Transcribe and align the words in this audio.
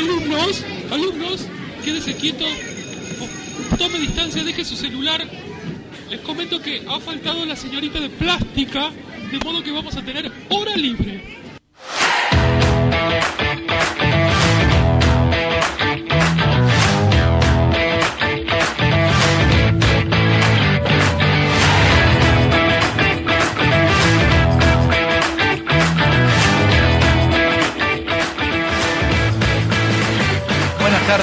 Alumnos, 0.00 0.64
alumnos, 0.90 1.46
quédese 1.84 2.16
quieto. 2.16 2.46
Tome 3.76 3.98
distancia, 3.98 4.42
deje 4.42 4.64
su 4.64 4.74
celular. 4.74 5.28
Les 6.08 6.20
comento 6.20 6.58
que 6.58 6.82
ha 6.88 6.98
faltado 7.00 7.44
la 7.44 7.54
señorita 7.54 8.00
de 8.00 8.08
plástica, 8.08 8.92
de 9.30 9.38
modo 9.40 9.62
que 9.62 9.70
vamos 9.70 9.98
a 9.98 10.02
tener 10.02 10.32
hora 10.48 10.74
libre. 10.74 11.29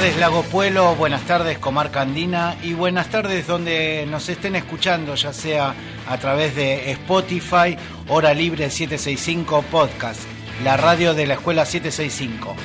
Tardes 0.08 0.22
Lago 0.22 0.44
Pueblo, 0.44 0.96
buenas 0.96 1.24
tardes 1.24 1.60
Comarca 1.60 2.02
Andina 2.02 2.56
y 2.64 2.74
buenas 2.74 3.10
tardes 3.10 3.46
donde 3.46 4.06
nos 4.10 4.30
estén 4.30 4.56
escuchando, 4.56 5.16
ya 5.16 5.34
sea 5.34 5.74
a 6.08 6.18
través 6.18 6.56
de 6.56 6.92
Spotify, 6.92 7.78
Hora 8.08 8.34
Libre 8.34 8.70
765 8.70 9.64
Podcast, 9.64 10.22
la 10.64 10.78
radio 10.78 11.14
de 11.14 11.28
la 11.28 11.34
Escuela 11.34 11.66
765. 11.66 12.56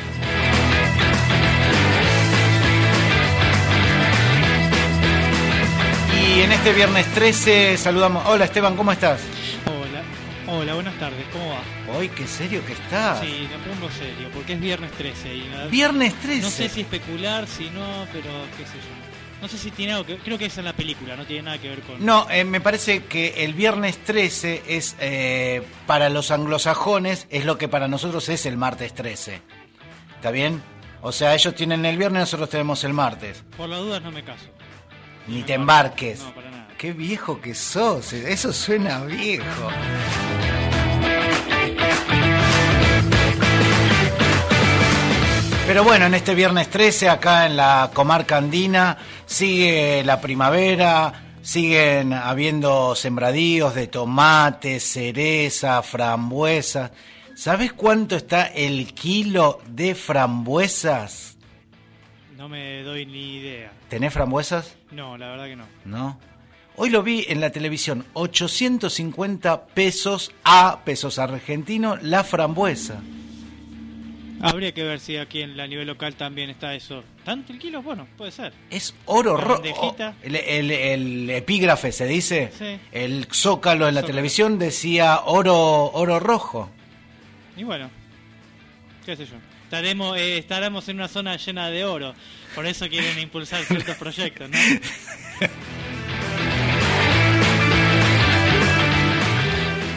Y 6.21 6.41
en 6.43 6.53
este 6.53 6.73
viernes 6.73 7.07
13 7.13 7.77
saludamos. 7.77 8.25
Hola 8.27 8.45
Esteban, 8.45 8.77
¿cómo 8.77 8.93
estás? 8.93 9.21
Buenas 10.83 10.99
tardes, 10.99 11.25
¿cómo 11.33 11.49
va? 11.49 11.97
Hoy, 11.97 12.09
qué 12.09 12.27
serio 12.27 12.61
que 12.67 12.73
estás. 12.73 13.21
Sí, 13.21 13.49
me 13.49 13.73
pongo 13.73 13.89
serio, 13.89 14.29
porque 14.35 14.55
es 14.55 14.61
viernes 14.61 14.91
13 14.91 15.33
y 15.37 15.49
nada- 15.49 15.67
Viernes 15.69 16.13
13. 16.15 16.43
No 16.43 16.51
sé 16.51 16.69
si 16.69 16.81
especular, 16.81 17.47
si 17.47 17.71
no, 17.71 18.05
pero 18.13 18.29
qué 18.59 18.65
sé 18.67 18.73
yo. 18.73 19.41
No 19.41 19.47
sé 19.47 19.59
si 19.59 19.71
tiene 19.71 19.93
algo 19.93 20.07
que... 20.07 20.17
Creo 20.17 20.37
que 20.39 20.47
es 20.47 20.59
en 20.59 20.65
la 20.65 20.73
película, 20.73 21.15
no 21.15 21.25
tiene 21.25 21.43
nada 21.45 21.59
que 21.59 21.69
ver 21.69 21.83
con... 21.83 22.05
No, 22.05 22.29
eh, 22.29 22.43
me 22.43 22.61
parece 22.61 23.05
que 23.05 23.45
el 23.45 23.55
viernes 23.55 23.97
13 24.03 24.65
es 24.67 24.97
eh, 24.99 25.63
para 25.87 26.09
los 26.09 26.33
anglosajones, 26.33 27.29
es 27.31 27.45
lo 27.45 27.59
que 27.59 27.69
para 27.69 27.87
nosotros 27.87 28.29
es 28.29 28.45
el 28.47 28.57
martes 28.57 28.93
13. 28.93 29.41
¿Está 30.17 30.33
bien? 30.33 30.61
O 31.01 31.13
sea, 31.13 31.33
ellos 31.33 31.55
tienen 31.55 31.87
el 31.87 31.97
viernes, 31.97 32.23
nosotros 32.23 32.51
tenemos 32.51 32.83
el 32.83 32.93
martes. 32.93 33.45
Por 33.57 33.69
las 33.69 33.79
dudas 33.79 34.03
no 34.03 34.11
me 34.11 34.25
caso. 34.25 34.47
Ni 35.29 35.45
te 35.45 35.55
embarques. 35.55 36.19
No, 36.19 36.35
para 36.35 36.51
nada. 36.51 36.69
Qué 36.77 36.93
viejo 36.93 37.41
que 37.41 37.55
sos, 37.55 38.13
eso 38.13 38.53
suena 38.53 39.05
viejo. 39.05 39.71
Pero 45.73 45.85
bueno, 45.85 46.05
en 46.05 46.13
este 46.13 46.35
viernes 46.35 46.69
13, 46.69 47.09
acá 47.09 47.47
en 47.47 47.57
la 47.57 47.91
comarca 47.95 48.37
andina, 48.37 48.99
sigue 49.25 50.05
la 50.05 50.21
primavera, 50.21 51.39
siguen 51.41 52.13
habiendo 52.13 52.95
sembradíos 52.95 53.75
de 53.75 53.87
tomates, 53.87 54.83
cereza, 54.85 55.83
frambuesas. 55.83 56.91
¿Sabes 57.35 57.73
cuánto 57.73 58.17
está 58.17 58.49
el 58.49 58.93
kilo 58.93 59.63
de 59.67 59.95
frambuesas? 59.95 61.39
No 62.37 62.51
me 62.51 62.83
doy 62.83 63.07
ni 63.07 63.39
idea. 63.39 63.73
¿Tenés 63.89 64.13
frambuesas? 64.13 64.77
No, 64.91 65.17
la 65.17 65.31
verdad 65.31 65.47
que 65.47 65.57
no. 65.57 65.65
¿no? 65.87 66.21
Hoy 66.77 66.91
lo 66.91 67.03
vi 67.03 67.25
en 67.31 67.41
la 67.41 67.49
televisión, 67.49 68.05
850 68.13 69.69
pesos 69.69 70.33
a 70.45 70.81
pesos 70.85 71.19
argentinos 71.19 72.03
la 72.03 72.25
frambuesa. 72.25 73.01
Habría 74.43 74.73
que 74.73 74.83
ver 74.83 74.99
si 75.01 75.17
aquí 75.17 75.41
en 75.43 75.57
la 75.57 75.67
nivel 75.67 75.87
local 75.87 76.15
también 76.17 76.51
está 76.51 76.75
eso. 76.75 77.05
¿Tanto 77.25 77.53
el 77.53 77.59
kilo? 77.59 77.81
Bueno, 77.83 78.09
puede 78.19 78.33
ser. 78.33 78.53
Es 78.71 78.95
oro 79.07 79.37
rojo. 79.37 79.63
bandejita. 79.63 80.15
El, 80.23 80.35
el- 80.37 80.71
el 80.71 81.31
epígrafe 81.31 81.93
se 81.93 82.07
dice. 82.07 82.51
Sí. 82.59 82.79
El 82.91 83.27
zócalo 83.33 83.87
en 83.89 83.95
la 83.95 84.01
Zócalo. 84.01 84.13
televisión 84.15 84.59
decía 84.59 85.21
oro, 85.25 85.57
oro 85.93 86.19
rojo. 86.19 86.69
Y 87.57 87.63
bueno, 87.65 87.89
qué 89.07 89.15
sé 89.17 89.27
yo. 89.27 89.37
Estaremos, 89.65 90.19
eh, 90.19 90.39
estaremos 90.39 90.89
en 90.89 90.97
una 90.97 91.09
zona 91.09 91.37
llena 91.37 91.71
de 91.71 91.85
oro. 91.85 92.15
Por 92.55 92.67
eso 92.67 92.89
quieren 92.89 93.19
impulsar 93.21 93.63
ciertos 93.65 93.97
proyectos, 93.97 94.51
¿no? 94.51 94.59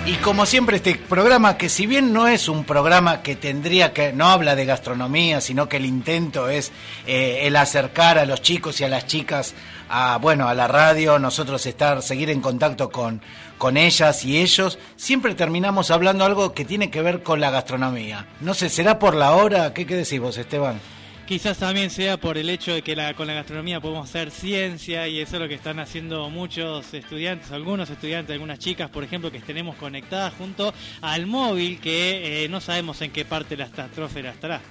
Y 0.07 0.17
como 0.17 0.45
siempre 0.45 0.77
este 0.77 0.93
programa, 0.95 1.57
que 1.57 1.67
si 1.67 1.87
bien 1.87 2.13
no 2.13 2.27
es 2.27 2.47
un 2.47 2.63
programa 2.63 3.23
que 3.23 3.35
tendría 3.35 3.91
que, 3.91 4.13
no 4.13 4.27
habla 4.27 4.55
de 4.55 4.65
gastronomía, 4.65 5.41
sino 5.41 5.67
que 5.67 5.77
el 5.77 5.85
intento 5.85 6.47
es 6.47 6.71
eh, 7.07 7.39
el 7.43 7.55
acercar 7.55 8.19
a 8.19 8.25
los 8.25 8.43
chicos 8.43 8.79
y 8.79 8.83
a 8.83 8.87
las 8.87 9.07
chicas 9.07 9.55
a, 9.89 10.19
bueno, 10.21 10.47
a 10.47 10.53
la 10.53 10.67
radio, 10.67 11.17
nosotros 11.17 11.65
estar, 11.65 12.03
seguir 12.03 12.29
en 12.29 12.39
contacto 12.39 12.91
con, 12.91 13.19
con 13.57 13.77
ellas 13.77 14.23
y 14.25 14.37
ellos, 14.37 14.77
siempre 14.95 15.33
terminamos 15.33 15.89
hablando 15.89 16.23
algo 16.23 16.53
que 16.53 16.65
tiene 16.65 16.91
que 16.91 17.01
ver 17.01 17.23
con 17.23 17.41
la 17.41 17.49
gastronomía. 17.49 18.27
No 18.41 18.53
sé, 18.53 18.69
¿será 18.69 18.99
por 18.99 19.15
la 19.15 19.31
hora? 19.31 19.73
¿Qué, 19.73 19.87
qué 19.87 19.95
decís 19.95 20.19
vos, 20.19 20.37
Esteban? 20.37 20.79
Quizás 21.27 21.57
también 21.57 21.89
sea 21.89 22.17
por 22.17 22.37
el 22.37 22.51
hecho 22.51 22.71
de 22.71 22.83
que 22.83 22.95
la, 22.95 23.15
con 23.15 23.25
la 23.25 23.33
gastronomía 23.33 23.81
podemos 23.81 24.07
hacer 24.07 24.29
ciencia 24.29 25.07
y 25.07 25.19
eso 25.19 25.37
es 25.37 25.41
lo 25.41 25.47
que 25.47 25.55
están 25.55 25.79
haciendo 25.79 26.29
muchos 26.29 26.93
estudiantes, 26.93 27.51
algunos 27.51 27.89
estudiantes, 27.89 28.31
algunas 28.31 28.59
chicas, 28.59 28.91
por 28.91 29.03
ejemplo, 29.03 29.31
que 29.31 29.39
tenemos 29.39 29.75
conectadas 29.75 30.35
junto 30.37 30.71
al 31.01 31.25
móvil 31.25 31.79
que 31.79 32.43
eh, 32.43 32.47
no 32.47 32.61
sabemos 32.61 33.01
en 33.01 33.11
qué 33.11 33.25
parte 33.25 33.55
de 33.55 33.57
la 33.57 33.65
estratosfera 33.65 34.29
estará. 34.29 34.61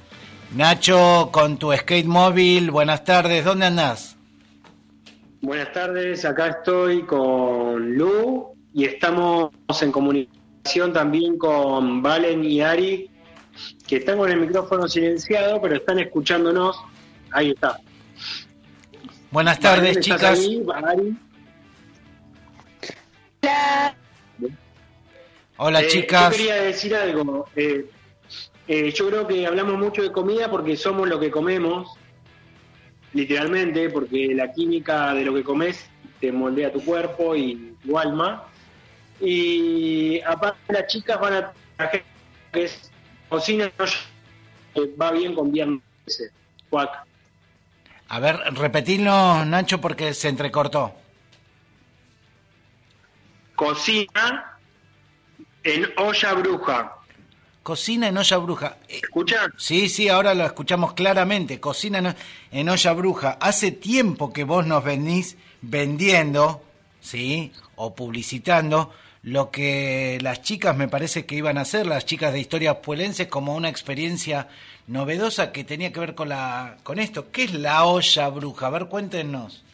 Nacho, 0.55 1.31
con 1.33 1.59
tu 1.59 1.73
skate 1.73 2.07
móvil, 2.07 2.71
buenas 2.71 3.03
tardes, 3.03 3.45
¿dónde 3.45 3.67
andás? 3.67 4.17
Buenas 5.41 5.73
tardes, 5.73 6.25
acá 6.25 6.51
estoy 6.51 7.03
con 7.03 7.97
Lu 7.97 8.55
y 8.73 8.85
estamos 8.85 9.51
en 9.83 9.91
comunicación 9.91 10.93
también 10.93 11.37
con 11.37 12.01
Valen 12.01 12.45
y 12.45 12.61
Ari, 12.61 13.11
que 13.87 13.97
están 13.97 14.19
con 14.19 14.31
el 14.31 14.41
micrófono 14.41 14.89
silenciado, 14.89 15.61
pero 15.61 15.77
están 15.77 15.99
escuchándonos. 15.99 16.77
Ahí 17.31 17.51
está. 17.51 17.79
Buenas 19.31 19.59
tardes, 19.59 19.97
Valen, 19.97 19.99
¿estás 19.99 20.39
chicas. 20.39 20.89
ahí? 20.89 21.17
Hola, 25.57 25.83
Eh, 25.83 25.89
chicas. 25.89 26.31
Yo 26.31 26.37
quería 26.37 26.63
decir 26.63 26.95
algo. 26.95 27.47
Eh, 27.55 27.89
eh, 28.67 28.93
yo 28.93 29.09
creo 29.09 29.27
que 29.27 29.47
hablamos 29.47 29.79
mucho 29.79 30.03
de 30.03 30.11
comida 30.11 30.51
porque 30.51 30.77
somos 30.77 31.09
lo 31.09 31.21
que 31.21 31.31
comemos, 31.31 31.91
literalmente, 33.13 33.91
porque 33.91 34.35
la 34.35 34.53
química 34.53 35.15
de 35.15 35.25
lo 35.25 35.35
que 35.35 35.45
comes 35.45 35.87
te 36.21 36.33
moldea 36.33 36.73
tu 36.73 36.85
cuerpo 36.85 37.37
y 37.37 37.75
tu 37.85 37.99
alma. 37.99 38.45
Y 39.21 40.21
aparte 40.23 40.73
las 40.73 40.87
chicas 40.89 41.21
van 41.21 41.35
a 41.79 41.91
que 41.91 42.03
es 42.55 42.91
cocina, 43.29 43.71
va 45.01 45.11
bien 45.13 45.35
con 45.35 45.53
viernes. 45.53 45.83
Cuac. 46.71 47.05
A 48.09 48.21
ver, 48.21 48.37
repetilo, 48.53 49.45
Nacho, 49.45 49.81
porque 49.81 50.15
se 50.15 50.29
entrecortó. 50.29 50.95
Cocina 53.57 54.59
en 55.63 55.87
olla 55.97 56.35
bruja. 56.35 56.97
Cocina 57.63 58.09
en 58.09 58.19
olla 58.19 58.37
bruja. 58.37 58.77
Eh, 58.89 59.01
¿Escuchan? 59.03 59.53
Sí, 59.57 59.89
sí, 59.89 60.09
ahora 60.09 60.35
lo 60.35 60.45
escuchamos 60.45 60.93
claramente. 60.93 61.61
Cocina 61.61 62.15
en 62.51 62.69
olla 62.69 62.93
bruja. 62.93 63.39
Hace 63.41 63.73
tiempo 63.73 64.33
que 64.33 64.45
vos 64.45 64.67
nos 64.67 64.85
venís 64.85 65.37
vendiendo, 65.63 66.63
¿sí? 67.01 67.53
O 67.77 67.95
publicitando 67.95 68.93
lo 69.25 69.51
que 69.51 70.19
las 70.21 70.43
chicas 70.43 70.77
me 70.77 70.87
parece 70.87 71.25
que 71.25 71.35
iban 71.35 71.57
a 71.59 71.63
hacer, 71.63 71.87
las 71.87 72.05
chicas 72.05 72.33
de 72.33 72.41
historias 72.41 72.77
puelenses, 72.77 73.27
como 73.27 73.57
una 73.57 73.71
experiencia 73.71 74.49
novedosa 74.87 75.51
que 75.51 75.65
tenía 75.65 75.93
que 75.93 76.01
ver 76.01 76.15
con, 76.15 76.29
la, 76.29 76.77
con 76.83 76.99
esto. 76.99 77.33
¿Qué 77.33 77.45
es 77.45 77.55
la 77.55 77.85
olla 77.87 78.29
bruja? 78.29 78.67
A 78.67 78.71
ver, 78.71 78.87
cuéntenos. 78.87 79.65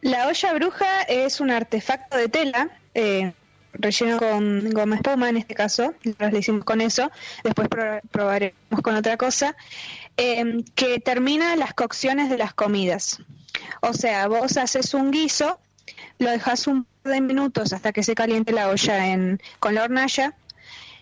La 0.00 0.26
olla 0.26 0.52
bruja 0.54 1.02
es 1.02 1.40
un 1.40 1.52
artefacto 1.52 2.16
de 2.16 2.28
tela, 2.28 2.70
eh, 2.94 3.32
relleno 3.74 4.18
con 4.18 4.68
goma 4.70 4.96
espuma 4.96 5.28
en 5.28 5.36
este 5.36 5.54
caso, 5.54 5.94
nosotros 6.02 6.32
le 6.32 6.38
hicimos 6.40 6.64
con 6.64 6.80
eso, 6.80 7.12
después 7.44 7.68
pro- 7.68 8.00
probaremos 8.10 8.82
con 8.82 8.96
otra 8.96 9.16
cosa, 9.16 9.54
eh, 10.16 10.64
que 10.74 10.98
termina 10.98 11.54
las 11.54 11.72
cocciones 11.72 12.30
de 12.30 12.38
las 12.38 12.52
comidas. 12.52 13.22
O 13.80 13.92
sea, 13.94 14.26
vos 14.26 14.56
haces 14.56 14.92
un 14.92 15.12
guiso, 15.12 15.60
lo 16.22 16.30
dejas 16.30 16.66
un 16.66 16.84
par 16.84 17.12
de 17.12 17.20
minutos 17.20 17.72
hasta 17.72 17.92
que 17.92 18.02
se 18.02 18.14
caliente 18.14 18.52
la 18.52 18.68
olla 18.68 19.08
en, 19.08 19.40
con 19.58 19.74
la 19.74 19.84
hornalla 19.84 20.34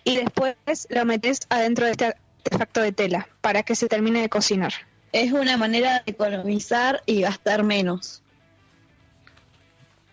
y 0.05 0.17
después 0.17 0.57
lo 0.89 1.05
metes 1.05 1.41
adentro 1.49 1.87
de 1.87 1.93
este 1.93 2.17
artefacto 2.45 2.81
de 2.81 2.93
tela 2.93 3.29
para 3.41 3.63
que 3.63 3.75
se 3.75 3.89
termine 3.89 4.23
de 4.23 4.29
cocinar. 4.29 4.73
Es 5.13 5.33
una 5.33 5.57
manera 5.57 6.03
de 6.05 6.13
economizar 6.13 7.03
y 7.07 7.23
gastar 7.23 7.65
menos. 7.65 8.23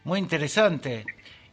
Muy 0.04 0.19
interesante. 0.19 1.06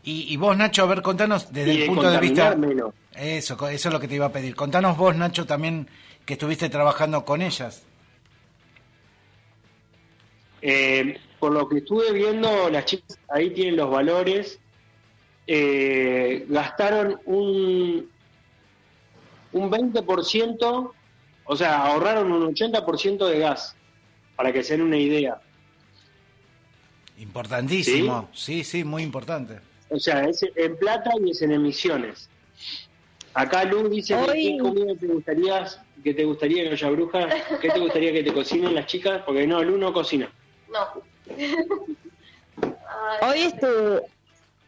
Y, 0.02 0.32
y 0.32 0.36
vos, 0.36 0.56
Nacho, 0.56 0.82
a 0.82 0.86
ver, 0.86 1.02
contanos 1.02 1.52
desde 1.52 1.72
y 1.72 1.76
el 1.76 1.80
de 1.80 1.86
punto 1.86 2.10
de 2.10 2.18
vista... 2.20 2.54
menos. 2.54 2.92
Eso, 3.14 3.54
eso 3.68 3.88
es 3.88 3.92
lo 3.92 4.00
que 4.00 4.08
te 4.08 4.16
iba 4.16 4.26
a 4.26 4.32
pedir. 4.32 4.56
Contanos 4.56 4.96
vos, 4.96 5.14
Nacho, 5.14 5.46
también 5.46 5.88
que 6.26 6.34
estuviste 6.34 6.68
trabajando 6.68 7.24
con 7.24 7.42
ellas. 7.42 7.82
Eh, 10.62 11.20
por 11.44 11.52
lo 11.52 11.68
que 11.68 11.76
estuve 11.76 12.10
viendo, 12.10 12.70
las 12.70 12.86
chicas 12.86 13.18
ahí 13.28 13.50
tienen 13.50 13.76
los 13.76 13.90
valores. 13.90 14.58
Eh, 15.46 16.46
gastaron 16.48 17.20
un, 17.26 18.08
un 19.52 19.70
20%, 19.70 20.90
o 21.44 21.56
sea, 21.56 21.82
ahorraron 21.84 22.32
un 22.32 22.54
80% 22.54 23.26
de 23.28 23.38
gas, 23.40 23.76
para 24.36 24.54
que 24.54 24.62
se 24.62 24.72
den 24.78 24.86
una 24.86 24.96
idea. 24.96 25.38
Importantísimo. 27.18 28.30
Sí, 28.32 28.64
sí, 28.64 28.82
muy 28.82 29.02
importante. 29.02 29.58
O 29.90 29.98
sea, 29.98 30.22
es 30.24 30.46
en 30.56 30.78
plata 30.78 31.10
y 31.22 31.28
es 31.28 31.42
en 31.42 31.52
emisiones. 31.52 32.30
Acá 33.34 33.64
Lu 33.64 33.90
dice 33.90 34.14
que 34.14 34.30
Hoy- 34.30 34.56
qué 34.56 34.62
comida 34.62 34.94
te 34.98 35.06
gustaría, 35.08 35.66
que 36.02 36.14
te 36.14 36.24
gustaría, 36.24 36.70
Olla 36.70 36.88
Bruja, 36.88 37.28
qué 37.60 37.68
te 37.68 37.80
gustaría 37.80 38.12
que 38.14 38.22
te 38.22 38.32
cocinen 38.32 38.74
las 38.74 38.86
chicas, 38.86 39.20
porque 39.26 39.46
no, 39.46 39.62
Lu 39.62 39.76
no 39.76 39.92
cocina. 39.92 40.32
No. 40.72 41.02
Hoy 43.22 43.40
estu- 43.40 44.02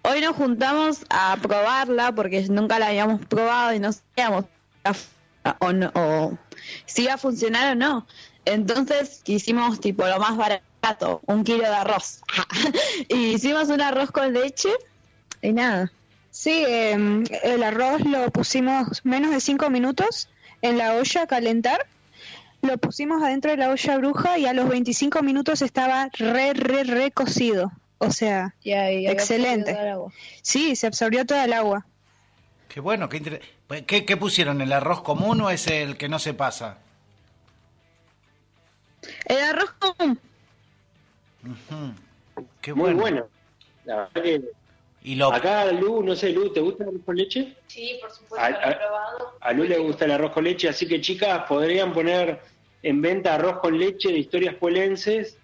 hoy 0.02 0.20
nos 0.20 0.36
juntamos 0.36 1.04
a 1.10 1.36
probarla 1.40 2.12
porque 2.12 2.42
nunca 2.48 2.78
la 2.78 2.88
habíamos 2.88 3.24
probado 3.26 3.74
y 3.74 3.78
no 3.78 3.90
sabíamos 3.92 4.46
o, 5.60 5.72
no, 5.72 5.90
o 5.94 6.38
si 6.86 7.04
iba 7.04 7.14
a 7.14 7.18
funcionar 7.18 7.72
o 7.72 7.74
no. 7.74 8.06
Entonces 8.44 9.20
quisimos 9.24 9.80
tipo 9.80 10.06
lo 10.06 10.18
más 10.18 10.36
barato, 10.36 11.20
un 11.26 11.44
kilo 11.44 11.62
de 11.62 11.66
arroz. 11.74 12.20
y 13.08 13.32
hicimos 13.34 13.68
un 13.68 13.80
arroz 13.80 14.10
con 14.10 14.32
leche 14.32 14.70
y 15.42 15.52
nada. 15.52 15.92
Sí, 16.30 16.64
eh, 16.66 17.24
el 17.44 17.62
arroz 17.62 18.02
lo 18.04 18.30
pusimos 18.30 19.04
menos 19.04 19.30
de 19.30 19.40
cinco 19.40 19.70
minutos 19.70 20.28
en 20.62 20.78
la 20.78 20.94
olla 20.94 21.22
a 21.22 21.26
calentar. 21.26 21.86
Lo 22.66 22.78
pusimos 22.78 23.22
adentro 23.22 23.50
de 23.50 23.56
la 23.56 23.70
olla 23.70 23.96
bruja 23.98 24.38
y 24.38 24.46
a 24.46 24.52
los 24.52 24.68
25 24.68 25.22
minutos 25.22 25.62
estaba 25.62 26.08
re, 26.18 26.52
re, 26.54 26.84
re 26.84 27.10
cocido. 27.10 27.72
O 27.98 28.10
sea, 28.10 28.54
Y 28.62 28.72
Excelente. 29.06 29.76
sí, 30.42 30.76
se 30.76 30.86
absorbió 30.86 31.24
toda 31.24 31.44
el 31.44 31.52
agua. 31.52 31.86
Qué 32.68 32.80
bueno, 32.80 33.08
qué, 33.08 33.16
inter- 33.18 33.42
Pues, 33.66 33.82
¿Qué, 33.82 34.04
qué 34.04 34.16
pusieron? 34.16 34.60
¿El 34.60 34.72
arroz 34.72 35.00
común 35.02 35.40
o 35.40 35.50
es 35.50 35.66
el 35.68 35.96
que 35.96 36.08
no 36.08 36.18
se 36.18 36.34
pasa? 36.34 36.78
El 39.24 39.38
arroz 39.42 39.70
común. 39.78 40.18
Qué 42.60 42.74
Muy 42.74 42.92
bueno. 42.94 43.00
bueno. 43.00 43.26
La 43.84 43.96
verdad 43.96 44.22
que 44.22 44.42
Y 45.04 45.14
lo, 45.14 45.32
acá 45.32 45.70
Lu, 45.72 46.02
no 46.02 46.16
sé, 46.16 46.30
Lu, 46.30 46.52
¿te 46.52 46.60
gusta 46.60 46.82
el 46.84 46.90
arroz 46.90 47.02
con 47.06 47.16
leche? 47.16 47.56
Sí, 47.68 47.96
por 48.00 48.10
supuesto, 48.10 48.44
A- 48.44 48.50
lo 48.50 48.56
a- 48.58 48.70
he 48.70 48.74
probado. 48.74 49.32
A 49.40 49.52
Lu 49.52 49.64
le 49.64 49.78
gusta 49.78 50.04
el 50.04 50.10
arroz 50.10 50.32
con 50.32 50.44
leche, 50.44 50.68
así 50.68 50.86
que 50.86 51.00
chicas, 51.00 51.44
podrían 51.48 51.92
poner 51.92 52.40
en 52.82 53.00
venta 53.02 53.34
arroz 53.34 53.58
con 53.60 53.78
leche 53.78 54.08
de 54.12 54.18
historias 54.18 54.54
puelenses, 54.54 55.36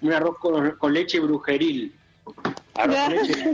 un 0.00 0.12
arroz 0.12 0.38
con, 0.38 0.70
con 0.76 0.92
leche 0.92 1.20
brujeril. 1.20 1.94
Arroz 2.74 2.96
con 2.96 3.12
leche, 3.14 3.44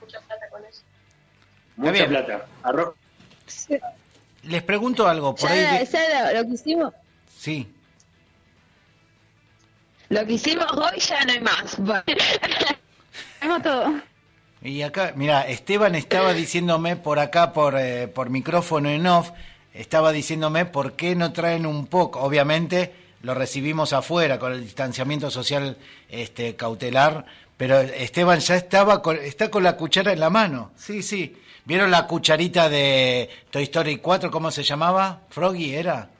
mucha 0.00 0.20
plata 0.20 0.48
con 0.50 0.64
eso. 0.64 0.82
mucha 1.76 1.92
bien. 1.92 2.08
plata. 2.08 2.46
Arroz, 2.62 2.94
les 4.42 4.62
pregunto 4.62 5.06
algo 5.08 5.34
por 5.34 5.50
ahí. 5.50 5.60
Ya, 5.60 5.82
ya 5.84 6.32
lo, 6.32 6.40
lo 6.42 6.48
que 6.48 6.54
hicimos, 6.54 6.94
Sí. 7.38 7.72
lo 10.08 10.24
que 10.26 10.32
hicimos 10.34 10.66
hoy 10.72 10.98
ya 11.00 11.24
no 11.24 11.32
hay 11.32 11.40
más. 11.40 11.76
Hacemos 13.40 13.62
todo. 13.62 14.00
Y 14.62 14.82
acá, 14.82 15.12
mira, 15.14 15.42
Esteban 15.42 15.94
estaba 15.94 16.32
diciéndome 16.32 16.96
por 16.96 17.18
acá, 17.18 17.52
por, 17.52 17.76
eh, 17.78 18.08
por 18.08 18.30
micrófono 18.30 18.88
en 18.88 19.06
off, 19.06 19.30
estaba 19.76 20.12
diciéndome 20.12 20.64
por 20.66 20.92
qué 20.92 21.14
no 21.14 21.32
traen 21.32 21.66
un 21.66 21.86
poco. 21.86 22.20
Obviamente 22.20 22.92
lo 23.22 23.34
recibimos 23.34 23.92
afuera 23.92 24.38
con 24.38 24.52
el 24.52 24.62
distanciamiento 24.62 25.30
social 25.30 25.76
este, 26.08 26.56
cautelar, 26.56 27.26
pero 27.56 27.80
Esteban 27.80 28.40
ya 28.40 28.56
estaba 28.56 29.02
con, 29.02 29.16
está 29.16 29.50
con 29.50 29.62
la 29.62 29.76
cuchara 29.76 30.12
en 30.12 30.20
la 30.20 30.30
mano. 30.30 30.72
Sí, 30.76 31.02
sí. 31.02 31.36
¿Vieron 31.64 31.90
la 31.90 32.06
cucharita 32.06 32.68
de 32.68 33.28
Toy 33.50 33.64
Story 33.64 33.96
4? 33.96 34.30
¿Cómo 34.30 34.50
se 34.50 34.62
llamaba? 34.62 35.20
¿Froggy 35.30 35.74
era? 35.74 36.10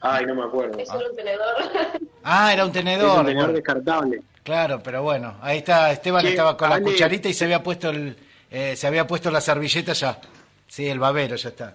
ay, 0.00 0.26
no 0.26 0.34
me 0.34 0.44
acuerdo. 0.44 0.78
Es 0.78 0.88
solo 0.88 1.10
un 1.10 1.16
tenedor. 1.16 1.98
Ah, 2.30 2.52
era 2.52 2.66
un 2.66 2.72
tenedor. 2.72 3.20
un 3.20 3.26
tenedor 3.26 3.52
descartable. 3.54 4.20
Claro, 4.42 4.82
pero 4.82 5.02
bueno, 5.02 5.36
ahí 5.40 5.58
está, 5.58 5.90
Esteban 5.90 6.26
estaba 6.26 6.58
con 6.58 6.68
la 6.68 6.78
cucharita 6.78 7.26
y 7.26 7.32
se 7.32 7.44
había 7.44 7.62
puesto 7.62 7.88
el, 7.88 8.14
eh, 8.50 8.76
se 8.76 8.86
había 8.86 9.06
puesto 9.06 9.30
la 9.30 9.40
servilleta 9.40 9.94
ya. 9.94 10.18
Sí, 10.68 10.86
el 10.88 10.98
babero 10.98 11.34
ya 11.36 11.48
está. 11.48 11.74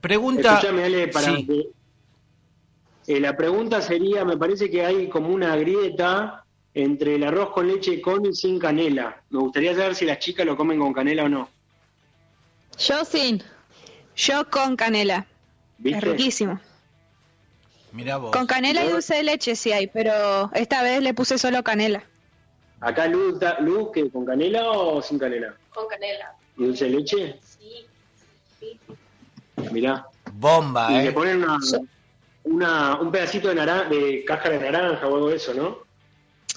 Pregunta. 0.00 0.54
Escúchame, 0.54 0.84
Ale, 0.84 1.08
para 1.08 1.34
Sí. 1.34 1.46
que- 1.46 3.14
eh, 3.16 3.20
la 3.20 3.36
pregunta 3.36 3.80
sería, 3.82 4.24
me 4.24 4.36
parece 4.36 4.70
que 4.70 4.84
hay 4.84 5.08
como 5.08 5.28
una 5.30 5.56
grieta 5.56 6.44
entre 6.74 7.16
el 7.16 7.24
arroz 7.24 7.50
con 7.50 7.66
leche 7.66 8.00
con 8.00 8.24
y 8.26 8.34
sin 8.34 8.58
canela. 8.58 9.20
Me 9.30 9.40
gustaría 9.40 9.74
saber 9.74 9.94
si 9.96 10.04
las 10.04 10.18
chicas 10.20 10.46
lo 10.46 10.56
comen 10.56 10.78
con 10.78 10.92
canela 10.92 11.24
o 11.24 11.28
no. 11.28 11.48
Yo 12.78 13.04
sin. 13.04 13.42
Yo 14.14 14.48
con 14.50 14.76
canela. 14.76 15.26
¿Viste? 15.78 15.98
Es 15.98 16.04
riquísimo. 16.04 16.60
Mirá 17.92 18.18
vos. 18.18 18.30
Con 18.32 18.46
canela 18.46 18.84
y 18.84 18.90
dulce 18.90 19.14
de 19.16 19.22
leche 19.22 19.56
sí 19.56 19.72
hay, 19.72 19.86
pero 19.86 20.50
esta 20.54 20.82
vez 20.82 21.02
le 21.02 21.14
puse 21.14 21.38
solo 21.38 21.64
canela. 21.64 22.04
Acá 22.80 23.06
Luz, 23.08 23.40
da- 23.40 23.58
Luz, 23.60 23.88
¿qué, 23.92 24.08
¿con 24.10 24.24
canela 24.24 24.68
o 24.70 25.02
sin 25.02 25.18
canela? 25.18 25.54
con 25.70 25.88
canela. 25.88 26.32
¿Y 26.56 26.64
dulce 26.66 26.84
de 26.84 26.90
leche? 26.90 27.40
Mirá. 29.72 30.06
Bomba, 30.32 30.92
Y 30.92 30.96
¿eh? 30.96 31.02
le 31.04 31.12
ponen 31.12 31.42
una, 31.42 31.58
una, 32.44 33.00
un 33.00 33.10
pedacito 33.10 33.48
de, 33.48 33.54
naranja, 33.56 33.88
de 33.88 34.24
cáscara 34.24 34.58
de 34.58 34.70
naranja 34.70 35.06
o 35.06 35.14
algo 35.16 35.28
de 35.30 35.36
eso, 35.36 35.54
¿no? 35.54 35.78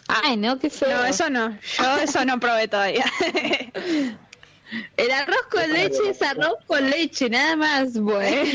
Ay, 0.08 0.38
no, 0.38 0.60
qué 0.60 0.70
feo. 0.70 0.98
No, 0.98 1.06
eso 1.06 1.30
no. 1.30 1.58
Yo 1.78 1.98
eso 1.98 2.26
no 2.26 2.40
probé 2.40 2.68
todavía. 2.68 3.06
El 4.98 5.12
arroz 5.12 5.48
con 5.50 5.74
leche 5.74 6.10
es 6.10 6.22
arroz 6.22 6.56
con 6.66 6.90
leche, 6.90 7.30
nada 7.30 7.56
más, 7.56 7.98
bueno. 7.98 8.52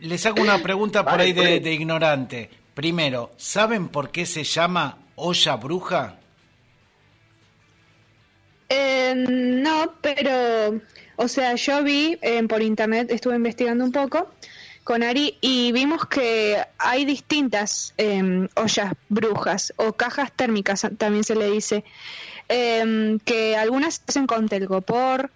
Les 0.00 0.24
hago 0.26 0.40
una 0.42 0.62
pregunta 0.62 1.04
por 1.04 1.20
ahí 1.20 1.32
de, 1.32 1.60
de 1.60 1.72
ignorante. 1.72 2.50
Primero, 2.74 3.32
¿saben 3.36 3.88
por 3.88 4.10
qué 4.10 4.24
se 4.24 4.44
llama 4.44 4.96
olla 5.16 5.56
bruja? 5.56 6.18
Eh, 8.68 9.14
no, 9.16 9.94
pero, 10.00 10.80
o 11.18 11.26
sea, 11.26 11.54
yo 11.56 11.82
vi 11.82 12.16
eh, 12.22 12.42
por 12.44 12.62
internet, 12.62 13.10
estuve 13.10 13.34
investigando 13.34 13.84
un 13.84 13.92
poco 13.92 14.30
con 14.84 15.02
Ari 15.02 15.36
y 15.40 15.70
vimos 15.72 16.06
que 16.06 16.64
hay 16.78 17.04
distintas 17.04 17.92
eh, 17.98 18.48
ollas 18.54 18.92
brujas 19.10 19.74
o 19.76 19.92
cajas 19.92 20.32
térmicas, 20.32 20.86
también 20.96 21.24
se 21.24 21.34
le 21.34 21.50
dice, 21.50 21.84
eh, 22.48 23.18
que 23.24 23.56
algunas 23.56 23.96
se 23.96 24.02
hacen 24.08 24.26
con 24.26 24.48
telgopor, 24.48 25.30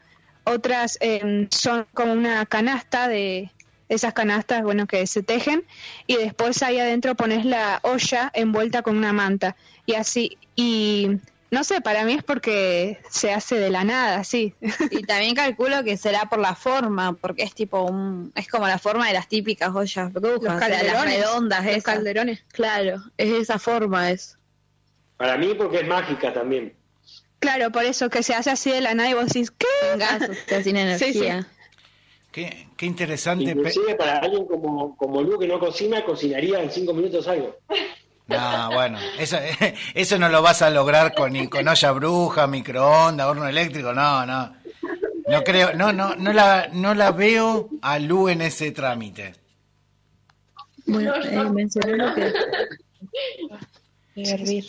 otras 0.45 0.99
eh, 1.01 1.49
son 1.51 1.87
como 1.93 2.13
una 2.13 2.47
canasta 2.47 3.09
de 3.09 3.51
esas 3.89 4.15
canastas, 4.15 4.63
bueno, 4.63 4.87
que 4.87 5.07
se 5.07 5.23
tejen 5.23 5.65
y 6.07 6.17
después 6.17 6.63
ahí 6.63 6.79
adentro 6.79 7.15
pones 7.15 7.45
la 7.45 7.81
olla 7.83 8.31
envuelta 8.35 8.83
con 8.83 8.97
una 8.97 9.13
manta 9.13 9.57
y 9.85 9.95
así 9.95 10.39
y 10.57 11.19
no 11.53 11.65
sé, 11.65 11.83
para 11.83 12.07
mí 12.07 12.15
es 12.15 12.23
porque 12.25 12.99
se 13.11 13.31
hace 13.31 13.57
de 13.57 13.69
la 13.69 13.85
nada, 13.85 14.25
sí. 14.25 14.55
Y 14.91 15.03
también 15.03 15.35
calculo 15.35 15.85
que 15.85 15.99
será 15.99 16.25
por 16.31 16.39
la 16.39 16.55
forma, 16.55 17.13
porque 17.13 17.43
es 17.43 17.55
tipo 17.55 17.83
un, 17.83 18.33
es 18.35 18.49
como 18.49 18.67
la 18.67 18.79
forma 18.79 19.07
de 19.07 19.13
las 19.13 19.29
típicas 19.29 19.71
ollas 19.75 20.11
brujas, 20.11 20.43
Los 20.43 20.55
o 20.55 20.59
sea, 20.59 20.69
las 20.71 20.79
calderones, 20.79 21.19
redondas 21.19 21.65
los 21.65 21.73
esas. 21.73 21.85
calderones. 21.85 22.43
Claro, 22.53 23.03
es 23.19 23.33
esa 23.35 23.59
forma 23.59 24.11
es. 24.11 24.39
Para 25.19 25.37
mí 25.37 25.53
porque 25.57 25.81
es 25.81 25.87
mágica 25.87 26.33
también. 26.33 26.75
Claro, 27.39 27.71
por 27.71 27.85
eso 27.85 28.09
que 28.09 28.23
se 28.23 28.35
hace 28.35 28.51
así 28.51 28.71
de 28.71 28.81
la 28.81 28.95
nada 28.95 29.11
y 29.11 29.15
vos 29.15 29.27
decís, 29.27 29.51
¿qué? 29.51 29.67
Sin 29.91 29.99
gas, 29.99 30.31
o 30.31 30.49
sea, 30.49 30.63
sin 30.63 30.77
energía. 30.79 31.47
Qué, 32.31 32.67
qué 32.79 32.87
interesante. 32.87 33.45
Inclusive 33.51 33.95
para 33.97 34.21
alguien 34.21 34.47
como, 34.47 34.97
como 34.97 35.21
Lu 35.21 35.39
que 35.39 35.47
no 35.47 35.61
cocina, 35.61 36.03
cocinaría 36.03 36.63
en 36.63 36.71
cinco 36.71 36.95
minutos 36.95 37.29
algo. 37.29 37.59
No, 38.33 38.73
bueno, 38.73 38.99
eso, 39.19 39.39
eso 39.95 40.19
no 40.19 40.29
lo 40.29 40.43
vas 40.43 40.63
a 40.63 40.71
lograr 40.71 41.15
con, 41.15 41.33
ni 41.33 41.49
con 41.49 41.67
olla 41.69 41.93
bruja, 41.93 42.47
microondas, 42.47 43.27
horno 43.27 43.47
eléctrico, 43.47 43.93
no, 43.93 44.27
no. 44.27 44.55
No 45.29 45.45
creo, 45.45 45.73
no, 45.75 45.93
no, 45.93 46.17
no 46.17 46.33
la, 46.33 46.69
no 46.73 46.95
la 46.95 47.13
veo 47.13 47.71
a 47.81 47.99
Lu 47.99 48.29
en 48.29 48.43
ese 48.43 48.73
trámite. 48.73 49.35
Bueno, 50.87 51.15
eh, 51.15 51.51
mencionó 51.51 51.97
lo 51.97 52.15
que 52.15 52.33
hervir. 54.17 54.67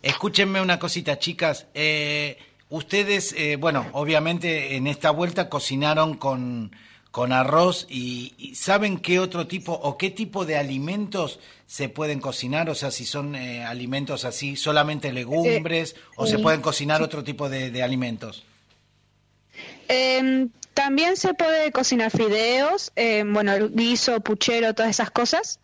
Escúchenme 0.00 0.60
una 0.60 0.78
cosita, 0.78 1.18
chicas. 1.18 1.66
Eh, 1.74 2.38
ustedes, 2.70 3.34
eh, 3.36 3.56
bueno, 3.56 3.86
obviamente 3.92 4.76
en 4.76 4.86
esta 4.86 5.10
vuelta 5.10 5.48
cocinaron 5.48 6.16
con, 6.16 6.70
con 7.14 7.32
arroz 7.32 7.86
y, 7.88 8.34
y 8.38 8.56
¿saben 8.56 8.98
qué 8.98 9.20
otro 9.20 9.46
tipo 9.46 9.72
o 9.72 9.96
qué 9.96 10.10
tipo 10.10 10.44
de 10.44 10.56
alimentos 10.56 11.38
se 11.64 11.88
pueden 11.88 12.18
cocinar? 12.18 12.68
O 12.68 12.74
sea, 12.74 12.90
si 12.90 13.04
son 13.04 13.36
eh, 13.36 13.62
alimentos 13.64 14.24
así, 14.24 14.56
solamente 14.56 15.12
legumbres 15.12 15.94
o 16.16 16.26
se 16.26 16.40
pueden 16.40 16.60
cocinar 16.60 17.02
otro 17.02 17.22
tipo 17.22 17.48
de, 17.48 17.70
de 17.70 17.84
alimentos. 17.84 18.42
Em, 19.86 20.50
también 20.74 21.16
se 21.16 21.34
puede 21.34 21.70
cocinar 21.70 22.10
fideos, 22.10 22.90
em, 22.96 23.32
bueno, 23.32 23.52
guiso, 23.68 24.18
puchero, 24.18 24.74
todas 24.74 24.90
esas 24.90 25.12
cosas. 25.12 25.60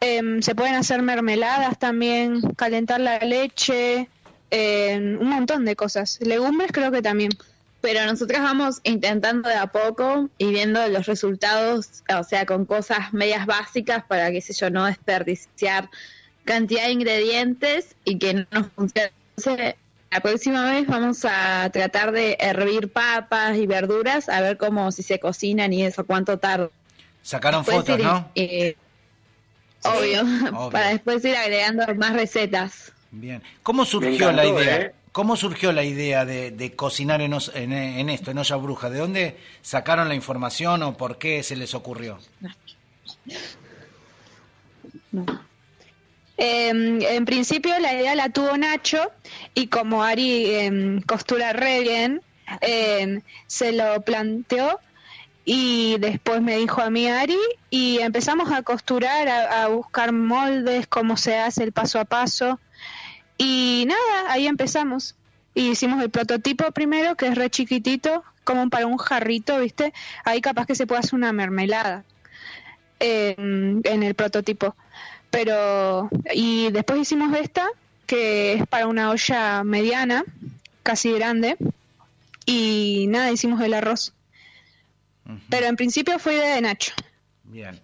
Em, 0.00 0.40
se 0.40 0.54
pueden 0.54 0.74
hacer 0.74 1.02
mermeladas 1.02 1.78
también, 1.78 2.40
calentar 2.56 2.98
la 2.98 3.18
leche, 3.18 4.08
un 4.50 5.28
montón 5.28 5.66
de 5.66 5.76
cosas. 5.76 6.18
Legumbres 6.22 6.72
creo 6.72 6.90
que 6.90 7.02
también. 7.02 7.32
Pero 7.80 8.04
nosotras 8.06 8.42
vamos 8.42 8.80
intentando 8.82 9.48
de 9.48 9.54
a 9.54 9.68
poco 9.68 10.28
y 10.36 10.50
viendo 10.50 10.86
los 10.88 11.06
resultados, 11.06 12.02
o 12.12 12.24
sea, 12.24 12.44
con 12.44 12.64
cosas 12.64 13.12
medias 13.12 13.46
básicas 13.46 14.04
para, 14.04 14.30
qué 14.32 14.40
sé 14.40 14.52
yo, 14.52 14.68
no 14.68 14.86
desperdiciar 14.86 15.88
cantidad 16.44 16.86
de 16.86 16.92
ingredientes 16.92 17.94
y 18.04 18.18
que 18.18 18.34
no 18.34 18.46
nos 18.50 18.66
funcione. 18.72 19.12
Entonces, 19.36 19.74
la 20.10 20.20
próxima 20.20 20.70
vez 20.72 20.86
vamos 20.86 21.24
a 21.24 21.70
tratar 21.70 22.10
de 22.12 22.36
hervir 22.40 22.90
papas 22.90 23.56
y 23.56 23.66
verduras, 23.66 24.28
a 24.28 24.40
ver 24.40 24.56
cómo, 24.56 24.90
si 24.90 25.02
se 25.02 25.20
cocinan 25.20 25.72
y 25.72 25.84
eso, 25.84 26.04
cuánto 26.04 26.38
tarda. 26.38 26.70
Sacaron 27.22 27.64
Después 27.64 27.78
fotos, 27.78 27.98
ir, 27.98 28.04
¿no? 28.04 28.30
eh, 28.34 28.76
Sí, 29.80 29.88
obvio, 29.88 30.22
obvio. 30.22 30.70
para 30.72 30.88
después 30.88 31.24
ir 31.24 31.36
agregando 31.36 31.94
más 31.94 32.14
recetas. 32.14 32.92
Bien. 33.10 33.42
¿Cómo 33.62 33.84
surgió 33.84 34.30
encantó, 34.30 34.32
la 34.32 34.46
idea? 34.46 34.76
¿eh? 34.76 34.94
¿Cómo 35.12 35.36
surgió 35.36 35.72
la 35.72 35.84
idea 35.84 36.24
de, 36.24 36.72
cocinar 36.76 37.20
en, 37.20 37.34
os- 37.34 37.52
en, 37.54 37.72
esto, 38.08 38.30
en 38.30 38.38
olla 38.38 38.56
bruja? 38.56 38.90
¿De 38.90 38.98
dónde 38.98 39.36
sacaron 39.62 40.08
la 40.08 40.14
información 40.14 40.82
o 40.82 40.96
por 40.96 41.18
qué 41.18 41.42
se 41.42 41.56
les 41.56 41.74
ocurrió? 41.74 42.18
Em, 46.36 47.02
en 47.02 47.24
principio 47.24 47.76
la 47.80 47.92
idea 47.94 48.14
la 48.14 48.28
tuvo 48.28 48.56
Nacho 48.56 49.10
y 49.54 49.66
como 49.66 50.04
Ari 50.04 50.54
em, 50.54 51.00
costura 51.02 51.52
re 51.52 51.80
bien, 51.80 52.22
em, 52.60 53.22
se 53.48 53.72
lo 53.72 54.00
planteó 54.02 54.78
y 55.44 55.96
después 55.98 56.40
me 56.42 56.56
dijo 56.58 56.80
a 56.80 56.90
mí 56.90 57.08
Ari 57.08 57.38
y 57.70 57.98
empezamos 58.00 58.52
a 58.52 58.62
costurar, 58.62 59.28
a 59.28 59.66
buscar 59.68 60.12
moldes, 60.12 60.86
cómo 60.86 61.16
se 61.16 61.36
hace 61.38 61.64
el 61.64 61.72
paso 61.72 61.98
a 61.98 62.04
paso 62.04 62.60
y 63.38 63.86
nada, 63.86 64.32
ahí 64.32 64.46
empezamos. 64.46 65.14
Y 65.54 65.70
hicimos 65.70 66.02
el 66.02 66.10
prototipo 66.10 66.70
primero, 66.72 67.16
que 67.16 67.28
es 67.28 67.34
re 67.34 67.48
chiquitito, 67.50 68.22
como 68.44 68.68
para 68.68 68.86
un 68.86 68.98
jarrito, 68.98 69.58
¿viste? 69.58 69.92
Ahí 70.24 70.40
capaz 70.40 70.66
que 70.66 70.74
se 70.74 70.86
puede 70.86 71.00
hacer 71.00 71.14
una 71.14 71.32
mermelada 71.32 72.04
em, 73.00 73.80
en 73.84 74.02
el 74.02 74.14
prototipo 74.14 74.76
pero 75.30 76.08
y 76.32 76.70
después 76.70 77.00
hicimos 77.00 77.36
esta 77.36 77.68
que 78.06 78.54
es 78.54 78.66
para 78.66 78.86
una 78.86 79.10
olla 79.10 79.62
mediana 79.62 80.24
casi 80.82 81.12
grande 81.12 81.56
y 82.46 83.06
nada 83.08 83.30
hicimos 83.30 83.60
el 83.60 83.74
arroz 83.74 84.14
pero 85.50 85.66
en 85.66 85.76
principio 85.76 86.18
fue 86.18 86.36
idea 86.36 86.54
de 86.54 86.62
Nacho 86.62 86.94
Bien. 87.44 87.80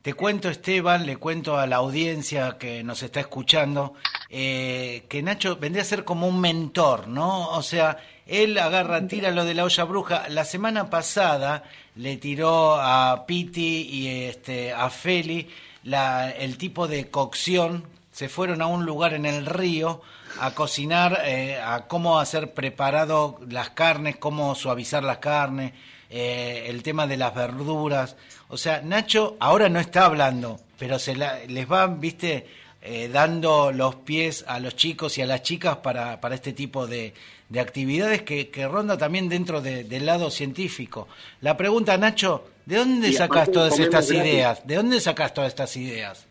Te 0.00 0.14
cuento, 0.14 0.48
Esteban, 0.48 1.06
le 1.06 1.16
cuento 1.16 1.58
a 1.58 1.66
la 1.66 1.76
audiencia 1.76 2.56
que 2.58 2.82
nos 2.82 3.02
está 3.02 3.20
escuchando, 3.20 3.94
eh, 4.34 5.04
que 5.10 5.22
Nacho 5.22 5.56
vendría 5.56 5.82
a 5.82 5.86
ser 5.86 6.04
como 6.04 6.26
un 6.26 6.40
mentor, 6.40 7.06
¿no? 7.06 7.50
O 7.50 7.62
sea, 7.62 7.98
él 8.26 8.56
agarra, 8.58 9.06
tira 9.06 9.30
lo 9.30 9.44
de 9.44 9.52
la 9.52 9.64
olla 9.64 9.84
bruja. 9.84 10.28
La 10.30 10.46
semana 10.46 10.88
pasada 10.88 11.64
le 11.96 12.16
tiró 12.16 12.76
a 12.80 13.26
Piti 13.26 13.82
y 13.90 14.08
este, 14.24 14.72
a 14.72 14.88
Feli 14.88 15.48
la, 15.84 16.30
el 16.30 16.56
tipo 16.56 16.88
de 16.88 17.10
cocción. 17.10 17.84
Se 18.10 18.30
fueron 18.30 18.62
a 18.62 18.66
un 18.66 18.86
lugar 18.86 19.12
en 19.12 19.26
el 19.26 19.44
río 19.44 20.00
a 20.40 20.52
cocinar, 20.54 21.20
eh, 21.26 21.60
a 21.62 21.86
cómo 21.86 22.18
hacer 22.18 22.54
preparado 22.54 23.38
las 23.50 23.70
carnes, 23.70 24.16
cómo 24.16 24.54
suavizar 24.54 25.04
las 25.04 25.18
carnes, 25.18 25.72
eh, 26.08 26.64
el 26.68 26.82
tema 26.82 27.06
de 27.06 27.18
las 27.18 27.34
verduras. 27.34 28.16
O 28.48 28.56
sea, 28.56 28.80
Nacho 28.82 29.36
ahora 29.40 29.68
no 29.68 29.78
está 29.78 30.06
hablando, 30.06 30.58
pero 30.78 30.98
se 30.98 31.14
la- 31.16 31.38
les 31.46 31.70
va, 31.70 31.86
viste, 31.86 32.46
eh, 32.82 33.08
dando 33.08 33.70
los 33.72 33.94
pies 33.96 34.44
a 34.48 34.58
los 34.60 34.74
chicos 34.76 35.16
y 35.18 35.22
a 35.22 35.26
las 35.26 35.42
chicas 35.42 35.76
para, 35.78 36.20
para 36.20 36.34
este 36.34 36.52
tipo 36.52 36.86
de, 36.86 37.14
de 37.48 37.60
actividades 37.60 38.22
que, 38.22 38.48
que 38.48 38.66
ronda 38.66 38.98
también 38.98 39.28
dentro 39.28 39.60
de- 39.60 39.84
del 39.84 40.04
lado 40.06 40.30
científico. 40.30 41.06
La 41.40 41.56
pregunta, 41.56 41.96
Nacho, 41.96 42.44
¿de 42.66 42.76
dónde 42.76 43.12
sacas 43.12 43.50
todas 43.52 43.78
estas 43.78 44.10
gratis. 44.10 44.32
ideas? 44.32 44.66
¿De 44.66 44.74
dónde 44.74 45.00
sacas 45.00 45.32
todas 45.32 45.48
estas 45.50 45.76
ideas? 45.76 46.26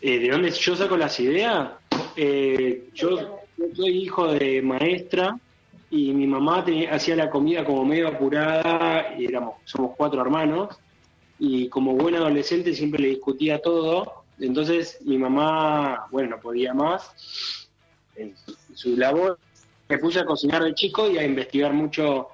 Eh, 0.00 0.18
¿De 0.18 0.28
dónde 0.30 0.50
yo 0.50 0.76
saco 0.76 0.96
las 0.96 1.18
ideas? 1.20 1.70
Eh, 2.16 2.88
yo, 2.94 3.40
yo 3.56 3.64
soy 3.74 4.02
hijo 4.02 4.32
de 4.32 4.60
maestra 4.62 5.38
y 5.90 6.12
mi 6.12 6.26
mamá 6.26 6.64
tenía- 6.64 6.92
hacía 6.94 7.16
la 7.16 7.30
comida 7.30 7.64
como 7.64 7.84
medio 7.84 8.08
apurada 8.08 9.14
y 9.18 9.26
éramos, 9.26 9.54
somos 9.64 9.92
cuatro 9.96 10.20
hermanos 10.20 10.76
y 11.44 11.68
como 11.68 11.96
buen 11.96 12.14
adolescente 12.14 12.72
siempre 12.72 13.02
le 13.02 13.08
discutía 13.08 13.60
todo. 13.60 14.22
Entonces 14.38 14.98
mi 15.04 15.18
mamá, 15.18 16.06
bueno, 16.12 16.36
no 16.36 16.40
podía 16.40 16.72
más. 16.72 17.68
En 18.14 18.32
su 18.74 18.96
labor 18.96 19.40
me 19.88 19.98
puse 19.98 20.20
a 20.20 20.24
cocinar 20.24 20.62
de 20.62 20.72
chico 20.72 21.10
y 21.10 21.18
a 21.18 21.24
investigar 21.24 21.72
mucho, 21.72 22.28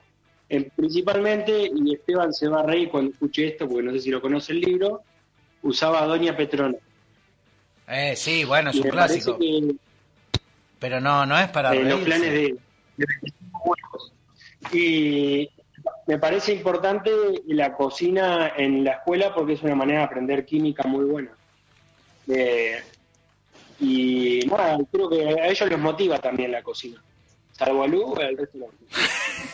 eh, 0.50 0.68
principalmente, 0.76 1.70
y 1.74 1.94
Esteban 1.94 2.34
se 2.34 2.48
va 2.48 2.60
a 2.60 2.64
reír 2.64 2.90
cuando 2.90 3.12
escuche 3.12 3.48
esto, 3.48 3.66
porque 3.66 3.82
no 3.82 3.92
sé 3.92 4.00
si 4.00 4.10
lo 4.10 4.20
conoce 4.20 4.52
el 4.52 4.60
libro, 4.60 5.02
usaba 5.62 6.02
a 6.02 6.06
Doña 6.06 6.36
Petrona. 6.36 6.76
Eh, 7.88 8.14
sí, 8.14 8.44
bueno, 8.44 8.68
es 8.68 8.76
Y 8.76 8.80
un 8.80 8.88
clásico, 8.90 9.38
que 9.38 9.74
pero 10.78 11.00
no, 11.00 11.24
no 11.24 11.38
es 11.38 11.48
para 11.48 11.74
eh, 11.74 11.82
los 11.82 12.00
planes 12.00 12.30
de, 12.30 12.56
de 12.98 13.06
25 13.22 13.62
huevos. 13.64 14.12
Y 14.70 15.48
me 16.08 16.18
parece 16.18 16.54
importante 16.54 17.10
la 17.48 17.74
cocina 17.74 18.54
en 18.56 18.82
la 18.82 18.92
escuela 18.92 19.34
porque 19.34 19.52
es 19.52 19.62
una 19.62 19.74
manera 19.74 19.98
de 19.98 20.04
aprender 20.06 20.46
química 20.46 20.84
muy 20.84 21.04
buena. 21.04 21.30
Eh, 22.26 22.82
y 23.78 24.40
nada, 24.46 24.78
creo 24.90 25.10
que 25.10 25.22
a 25.22 25.48
ellos 25.48 25.68
les 25.68 25.78
motiva 25.78 26.18
también 26.18 26.50
la 26.50 26.62
cocina. 26.62 27.04
Salvo 27.52 27.82
a 27.82 27.86
Lu, 27.86 28.16
al 28.16 28.38
resto 28.38 28.56
no. 28.56 28.66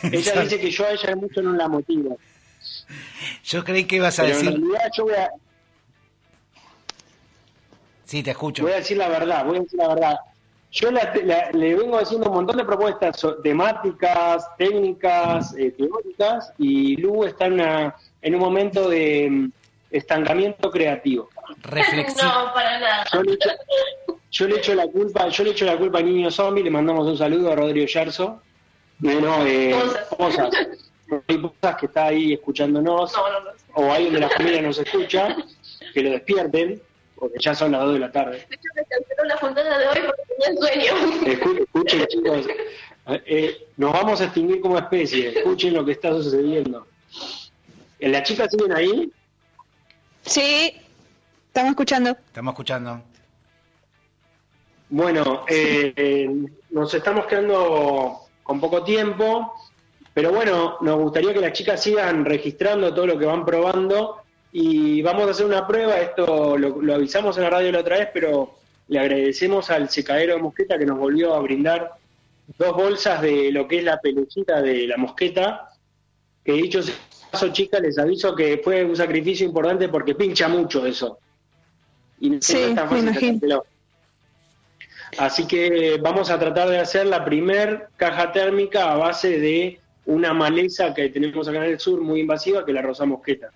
Ella 0.09 0.41
dice 0.43 0.57
que 0.57 0.71
yo 0.71 0.85
a 0.85 0.91
ella 0.91 1.15
mucho 1.17 1.41
no 1.41 1.51
la 1.53 1.67
motivo. 1.67 2.17
Yo 3.43 3.65
creí 3.65 3.83
que 3.83 3.97
ibas 3.97 4.17
a 4.19 4.23
Pero 4.23 4.39
en 4.39 4.45
decir... 4.45 4.59
realidad 4.59 4.91
yo 4.95 5.03
voy 5.03 5.13
a, 5.13 5.29
Sí, 8.05 8.23
te 8.23 8.31
escucho. 8.31 8.63
Voy 8.63 8.71
a 8.71 8.77
decir 8.77 8.95
la 8.95 9.09
verdad, 9.09 9.43
voy 9.45 9.57
a 9.57 9.59
decir 9.59 9.77
la 9.77 9.87
verdad. 9.89 10.15
Yo 10.75 10.91
la- 10.91 11.13
la- 11.23 11.51
le 11.53 11.73
vengo 11.73 11.97
haciendo 11.97 12.27
un 12.29 12.35
montón 12.35 12.57
de 12.57 12.65
propuestas 12.65 13.25
temáticas, 13.41 14.45
técnicas, 14.57 15.55
eh, 15.57 15.71
teóricas, 15.71 16.51
y 16.57 16.97
Lu 16.97 17.23
está 17.23 17.45
en, 17.45 17.53
una, 17.53 17.95
en 18.21 18.35
un 18.35 18.41
momento 18.41 18.89
de 18.89 19.29
mm, 19.31 19.51
estancamiento 19.91 20.69
creativo. 20.69 21.29
Reflexión. 21.61 22.27
No, 22.45 22.53
para 22.53 22.77
nada. 22.79 23.05
Yo 23.13 23.23
le, 23.23 23.33
echo, 23.35 23.49
yo 24.31 24.47
le 24.49 24.55
echo 24.57 24.75
la 24.75 24.87
culpa, 24.87 25.29
yo 25.29 25.43
le 25.45 25.51
echo 25.51 25.63
la 25.65 25.77
culpa 25.77 25.99
al 25.99 26.05
niño 26.05 26.29
zombie, 26.29 26.61
le 26.63 26.69
mandamos 26.71 27.07
un 27.07 27.17
saludo 27.17 27.53
a 27.53 27.55
Rodrigo 27.55 27.87
Yarzo. 27.87 28.41
No, 28.99 29.45
eh, 29.45 29.75
Posas 30.17 30.49
que 31.79 31.85
está 31.85 32.05
ahí 32.07 32.33
escuchándonos, 32.33 33.13
No, 33.13 33.29
no, 33.31 33.39
no. 33.41 33.51
o 33.75 33.93
ahí 33.93 34.05
donde 34.05 34.19
la 34.21 34.29
familia 34.29 34.61
nos 34.61 34.77
escucha, 34.79 35.35
que 35.93 36.01
lo 36.01 36.09
despierten, 36.11 36.81
porque 37.29 37.39
ya 37.39 37.53
son 37.55 37.71
las 37.71 37.81
2 37.81 37.93
de 37.93 37.99
la 37.99 38.11
tarde. 38.11 38.37
De 38.49 38.55
hecho, 38.55 38.69
me 38.75 38.83
canceló 38.85 39.23
la 39.25 39.37
juntada 39.37 39.77
de 39.79 39.87
hoy 39.87 39.97
porque 40.05 40.23
tenía 40.37 40.61
sueño. 40.61 40.93
Escu- 41.25 41.59
Escuchen, 41.63 42.05
chicos, 42.09 42.47
eh, 43.25 43.67
nos 43.77 43.93
vamos 43.93 44.21
a 44.21 44.25
extinguir 44.25 44.61
como 44.61 44.77
especie. 44.77 45.29
Escuchen 45.37 45.73
lo 45.73 45.83
que 45.85 45.91
está 45.93 46.09
sucediendo. 46.11 46.87
Eh, 47.99 48.09
¿Las 48.09 48.23
chicas 48.23 48.49
siguen 48.51 48.71
ahí? 48.73 49.11
sí 50.23 50.75
estamos 51.47 51.69
escuchando 51.71 52.09
Estamos 52.11 52.53
escuchando. 52.53 53.01
Bueno, 54.89 55.45
eh, 55.47 55.93
eh, 55.95 56.29
nos 56.69 56.93
estamos 56.93 57.25
quedando 57.25 58.19
con 58.43 58.59
poco 58.59 58.83
tiempo, 58.83 59.53
pero 60.13 60.31
bueno, 60.31 60.77
nos 60.81 60.97
gustaría 60.99 61.33
que 61.33 61.39
las 61.39 61.53
chicas 61.53 61.81
sigan 61.81 62.23
registrando 62.25 62.93
todo 62.93 63.07
lo 63.07 63.17
que 63.17 63.25
van 63.25 63.45
probando 63.45 64.21
y 64.57 65.01
vamos 65.01 65.27
a 65.27 65.31
hacer 65.31 65.45
una 65.45 65.67
prueba. 65.67 65.99
Esto 65.99 66.57
lo, 66.57 66.81
lo 66.81 66.95
avisamos 66.95 67.35
en 67.35 67.43
la 67.43 67.49
radio 67.49 67.73
la 67.73 67.81
otra 67.81 67.97
vez, 67.97 68.07
pero 68.13 68.55
le 68.87 68.99
agradecemos 68.99 69.69
al 69.69 69.89
secadero 69.89 70.35
de 70.35 70.41
mosqueta 70.41 70.77
que 70.77 70.85
nos 70.85 70.97
volvió 70.97 71.33
a 71.33 71.41
brindar 71.41 71.91
dos 72.57 72.73
bolsas 72.73 73.21
de 73.21 73.51
lo 73.51 73.67
que 73.67 73.79
es 73.79 73.83
la 73.83 73.99
pelucita 73.99 74.61
de 74.61 74.87
la 74.87 74.95
mosqueta. 74.95 75.71
Que 76.41 76.53
dicho 76.53 76.81
sea 76.81 76.95
paso, 77.29 77.49
chicas, 77.49 77.81
les 77.81 77.99
aviso 77.99 78.33
que 78.33 78.61
fue 78.63 78.85
un 78.85 78.95
sacrificio 78.95 79.45
importante 79.45 79.89
porque 79.89 80.15
pincha 80.15 80.47
mucho 80.47 80.85
eso. 80.85 81.19
Y 82.21 82.29
no 82.29 82.37
Sí, 82.39 82.55
es 82.55 82.75
tan 82.75 82.85
me 82.85 83.11
fácil 83.11 83.29
imagino. 83.33 83.63
Así 85.17 85.45
que 85.45 85.99
vamos 86.01 86.29
a 86.29 86.39
tratar 86.39 86.69
de 86.69 86.79
hacer 86.79 87.07
la 87.07 87.25
primer 87.25 87.89
caja 87.97 88.31
térmica 88.31 88.89
a 88.89 88.95
base 88.95 89.37
de 89.37 89.81
una 90.05 90.33
maleza 90.33 90.93
que 90.93 91.09
tenemos 91.09 91.45
acá 91.45 91.57
en 91.57 91.73
el 91.73 91.79
sur 91.81 91.99
muy 91.99 92.21
invasiva, 92.21 92.63
que 92.63 92.71
es 92.71 92.75
la 92.75 92.81
rosa 92.81 93.03
mosqueta. 93.03 93.51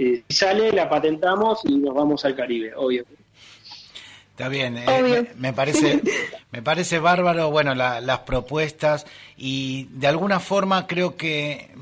Eh, 0.00 0.22
si 0.28 0.36
sale, 0.36 0.70
la 0.72 0.88
patentamos 0.88 1.58
y 1.64 1.74
nos 1.76 1.92
vamos 1.94 2.24
al 2.24 2.36
Caribe, 2.36 2.72
obvio. 2.76 3.04
Está 4.30 4.48
bien, 4.48 4.78
eh, 4.78 4.84
me, 5.34 5.48
me 5.48 5.52
parece, 5.52 6.00
me 6.52 6.62
parece 6.62 7.00
bárbaro, 7.00 7.50
bueno, 7.50 7.74
la- 7.74 8.00
las 8.00 8.20
propuestas 8.20 9.04
y 9.36 9.88
de 9.90 10.06
alguna 10.06 10.38
forma 10.38 10.86
creo 10.86 11.16
que 11.16 11.72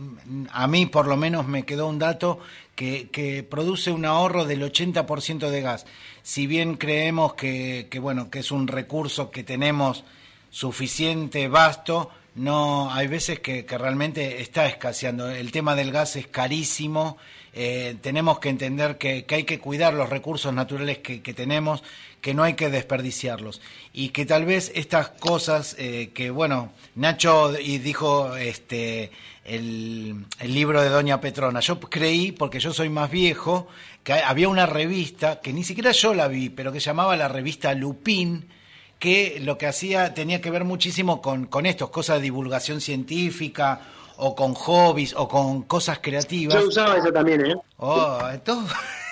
a 0.50 0.66
mí 0.66 0.86
por 0.86 1.06
lo 1.06 1.18
menos 1.18 1.46
me 1.46 1.64
quedó 1.66 1.86
un 1.88 1.98
dato 1.98 2.38
que, 2.74 3.10
que 3.10 3.42
produce 3.42 3.90
un 3.90 4.06
ahorro 4.06 4.46
del 4.46 4.62
80% 4.62 5.50
de 5.50 5.60
gas. 5.60 5.84
Si 6.22 6.46
bien 6.46 6.76
creemos 6.76 7.34
que, 7.34 7.88
que, 7.90 7.98
bueno, 7.98 8.30
que 8.30 8.38
es 8.38 8.50
un 8.50 8.66
recurso 8.68 9.30
que 9.30 9.44
tenemos 9.44 10.04
suficiente, 10.50 11.48
vasto, 11.48 12.10
no 12.36 12.90
hay 12.92 13.06
veces 13.06 13.40
que, 13.40 13.66
que 13.66 13.76
realmente 13.78 14.40
está 14.40 14.66
escaseando. 14.66 15.28
El 15.30 15.52
tema 15.52 15.74
del 15.74 15.92
gas 15.92 16.16
es 16.16 16.26
carísimo. 16.26 17.18
Eh, 17.58 17.96
tenemos 18.02 18.38
que 18.38 18.50
entender 18.50 18.98
que, 18.98 19.24
hay 19.30 19.44
que 19.44 19.58
cuidar 19.58 19.94
los 19.94 20.10
recursos 20.10 20.52
naturales 20.52 20.98
que, 20.98 21.22
que 21.22 21.32
tenemos, 21.32 21.82
que 22.20 22.34
no 22.34 22.42
hay 22.42 22.52
que 22.52 22.68
desperdiciarlos. 22.68 23.62
Y 23.94 24.10
que 24.10 24.26
tal 24.26 24.44
vez 24.44 24.70
estas 24.74 25.08
cosas 25.08 25.74
eh, 25.78 26.10
que, 26.12 26.28
bueno, 26.28 26.74
Nacho 26.96 27.58
y 27.58 27.78
dijo 27.78 28.36
este 28.36 29.10
el, 29.42 30.26
el 30.38 30.54
libro 30.54 30.82
de 30.82 30.90
Doña 30.90 31.18
Petrona. 31.22 31.60
Yo 31.60 31.80
creí, 31.80 32.30
porque 32.30 32.60
yo 32.60 32.74
soy 32.74 32.90
más 32.90 33.10
viejo, 33.10 33.68
que 34.04 34.12
había 34.12 34.50
una 34.50 34.66
revista, 34.66 35.40
que 35.40 35.54
ni 35.54 35.64
siquiera 35.64 35.92
yo 35.92 36.12
la 36.12 36.28
vi, 36.28 36.50
pero 36.50 36.72
que 36.72 36.80
llamaba 36.80 37.16
la 37.16 37.28
revista 37.28 37.72
Lupín, 37.72 38.50
que 38.98 39.40
lo 39.40 39.56
que 39.56 39.66
hacía 39.66 40.12
tenía 40.12 40.42
que 40.42 40.50
ver 40.50 40.64
muchísimo 40.64 41.22
con, 41.22 41.46
con 41.46 41.64
esto, 41.64 41.90
cosas 41.90 42.16
de 42.16 42.24
divulgación 42.24 42.82
científica, 42.82 43.80
o 44.18 44.34
con 44.34 44.54
hobbies, 44.54 45.14
o 45.16 45.28
con 45.28 45.62
cosas 45.62 45.98
creativas. 46.00 46.60
Yo 46.60 46.68
usaba 46.68 46.96
esa 46.96 47.12
también, 47.12 47.46
¿eh? 47.46 47.54
Oh, 47.78 48.18
esto. 48.32 48.64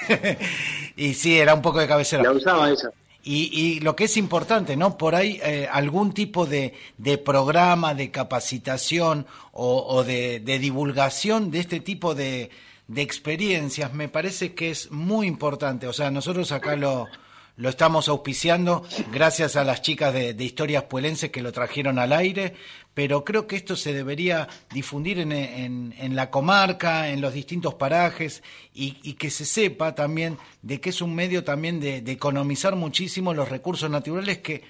y 0.96 1.14
sí, 1.14 1.38
era 1.38 1.54
un 1.54 1.62
poco 1.62 1.80
de 1.80 1.88
cabecera. 1.88 2.22
La 2.22 2.32
usaba 2.32 2.70
esa. 2.70 2.90
Y, 3.26 3.50
y 3.58 3.80
lo 3.80 3.96
que 3.96 4.04
es 4.04 4.18
importante, 4.18 4.76
¿no? 4.76 4.98
Por 4.98 5.14
ahí 5.14 5.40
eh, 5.42 5.66
algún 5.72 6.12
tipo 6.12 6.44
de, 6.44 6.74
de 6.98 7.16
programa 7.16 7.94
de 7.94 8.10
capacitación 8.10 9.26
o, 9.52 9.86
o 9.88 10.04
de, 10.04 10.40
de 10.40 10.58
divulgación 10.58 11.50
de 11.50 11.60
este 11.60 11.80
tipo 11.80 12.14
de, 12.14 12.50
de 12.86 13.02
experiencias 13.02 13.94
me 13.94 14.08
parece 14.08 14.54
que 14.54 14.70
es 14.70 14.90
muy 14.90 15.26
importante. 15.26 15.86
O 15.86 15.92
sea, 15.94 16.10
nosotros 16.10 16.52
acá 16.52 16.76
lo, 16.76 17.08
lo 17.56 17.68
estamos 17.68 18.08
auspiciando 18.08 18.84
gracias 19.12 19.56
a 19.56 19.64
las 19.64 19.80
chicas 19.80 20.12
de, 20.12 20.34
de 20.34 20.44
Historias 20.44 20.84
Puelenses 20.84 21.30
que 21.30 21.42
lo 21.42 21.52
trajeron 21.52 21.98
al 21.98 22.12
aire, 22.12 22.54
pero 22.94 23.24
creo 23.24 23.46
que 23.46 23.56
esto 23.56 23.76
se 23.76 23.92
debería 23.92 24.48
difundir 24.72 25.18
en, 25.18 25.32
en- 25.32 26.16
la 26.16 26.30
comarca, 26.30 27.08
en 27.10 27.20
los 27.20 27.32
distintos 27.34 27.74
parajes 27.74 28.42
y, 28.72 28.98
y 29.02 29.14
que 29.14 29.30
se 29.30 29.44
sepa 29.44 29.94
también 29.94 30.38
de 30.62 30.80
que 30.80 30.90
es 30.90 31.00
un 31.02 31.14
medio 31.14 31.42
también 31.44 31.80
de, 31.80 32.00
de 32.02 32.12
economizar 32.12 32.76
muchísimo 32.76 33.34
los 33.34 33.48
recursos 33.48 33.90
naturales 33.90 34.38
que 34.38 34.62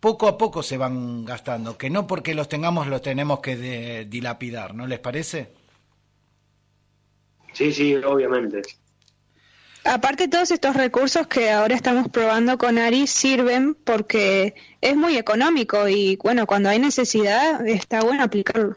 poco 0.00 0.28
a 0.28 0.38
poco 0.38 0.62
se 0.62 0.76
van 0.76 1.24
gastando, 1.24 1.76
que 1.78 1.90
no 1.90 2.06
porque 2.06 2.34
los 2.34 2.48
tengamos 2.48 2.86
los 2.88 3.02
tenemos 3.02 3.40
que 3.40 3.56
de- 3.56 4.04
dilapidar, 4.06 4.74
¿no 4.74 4.86
les 4.86 4.98
parece? 5.00 5.52
Sí, 7.52 7.72
sí, 7.72 7.94
obviamente. 7.96 8.62
Aparte, 9.84 10.28
todos 10.28 10.52
estos 10.52 10.76
recursos 10.76 11.26
que 11.26 11.50
ahora 11.50 11.74
estamos 11.74 12.08
probando 12.08 12.56
con 12.56 12.78
Ari 12.78 13.08
sirven 13.08 13.74
porque 13.74 14.54
es 14.80 14.96
muy 14.96 15.16
económico 15.16 15.88
y, 15.88 16.16
bueno, 16.16 16.46
cuando 16.46 16.68
hay 16.68 16.78
necesidad 16.78 17.66
está 17.66 18.00
bueno 18.02 18.22
aplicarlo. 18.22 18.76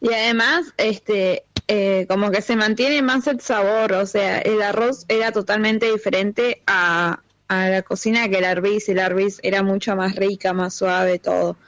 Y 0.00 0.12
además, 0.12 0.72
este, 0.78 1.44
eh, 1.66 2.06
como 2.08 2.30
que 2.30 2.40
se 2.40 2.56
mantiene 2.56 3.02
más 3.02 3.26
el 3.26 3.40
sabor, 3.40 3.92
o 3.92 4.06
sea, 4.06 4.38
el 4.38 4.62
arroz 4.62 5.04
era 5.08 5.32
totalmente 5.32 5.92
diferente 5.92 6.62
a, 6.66 7.20
a 7.48 7.68
la 7.68 7.82
cocina 7.82 8.28
que 8.30 8.38
el 8.38 8.44
arbis, 8.46 8.88
el 8.88 9.00
arbis 9.00 9.40
era 9.42 9.62
mucho 9.62 9.94
más 9.96 10.16
rica, 10.16 10.54
más 10.54 10.72
suave, 10.74 11.18
todo. 11.18 11.58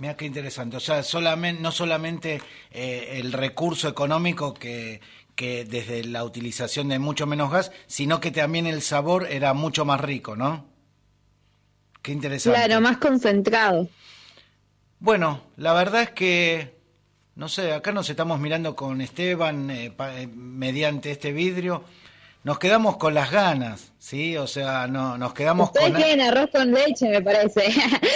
Mira 0.00 0.16
qué 0.16 0.24
interesante. 0.24 0.78
O 0.78 0.80
sea, 0.80 1.02
solamente, 1.02 1.60
no 1.60 1.72
solamente 1.72 2.40
eh, 2.70 3.18
el 3.20 3.32
recurso 3.32 3.86
económico 3.86 4.54
que, 4.54 5.00
que 5.40 5.64
desde 5.64 6.04
la 6.04 6.22
utilización 6.22 6.88
de 6.90 6.98
mucho 6.98 7.26
menos 7.26 7.50
gas, 7.50 7.72
sino 7.86 8.20
que 8.20 8.30
también 8.30 8.66
el 8.66 8.82
sabor 8.82 9.26
era 9.30 9.54
mucho 9.54 9.86
más 9.86 9.98
rico, 9.98 10.36
¿no? 10.36 10.66
Qué 12.02 12.12
interesante. 12.12 12.58
Claro, 12.58 12.82
más 12.82 12.98
concentrado. 12.98 13.88
Bueno, 14.98 15.40
la 15.56 15.72
verdad 15.72 16.02
es 16.02 16.10
que, 16.10 16.74
no 17.36 17.48
sé, 17.48 17.72
acá 17.72 17.90
nos 17.90 18.10
estamos 18.10 18.38
mirando 18.38 18.76
con 18.76 19.00
Esteban 19.00 19.70
eh, 19.70 19.90
pa- 19.90 20.20
eh, 20.20 20.26
mediante 20.26 21.10
este 21.10 21.32
vidrio. 21.32 21.84
Nos 22.42 22.58
quedamos 22.58 22.96
con 22.96 23.12
las 23.12 23.30
ganas, 23.30 23.92
¿sí? 23.98 24.38
O 24.38 24.46
sea, 24.46 24.86
no, 24.86 25.18
nos 25.18 25.34
quedamos 25.34 25.68
Ustedes 25.68 25.92
con... 25.92 26.00
quieren 26.00 26.22
arroz 26.22 26.48
con 26.50 26.72
leche, 26.72 27.10
me 27.10 27.20
parece. 27.20 27.70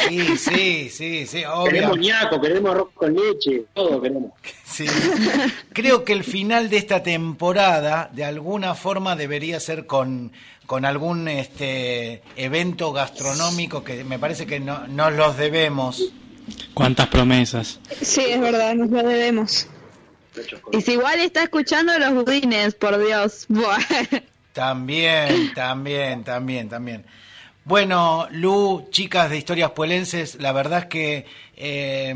Sí, 0.08 0.36
sí, 0.38 0.88
sí, 0.88 1.26
sí, 1.26 1.44
obvio. 1.44 1.70
Queremos 1.70 1.98
ñaco, 1.98 2.40
queremos 2.40 2.70
arroz 2.70 2.88
con 2.94 3.14
leche, 3.14 3.64
todo 3.74 4.00
queremos. 4.00 4.32
Sí. 4.64 4.86
Creo 5.72 6.04
que 6.04 6.12
el 6.14 6.24
final 6.24 6.68
de 6.68 6.78
esta 6.78 7.04
temporada, 7.04 8.10
de 8.12 8.24
alguna 8.24 8.74
forma, 8.74 9.14
debería 9.14 9.60
ser 9.60 9.86
con, 9.86 10.32
con 10.66 10.84
algún 10.84 11.28
este 11.28 12.22
evento 12.34 12.92
gastronómico 12.92 13.84
que 13.84 14.02
me 14.02 14.18
parece 14.18 14.46
que 14.46 14.58
no, 14.58 14.88
nos 14.88 15.12
los 15.12 15.36
debemos. 15.36 16.12
Cuántas 16.72 17.06
promesas. 17.06 17.78
Sí, 18.00 18.22
es 18.26 18.40
verdad, 18.40 18.74
nos 18.74 18.90
lo 18.90 19.04
debemos. 19.04 19.68
Y 20.72 20.80
si 20.80 20.92
igual 20.92 21.20
está 21.20 21.42
escuchando 21.44 21.98
los 21.98 22.14
budines, 22.14 22.74
por 22.74 22.98
Dios. 23.04 23.46
También, 24.52 25.52
también, 25.52 26.22
también, 26.22 26.68
también. 26.68 27.04
Bueno, 27.64 28.28
Lu, 28.30 28.86
chicas 28.90 29.28
de 29.28 29.36
historias 29.36 29.72
puelenses, 29.72 30.36
la 30.36 30.52
verdad 30.52 30.80
es 30.80 30.86
que 30.86 31.26
eh, 31.56 32.14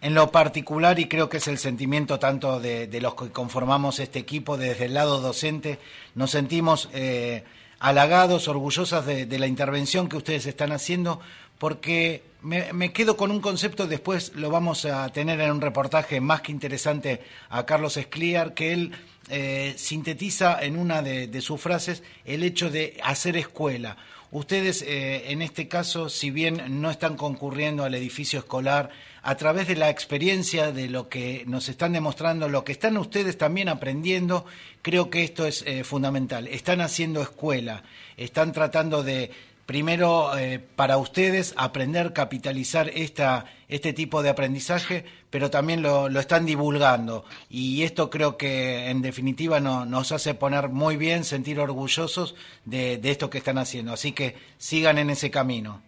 en 0.00 0.14
lo 0.14 0.30
particular, 0.30 1.00
y 1.00 1.08
creo 1.08 1.28
que 1.28 1.38
es 1.38 1.48
el 1.48 1.58
sentimiento 1.58 2.20
tanto 2.20 2.60
de, 2.60 2.88
los 3.00 3.16
que 3.16 3.30
conformamos 3.30 3.98
este 3.98 4.20
equipo 4.20 4.56
desde 4.56 4.84
el 4.84 4.94
lado 4.94 5.20
docente, 5.20 5.80
nos 6.14 6.30
sentimos 6.30 6.88
eh, 6.92 7.42
halagados, 7.80 8.46
orgullosas 8.46 9.04
de 9.04 9.38
la 9.40 9.48
intervención 9.48 10.08
que 10.08 10.16
ustedes 10.16 10.46
están 10.46 10.70
haciendo, 10.70 11.20
porque 11.58 12.22
me, 12.42 12.72
me 12.72 12.92
quedo 12.92 13.16
con 13.16 13.30
un 13.30 13.40
concepto, 13.40 13.86
después 13.86 14.32
lo 14.34 14.50
vamos 14.50 14.84
a 14.84 15.08
tener 15.10 15.40
en 15.40 15.50
un 15.50 15.60
reportaje 15.60 16.20
más 16.20 16.40
que 16.40 16.52
interesante 16.52 17.22
a 17.48 17.66
Carlos 17.66 17.96
Escliar, 17.96 18.54
que 18.54 18.72
él 18.72 18.92
eh, 19.32 19.74
sintetiza 19.76 20.60
en 20.60 20.76
una 20.76 21.02
de, 21.02 21.40
sus 21.40 21.60
frases 21.60 22.02
el 22.24 22.42
hecho 22.42 22.68
de 22.68 22.98
hacer 23.04 23.36
escuela. 23.36 23.96
Ustedes, 24.32 24.82
eh, 24.82 25.30
en 25.30 25.40
este 25.40 25.68
caso, 25.68 26.08
si 26.08 26.32
bien 26.32 26.80
no 26.80 26.90
están 26.90 27.16
concurriendo 27.16 27.84
al 27.84 27.94
edificio 27.94 28.40
escolar, 28.40 28.90
a 29.22 29.36
través 29.36 29.68
de 29.68 29.76
la 29.76 29.90
experiencia, 29.90 30.72
de 30.72 30.88
lo 30.88 31.08
que 31.08 31.44
nos 31.46 31.68
están 31.68 31.92
demostrando, 31.92 32.48
lo 32.48 32.64
que 32.64 32.72
están 32.72 32.96
ustedes 32.96 33.38
también 33.38 33.68
aprendiendo, 33.68 34.46
creo 34.82 35.10
que 35.10 35.22
esto 35.22 35.46
es 35.46 35.62
eh, 35.66 35.84
fundamental. 35.84 36.48
Están 36.48 36.80
haciendo 36.80 37.22
escuela, 37.22 37.84
están 38.16 38.52
tratando 38.52 39.04
de, 39.04 39.30
primero, 39.70 40.36
eh, 40.36 40.58
para 40.58 40.98
ustedes, 40.98 41.54
aprender, 41.56 42.12
capitalizar 42.12 42.88
esta, 42.88 43.44
este 43.68 43.92
tipo 43.92 44.20
de 44.20 44.28
aprendizaje, 44.30 45.04
pero 45.30 45.48
también 45.48 45.80
lo, 45.80 46.08
lo 46.08 46.18
están 46.18 46.44
divulgando. 46.44 47.24
Y 47.48 47.84
esto 47.84 48.10
creo 48.10 48.36
que, 48.36 48.90
en 48.90 49.00
definitiva, 49.00 49.60
no- 49.60 49.86
nos 49.86 50.10
hace 50.10 50.34
poner 50.34 50.70
muy 50.70 50.96
bien, 50.96 51.22
sentir 51.22 51.60
orgullosos 51.60 52.34
de, 52.64 52.98
de 52.98 53.12
esto 53.12 53.30
que 53.30 53.38
están 53.38 53.58
haciendo. 53.58 53.92
Así 53.92 54.10
que 54.10 54.34
sigan 54.58 54.98
en 54.98 55.08
ese 55.08 55.30
camino. 55.30 55.80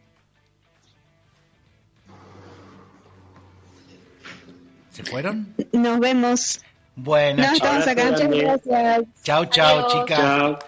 ¿Se 4.92 5.02
fueron? 5.02 5.52
Nos 5.72 5.98
vemos. 5.98 6.60
Bueno, 6.94 7.42
No, 7.44 7.52
estamos 7.52 7.84
acá. 7.88 8.12
Muchas 8.12 8.30
gracias. 8.30 9.02
chao, 9.24 9.44
chao, 9.46 9.88
chicas. 9.88 10.18
Chao. 10.20 10.58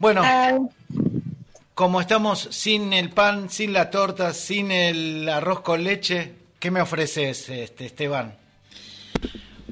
Bueno. 0.00 0.68
Como 1.76 2.00
estamos 2.00 2.48
sin 2.52 2.94
el 2.94 3.10
pan, 3.10 3.50
sin 3.50 3.74
la 3.74 3.90
torta, 3.90 4.32
sin 4.32 4.72
el 4.72 5.28
arroz 5.28 5.60
con 5.60 5.84
leche, 5.84 6.32
¿qué 6.58 6.70
me 6.70 6.80
ofreces, 6.80 7.50
este, 7.50 7.84
Esteban? 7.84 8.34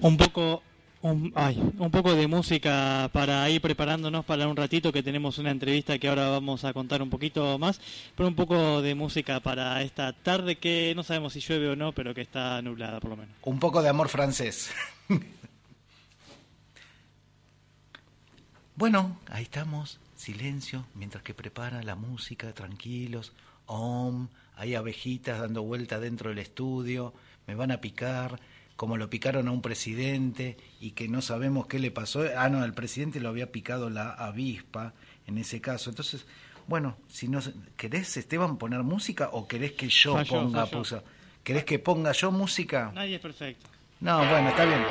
Un 0.03 0.19
poco, 0.19 0.63
un, 1.01 1.33
ay, 1.35 1.59
un 1.79 1.91
poco 1.91 2.15
de 2.15 2.27
música 2.27 3.09
para 3.11 3.49
ir 3.49 3.63
preparándonos 3.63 4.27
para 4.27 4.47
un 4.47 4.55
ratito 4.55 4.93
que 4.93 5.03
tenemos 5.03 5.39
una 5.39 5.51
entrevista 5.51 5.99
que 5.99 6.09
ahora 6.09 6.29
vamos 6.29 6.67
a 6.67 6.75
contar 6.75 7.01
un 7.01 7.09
poquito 7.09 7.59
más, 7.59 7.81
pero 8.15 8.29
un 8.29 8.35
poco 8.35 8.83
de 8.83 8.95
música 8.95 9.41
para 9.41 9.81
esta 9.81 10.13
tarde 10.13 10.59
que 10.59 10.93
no 10.95 11.05
sabemos 11.05 11.33
si 11.33 11.41
llueve 11.41 11.71
o 11.71 11.77
no, 11.77 11.93
pero 11.93 12.13
que 12.13 12.21
está 12.21 12.61
nublada 12.61 13.01
por 13.01 13.13
lo 13.13 13.17
menos. 13.17 13.35
Un 13.45 13.59
poco 13.59 13.81
de 13.81 13.89
amor 13.89 14.11
francés. 14.11 14.71
bueno, 18.77 19.17
ahí 19.31 19.45
estamos, 19.45 20.01
silencio, 20.25 20.85
mientras 20.95 21.23
que 21.23 21.35
prepara 21.35 21.83
la 21.83 21.95
música, 21.95 22.53
tranquilos. 22.53 23.33
Om, 23.67 24.29
hay 24.57 24.75
abejitas 24.75 25.41
dando 25.41 25.63
vuelta 25.63 25.99
dentro 26.01 26.31
del 26.31 26.39
estudio, 26.39 27.13
me 27.47 27.55
van 27.55 27.71
a 27.71 27.81
picar. 27.81 28.41
como 28.77 28.97
lo 28.97 29.09
picaron 29.09 29.47
a 29.47 29.53
un 29.53 29.63
presidente 29.63 30.57
y 30.81 30.91
que 30.99 31.07
no 31.07 31.23
sabemos 31.23 31.69
qué 31.69 31.79
le 31.79 31.93
pasó. 31.93 32.25
Ah, 32.37 32.49
no, 32.49 32.61
al 32.61 32.75
presidente 32.75 33.21
lo 33.21 33.29
había 33.29 33.53
picado 33.53 33.89
la 33.89 34.11
avispa 34.15 34.95
en 35.29 35.39
ese 35.39 35.61
caso. 35.61 35.91
Entonces, 35.91 36.27
bueno, 36.67 36.97
si 37.09 37.29
no 37.29 37.39
querés 37.77 38.17
Esteban 38.17 38.59
poner 38.59 38.83
música 38.83 39.29
o 39.33 39.47
querés 39.47 39.73
que 39.73 39.89
yo 39.89 40.15
ponga 40.29 40.67
pusa- 40.67 41.05
¿Querés 41.45 41.65
que 41.65 41.79
ponga 41.79 42.11
yo 42.11 42.33
música? 42.33 42.91
Nadie 42.93 43.15
es 43.17 43.21
perfecto. 43.21 43.69
No, 44.01 44.19
bueno, 44.29 44.49
está 44.49 44.65
bien. 44.65 44.83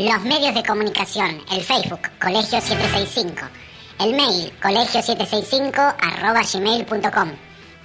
Los 0.00 0.20
medios 0.22 0.54
de 0.54 0.62
comunicación, 0.62 1.42
el 1.52 1.62
Facebook, 1.62 2.00
Colegio 2.18 2.58
765, 2.58 3.46
el 3.98 4.14
mail, 4.14 4.50
colegio765 4.62 5.96
arroba 6.00 6.40
gmail.com, 6.40 7.30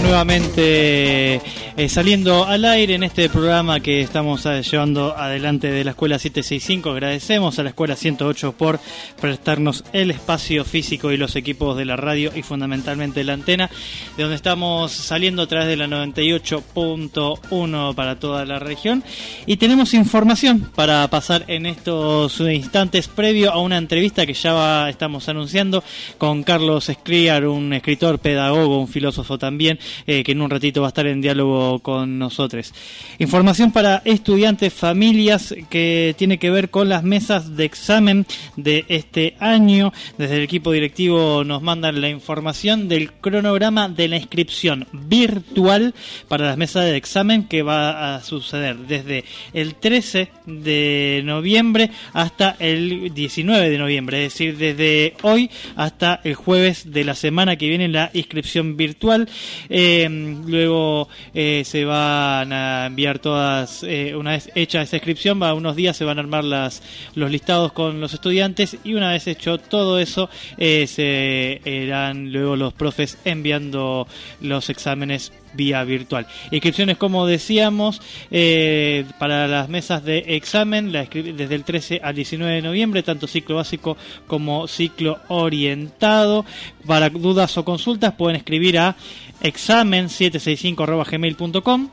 Nuevamente 0.07 1.41
eh, 1.77 1.87
saliendo 1.89 2.43
al 2.43 2.65
aire 2.65 2.95
en 2.95 3.03
este 3.03 3.29
programa 3.29 3.79
que 3.81 4.01
estamos 4.01 4.47
eh, 4.47 4.63
llevando 4.63 5.15
adelante 5.15 5.69
de 5.69 5.83
la 5.83 5.91
Escuela 5.91 6.17
765. 6.17 6.89
Agradecemos 6.89 7.59
a 7.59 7.63
la 7.63 7.69
Escuela 7.69 7.95
108 7.95 8.53
por 8.53 8.79
prestarnos 9.21 9.83
el 9.93 10.09
espacio 10.09 10.65
físico 10.65 11.11
y 11.11 11.17
los 11.17 11.35
equipos 11.35 11.77
de 11.77 11.85
la 11.85 11.95
radio 11.95 12.31
y 12.35 12.41
fundamentalmente 12.41 13.23
la 13.23 13.33
antena, 13.33 13.69
de 14.17 14.23
donde 14.23 14.35
estamos 14.35 14.91
saliendo 14.91 15.43
a 15.43 15.47
través 15.47 15.67
de 15.67 15.77
la 15.77 15.85
98.1 15.85 17.93
para 17.93 18.17
toda 18.17 18.43
la 18.45 18.57
región. 18.57 19.03
Y 19.45 19.57
tenemos 19.57 19.93
información 19.93 20.71
para 20.73 21.07
pasar 21.09 21.45
en 21.47 21.67
estos 21.67 22.39
instantes 22.39 23.07
previo 23.07 23.51
a 23.51 23.61
una 23.61 23.77
entrevista 23.77 24.25
que 24.25 24.33
ya 24.33 24.89
estamos 24.89 25.29
anunciando 25.29 25.83
con 26.17 26.41
Carlos 26.41 26.89
Escriar, 26.89 27.45
un 27.45 27.71
escritor, 27.73 28.17
pedagogo, 28.17 28.79
un 28.79 28.87
filósofo 28.87 29.37
también, 29.37 29.77
eh, 30.07 30.23
que 30.23 30.31
en 30.31 30.41
un 30.41 30.49
ratito 30.49 30.81
va 30.81 30.87
a 30.87 30.89
estar 30.89 31.05
en 31.05 31.21
diálogo 31.21 31.66
con 31.81 32.17
nosotros. 32.17 32.73
Información 33.19 33.71
para 33.71 34.01
estudiantes, 34.05 34.73
familias, 34.73 35.53
que 35.69 36.15
tiene 36.17 36.37
que 36.37 36.49
ver 36.49 36.69
con 36.69 36.89
las 36.89 37.03
mesas 37.03 37.55
de 37.55 37.65
examen 37.65 38.25
de 38.55 38.85
este 38.87 39.35
año. 39.39 39.93
Desde 40.17 40.37
el 40.37 40.43
equipo 40.43 40.71
directivo 40.71 41.43
nos 41.43 41.61
mandan 41.61 42.01
la 42.01 42.09
información 42.09 42.87
del 42.87 43.11
cronograma 43.13 43.89
de 43.89 44.07
la 44.07 44.17
inscripción 44.17 44.87
virtual 44.91 45.93
para 46.27 46.45
las 46.45 46.57
mesas 46.57 46.85
de 46.85 46.97
examen 46.97 47.47
que 47.47 47.61
va 47.61 48.15
a 48.15 48.23
suceder 48.23 48.77
desde 48.77 49.23
el 49.53 49.75
13 49.75 50.29
de 50.45 51.21
noviembre 51.23 51.91
hasta 52.13 52.55
el 52.59 53.13
19 53.13 53.69
de 53.69 53.77
noviembre, 53.77 54.25
es 54.25 54.33
decir, 54.33 54.57
desde 54.57 55.13
hoy 55.21 55.49
hasta 55.75 56.21
el 56.23 56.35
jueves 56.35 56.91
de 56.91 57.03
la 57.03 57.15
semana 57.15 57.55
que 57.55 57.67
viene 57.67 57.87
la 57.87 58.09
inscripción 58.13 58.77
virtual. 58.77 59.29
Eh, 59.69 60.07
luego 60.45 61.09
eh, 61.33 61.56
se 61.65 61.85
van 61.85 62.53
a 62.53 62.85
enviar 62.87 63.19
todas, 63.19 63.83
eh, 63.83 64.15
una 64.15 64.31
vez 64.31 64.49
hecha 64.55 64.81
esa 64.81 64.97
inscripción, 64.97 65.41
va 65.41 65.53
unos 65.53 65.75
días 65.75 65.95
se 65.95 66.05
van 66.05 66.17
a 66.17 66.21
armar 66.21 66.43
las, 66.43 66.81
los 67.15 67.31
listados 67.31 67.71
con 67.71 67.99
los 67.99 68.13
estudiantes 68.13 68.77
y 68.83 68.93
una 68.93 69.11
vez 69.11 69.27
hecho 69.27 69.57
todo 69.57 69.99
eso, 69.99 70.29
eh, 70.57 70.87
se 70.87 71.61
irán 71.69 72.31
luego 72.31 72.55
los 72.55 72.73
profes 72.73 73.17
enviando 73.25 74.07
los 74.41 74.69
exámenes 74.69 75.31
vía 75.53 75.83
virtual. 75.83 76.27
Inscripciones, 76.51 76.97
como 76.97 77.25
decíamos, 77.25 78.01
eh, 78.31 79.05
para 79.19 79.47
las 79.47 79.69
mesas 79.69 80.03
de 80.03 80.19
examen, 80.35 80.91
la 80.91 81.05
desde 81.05 81.55
el 81.55 81.63
13 81.63 82.01
al 82.03 82.15
19 82.15 82.55
de 82.55 82.61
noviembre, 82.61 83.03
tanto 83.03 83.27
ciclo 83.27 83.57
básico 83.57 83.97
como 84.27 84.67
ciclo 84.67 85.19
orientado. 85.27 86.45
Para 86.85 87.09
dudas 87.09 87.57
o 87.57 87.65
consultas 87.65 88.13
pueden 88.13 88.37
escribir 88.37 88.77
a 88.79 88.95
examen765.gmail.com 89.41 91.89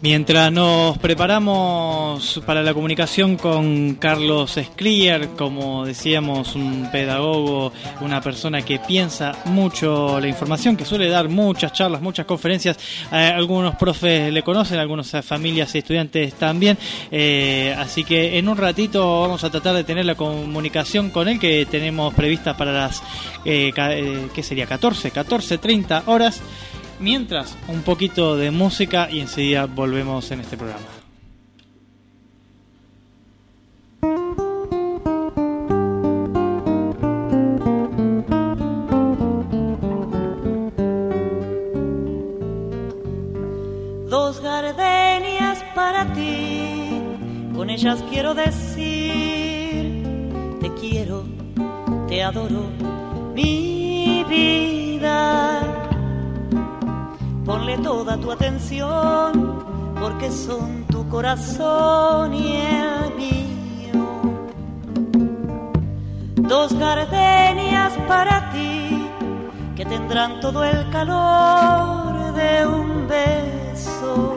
Mientras 0.00 0.52
nos 0.52 0.96
preparamos 0.98 2.40
para 2.46 2.62
la 2.62 2.72
comunicación 2.72 3.36
con 3.36 3.96
Carlos 3.96 4.56
Skrier, 4.56 5.30
como 5.30 5.84
decíamos, 5.84 6.54
un 6.54 6.88
pedagogo, 6.92 7.72
una 8.00 8.20
persona 8.20 8.62
que 8.62 8.78
piensa 8.78 9.32
mucho 9.46 10.20
la 10.20 10.28
información, 10.28 10.76
que 10.76 10.84
suele 10.84 11.08
dar 11.08 11.28
muchas 11.28 11.72
charlas, 11.72 12.00
muchas 12.00 12.26
conferencias, 12.26 12.78
eh, 13.10 13.32
algunos 13.34 13.74
profes 13.74 14.32
le 14.32 14.44
conocen, 14.44 14.78
algunas 14.78 15.10
familias 15.26 15.74
y 15.74 15.78
estudiantes 15.78 16.34
también, 16.34 16.78
eh, 17.10 17.74
así 17.76 18.04
que 18.04 18.38
en 18.38 18.48
un 18.48 18.56
ratito 18.56 19.22
vamos 19.22 19.42
a 19.42 19.50
tratar 19.50 19.74
de 19.74 19.82
tener 19.82 20.04
la 20.04 20.14
comunicación 20.14 21.10
con 21.10 21.26
él 21.26 21.40
que 21.40 21.66
tenemos 21.66 22.14
prevista 22.14 22.56
para 22.56 22.70
las, 22.70 23.02
eh, 23.44 23.72
eh, 23.76 24.28
¿qué 24.32 24.42
sería? 24.44 24.66
14, 24.66 25.10
14, 25.10 25.58
30 25.58 26.04
horas. 26.06 26.40
Mientras, 27.00 27.56
un 27.68 27.82
poquito 27.82 28.36
de 28.36 28.50
música 28.50 29.08
y 29.08 29.20
enseguida 29.20 29.66
volvemos 29.66 30.28
en 30.32 30.40
este 30.40 30.56
programa. 30.56 30.84
Dos 44.10 44.40
gardenias 44.40 45.62
para 45.76 46.12
ti, 46.14 47.00
con 47.54 47.70
ellas 47.70 48.02
quiero 48.10 48.34
decir, 48.34 50.02
te 50.60 50.74
quiero, 50.80 51.24
te 52.08 52.24
adoro, 52.24 52.64
mi 53.36 54.24
vida. 54.28 55.77
Ponle 57.48 57.78
toda 57.78 58.18
tu 58.18 58.30
atención, 58.30 59.64
porque 59.98 60.30
son 60.30 60.84
tu 60.84 61.08
corazón 61.08 62.34
y 62.34 62.56
el 62.58 63.14
mío. 63.16 64.04
Dos 66.34 66.78
gardenias 66.78 67.94
para 68.06 68.50
ti, 68.52 69.08
que 69.74 69.86
tendrán 69.86 70.40
todo 70.40 70.62
el 70.62 70.90
calor 70.90 72.34
de 72.34 72.66
un 72.66 73.08
beso. 73.08 74.36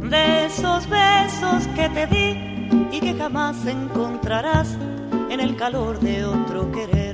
De 0.00 0.46
esos 0.46 0.88
besos 0.88 1.66
que 1.76 1.90
te 1.90 2.06
di 2.06 2.88
y 2.90 3.00
que 3.00 3.14
jamás 3.18 3.66
encontrarás 3.66 4.78
en 5.28 5.40
el 5.40 5.56
calor 5.56 6.00
de 6.00 6.24
otro 6.24 6.72
querer. 6.72 7.13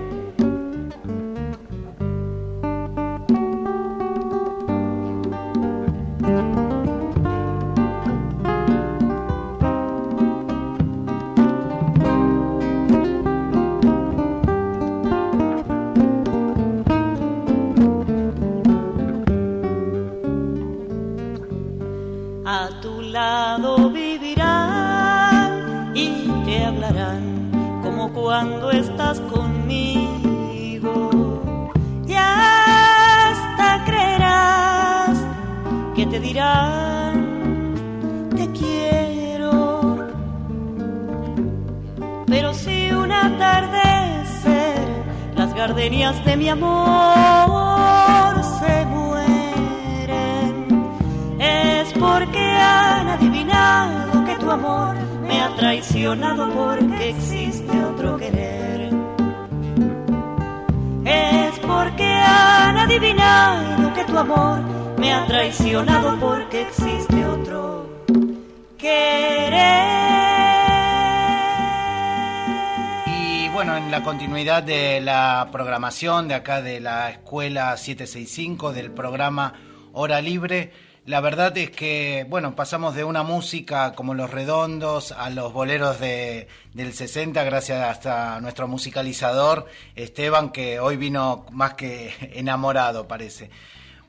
Cuando 28.41 28.71
estás 28.71 29.19
conmigo. 29.21 31.11
Y 32.07 32.13
hasta 32.13 33.83
creerás 33.85 35.15
que 35.95 36.07
te 36.07 36.19
dirán 36.19 37.75
te 38.35 38.47
quiero. 38.51 40.09
Pero 42.25 42.53
si 42.55 42.91
un 42.91 43.11
atardecer 43.11 44.87
las 45.35 45.53
gardenias 45.53 46.25
de 46.25 46.37
mi 46.37 46.49
amor 46.49 48.33
se 48.59 48.85
mueren, 48.87 50.65
es 51.39 51.93
porque 51.93 52.57
han 52.57 53.07
adivinado 53.07 54.25
que 54.25 54.35
tu 54.37 54.49
amor 54.49 54.95
me 55.27 55.39
ha 55.41 55.55
traicionado 55.55 56.49
porque 56.49 57.09
existe 57.09 57.60
querer. 58.17 58.89
Es 61.05 61.59
porque 61.59 62.05
han 62.05 62.77
adivinado 62.77 63.93
que 63.93 64.03
tu 64.05 64.17
amor 64.17 64.59
me 64.97 65.13
ha 65.13 65.25
traicionado 65.25 66.19
porque 66.19 66.61
existe 66.61 67.25
otro 67.25 68.05
querer. 68.77 69.51
Y 73.07 73.49
bueno, 73.49 73.77
en 73.77 73.91
la 73.91 74.03
continuidad 74.03 74.63
de 74.63 75.01
la 75.01 75.49
programación 75.51 76.27
de 76.27 76.35
acá 76.35 76.61
de 76.61 76.79
la 76.79 77.09
Escuela 77.09 77.75
765, 77.77 78.73
del 78.73 78.91
programa 78.91 79.53
Hora 79.93 80.21
Libre, 80.21 80.71
la 81.11 81.19
verdad 81.19 81.57
es 81.57 81.71
que, 81.71 82.25
bueno, 82.29 82.55
pasamos 82.55 82.95
de 82.95 83.03
una 83.03 83.21
música 83.21 83.91
como 83.95 84.13
Los 84.13 84.31
Redondos 84.31 85.11
a 85.11 85.29
los 85.29 85.51
boleros 85.51 85.99
de, 85.99 86.47
del 86.73 86.93
60, 86.93 87.43
gracias 87.43 87.83
hasta 87.83 88.39
nuestro 88.39 88.69
musicalizador, 88.69 89.65
Esteban, 89.97 90.53
que 90.53 90.79
hoy 90.79 90.95
vino 90.95 91.45
más 91.51 91.73
que 91.73 92.13
enamorado, 92.33 93.09
parece. 93.09 93.49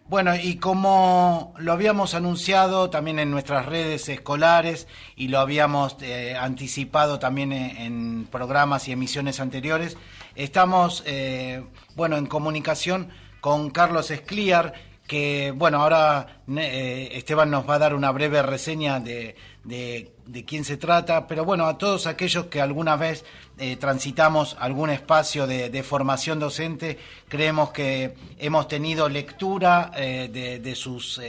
Bueno, 0.07 0.37
y 0.37 0.59
como 0.59 1.55
lo 1.59 1.73
habíamos 1.73 2.15
anunciado 2.15 2.89
también 2.89 3.19
en 3.19 3.33
nuestras 3.33 3.67
redes 3.67 4.09
escolares 4.09 4.87
y 5.17 5.27
lo 5.27 5.41
habíamos 5.41 5.97
eh, 6.03 6.37
anticipado 6.39 7.19
también 7.19 7.53
en, 7.53 7.77
en, 7.79 8.29
programas 8.31 8.87
y 8.87 8.93
emisiones 8.93 9.41
anteriores, 9.41 9.97
estamos, 10.37 11.03
eh, 11.05 11.65
bueno, 11.97 12.17
en 12.17 12.27
comunicación 12.27 13.09
con 13.41 13.71
Carlos 13.71 14.13
Escliar, 14.13 14.92
que 15.07 15.53
bueno, 15.55 15.83
ahora 15.83 16.43
eh, 16.57 17.11
Esteban 17.13 17.51
nos 17.51 17.69
va 17.69 17.75
a 17.75 17.79
dar 17.79 17.95
una 17.95 18.11
breve 18.13 18.43
reseña 18.43 19.01
de, 19.01 19.37
de, 19.65 20.45
quién 20.47 20.65
se 20.65 20.77
trata, 20.77 21.27
pero 21.27 21.45
bueno, 21.45 21.67
a 21.67 21.77
todos 21.77 22.07
aquellos 22.07 22.47
que 22.47 22.61
alguna 22.61 22.97
vez 22.97 23.25
eh, 23.59 23.77
transitamos 23.77 24.57
algún 24.59 24.91
espacio 24.91 25.47
de, 25.47 25.83
formación 25.83 26.39
docente, 26.39 26.99
creemos 27.29 27.71
que 27.71 28.15
hemos 28.39 28.69
tenido 28.69 29.09
lectura 29.09 29.91
eh, 29.97 30.61
de, 30.63 30.75
sus 30.75 31.21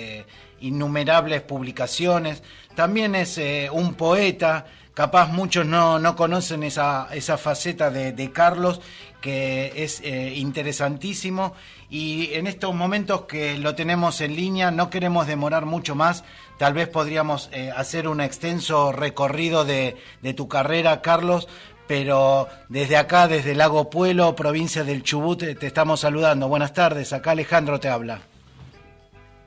innumerables 0.62 1.42
publicaciones, 1.42 2.42
también 2.76 3.16
es 3.16 3.40
un 3.72 3.96
poeta, 3.96 4.66
capaz 4.94 5.28
muchos 5.28 5.66
no, 5.66 6.00
no 6.00 6.16
conocen 6.16 6.64
esa, 6.64 7.10
esa 7.12 7.38
faceta 7.38 7.90
de 7.92 8.32
Carlos, 8.32 8.80
que 9.24 9.72
es 9.86 10.02
eh, 10.02 10.34
interesantísimo 10.36 11.56
y 11.90 12.34
en 12.34 12.46
estos 12.46 12.76
momentos 12.76 13.22
que 13.22 13.58
lo 13.58 13.74
tenemos 13.74 14.20
en 14.20 14.36
línea 14.36 14.70
no 14.70 14.90
queremos 14.90 15.28
demorar 15.28 15.66
mucho 15.66 15.96
más, 15.96 16.26
tal 16.58 16.74
vez 16.74 16.90
podríamos 16.90 17.50
eh, 17.54 17.72
hacer 17.74 18.10
un 18.10 18.20
extenso 18.20 18.92
recorrido 18.92 19.64
de, 19.64 19.96
de, 20.22 20.34
tu 20.34 20.50
carrera, 20.50 21.02
Carlos, 21.02 21.48
pero 21.88 22.50
desde 22.68 22.98
acá, 22.98 23.30
desde 23.30 23.56
Lago 23.56 23.90
Puelo, 23.90 24.36
provincia 24.36 24.84
del 24.84 25.04
Chubut, 25.04 25.40
te 25.40 25.68
estamos 25.68 26.02
saludando. 26.02 26.50
Buenas 26.50 26.74
tardes, 26.74 27.14
acá 27.14 27.32
Alejandro 27.32 27.80
te 27.80 27.88
habla. 27.88 28.20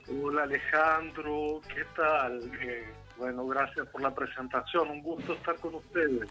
Hola 0.08 0.44
Alejandro, 0.44 1.60
¿qué 1.68 1.84
tal? 1.94 2.40
Eh, 2.62 2.94
bueno, 3.18 3.46
gracias 3.46 3.86
por 3.88 4.00
la 4.00 4.14
presentación, 4.14 4.88
un 4.88 5.02
gusto 5.02 5.34
estar 5.34 5.56
con 5.56 5.74
ustedes. 5.74 6.30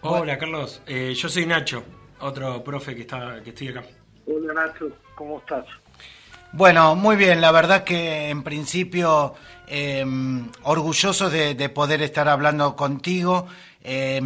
Hola 0.00 0.38
Carlos, 0.38 0.80
eh, 0.86 1.12
yo 1.14 1.28
soy 1.28 1.44
Nacho, 1.44 1.84
otro 2.20 2.62
profe 2.62 2.94
que 2.94 3.02
está 3.02 3.42
que 3.42 3.50
estoy 3.50 3.68
acá. 3.68 3.84
Hola 4.26 4.52
Nacho, 4.54 4.90
¿cómo 5.14 5.38
estás? 5.38 5.66
Bueno, 6.52 6.94
muy 6.94 7.16
bien, 7.16 7.40
la 7.40 7.52
verdad 7.52 7.84
que 7.84 8.30
en 8.30 8.42
principio 8.42 9.34
eh, 9.66 10.04
orgullosos 10.62 11.32
de, 11.32 11.54
de, 11.54 11.68
poder 11.68 12.02
estar 12.02 12.28
hablando 12.28 12.76
contigo. 12.76 13.46
Eh, 13.82 14.20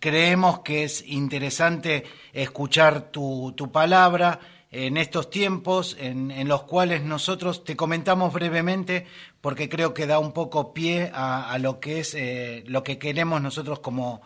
creemos 0.00 0.60
que 0.60 0.84
es 0.84 1.04
interesante 1.06 2.04
escuchar 2.32 3.10
tu, 3.10 3.52
tu 3.56 3.70
palabra 3.70 4.40
en 4.70 4.96
estos 4.96 5.28
tiempos 5.28 5.98
en, 6.00 6.30
en, 6.30 6.48
los 6.48 6.62
cuales 6.62 7.02
nosotros 7.02 7.62
te 7.62 7.76
comentamos 7.76 8.32
brevemente 8.32 9.06
porque 9.42 9.68
creo 9.68 9.92
que 9.92 10.06
da 10.06 10.18
un 10.18 10.32
poco 10.32 10.72
pie 10.72 11.10
a, 11.12 11.52
a 11.52 11.58
lo 11.58 11.78
que 11.78 12.00
es 12.00 12.14
eh, 12.14 12.64
lo 12.66 12.82
que 12.82 12.98
queremos 12.98 13.42
nosotros 13.42 13.80
como 13.80 14.22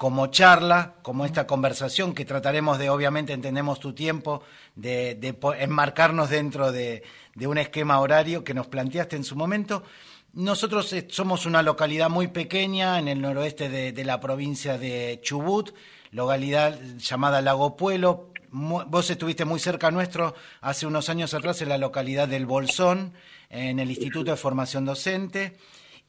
como 0.00 0.28
charla, 0.28 0.94
como 1.02 1.26
esta 1.26 1.46
conversación 1.46 2.14
que 2.14 2.24
trataremos 2.24 2.78
de, 2.78 2.88
obviamente 2.88 3.34
entendemos 3.34 3.80
tu 3.80 3.92
tiempo, 3.92 4.42
de, 4.74 5.36
enmarcarnos 5.58 6.30
dentro 6.30 6.72
de, 6.72 7.02
un 7.44 7.58
esquema 7.58 8.00
horario 8.00 8.42
que 8.42 8.54
nos 8.54 8.66
planteaste 8.66 9.16
en 9.16 9.24
su 9.24 9.36
momento. 9.36 9.82
Nosotros 10.32 10.90
eh, 10.94 11.06
somos 11.10 11.44
una 11.44 11.62
localidad 11.62 12.08
muy 12.08 12.28
pequeña 12.28 12.98
en 12.98 13.08
el 13.08 13.20
noroeste 13.20 13.68
de, 13.68 14.04
la 14.06 14.20
provincia 14.20 14.78
de 14.78 15.20
Chubut, 15.22 15.74
localidad 16.12 16.80
llamada 16.96 17.42
Lago 17.42 17.76
Puelo. 17.76 18.32
Vos 18.52 19.10
estuviste 19.10 19.44
muy 19.44 19.60
cerca 19.60 19.90
nuestro 19.90 20.34
hace 20.62 20.86
unos 20.86 21.10
años 21.10 21.34
atrás 21.34 21.60
en 21.60 21.68
la 21.68 21.76
localidad 21.76 22.26
del 22.26 22.46
Bolsón, 22.46 23.12
en 23.50 23.78
el 23.78 23.90
Instituto 23.90 24.30
de 24.30 24.38
Formación 24.38 24.86
Docente. 24.86 25.58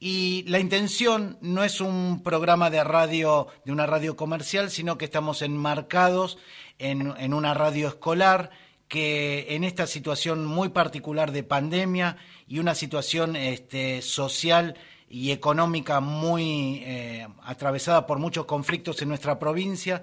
Y 0.03 0.45
la 0.47 0.57
intención 0.57 1.37
no 1.41 1.63
es 1.63 1.79
un 1.79 2.23
programa 2.23 2.71
de 2.71 2.83
radio, 2.83 3.45
de 3.65 3.71
una 3.71 3.85
radio 3.85 4.15
comercial, 4.15 4.71
sino 4.71 4.97
que 4.97 5.05
estamos 5.05 5.43
enmarcados 5.43 6.39
en, 6.79 7.13
en, 7.19 7.35
una 7.35 7.53
radio 7.53 7.87
escolar 7.87 8.49
que 8.87 9.45
en 9.49 9.63
esta 9.63 9.85
situación 9.85 10.43
muy 10.43 10.69
particular 10.69 11.31
de 11.31 11.43
pandemia 11.43 12.17
y 12.47 12.57
una 12.57 12.73
situación 12.73 13.35
este, 13.35 14.01
social 14.01 14.75
y 15.07 15.29
económica 15.29 15.99
muy 15.99 16.81
eh, 16.83 17.27
atravesada 17.43 18.07
por 18.07 18.17
muchos 18.17 18.45
conflictos 18.45 19.03
en 19.03 19.09
nuestra 19.09 19.37
provincia, 19.37 20.01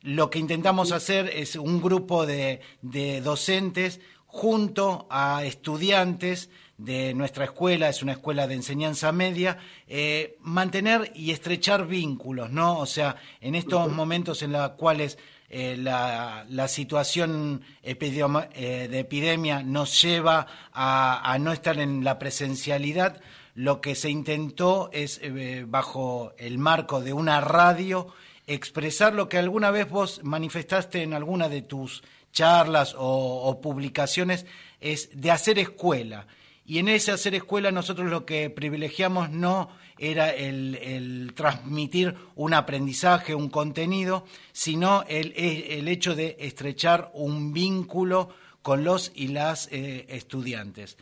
lo 0.00 0.30
que 0.30 0.38
intentamos 0.38 0.92
hacer 0.92 1.28
es 1.28 1.56
un 1.56 1.82
grupo 1.82 2.24
de, 2.24 2.60
de 2.82 3.20
docentes 3.20 4.00
junto 4.26 5.08
a 5.10 5.42
estudiantes 5.42 6.50
de 6.80 7.12
nuestra 7.12 7.44
escuela, 7.44 7.90
es 7.90 8.02
una 8.02 8.12
escuela 8.12 8.46
de 8.46 8.54
enseñanza 8.54 9.12
media, 9.12 9.58
eh, 9.86 10.38
mantener 10.40 11.12
y 11.14 11.30
estrechar 11.30 11.86
vínculos, 11.86 12.50
¿no? 12.50 12.78
O 12.78 12.86
sea, 12.86 13.16
en 13.40 13.54
estos 13.54 13.92
momentos 13.92 14.42
en 14.42 14.52
los 14.52 14.70
cuales 14.70 15.18
eh, 15.50 15.76
la, 15.78 16.46
la, 16.48 16.68
situación 16.68 17.62
eh, 17.82 18.88
de 18.90 18.98
epidemia 18.98 19.62
nos 19.62 20.00
lleva 20.00 20.46
a, 20.72 21.32
a, 21.32 21.38
no 21.38 21.52
estar 21.52 21.78
en 21.78 22.02
la 22.02 22.18
presencialidad, 22.18 23.20
lo 23.54 23.82
que 23.82 23.94
se 23.94 24.08
intentó 24.08 24.88
es, 24.92 25.20
bajo 25.66 26.32
el 26.38 26.56
marco 26.56 27.02
de 27.02 27.12
una 27.12 27.42
radio, 27.42 28.06
expresar 28.46 29.12
lo 29.12 29.28
que 29.28 29.36
alguna 29.36 29.70
vez 29.70 29.90
vos 29.90 30.20
manifestaste 30.22 31.02
en 31.02 31.12
alguna 31.12 31.50
de 31.50 31.60
tus 31.60 32.02
charlas 32.32 32.94
o, 32.94 33.42
o 33.42 33.60
publicaciones, 33.60 34.46
es 34.80 35.10
de 35.20 35.30
hacer 35.30 35.58
escuela 35.58 36.26
y 36.70 36.78
en 36.78 36.86
ese 36.86 37.10
hacer 37.10 37.34
escuela 37.34 37.72
nosotros 37.72 38.08
lo 38.08 38.24
que 38.24 38.48
privilegiamos 38.48 39.28
no 39.28 39.70
era 39.98 40.30
el, 40.30 41.32
transmitir 41.34 42.14
un 42.36 42.54
aprendizaje, 42.54 43.34
un 43.34 43.50
contenido, 43.50 44.24
sino 44.52 45.02
el, 45.08 45.32
el, 45.36 45.88
hecho 45.88 46.14
de 46.14 46.36
estrechar 46.38 47.10
un 47.12 47.52
vínculo 47.52 48.28
con 48.62 48.84
los 48.84 49.10
y 49.16 49.26
las 49.26 49.66
eh, 49.72 50.06
estudiantes. 50.10 50.96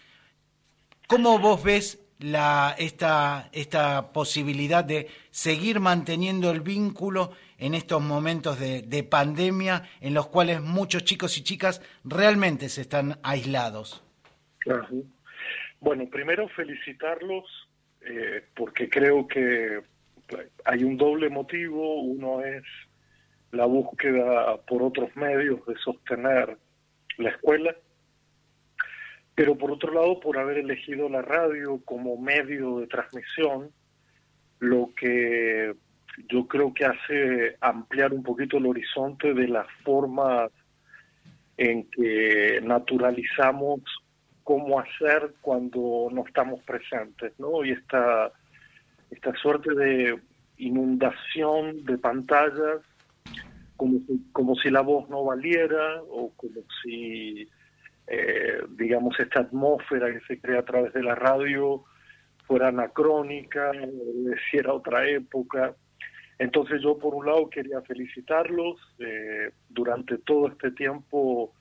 ¿Cómo 1.07 1.39
vos 1.39 1.63
ves 1.63 1.99
la, 2.19 2.75
esta, 2.79 3.51
esta 3.53 4.11
posibilidad 4.15 4.83
de 4.83 5.09
seguir 5.31 5.81
manteniendo 5.81 6.51
el 6.51 6.63
vínculo 6.63 7.33
en 7.59 7.75
estos 7.75 8.01
momentos 8.01 8.59
de, 8.59 8.81
de 8.81 9.03
pandemia 9.03 9.87
en 10.01 10.15
los 10.15 10.29
cuales 10.29 10.63
muchos 10.63 11.05
chicos 11.05 11.37
y 11.37 11.43
chicas 11.43 11.83
realmente 12.05 12.71
se 12.71 12.81
están 12.81 13.21
aislados? 13.23 14.03
Claro. 14.61 14.89
Bueno, 15.81 16.09
primero 16.11 16.49
felicitarlos 16.49 17.69
eh, 18.01 18.45
porque 18.55 18.89
creo 18.89 19.27
que 19.27 19.81
hay 20.65 20.85
un 20.85 20.97
doble 20.97 21.29
motivo. 21.29 22.01
Uno 22.03 22.43
es 22.43 22.65
la 23.53 23.67
búsqueda 23.67 24.57
por 24.67 24.83
otros 24.83 25.15
medios 25.17 25.65
de 25.67 25.77
sostener 25.77 26.57
la 27.17 27.31
escuela, 27.31 27.75
pero 29.35 29.57
por 29.57 29.71
otro 29.71 29.93
lado 29.93 30.21
por 30.21 30.39
haber 30.39 30.59
elegido 30.59 31.09
la 31.09 31.23
radio 31.23 31.81
como 31.85 32.17
medio 32.17 32.79
de 32.79 32.87
transmisión, 32.87 33.71
lo 34.61 34.91
que 34.97 35.75
yo 36.29 36.47
creo 36.49 36.75
que 36.75 36.85
hace 36.85 37.57
ampliar 37.61 38.13
un 38.13 38.23
poquito 38.23 38.59
el 38.59 38.67
horizonte 38.67 39.35
de 39.35 39.49
las 39.49 39.67
formas 39.85 40.51
en 41.57 41.89
que 41.91 42.61
naturalizamos 42.63 43.81
cómo 44.49 44.81
hacer 44.81 45.35
cuando 45.43 46.09
no 46.11 46.25
estamos 46.27 46.63
presentes, 46.63 47.39
¿no? 47.39 47.67
Y 47.67 47.73
esta, 47.73 48.33
esta 49.11 49.35
suerte 49.35 49.75
de 49.75 50.19
inundación 50.57 51.85
de 51.85 51.99
pantallas, 51.99 52.81
como 53.77 53.99
si, 54.07 54.25
como 54.33 54.55
si 54.55 54.71
la 54.71 54.81
voz 54.81 55.07
no 55.11 55.23
valiera, 55.23 56.01
o 56.09 56.33
como 56.35 56.63
si, 56.83 57.47
eh, 58.07 58.63
digamos, 58.71 59.21
esta 59.21 59.41
atmósfera 59.41 60.11
que 60.15 60.21
se 60.21 60.41
crea 60.41 60.61
a 60.61 60.65
través 60.65 60.95
de 60.95 61.03
la 61.03 61.15
radio 61.15 61.85
fuera 62.47 62.69
anacrónica, 62.69 63.73
era 64.55 64.73
otra 64.73 65.07
época. 65.07 65.75
Entonces 66.39 66.81
yo 66.81 66.97
por 66.97 67.15
un 67.15 67.27
lado 67.27 67.51
quería 67.51 67.83
felicitarlos, 67.83 68.79
eh, 68.99 69.51
durante 69.69 70.17
todo 70.17 70.49
este 70.49 70.71
tiempo 70.71 71.53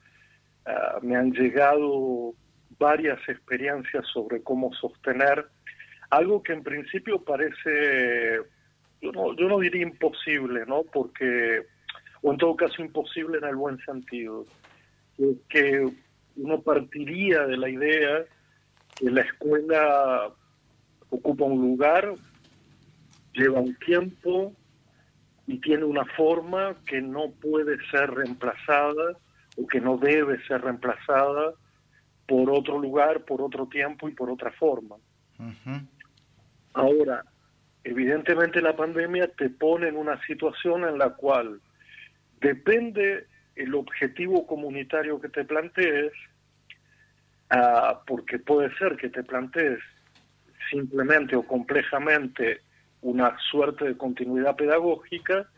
uh, 0.66 1.06
me 1.06 1.18
han 1.18 1.34
llegado 1.34 2.34
varias 2.80 3.20
experiencias 3.28 4.06
sobre 4.14 4.42
cómo 4.44 4.74
sostener 4.74 5.48
algo 6.10 6.42
que 6.42 6.54
en 6.54 6.64
principio 6.64 7.22
parece, 7.24 8.40
yo 9.02 9.12
no, 9.12 9.36
yo 9.36 9.48
no 9.48 9.60
diría 9.60 9.82
imposible, 9.82 10.66
¿no? 10.66 10.84
Porque, 10.84 11.64
o 12.22 12.32
en 12.32 12.38
todo 12.38 12.56
caso 12.56 12.82
imposible 12.82 13.40
en 13.40 13.46
el 13.46 13.56
buen 13.56 13.78
sentido, 13.80 14.46
que 15.50 15.90
uno 16.38 16.62
partiría 16.62 17.46
de 17.46 17.58
la 17.58 17.70
idea 17.70 18.24
que 18.96 19.12
la 19.12 19.22
escuela 19.22 20.32
ocupa 21.10 21.46
un 21.46 21.62
lugar, 21.62 22.14
lleva 23.34 23.60
un 23.60 23.76
tiempo 23.76 24.54
y 25.46 25.60
tiene 25.60 25.84
una 25.84 26.06
forma 26.06 26.76
que 26.86 27.02
no 27.02 27.32
puede 27.32 27.78
ser 27.92 28.12
reemplazada 28.12 29.18
o 29.58 29.68
que 29.68 29.80
no 29.80 29.98
debe 29.98 30.44
ser 30.46 30.62
reemplazada 30.62 31.54
por 32.28 32.50
otro 32.52 32.78
lugar, 32.78 33.24
por 33.24 33.42
otro 33.42 33.68
tiempo 33.68 34.10
y 34.10 34.14
por 34.14 34.30
otra 34.30 34.52
forma. 34.52 34.98
Ahora, 36.74 37.24
evidentemente 37.84 38.62
la 38.62 38.76
pandemia 38.76 39.28
te 39.30 39.50
pone 39.50 39.88
en 39.88 39.96
una 39.96 40.22
situación 40.26 40.84
en 40.84 40.98
la 40.98 41.12
cual 41.12 41.62
depende 42.42 43.28
el 43.56 43.74
objetivo 43.74 44.46
comunitario 44.46 45.20
que 45.20 45.30
te 45.30 45.46
plantees, 45.46 46.12
ah, 47.50 48.02
porque 48.06 48.40
puede 48.40 48.76
ser 48.78 48.98
que 48.98 49.10
te 49.10 49.24
plantees 49.24 49.80
simplemente 50.70 51.36
o 51.36 51.44
complejamente 51.44 52.62
una 53.02 53.38
suerte 53.50 53.86
de 53.86 53.98
continuidad 53.98 54.56
pedagógica, 54.56 55.50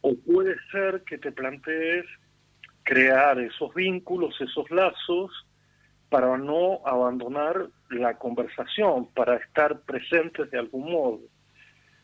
o 0.00 0.16
puede 0.16 0.56
ser 0.70 1.02
que 1.04 1.18
te 1.18 1.30
plantees 1.32 2.06
crear 2.82 3.38
esos 3.38 3.72
vínculos, 3.74 4.40
esos 4.40 4.68
lazos, 4.70 5.30
para 6.12 6.36
no 6.36 6.82
abandonar 6.84 7.68
la 7.88 8.18
conversación, 8.18 9.06
para 9.14 9.36
estar 9.36 9.80
presentes 9.80 10.50
de 10.50 10.58
algún 10.58 10.92
modo. 10.92 11.20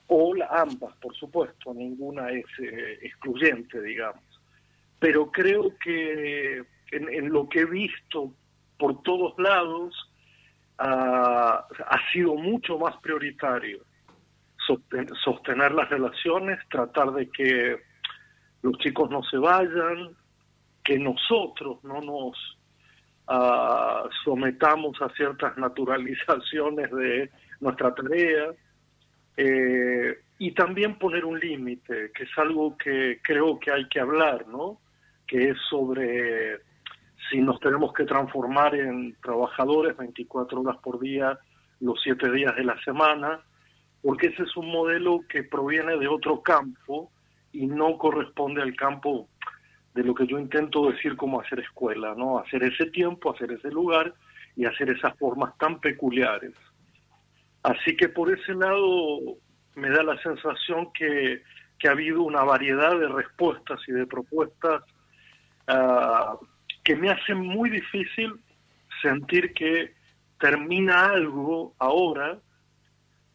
O 0.06 0.34
ambas, 0.48 0.96
por 0.96 1.14
supuesto, 1.14 1.74
ninguna 1.74 2.30
es 2.30 2.46
eh, 2.58 3.00
excluyente, 3.02 3.82
digamos. 3.82 4.24
Pero 4.98 5.30
creo 5.30 5.76
que 5.84 6.64
en, 6.90 7.28
lo 7.28 7.50
que 7.50 7.60
he 7.60 7.64
visto 7.66 8.32
por 8.78 9.02
todos 9.02 9.34
lados, 9.38 9.94
uh, 10.78 10.82
ha 10.82 12.00
sido 12.10 12.34
mucho 12.34 12.78
más 12.78 12.96
prioritario 13.02 13.84
sostener 15.22 15.72
las 15.72 15.90
relaciones, 15.90 16.58
tratar 16.70 17.12
de 17.12 17.28
que 17.28 17.76
los 18.62 18.78
chicos 18.78 19.10
no 19.10 19.22
se 19.24 19.36
vayan, 19.36 20.16
que 20.82 20.98
nosotros 20.98 21.84
no 21.84 22.00
nos 22.00 22.57
uh, 23.28 24.08
sometamos 24.24 25.00
a 25.02 25.08
ciertas 25.10 25.56
naturalizaciones 25.56 26.90
de 26.90 27.30
nuestra 27.60 27.94
tarea 27.94 28.52
eh, 29.36 30.18
y 30.38 30.52
también 30.52 30.98
poner 30.98 31.24
un 31.24 31.38
límite, 31.38 32.10
que 32.14 32.24
es 32.24 32.38
algo 32.38 32.76
que 32.76 33.20
creo 33.22 33.58
que 33.58 33.72
hay 33.72 33.88
que 33.88 34.00
hablar, 34.00 34.46
¿no? 34.48 34.80
Que 35.26 35.50
es 35.50 35.58
sobre 35.68 36.58
si 37.30 37.40
nos 37.40 37.60
tenemos 37.60 37.92
que 37.92 38.04
transformar 38.04 38.74
en 38.74 39.14
trabajadores 39.22 39.96
24 39.96 40.60
horas 40.60 40.76
por 40.78 40.98
día, 40.98 41.38
los 41.80 42.00
7 42.02 42.30
días 42.32 42.56
de 42.56 42.64
la 42.64 42.80
semana, 42.82 43.40
porque 44.02 44.28
ese 44.28 44.44
es 44.44 44.56
un 44.56 44.70
modelo 44.70 45.20
que 45.28 45.42
proviene 45.42 45.96
de 45.98 46.08
otro 46.08 46.42
campo 46.42 47.10
y 47.52 47.66
no 47.66 47.98
corresponde 47.98 48.62
al 48.62 48.74
campo 48.74 49.28
de 49.98 50.04
lo 50.04 50.14
que 50.14 50.28
yo 50.28 50.38
intento 50.38 50.92
decir 50.92 51.16
como 51.16 51.40
hacer 51.40 51.58
escuela, 51.58 52.14
¿no? 52.16 52.38
Hacer 52.38 52.62
ese 52.62 52.86
tiempo, 52.86 53.34
hacer 53.34 53.50
ese 53.50 53.68
lugar 53.68 54.14
y 54.54 54.64
hacer 54.64 54.90
esas 54.90 55.18
formas 55.18 55.58
tan 55.58 55.80
peculiares. 55.80 56.54
Así 57.64 57.96
que 57.96 58.08
por 58.08 58.32
ese 58.32 58.54
lado 58.54 59.18
me 59.74 59.90
da 59.90 60.04
la 60.04 60.16
sensación 60.22 60.92
que, 60.92 61.42
que 61.80 61.88
ha 61.88 61.90
habido 61.90 62.22
una 62.22 62.44
variedad 62.44 62.96
de 62.96 63.08
respuestas 63.08 63.80
y 63.88 63.92
de 63.92 64.06
propuestas 64.06 64.84
uh, 65.66 66.46
que 66.84 66.94
me 66.94 67.10
hacen 67.10 67.38
muy 67.38 67.68
difícil 67.68 68.34
sentir 69.02 69.52
que 69.52 69.94
termina 70.38 71.06
algo 71.06 71.74
ahora 71.80 72.38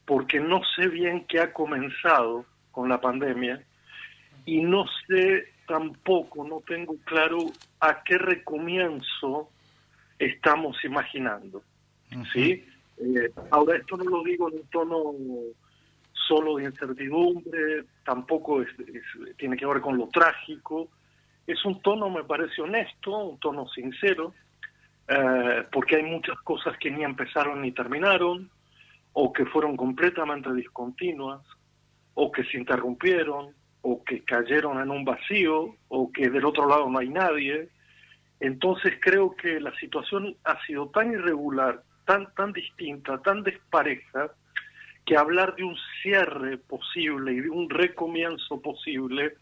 porque 0.05 0.39
no 0.39 0.61
sé 0.78 0.88
bien 0.88 1.26
qué 1.28 1.41
ha 1.41 1.51
comenzado 1.51 2.45
con 2.72 2.88
la 2.88 3.01
pandemia 3.01 3.61
y 4.45 4.61
no 4.61 4.86
sé 5.07 5.53
tampoco, 5.68 6.45
no 6.45 6.61
tengo 6.68 6.95
claro 7.05 7.39
a 7.80 8.03
qué 8.03 8.18
recomienzo 8.18 9.49
estamos 10.20 10.78
imaginando. 10.84 11.64
¿sí? 12.34 12.66
Eh, 12.97 13.32
ahora, 13.51 13.78
esto 13.78 13.97
no 13.97 14.05
lo 14.05 14.24
digo 14.24 14.49
en 14.49 14.55
un 14.55 14.68
tono 14.68 15.14
solo 16.28 16.57
de 16.57 16.66
incertidumbre, 16.66 17.84
tampoco 18.05 18.61
es, 18.61 18.70
es, 18.80 19.36
tiene 19.38 19.57
que 19.57 19.66
ver 19.66 19.82
con 19.82 19.97
lo 19.97 20.07
trágico, 20.07 20.89
es 21.45 21.64
un 21.66 21.82
tono, 21.82 22.09
me 22.09 22.24
parece 22.24 22.61
honesto, 22.61 23.18
un 23.18 23.39
tono 23.39 23.68
sincero, 23.68 24.34
eh, 25.07 25.64
porque 25.72 25.97
hay 25.97 26.03
muchas 26.03 26.39
cosas 26.41 26.78
que 26.78 26.89
ni 26.89 27.03
empezaron 27.03 27.61
ni 27.61 27.72
terminaron, 27.72 28.49
o 29.14 29.34
que 29.34 29.45
fueron 29.45 29.76
completamente 29.76 30.53
discontinuas, 30.53 31.41
o 32.14 32.32
que 32.32 32.43
se 32.45 32.57
interrumpieron, 32.57 33.53
o 33.84 34.04
que 34.04 34.24
cayeron 34.24 34.82
en 34.82 34.90
un 34.90 35.06
vacío, 35.06 35.76
o 35.90 36.12
que 36.12 36.30
del 36.30 36.46
otro 36.46 36.68
lado 36.68 36.90
no 36.90 37.00
hay 37.00 37.10
nadie. 37.10 37.70
Entonces 38.40 38.94
creo 39.02 39.36
que 39.36 39.60
la 39.60 39.74
situación 39.76 40.36
ha 40.46 40.58
sido 40.66 40.90
tan 40.90 41.12
irregular, 41.12 41.84
tan, 42.06 42.34
tan 42.34 42.54
distinta, 42.54 43.22
tan 43.22 43.44
despareja, 43.44 44.32
que 45.06 45.18
hablar 45.18 45.56
de 45.56 45.64
un 45.64 45.76
cierre 46.02 46.58
posible 46.58 47.34
y 47.34 47.42
de 47.42 47.50
un 47.50 47.70
recomienzo 47.70 48.62
posible, 48.62 49.36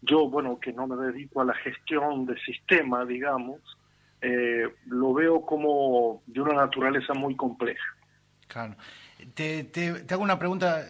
yo, 0.00 0.30
bueno, 0.30 0.58
que 0.58 0.72
no 0.72 0.86
me 0.86 0.96
dedico 0.96 1.42
a 1.42 1.44
la 1.44 1.54
gestión 1.54 2.24
de 2.24 2.40
sistema, 2.40 3.04
digamos, 3.04 3.60
eh, 4.22 4.68
lo 4.86 5.12
veo 5.12 5.44
como 5.44 6.22
de 6.26 6.40
una 6.40 6.54
naturaleza 6.54 7.12
muy 7.12 7.36
compleja. 7.36 7.84
Claro. 8.48 8.74
Te, 9.34 9.64
te, 9.64 9.92
te 9.92 10.14
hago 10.14 10.22
una 10.22 10.38
pregunta, 10.38 10.86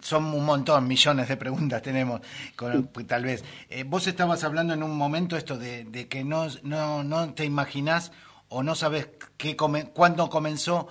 son 0.00 0.24
un 0.26 0.44
montón, 0.44 0.86
millones 0.86 1.28
de 1.28 1.36
preguntas 1.36 1.82
tenemos, 1.82 2.20
con, 2.56 2.88
tal 3.06 3.24
vez. 3.24 3.44
Eh, 3.68 3.84
vos 3.84 4.06
estabas 4.06 4.44
hablando 4.44 4.74
en 4.74 4.82
un 4.82 4.96
momento 4.96 5.36
esto 5.36 5.56
de, 5.56 5.84
de 5.84 6.08
que 6.08 6.24
no, 6.24 6.46
no, 6.62 7.04
no 7.04 7.34
te 7.34 7.44
imaginás 7.44 8.12
o 8.48 8.62
no 8.62 8.74
sabes 8.74 9.08
qué 9.36 9.56
come, 9.56 9.86
cuándo 9.86 10.28
comenzó, 10.28 10.88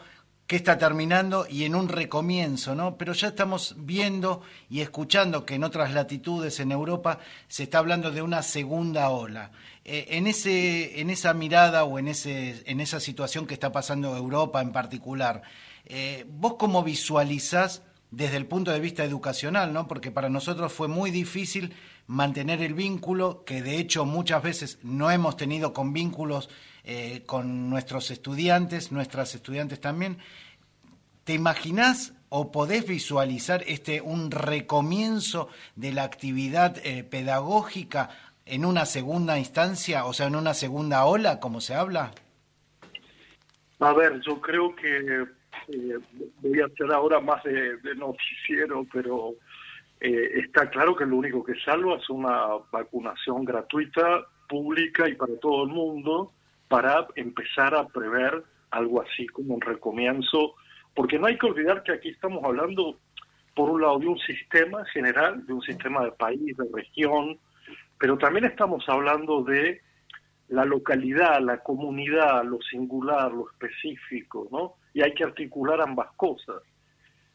qué 0.48 0.58
está 0.58 0.78
terminando 0.78 1.48
y 1.50 1.64
en 1.64 1.76
un 1.76 1.90
recomienzo, 1.90 2.76
¿no? 2.76 2.98
Pero 2.98 3.14
ya 3.14 3.30
estamos 3.30 3.76
viendo 3.80 4.42
y 4.70 4.82
escuchando 4.82 5.46
que 5.46 5.56
en 5.56 5.64
otras 5.64 5.94
latitudes 5.94 6.60
en 6.60 6.72
Europa 6.72 7.20
se 7.48 7.64
está 7.64 7.80
hablando 7.80 8.12
de 8.12 8.22
una 8.22 8.44
segunda 8.44 9.10
ola. 9.10 9.52
Eh, 9.84 10.08
en, 10.12 10.28
ese, 10.28 11.00
en 11.00 11.10
esa 11.10 11.34
mirada 11.34 11.84
o 11.84 11.98
en, 11.98 12.08
ese, 12.08 12.64
en 12.66 12.80
esa 12.80 13.00
situación 13.00 13.48
que 13.48 13.54
está 13.54 13.72
pasando 13.72 14.16
Europa 14.16 14.62
en 14.62 14.72
particular, 14.72 15.42
eh, 15.86 16.26
¿Vos 16.28 16.56
cómo 16.58 16.84
visualizás 16.84 17.84
desde 18.12 18.38
el 18.38 18.46
punto 18.46 18.72
de 18.72 18.80
vista 18.80 19.04
educacional, 19.04 19.74
¿no? 19.74 19.88
porque 19.88 20.12
para 20.12 20.30
nosotros 20.30 20.72
fue 20.72 20.88
muy 20.88 21.12
difícil 21.12 21.74
mantener 22.08 22.62
el 22.62 22.74
vínculo, 22.74 23.44
que 23.46 23.62
de 23.62 23.78
hecho 23.78 24.06
muchas 24.06 24.42
veces 24.42 24.80
no 24.84 25.12
hemos 25.12 25.36
tenido 25.38 25.74
con 25.74 25.92
vínculos 25.92 26.50
eh, 26.84 27.24
con 27.26 27.70
nuestros 27.70 28.12
estudiantes, 28.12 28.92
nuestras 28.92 29.36
estudiantes 29.36 29.82
también. 29.82 30.20
¿Te 31.24 31.34
imaginás 31.34 32.14
o 32.30 32.52
podés 32.52 32.88
visualizar 32.88 33.64
este 33.68 34.02
un 34.02 34.32
recomienzo 34.32 35.50
de 35.76 35.92
la 35.92 36.04
actividad 36.04 36.78
eh, 36.86 37.04
pedagógica 37.04 38.10
en 38.46 38.66
una 38.66 38.86
segunda 38.86 39.40
instancia, 39.40 40.06
o 40.06 40.14
sea, 40.14 40.28
en 40.28 40.36
una 40.36 40.54
segunda 40.54 41.06
ola, 41.06 41.40
como 41.40 41.60
se 41.60 41.74
habla? 41.74 42.12
A 43.80 43.92
ver, 43.94 44.22
yo 44.22 44.40
creo 44.40 44.76
que 44.76 45.26
eh, 45.68 45.98
voy 46.42 46.62
a 46.62 46.66
hacer 46.66 46.92
ahora 46.92 47.20
más 47.20 47.44
de, 47.44 47.96
noticiero, 47.96 48.86
pero 48.92 49.34
eh, 50.00 50.42
está 50.46 50.70
claro 50.70 50.96
que 50.96 51.06
lo 51.06 51.18
único 51.18 51.44
que 51.44 51.60
salva 51.62 51.96
es 51.96 52.10
una 52.10 52.58
vacunación 52.72 53.46
gratuita, 53.46 54.26
pública 54.48 55.08
y 55.10 55.16
para 55.16 55.38
todo 55.40 55.64
el 55.64 55.70
mundo, 55.70 56.32
para 56.68 57.08
empezar 57.16 57.74
a 57.76 57.88
prever 57.88 58.44
algo 58.72 59.02
así 59.02 59.28
como 59.28 59.56
un 59.56 59.62
recomienzo, 59.62 60.56
porque 60.94 61.18
no 61.18 61.28
hay 61.28 61.38
que 61.38 61.48
olvidar 61.48 61.84
que 61.84 61.94
aquí 61.94 62.10
estamos 62.10 62.44
hablando, 62.44 63.00
por 63.56 63.70
un 63.70 63.82
lado, 63.82 64.00
de 64.00 64.08
un 64.08 64.20
sistema 64.20 64.86
general, 64.86 65.46
de 65.46 65.54
un 65.54 65.62
sistema 65.62 66.04
de 66.04 66.12
país, 66.12 66.58
de 66.58 66.66
región, 66.74 67.40
pero 68.00 68.18
también 68.18 68.46
estamos 68.46 68.84
hablando 68.88 69.44
de 69.44 69.82
la 70.50 70.66
localidad, 70.66 71.40
la 71.42 71.60
comunidad, 71.60 72.44
lo 72.44 72.60
singular, 72.62 73.32
lo 73.32 73.50
específico, 73.50 74.48
¿no? 74.52 74.76
Y 74.96 75.04
hay 75.04 75.14
que 75.14 75.24
articular 75.24 75.80
ambas 75.82 76.08
cosas. 76.16 76.64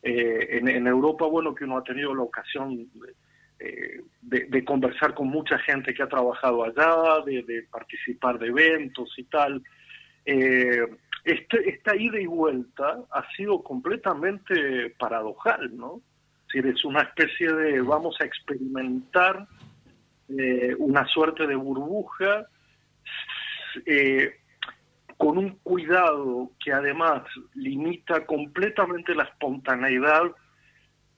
Eh, 0.02 0.58
en, 0.58 0.66
en, 0.68 0.86
Europa, 0.88 1.26
bueno, 1.26 1.54
que 1.54 1.64
uno 1.64 1.76
ha 1.76 1.84
tenido 1.84 2.12
la 2.14 2.22
ocasión 2.22 2.88
eh, 3.58 4.00
de, 4.22 4.46
de, 4.46 4.64
conversar 4.64 5.14
con 5.14 5.28
mucha 5.28 5.58
gente 5.58 5.94
que 5.94 6.02
ha 6.02 6.08
trabajado 6.08 6.64
allá, 6.64 7.22
de, 7.24 7.42
de 7.42 7.62
participar 7.70 8.38
de 8.38 8.48
eventos 8.48 9.12
y 9.18 9.24
tal. 9.24 9.62
Eh, 10.24 10.86
este, 11.24 11.68
esta 11.68 11.94
ida 11.94 12.18
y 12.18 12.26
vuelta 12.26 12.98
ha 13.10 13.30
sido 13.36 13.62
completamente 13.62 14.90
paradojal, 14.98 15.76
¿no? 15.76 16.00
Es 16.48 16.54
decir, 16.54 16.74
es 16.74 16.84
una 16.84 17.02
especie 17.02 17.52
de 17.52 17.80
vamos 17.82 18.16
a 18.20 18.24
experimentar 18.24 19.46
eh, 20.28 20.74
una 20.78 21.06
suerte 21.06 21.46
de 21.46 21.54
burbuja 21.54 22.46
eh, 23.86 24.39
con 25.20 25.36
un 25.36 25.50
cuidado 25.62 26.50
que 26.64 26.72
además 26.72 27.24
limita 27.52 28.24
completamente 28.24 29.14
la 29.14 29.24
espontaneidad, 29.24 30.22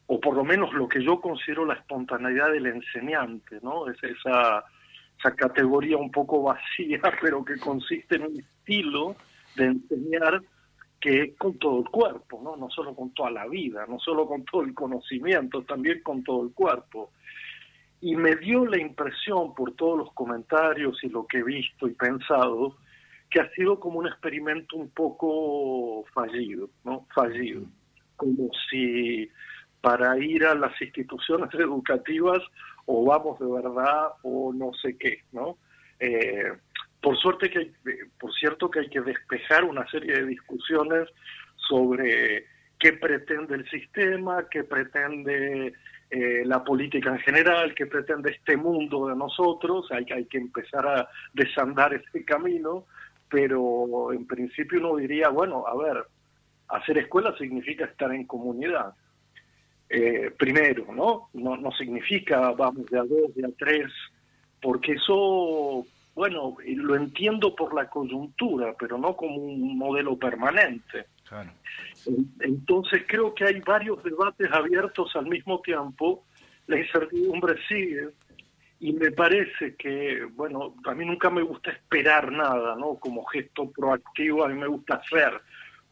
o 0.09 0.20
por 0.20 0.34
lo 0.34 0.42
menos 0.42 0.74
lo 0.74 0.88
que 0.88 1.05
yo 1.05 1.20
considero 1.20 1.64
la 1.64 1.74
espontaneidad 1.74 2.50
del 2.50 2.66
enseñante, 2.66 3.61
¿no? 3.62 3.88
Es 3.88 4.03
esa, 4.03 4.64
esa 5.20 5.36
categoría 5.36 5.98
un 5.98 6.11
poco 6.11 6.42
vacía, 6.42 7.00
pero 7.22 7.44
que 7.44 7.57
consiste 7.61 8.16
en 8.16 8.22
un 8.22 8.40
estilo 8.40 9.14
de 9.55 9.66
enseñar 9.66 10.42
que 11.00 11.22
es 11.22 11.36
con 11.36 11.57
todo 11.59 11.78
el 11.78 11.88
cuerpo, 11.88 12.40
¿no? 12.42 12.57
No 12.57 12.70
solo 12.70 12.96
con 12.96 13.14
toda 13.14 13.30
la 13.30 13.46
vida, 13.46 13.86
no 13.88 14.00
solo 14.00 14.26
con 14.26 14.44
todo 14.44 14.62
el 14.62 14.74
conocimiento, 14.74 15.62
también 15.62 16.03
con 16.03 16.24
todo 16.24 16.42
el 16.42 16.53
cuerpo. 16.53 17.12
Y 18.00 18.16
me 18.16 18.34
dio 18.34 18.66
la 18.66 18.80
impresión 18.80 19.55
por 19.55 19.76
todos 19.76 19.96
los 19.96 20.12
comentarios 20.12 20.98
y 21.05 21.09
lo 21.09 21.24
que 21.24 21.38
he 21.38 21.44
visto 21.44 21.86
y 21.86 21.94
pensado, 21.94 22.78
que 23.33 23.41
ha 23.41 23.51
sido 23.53 23.80
como 23.80 23.99
un 23.99 24.07
experimento 24.07 24.76
un 24.76 24.91
poco 24.91 26.05
fallido, 26.12 26.68
¿no? 26.85 27.07
Fallido. 27.14 27.62
Como 28.16 28.51
si 28.70 29.28
para 29.80 30.16
ir 30.18 30.45
a 30.45 30.55
las 30.55 30.80
instituciones 30.80 31.49
educativas 31.55 32.41
o 32.85 33.05
vamos 33.05 33.41
de 33.41 33.47
verdad 33.47 34.11
o 34.22 34.53
no 34.53 34.72
sé 34.74 34.97
qué, 34.99 35.22
¿no? 35.33 35.57
Eh, 35.99 36.53
por 37.01 37.16
suerte 37.18 37.51
que, 37.51 37.59
hay, 37.59 37.72
por 38.20 38.33
cierto 38.35 38.70
que 38.70 38.80
hay 38.80 38.89
que 38.89 39.01
despejar 39.01 39.64
una 39.64 39.89
serie 39.89 40.14
de 40.14 40.26
discusiones 40.26 41.09
sobre 41.57 42.45
qué 42.78 42.93
pretende 42.93 43.55
el 43.55 43.68
sistema, 43.70 44.47
qué 44.51 44.64
pretende 44.64 45.72
eh, 46.11 46.43
la 46.45 46.62
política 46.62 47.11
en 47.11 47.18
general, 47.20 47.74
qué 47.74 47.87
pretende 47.87 48.33
este 48.33 48.57
mundo 48.57 49.09
de 49.09 49.16
nosotros, 49.16 49.87
hay, 49.91 50.05
hay 50.12 50.26
que 50.26 50.39
empezar 50.39 50.87
a 50.87 51.09
desandar 51.33 51.95
ese 51.95 52.24
camino, 52.24 52.87
pero 53.33 54.12
en 54.12 54.26
principio 54.26 54.78
uno 54.78 54.97
diría, 54.97 55.30
bueno, 55.30 55.64
a 55.66 55.74
ver, 55.74 56.05
hacer 56.68 56.99
escuela 56.99 57.35
significa 57.39 57.87
estar 57.87 58.12
en 58.12 58.26
comunidad. 58.26 58.93
Eh, 59.89 60.30
primero, 60.39 60.87
¿no? 60.93 61.30
¿no? 61.33 61.57
No 61.57 61.72
significa 61.72 62.51
vamos 62.53 62.87
de 62.91 62.99
a 62.99 63.05
dos, 63.05 63.35
de 63.35 63.47
a 63.47 63.51
tres, 63.59 63.91
porque 64.61 64.93
eso, 64.93 65.87
bueno, 66.14 66.57
lo 66.62 66.95
entiendo 66.95 67.55
por 67.57 67.74
la 67.74 67.89
coyuntura, 67.89 68.74
pero 68.78 68.99
no 68.99 69.16
como 69.16 69.37
un 69.37 69.78
modelo 69.78 70.18
permanente. 70.18 71.07
Entonces 72.41 73.05
creo 73.07 73.35
que 73.35 73.45
hay 73.45 73.61
varios 73.61 74.03
debates 74.05 74.53
abiertos 74.53 75.16
al 75.16 75.26
mismo 75.26 75.61
tiempo, 75.62 76.24
la 76.66 76.78
incertidumbre 76.78 77.57
sigue, 77.66 78.11
y 78.83 78.93
me 78.95 79.12
parece 79.12 79.76
que, 79.76 80.24
bueno, 80.35 80.74
a 80.87 80.93
mí 80.93 81.05
nunca 81.05 81.30
me 81.30 81.43
gusta 81.43 81.70
esperar 81.70 82.33
nada, 82.33 82.74
¿no? 82.74 82.97
Como 82.97 83.24
gesto 83.26 83.70
proactivo, 83.70 84.45
a 84.45 84.49
mí 84.49 84.59
me 84.59 84.66
gusta 84.66 84.97
hacer, 84.97 85.41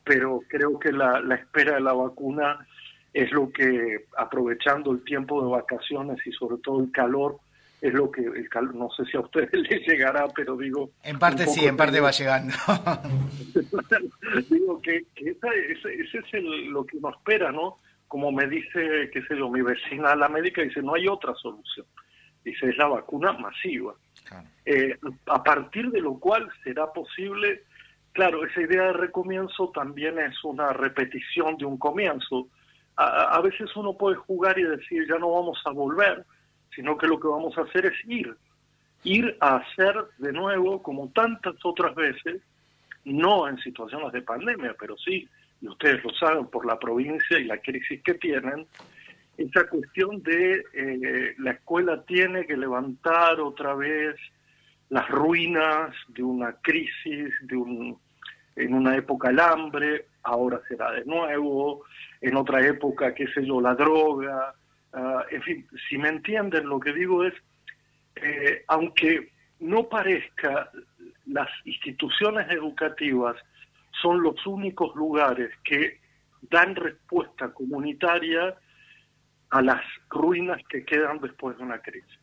pero 0.03 0.41
creo 0.49 0.77
que 0.77 0.91
la, 0.91 1.21
la 1.21 1.37
espera 1.37 1.75
de 1.77 1.83
la 1.83 1.93
vacuna 1.93 2.67
es 3.15 3.31
lo 3.31 3.53
que, 3.53 4.07
aprovechando 4.19 4.91
el 4.91 5.05
tiempo 5.05 5.41
de 5.41 5.53
vacaciones 5.53 6.19
y 6.27 6.33
sobre 6.33 6.61
todo 6.65 6.81
el 6.81 6.91
calor, 6.91 7.39
es 7.81 7.95
lo 7.95 8.11
que 8.11 8.23
el 8.23 8.49
calor, 8.49 8.75
no 8.75 8.91
sé 8.91 9.05
si 9.05 9.17
a 9.17 9.21
ustedes 9.21 9.53
les 9.71 9.87
llegará, 9.87 10.27
pero 10.35 10.57
digo... 10.57 10.91
En 11.05 11.17
parte 11.17 11.47
sí, 11.47 11.65
en 11.67 11.77
parte 11.77 12.01
va 12.01 12.11
llegando. 12.11 12.55
digo 14.51 14.83
que, 14.83 15.05
que 15.15 15.31
ese, 15.31 16.03
ese, 16.03 16.19
es 16.19 16.35
el, 16.35 16.67
lo 16.71 16.85
que 16.85 16.99
nos 16.99 17.15
espera, 17.15 17.53
¿no? 17.53 17.77
Como 18.09 18.33
me 18.33 18.49
dice, 18.49 19.09
qué 19.13 19.23
sé 19.29 19.39
yo, 19.39 19.49
mi 19.49 19.63
vecina 19.63 20.17
la 20.17 20.29
médica 20.29 20.61
dice, 20.63 20.83
no 20.83 20.95
hay 20.95 21.07
otra 21.07 21.33
solución. 21.37 21.87
Dice, 22.45 22.71
es 22.71 22.77
la 22.77 22.87
vacuna 22.87 23.33
masiva. 23.33 23.95
Eh, 24.65 24.97
a 25.27 25.43
partir 25.43 25.91
de 25.91 26.01
lo 26.01 26.19
cual 26.19 26.49
será 26.65 26.93
posible, 26.93 27.65
claro, 28.13 28.45
esa 28.45 28.63
idea 28.63 28.85
de 28.85 28.93
recomienzo 28.95 29.71
también 29.71 30.19
es 30.19 30.43
una 30.45 30.73
repetición 30.73 31.57
de 31.57 31.67
un 31.67 31.77
comienzo. 31.77 32.49
A, 32.97 33.37
a 33.37 33.41
veces 33.41 33.75
uno 33.77 33.97
puede 33.97 34.17
jugar 34.17 34.59
y 34.59 34.63
decir, 34.63 35.07
ya 35.09 35.19
no 35.19 35.33
vamos 35.33 35.61
a 35.65 35.71
volver, 35.71 36.25
sino 36.75 36.97
que 36.97 37.07
lo 37.07 37.19
que 37.19 37.29
vamos 37.29 37.57
a 37.59 37.63
hacer 37.63 37.87
es 37.87 37.95
ir, 38.07 38.35
ir 39.05 39.37
a 39.41 39.57
hacer 39.57 39.95
de 40.19 40.33
nuevo, 40.33 40.83
como 40.83 41.11
tantas 41.11 41.55
otras 41.65 41.95
veces, 41.95 42.43
no 43.05 43.49
en 43.49 43.59
situaciones 43.59 44.13
de 44.13 44.23
pandemia, 44.23 44.75
pero 44.79 44.97
sí, 44.97 45.29
y 45.61 45.69
ustedes 45.69 46.03
lo 46.05 46.11
saben 46.11 46.47
por 46.47 46.67
la 46.67 46.79
provincia 46.79 47.39
y 47.39 47.45
la 47.45 47.59
crisis 47.59 48.03
que 48.03 48.15
tienen, 48.15 48.67
esa 49.45 49.67
cuestión 49.69 50.23
de 50.23 50.63
eh, 50.75 51.35
la 51.39 51.53
escuela 51.53 52.03
tiene 52.05 52.47
que 52.47 52.57
levantar 52.57 53.41
otra 53.41 53.75
vez 53.75 54.15
las 54.91 55.09
ruinas 55.09 55.95
de 56.09 56.23
una 56.23 56.53
crisis, 56.61 57.33
de 57.43 57.57
un, 57.57 57.99
en 58.57 58.75
una 58.75 58.97
época 58.97 59.31
el 59.31 59.41
hambre, 59.41 60.07
ahora 60.25 60.61
será 60.69 60.93
de 60.93 61.05
nuevo, 61.07 61.85
en 62.21 62.37
otra 62.37 62.67
época, 62.67 63.15
qué 63.15 63.27
sé 63.29 63.47
yo, 63.47 63.61
la 63.61 63.75
droga, 63.75 64.55
uh, 64.93 65.21
en 65.31 65.43
fin, 65.43 65.67
si 65.89 65.97
me 65.97 66.09
entienden, 66.09 66.69
lo 66.69 66.79
que 66.79 66.93
digo 66.93 67.25
es, 67.25 67.33
eh, 68.17 68.65
aunque 68.67 69.31
no 69.61 69.89
parezca, 69.89 70.71
las 71.27 71.49
instituciones 71.65 72.51
educativas 72.51 73.37
son 74.03 74.23
los 74.23 74.47
únicos 74.47 74.95
lugares 74.97 75.51
que 75.65 75.99
dan 76.43 76.75
respuesta 76.75 77.53
comunitaria 77.53 78.57
a 79.51 79.63
las 79.63 79.83
ruinas 80.09 80.61
que 80.69 80.85
quedan 80.85 81.21
después 81.21 81.57
de 81.59 81.65
una 81.65 81.81
crisis. 81.81 82.19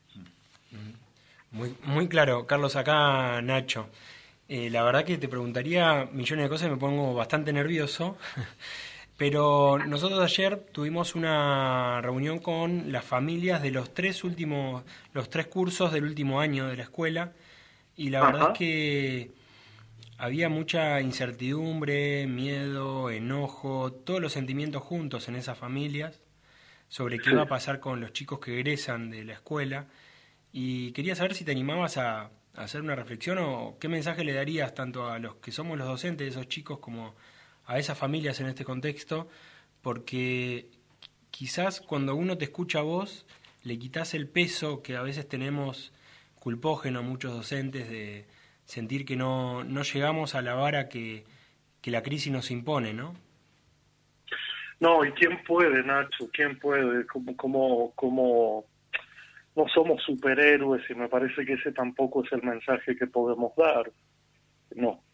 Muy, 1.51 1.75
muy 1.83 2.07
claro, 2.07 2.45
Carlos, 2.45 2.75
acá 2.75 3.41
Nacho. 3.41 3.89
Eh, 4.49 4.69
la 4.69 4.83
verdad 4.83 5.03
que 5.03 5.17
te 5.17 5.27
preguntaría 5.27 6.07
millones 6.11 6.45
de 6.45 6.49
cosas 6.49 6.67
y 6.67 6.71
me 6.71 6.77
pongo 6.77 7.13
bastante 7.13 7.51
nervioso. 7.51 8.17
Pero 9.17 9.79
nosotros 9.79 10.19
ayer 10.19 10.57
tuvimos 10.71 11.15
una 11.15 12.01
reunión 12.01 12.37
con 12.37 12.91
las 12.91 13.03
familias 13.03 13.63
de 13.63 13.71
los 13.71 13.91
tres 13.93 14.23
últimos, 14.23 14.83
los 15.13 15.29
tres 15.29 15.47
cursos 15.47 15.91
del 15.91 16.03
último 16.03 16.39
año 16.39 16.67
de 16.67 16.77
la 16.77 16.83
escuela 16.83 17.31
y 17.95 18.11
la 18.11 18.21
verdad 18.21 18.51
es 18.51 18.59
que 18.59 19.31
había 20.19 20.49
mucha 20.49 21.01
incertidumbre, 21.01 22.27
miedo, 22.27 23.09
enojo, 23.09 23.91
todos 23.91 24.21
los 24.21 24.33
sentimientos 24.33 24.83
juntos 24.83 25.27
en 25.29 25.35
esas 25.35 25.57
familias 25.57 26.21
sobre 26.87 27.19
qué 27.19 27.31
iba 27.31 27.43
a 27.43 27.47
pasar 27.47 27.79
con 27.79 27.99
los 27.99 28.13
chicos 28.13 28.39
que 28.39 28.53
egresan 28.55 29.09
de 29.09 29.23
la 29.23 29.33
escuela 29.33 29.87
y 30.51 30.91
quería 30.91 31.15
saber 31.15 31.33
si 31.33 31.43
te 31.43 31.51
animabas 31.51 31.97
a, 31.97 32.21
a 32.21 32.29
hacer 32.55 32.81
una 32.81 32.95
reflexión 32.95 33.37
o 33.39 33.77
qué 33.79 33.87
mensaje 33.87 34.23
le 34.23 34.33
darías 34.33 34.73
tanto 34.73 35.09
a 35.09 35.19
los 35.19 35.35
que 35.35 35.51
somos 35.51 35.77
los 35.77 35.87
docentes 35.87 36.25
de 36.25 36.31
esos 36.31 36.47
chicos 36.47 36.79
como 36.79 37.15
a 37.65 37.77
esas 37.77 37.97
familias 37.97 38.39
en 38.39 38.47
este 38.47 38.63
contexto, 38.63 39.27
porque 39.81 40.69
quizás 41.31 41.81
cuando 41.81 42.15
uno 42.15 42.37
te 42.37 42.45
escucha 42.45 42.79
a 42.79 42.83
vos, 42.83 43.25
le 43.63 43.77
quitas 43.77 44.13
el 44.13 44.27
peso 44.27 44.81
que 44.81 44.95
a 44.95 45.01
veces 45.01 45.27
tenemos 45.27 45.91
culpógeno 46.39 47.03
muchos 47.03 47.33
docentes 47.33 47.89
de 47.89 48.25
sentir 48.65 49.05
que 49.05 49.15
no, 49.15 49.63
no 49.63 49.83
llegamos 49.83 50.33
a 50.33 50.41
la 50.41 50.53
vara 50.55 50.87
que, 50.87 51.25
que 51.81 51.91
la 51.91 52.01
crisis 52.01 52.31
nos 52.31 52.51
impone, 52.51 52.93
¿no? 52.93 53.15
No, 54.79 55.03
¿y 55.03 55.11
quién 55.13 55.43
puede, 55.43 55.83
Nacho? 55.83 56.29
¿Quién 56.31 56.59
puede? 56.59 57.05
Como, 57.07 57.35
como, 57.35 57.91
como 57.95 58.65
no 59.55 59.67
somos 59.69 60.03
superhéroes 60.03 60.87
y 60.89 60.95
me 60.95 61.07
parece 61.07 61.45
que 61.45 61.53
ese 61.53 61.71
tampoco 61.71 62.23
es 62.23 62.31
el 62.31 62.43
mensaje 62.43 62.95
que 62.95 63.07
podemos 63.07 63.55
dar 63.55 63.91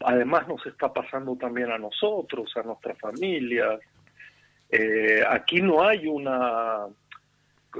además 0.00 0.48
nos 0.48 0.64
está 0.66 0.92
pasando 0.92 1.36
también 1.36 1.70
a 1.70 1.78
nosotros, 1.78 2.52
a 2.56 2.62
nuestras 2.62 2.98
familias. 2.98 3.80
Eh, 4.70 5.22
aquí 5.28 5.60
no 5.60 5.82
hay 5.82 6.06
una, 6.06 6.86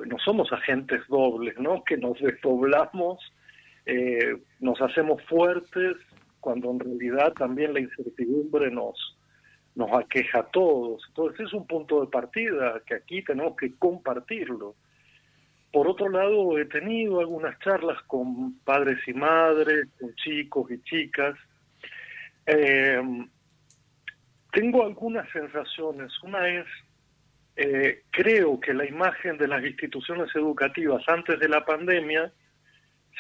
no 0.07 0.19
somos 0.25 0.53
agentes 0.53 1.03
dobles, 1.09 1.59
¿no? 1.59 1.83
Que 1.85 1.97
nos 1.97 2.19
desdoblamos, 2.21 3.19
eh, 3.87 4.37
nos 4.61 4.81
hacemos 4.81 5.23
fuertes 5.25 5.97
cuando 6.41 6.71
en 6.71 6.81
realidad 6.81 7.33
también 7.33 7.73
la 7.75 7.81
incertidumbre 7.81 8.71
nos, 8.71 9.14
nos 9.75 9.91
aqueja 9.93 10.41
a 10.41 10.47
todos. 10.47 11.03
Entonces 11.09 11.47
es 11.47 11.53
un 11.53 11.67
punto 11.67 12.01
de 12.01 12.07
partida 12.07 12.81
que 12.87 12.95
aquí 12.95 13.23
tenemos 13.23 13.57
que 13.57 13.75
compartirlo. 13.77 14.75
Por 15.73 15.89
otro 15.89 16.09
lado, 16.09 16.59
he 16.59 16.67
tenido 16.67 17.19
algunas 17.19 17.59
charlas 17.59 18.01
con 18.07 18.59
padres 18.61 18.99
y 19.09 19.13
madres, 19.13 19.89
con 19.99 20.15
chicos 20.15 20.71
y 20.71 20.81
chicas, 20.83 21.35
eh, 22.47 23.03
tengo 24.53 24.85
algunas 24.85 25.29
sensaciones. 25.31 26.13
Una 26.23 26.49
es, 26.49 26.67
eh, 27.57 28.03
creo 28.11 28.61
que 28.61 28.73
la 28.73 28.87
imagen 28.87 29.37
de 29.37 29.49
las 29.49 29.65
instituciones 29.65 30.35
educativas 30.35 31.03
antes 31.09 31.39
de 31.41 31.49
la 31.49 31.65
pandemia 31.65 32.33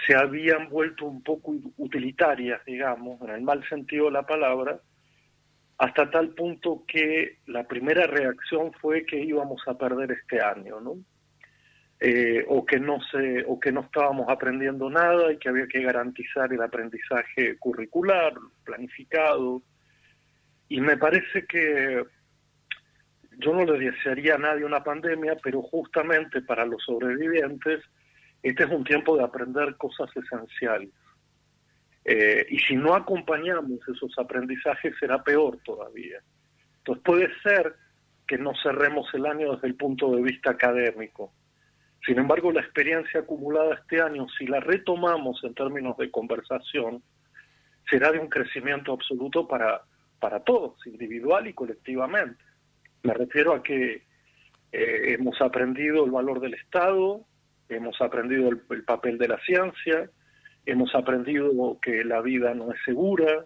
se 0.06 0.14
habían 0.14 0.68
vuelto 0.68 1.06
un 1.06 1.22
poco 1.22 1.54
utilitarias, 1.76 2.64
digamos, 2.64 3.20
en 3.22 3.30
el 3.30 3.42
mal 3.42 3.66
sentido 3.68 4.06
de 4.06 4.12
la 4.12 4.26
palabra, 4.26 4.80
hasta 5.78 6.10
tal 6.10 6.30
punto 6.30 6.84
que 6.86 7.38
la 7.46 7.64
primera 7.64 8.06
reacción 8.06 8.72
fue 8.80 9.04
que 9.04 9.20
íbamos 9.20 9.62
a 9.66 9.76
perder 9.76 10.12
este 10.12 10.40
año, 10.40 10.80
¿no? 10.80 10.96
eh, 12.00 12.44
o 12.48 12.64
que 12.66 12.78
no 12.78 12.98
se 13.10 13.44
o 13.46 13.58
que 13.58 13.72
no 13.72 13.80
estábamos 13.80 14.28
aprendiendo 14.28 14.90
nada 14.90 15.32
y 15.32 15.38
que 15.38 15.48
había 15.48 15.66
que 15.66 15.82
garantizar 15.82 16.52
el 16.52 16.60
aprendizaje 16.60 17.56
curricular 17.58 18.34
planificado 18.64 19.62
y 20.68 20.80
me 20.80 20.96
parece 20.96 21.46
que 21.46 22.04
yo 23.38 23.52
no 23.54 23.64
le 23.64 23.90
desearía 23.90 24.34
a 24.34 24.38
nadie 24.38 24.64
una 24.64 24.84
pandemia 24.84 25.36
pero 25.42 25.62
justamente 25.62 26.42
para 26.42 26.66
los 26.66 26.82
sobrevivientes 26.84 27.80
este 28.42 28.64
es 28.64 28.70
un 28.70 28.84
tiempo 28.84 29.16
de 29.16 29.24
aprender 29.24 29.76
cosas 29.76 30.10
esenciales 30.16 30.90
Eh, 32.04 32.46
y 32.50 32.58
si 32.58 32.76
no 32.76 32.94
acompañamos 32.94 33.80
esos 33.88 34.12
aprendizajes 34.18 34.94
será 35.00 35.22
peor 35.22 35.58
todavía 35.64 36.20
entonces 36.78 37.02
puede 37.02 37.28
ser 37.42 37.76
que 38.26 38.36
no 38.36 38.52
cerremos 38.62 39.06
el 39.14 39.24
año 39.24 39.54
desde 39.54 39.68
el 39.68 39.74
punto 39.74 40.14
de 40.14 40.22
vista 40.22 40.50
académico 40.50 41.32
sin 42.04 42.18
embargo, 42.18 42.52
la 42.52 42.60
experiencia 42.60 43.20
acumulada 43.20 43.74
este 43.74 44.02
año, 44.02 44.26
si 44.38 44.46
la 44.46 44.60
retomamos 44.60 45.42
en 45.42 45.54
términos 45.54 45.96
de 45.96 46.10
conversación, 46.10 47.02
será 47.88 48.12
de 48.12 48.18
un 48.18 48.28
crecimiento 48.28 48.92
absoluto 48.92 49.48
para, 49.48 49.82
para 50.20 50.40
todos, 50.40 50.86
individual 50.86 51.46
y 51.46 51.54
colectivamente. 51.54 52.42
Me 53.02 53.14
refiero 53.14 53.54
a 53.54 53.62
que 53.62 54.02
eh, 54.72 55.14
hemos 55.14 55.40
aprendido 55.40 56.04
el 56.04 56.10
valor 56.10 56.40
del 56.40 56.54
Estado, 56.54 57.24
hemos 57.70 57.98
aprendido 58.02 58.50
el, 58.50 58.62
el 58.68 58.84
papel 58.84 59.16
de 59.16 59.28
la 59.28 59.38
ciencia, 59.38 60.10
hemos 60.66 60.94
aprendido 60.94 61.78
que 61.80 62.04
la 62.04 62.20
vida 62.20 62.54
no 62.54 62.72
es 62.72 62.78
segura, 62.84 63.44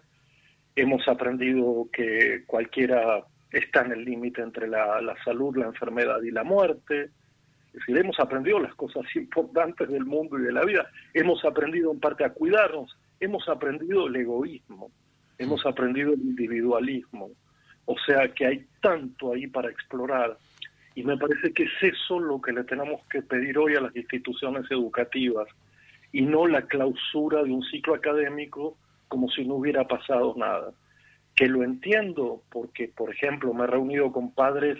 hemos 0.75 1.07
aprendido 1.07 1.87
que 1.91 2.43
cualquiera 2.45 3.23
está 3.51 3.81
en 3.81 3.91
el 3.93 4.05
límite 4.05 4.41
entre 4.41 4.67
la, 4.67 5.01
la 5.01 5.15
salud, 5.23 5.57
la 5.57 5.65
enfermedad 5.65 6.21
y 6.21 6.31
la 6.31 6.43
muerte, 6.43 7.11
es 7.73 7.85
decir, 7.85 7.97
hemos 7.97 8.19
aprendido 8.19 8.59
las 8.59 8.73
cosas 8.75 9.03
importantes 9.15 9.87
del 9.89 10.05
mundo 10.05 10.39
y 10.39 10.43
de 10.43 10.51
la 10.51 10.65
vida. 10.65 10.89
Hemos 11.13 11.43
aprendido 11.45 11.91
en 11.91 11.99
parte 11.99 12.23
a 12.23 12.33
cuidarnos. 12.33 12.97
Hemos 13.19 13.47
aprendido 13.47 14.07
el 14.07 14.15
egoísmo. 14.15 14.91
Hemos 15.37 15.65
aprendido 15.65 16.13
el 16.13 16.21
individualismo. 16.21 17.31
O 17.85 17.95
sea 18.05 18.33
que 18.33 18.45
hay 18.45 18.65
tanto 18.81 19.33
ahí 19.33 19.47
para 19.47 19.69
explorar. 19.69 20.37
Y 20.95 21.03
me 21.03 21.17
parece 21.17 21.53
que 21.53 21.63
es 21.63 21.93
eso 21.93 22.19
lo 22.19 22.41
que 22.41 22.51
le 22.51 22.63
tenemos 22.63 23.01
que 23.09 23.21
pedir 23.21 23.57
hoy 23.57 23.75
a 23.75 23.81
las 23.81 23.95
instituciones 23.95 24.69
educativas 24.69 25.47
y 26.11 26.21
no 26.21 26.47
la 26.47 26.63
clausura 26.63 27.43
de 27.43 27.51
un 27.51 27.63
ciclo 27.63 27.95
académico 27.95 28.77
como 29.07 29.29
si 29.29 29.45
no 29.45 29.55
hubiera 29.55 29.87
pasado 29.87 30.33
nada. 30.37 30.71
Que 31.35 31.47
lo 31.47 31.63
entiendo 31.63 32.43
porque, 32.49 32.87
por 32.87 33.11
ejemplo, 33.11 33.53
me 33.53 33.63
he 33.63 33.67
reunido 33.67 34.11
con 34.11 34.31
padres 34.31 34.77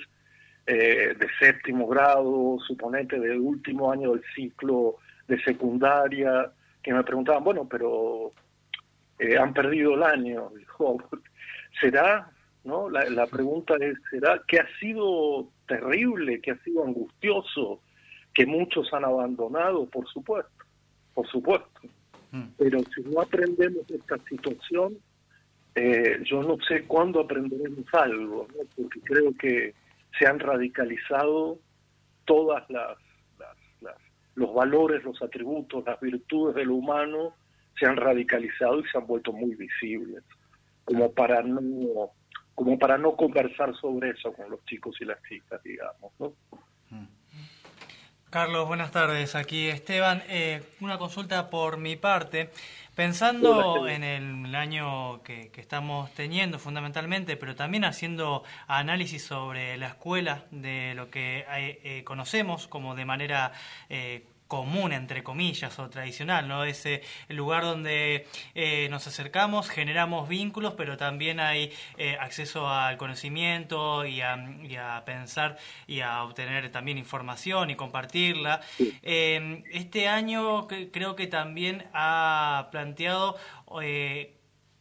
eh, 0.65 1.15
de 1.17 1.27
séptimo 1.39 1.87
grado, 1.87 2.57
suponete 2.67 3.19
de 3.19 3.39
último 3.39 3.91
año 3.91 4.11
del 4.11 4.23
ciclo 4.35 4.97
de 5.27 5.41
secundaria, 5.41 6.51
que 6.83 6.93
me 6.93 7.03
preguntaban, 7.03 7.43
bueno, 7.43 7.67
pero 7.67 8.33
eh, 9.17 9.37
han 9.37 9.53
perdido 9.53 9.95
el 9.95 10.03
año. 10.03 10.51
Dijo, 10.57 10.97
¿será? 11.79 12.29
¿No? 12.63 12.89
La, 12.89 13.09
la 13.09 13.25
pregunta 13.25 13.75
es, 13.79 13.95
¿será 14.11 14.41
que 14.47 14.59
ha 14.59 14.67
sido 14.79 15.49
terrible, 15.67 16.41
que 16.41 16.51
ha 16.51 16.63
sido 16.63 16.83
angustioso, 16.83 17.81
que 18.33 18.45
muchos 18.45 18.93
han 18.93 19.05
abandonado? 19.05 19.87
Por 19.87 20.07
supuesto, 20.07 20.51
por 21.19 21.27
supuesto. 21.27 21.81
Pero 22.57 22.79
si 22.95 23.01
no 23.01 23.19
aprendemos 23.19 23.83
esta 23.91 24.17
situación, 24.29 24.97
eh, 25.75 26.21
yo 26.23 26.41
no 26.41 26.55
sé 26.65 26.85
cuándo 26.85 27.19
aprenderemos 27.19 27.83
algo, 27.91 28.47
¿no? 28.55 28.63
porque 28.77 29.01
creo 29.01 29.33
que 29.37 29.73
se 30.17 30.27
han 30.27 30.39
radicalizado 30.39 31.59
todas 32.23 32.69
las, 32.69 32.97
las, 33.37 33.57
las, 33.81 33.97
los 34.35 34.53
valores, 34.53 35.03
los 35.03 35.21
atributos, 35.21 35.83
las 35.85 35.99
virtudes 35.99 36.55
de 36.55 36.63
lo 36.63 36.75
humano 36.75 37.33
se 37.77 37.85
han 37.85 37.97
radicalizado 37.97 38.79
y 38.79 38.87
se 38.87 38.97
han 38.97 39.05
vuelto 39.05 39.33
muy 39.33 39.55
visibles, 39.55 40.23
como 40.85 41.11
para 41.11 41.43
no 41.43 42.11
como 42.55 42.79
para 42.79 42.97
no 42.97 43.17
conversar 43.17 43.75
sobre 43.75 44.11
eso 44.11 44.31
con 44.31 44.49
los 44.49 44.63
chicos 44.65 44.95
y 45.01 45.05
las 45.05 45.21
chicas, 45.23 45.61
digamos, 45.63 46.13
¿no? 46.17 46.33
Carlos, 48.29 48.67
buenas 48.67 48.91
tardes. 48.91 49.33
Aquí 49.33 49.69
Esteban. 49.69 50.21
Eh, 50.27 50.61
una 50.81 50.99
consulta 50.99 51.49
por 51.49 51.77
mi 51.77 51.95
parte. 51.95 52.51
Pensando 52.93 53.87
en 53.87 54.03
el 54.03 54.53
año 54.53 55.23
que, 55.23 55.49
que, 55.49 55.61
estamos 55.61 56.13
teniendo 56.13 56.59
fundamentalmente, 56.59 57.37
pero 57.37 57.55
también 57.55 57.85
haciendo 57.85 58.43
análisis 58.67 59.23
sobre 59.23 59.77
la 59.77 59.87
escuela, 59.87 60.43
de 60.51 60.93
lo 60.95 61.09
que 61.09 61.43
eh, 61.49 62.03
conocemos 62.03 62.67
como 62.67 62.93
de 62.93 63.05
manera 63.05 63.51
eh, 63.89 64.27
común, 64.49 64.91
entre 64.93 65.23
comillas, 65.23 65.77
o 65.77 65.89
tradicional, 65.89 66.47
¿no? 66.47 66.65
Ese 66.65 67.03
lugar 67.29 67.63
donde 67.63 68.27
eh, 68.55 68.87
nos 68.89 69.05
acercamos, 69.05 69.69
generamos 69.69 70.27
vínculos, 70.27 70.73
pero 70.75 70.97
también 70.97 71.39
hay 71.39 71.71
eh, 71.97 72.17
acceso 72.19 72.67
al 72.67 72.97
conocimiento 72.97 74.05
y 74.05 74.21
a, 74.21 74.35
y 74.63 74.75
a, 74.75 75.03
pensar 75.05 75.57
y 75.85 76.01
a 76.01 76.23
obtener 76.23 76.71
también 76.71 76.97
información 76.97 77.69
y 77.69 77.75
compartirla. 77.75 78.61
Eh, 79.03 79.63
este 79.71 80.07
año 80.07 80.67
creo 80.67 81.15
que 81.15 81.27
también 81.27 81.85
ha 81.93 82.69
planteado 82.71 83.37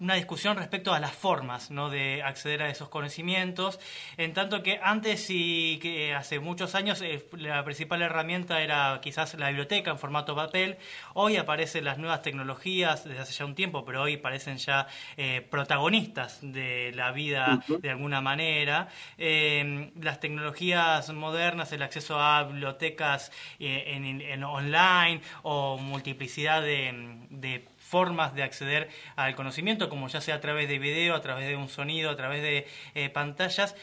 una 0.00 0.14
discusión 0.14 0.56
respecto 0.56 0.94
a 0.94 1.00
las 1.00 1.12
formas 1.12 1.70
¿no? 1.70 1.90
de 1.90 2.22
acceder 2.22 2.62
a 2.62 2.70
esos 2.70 2.88
conocimientos, 2.88 3.80
en 4.16 4.32
tanto 4.32 4.62
que 4.62 4.78
antes 4.82 5.26
y 5.28 5.78
que 5.78 6.14
hace 6.14 6.38
muchos 6.38 6.74
años 6.74 7.02
eh, 7.02 7.26
la 7.32 7.64
principal 7.64 8.02
herramienta 8.02 8.62
era 8.62 9.00
quizás 9.02 9.34
la 9.34 9.48
biblioteca 9.48 9.90
en 9.90 9.98
formato 9.98 10.36
papel, 10.36 10.76
hoy 11.14 11.36
aparecen 11.36 11.84
las 11.84 11.98
nuevas 11.98 12.22
tecnologías 12.22 13.04
desde 13.04 13.20
hace 13.20 13.32
ya 13.32 13.44
un 13.44 13.54
tiempo, 13.54 13.84
pero 13.84 14.02
hoy 14.02 14.16
parecen 14.16 14.58
ya 14.58 14.86
eh, 15.16 15.40
protagonistas 15.48 16.38
de 16.42 16.92
la 16.94 17.10
vida 17.10 17.60
uh 17.68 17.72
-huh. 17.72 17.80
de 17.80 17.90
alguna 17.90 18.20
manera, 18.20 18.88
eh, 19.16 19.90
las 20.00 20.20
tecnologías 20.20 21.12
modernas, 21.12 21.72
el 21.72 21.82
acceso 21.82 22.20
a 22.20 22.44
bibliotecas 22.44 23.32
en, 23.58 24.20
en, 24.20 24.44
online 24.44 25.20
o 25.42 25.76
multiplicidad 25.76 26.62
de, 26.62 26.92
de 27.30 27.66
formas 27.88 28.34
de 28.34 28.42
acceder 28.42 28.88
al 29.16 29.34
conocimiento, 29.34 29.88
como 29.88 30.08
ya 30.08 30.20
sea 30.20 30.36
a 30.36 30.40
través 30.40 30.68
de 30.68 30.78
video, 30.78 31.14
a 31.14 31.22
través 31.22 31.48
de 31.48 31.56
un 31.56 31.68
sonido, 31.68 32.10
a 32.10 32.16
través 32.16 32.42
de 32.42 32.66
eh, 32.94 33.08
pantallas, 33.08 33.74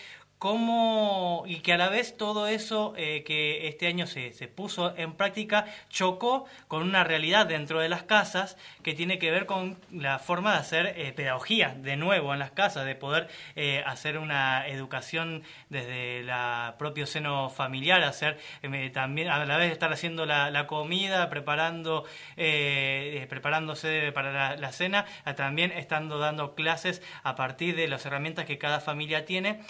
cómo 0.46 1.44
y 1.48 1.62
que 1.62 1.74
a 1.74 1.78
la 1.78 1.90
vez 1.90 2.18
todo 2.18 2.46
eso 2.46 2.94
eh, 2.98 3.24
que 3.26 3.68
este 3.68 3.88
año 3.88 4.06
se, 4.06 4.32
se, 4.32 4.48
puso 4.48 4.96
en 4.96 5.14
práctica 5.14 5.66
chocó 5.90 6.46
con 6.68 6.84
una 6.84 7.04
realidad 7.04 7.48
dentro 7.48 7.80
de 7.80 7.90
las 7.90 8.04
casas 8.04 8.56
que 8.84 8.94
tiene 8.94 9.18
que 9.18 9.32
ver 9.32 9.48
con 9.48 9.80
la 9.92 10.20
forma 10.20 10.52
de 10.52 10.60
hacer 10.60 10.94
eh, 10.98 11.14
pedagogía 11.14 11.76
de 11.76 11.98
nuevo 11.98 12.32
en 12.32 12.38
las 12.38 12.52
casas, 12.52 12.86
de 12.86 12.94
poder 12.94 13.28
eh, 13.56 13.82
hacer 13.88 14.20
una 14.20 14.68
educación 14.68 15.42
desde 15.70 16.20
el 16.20 16.30
propio 16.78 17.08
seno 17.08 17.50
familiar, 17.50 18.04
hacer 18.04 18.38
eh, 18.62 18.92
también 18.94 19.30
a 19.30 19.44
la 19.46 19.58
vez 19.58 19.72
estar 19.72 19.92
haciendo 19.92 20.28
la, 20.28 20.52
la 20.52 20.68
comida, 20.68 21.28
preparando 21.28 22.06
eh, 22.38 23.26
preparándose 23.32 24.12
para 24.12 24.32
la, 24.32 24.58
la 24.58 24.72
cena, 24.72 25.06
también 25.36 25.72
estando 25.72 26.20
dando 26.20 26.54
clases 26.54 27.02
a 27.24 27.34
partir 27.34 27.76
de 27.76 27.88
las 27.88 28.06
herramientas 28.06 28.46
que 28.46 28.60
cada 28.60 28.80
familia 28.80 29.26
tiene 29.26 29.62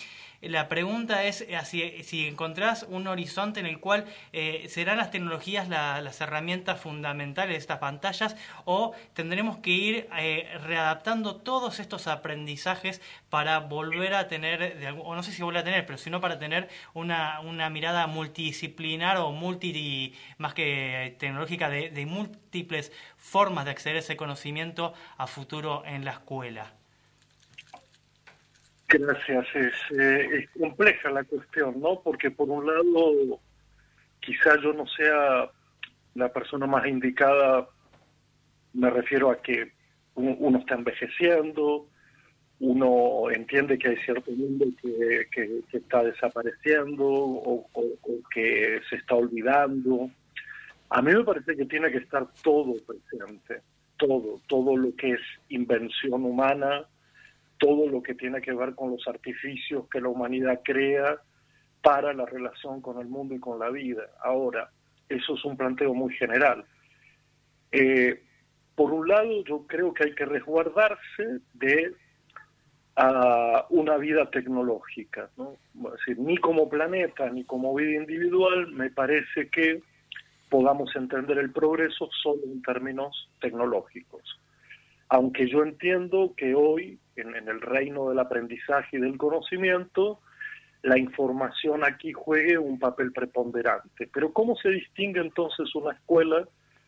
la 0.41 0.67
pregunta 0.67 1.23
es 1.23 1.41
eh, 1.41 1.57
si, 1.65 2.03
si, 2.03 2.27
encontrás 2.27 2.85
un 2.89 3.07
horizonte 3.07 3.59
en 3.59 3.65
el 3.65 3.79
cual 3.79 4.05
eh, 4.33 4.65
serán 4.69 4.97
las 4.97 5.11
tecnologías 5.11 5.69
la, 5.69 6.01
las 6.01 6.21
herramientas 6.21 6.79
fundamentales 6.79 7.53
de 7.53 7.59
estas 7.59 7.79
pantallas 7.79 8.35
o 8.65 8.93
tendremos 9.13 9.57
que 9.57 9.71
ir 9.71 10.09
eh, 10.17 10.57
readaptando 10.63 11.37
todos 11.37 11.79
estos 11.79 12.07
aprendizajes 12.07 13.01
para 13.29 13.59
volver 13.59 14.13
a 14.13 14.27
tener, 14.27 14.79
de, 14.79 14.91
o 14.91 15.15
no 15.15 15.23
sé 15.23 15.31
si 15.31 15.41
volver 15.41 15.61
a 15.61 15.63
tener, 15.63 15.85
pero 15.85 15.97
sino 15.97 16.21
para 16.21 16.39
tener 16.39 16.69
una, 16.93 17.39
una 17.41 17.69
mirada 17.69 18.07
multidisciplinar 18.07 19.17
o 19.17 19.31
multi, 19.31 20.13
más 20.37 20.53
que 20.53 21.15
tecnológica, 21.19 21.69
de, 21.69 21.89
de 21.89 22.05
múltiples 22.05 22.91
formas 23.17 23.65
de 23.65 23.71
acceder 23.71 23.97
a 23.97 23.99
ese 23.99 24.17
conocimiento 24.17 24.93
a 25.17 25.27
futuro 25.27 25.83
en 25.85 26.05
la 26.05 26.11
escuela. 26.11 26.73
Gracias. 28.97 29.45
Es, 29.55 29.99
eh, 29.99 30.29
es, 30.33 30.49
compleja 30.59 31.09
la 31.09 31.23
cuestión, 31.23 31.79
¿no? 31.81 32.01
Porque 32.01 32.31
por 32.31 32.49
un 32.49 32.65
lado, 32.65 33.39
quizá 34.19 34.59
yo 34.61 34.73
no 34.73 34.87
sea 34.87 35.49
la 36.13 36.31
persona 36.31 36.65
más 36.65 36.85
indicada, 36.87 37.67
me 38.73 38.89
refiero 38.89 39.31
a 39.31 39.41
que 39.41 39.73
uno 40.15 40.59
está 40.59 40.75
envejeciendo, 40.75 41.89
uno 42.59 43.29
entiende 43.31 43.77
que 43.77 43.89
hay 43.89 43.97
cierto 43.97 44.31
mundo 44.31 44.65
que, 44.81 45.27
está 45.73 46.03
desapareciendo 46.03 47.03
o, 47.03 47.67
o, 47.73 47.83
que 48.33 48.79
se 48.89 48.95
está 48.95 49.15
olvidando. 49.15 50.09
A 50.89 51.01
mí 51.01 51.13
me 51.13 51.23
parece 51.25 51.57
que 51.57 51.65
tiene 51.65 51.91
que 51.91 51.97
estar 51.97 52.25
todo 52.41 52.75
presente, 52.85 53.61
todo, 53.97 54.39
todo 54.47 54.77
lo 54.77 54.95
que 54.95 55.11
es 55.11 55.21
invención 55.49 56.23
humana, 56.23 56.85
todo 57.57 57.87
lo 57.87 58.01
que 58.01 58.15
tiene 58.15 58.41
que 58.41 58.53
ver 58.53 58.75
con 58.75 58.91
los 58.91 59.07
artificios 59.07 59.87
que 59.89 60.01
la 60.01 60.09
humanidad 60.09 60.61
crea 60.63 61.17
para 61.81 62.13
la 62.13 62.25
relación 62.25 62.81
con 62.81 62.99
el 62.99 63.07
mundo 63.07 63.35
y 63.35 63.39
con 63.39 63.59
la 63.59 63.69
vida. 63.69 64.03
Ahora, 64.23 64.69
eso 65.07 65.35
es 65.35 65.45
un 65.45 65.55
planteo 65.55 65.93
muy 65.93 66.13
general. 66.15 66.65
Eh, 67.71 68.21
por 68.75 68.91
un 68.91 69.07
lado, 69.07 69.43
yo 69.45 69.65
creo 69.67 69.93
que 69.93 70.05
hay 70.05 70.15
que 70.15 70.25
resguardarse 70.25 71.39
de 71.53 71.93
ah, 72.95 73.65
una 73.69 73.97
vida 73.97 74.29
tecnológica. 74.29 75.29
¿no? 75.37 75.55
Decir, 75.73 76.19
ni 76.19 76.37
como 76.37 76.69
planeta 76.69 77.29
ni 77.29 77.43
como 77.45 77.73
vida 77.73 78.01
individual 78.01 78.71
me 78.71 78.89
parece 78.89 79.49
que 79.49 79.81
podamos 80.49 80.95
entender 80.95 81.37
el 81.37 81.51
progreso 81.51 82.09
solo 82.21 82.41
en 82.45 82.61
términos 82.61 83.29
tecnológicos. 83.41 84.39
Aunque 85.09 85.47
yo 85.47 85.63
entiendo 85.63 86.33
que 86.35 86.55
hoy, 86.55 86.99
en, 87.15 87.47
el 87.47 87.61
reino 87.61 88.09
del 88.09 88.19
aprendizaje 88.19 88.97
y 88.97 89.01
del 89.01 89.17
conocimiento, 89.17 90.19
la 90.81 90.97
información 90.97 91.83
aquí 91.83 92.13
juegue 92.13 92.57
un 92.57 92.79
papel 92.79 93.11
preponderante. 93.11 94.07
Pero 94.13 94.31
¿cómo 94.33 94.55
se 94.55 94.69
distingue 94.69 95.21
entonces 95.21 95.73
una 95.75 95.93
escuela 95.93 96.47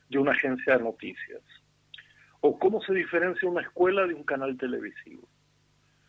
de 0.10 0.20
una 0.20 0.32
agencia 0.32 0.78
de 0.78 0.84
noticias? 0.84 1.42
¿O 2.42 2.60
cómo 2.60 2.82
se 2.82 2.94
diferencia 2.94 3.50
una 3.50 3.62
escuela 3.62 4.06
de 4.06 4.14
un 4.14 4.24
canal 4.24 4.58
televisivo? 4.58 5.28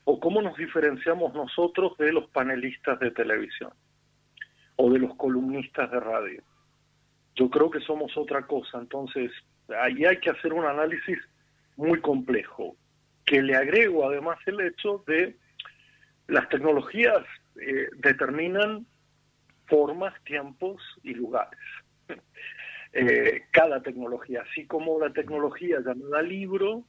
¿O 0.05 0.21
cómo 0.21 0.43
nos 0.43 0.57
diferenciamos 0.57 1.35
nosotros 1.35 1.97
de 1.99 2.13
los 2.13 2.29
panelistas 2.31 2.99
de 3.01 3.11
televisión? 3.11 3.73
¿O 4.77 4.91
de 4.91 4.99
los 4.99 5.15
columnistas 5.17 5.91
de 5.91 6.01
radio? 6.01 6.43
Yo 7.35 7.49
creo 7.49 7.71
que 7.71 7.81
somos 7.81 8.17
otra 8.17 8.43
cosa, 8.47 8.79
entonces 8.79 9.31
ahí 9.81 10.05
hay 10.05 10.19
que 10.19 10.31
hacer 10.31 10.53
un 10.53 10.65
análisis 10.65 11.19
muy 11.77 12.01
complejo, 12.01 12.77
que 13.29 13.43
le 13.43 13.55
agrego 13.55 14.09
además 14.09 14.39
el 14.47 14.61
hecho 14.61 15.05
de 15.07 15.37
las 16.29 16.49
tecnologías 16.49 17.25
eh, 17.61 17.89
determinan 17.97 18.87
formas, 19.67 20.15
tiempos 20.25 20.83
y 21.03 21.15
lugares. 21.15 21.61
Eh, 22.95 23.43
cada 23.51 23.83
tecnología, 23.83 24.43
así 24.51 24.65
como 24.67 24.99
la 24.99 25.13
tecnología 25.13 25.77
llamada 25.85 26.23
libro, 26.23 26.85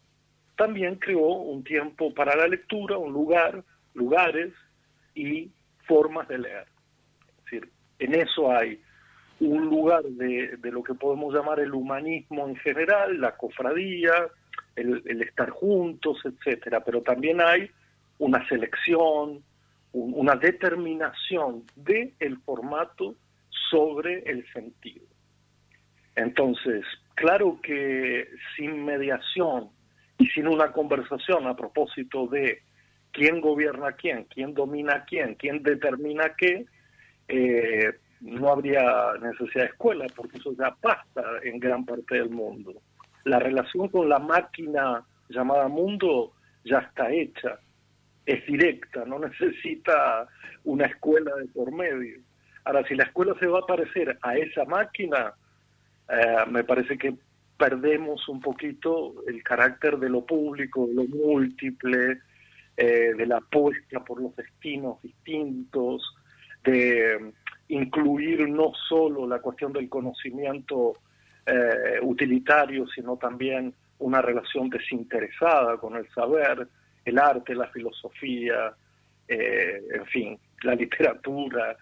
también 0.55 0.95
creó 0.95 1.27
un 1.27 1.61
tiempo 1.65 2.13
para 2.13 2.37
la 2.37 2.47
lectura, 2.47 2.97
un 2.97 3.11
lugar, 3.11 3.65
lugares 3.93 4.53
y 5.13 5.51
formas 5.85 6.25
de 6.29 6.37
leer. 6.37 6.67
Es 7.27 7.43
decir, 7.43 7.69
en 7.99 8.15
eso 8.15 8.49
hay 8.49 8.81
un 9.41 9.65
lugar 9.65 10.03
de, 10.03 10.55
de 10.55 10.71
lo 10.71 10.83
que 10.83 10.93
podemos 10.93 11.35
llamar 11.35 11.59
el 11.59 11.73
humanismo 11.73 12.47
en 12.47 12.55
general, 12.55 13.19
la 13.19 13.35
cofradía, 13.35 14.29
el, 14.75 15.01
el 15.05 15.21
estar 15.21 15.49
juntos, 15.49 16.17
etcétera, 16.25 16.83
pero 16.83 17.01
también 17.01 17.41
hay 17.41 17.69
una 18.19 18.47
selección, 18.47 19.43
un- 19.93 20.13
una 20.15 20.35
determinación 20.35 21.63
de 21.75 22.13
el 22.19 22.37
formato 22.39 23.15
sobre 23.69 24.19
el 24.29 24.45
sentido. 24.51 25.05
Entonces, 26.15 26.85
claro 27.15 27.59
que 27.61 28.27
sin 28.55 28.83
mediación 28.85 29.69
y 30.17 30.27
sin 30.27 30.47
una 30.47 30.71
conversación 30.71 31.47
a 31.47 31.55
propósito 31.55 32.27
de 32.27 32.61
quién 33.11 33.41
gobierna 33.41 33.89
a 33.89 33.91
quién, 33.93 34.25
quién 34.25 34.53
domina 34.53 34.95
a 34.95 35.05
quién, 35.05 35.35
quién 35.35 35.63
determina 35.63 36.35
qué, 36.37 36.65
eh, 37.27 37.93
no 38.21 38.49
habría 38.49 38.83
necesidad 39.21 39.63
de 39.63 39.69
escuela, 39.69 40.05
porque 40.15 40.37
eso 40.37 40.53
ya 40.57 40.75
pasa 40.81 41.23
en 41.43 41.59
gran 41.59 41.85
parte 41.85 42.15
del 42.15 42.29
mundo. 42.29 42.81
La 43.29 43.37
relación 43.37 43.89
con 43.89 44.09
la 44.09 44.17
máquina 44.17 45.05
llamada 45.29 45.67
mundo 45.67 46.33
ya 46.63 46.79
está 46.79 47.11
hecha, 47.11 47.59
es 48.25 48.43
directa, 48.47 49.05
no 49.05 49.19
necesita 49.29 50.27
una 50.63 50.87
escuela 50.87 51.35
de 51.35 51.45
por 51.49 51.71
medio. 51.71 52.17
Ahora, 52.65 52.83
si 52.87 52.95
la 52.95 53.03
escuela 53.03 53.35
se 53.39 53.45
va 53.45 53.59
a 53.59 53.67
parecer 53.67 54.17
a 54.23 54.35
esa 54.35 54.65
máquina, 54.65 55.33
eh, 56.09 56.37
me 56.49 56.63
parece 56.63 56.97
que 56.97 57.13
perdemos 57.55 58.27
un 58.29 58.41
poquito 58.41 59.23
el 59.27 59.43
carácter 59.43 59.99
de 59.99 60.09
lo 60.09 60.25
público, 60.25 60.87
de 60.87 60.95
lo 60.95 61.03
múltiple, 61.03 62.21
eh, 62.77 63.13
de 63.15 63.25
la 63.27 63.37
apuesta 63.37 64.03
por 64.03 64.19
los 64.19 64.35
destinos 64.35 64.99
distintos, 65.03 66.01
de 66.63 67.31
incluir 67.67 68.49
no 68.49 68.71
solo 68.87 69.27
la 69.27 69.37
cuestión 69.37 69.71
del 69.71 69.87
conocimiento 69.87 70.93
eh, 71.45 71.99
utilitario, 72.01 72.87
sino 72.87 73.17
también 73.17 73.73
una 73.99 74.21
relación 74.21 74.69
desinteresada 74.69 75.77
con 75.77 75.95
el 75.95 76.09
saber, 76.11 76.67
el 77.05 77.17
arte, 77.17 77.55
la 77.55 77.67
filosofía, 77.67 78.73
eh, 79.27 79.81
en 79.93 80.05
fin, 80.07 80.39
la 80.63 80.75
literatura. 80.75 81.77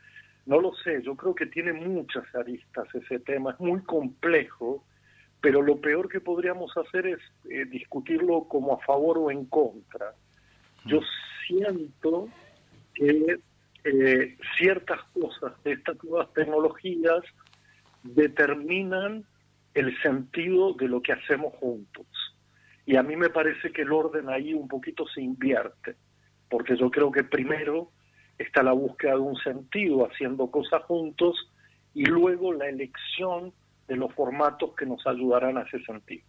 No 0.45 0.59
lo 0.61 0.73
sé, 0.75 1.01
yo 1.03 1.15
creo 1.15 1.35
que 1.35 1.45
tiene 1.47 1.73
muchas 1.73 2.23
aristas 2.35 2.87
ese 2.93 3.19
tema, 3.19 3.51
es 3.51 3.59
muy 3.59 3.81
complejo, 3.81 4.83
pero 5.41 5.61
lo 5.61 5.79
peor 5.79 6.09
que 6.09 6.19
podríamos 6.19 6.75
hacer 6.77 7.07
es 7.07 7.19
eh, 7.49 7.65
discutirlo 7.65 8.45
como 8.45 8.73
a 8.73 8.79
favor 8.79 9.17
o 9.17 9.31
en 9.31 9.45
contra. 9.45 10.13
Yo 10.85 10.99
siento 11.45 12.29
que 12.93 13.39
eh, 13.83 14.37
ciertas 14.57 15.01
cosas 15.13 15.53
de 15.63 15.73
estas 15.73 16.03
nuevas 16.03 16.33
tecnologías 16.33 17.23
determinan 18.03 19.25
el 19.79 19.97
sentido 20.01 20.73
de 20.73 20.87
lo 20.87 21.01
que 21.01 21.13
hacemos 21.13 21.53
juntos. 21.55 22.05
Y 22.85 22.95
a 22.95 23.03
mí 23.03 23.15
me 23.15 23.29
parece 23.29 23.71
que 23.71 23.81
el 23.81 23.91
orden 23.91 24.29
ahí 24.29 24.53
un 24.53 24.67
poquito 24.67 25.05
se 25.07 25.21
invierte, 25.21 25.95
porque 26.49 26.75
yo 26.77 26.89
creo 26.89 27.11
que 27.11 27.23
primero 27.23 27.91
está 28.37 28.63
la 28.63 28.71
búsqueda 28.71 29.13
de 29.13 29.19
un 29.19 29.35
sentido 29.37 30.05
haciendo 30.05 30.49
cosas 30.49 30.83
juntos 30.83 31.35
y 31.93 32.05
luego 32.05 32.53
la 32.53 32.69
elección 32.69 33.51
de 33.87 33.95
los 33.95 34.13
formatos 34.13 34.73
que 34.75 34.85
nos 34.85 35.05
ayudarán 35.07 35.57
a 35.57 35.61
ese 35.63 35.79
sentido. 35.83 36.23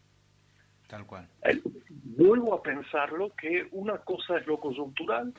Tal 0.88 1.06
cual. 1.06 1.28
Eh, 1.42 1.60
Vuelvo 1.90 2.54
a 2.54 2.62
pensarlo 2.62 3.30
que 3.36 3.68
una 3.72 3.98
cosa 3.98 4.38
es 4.38 4.46
lo 4.46 4.58
coyuntural, 4.58 5.32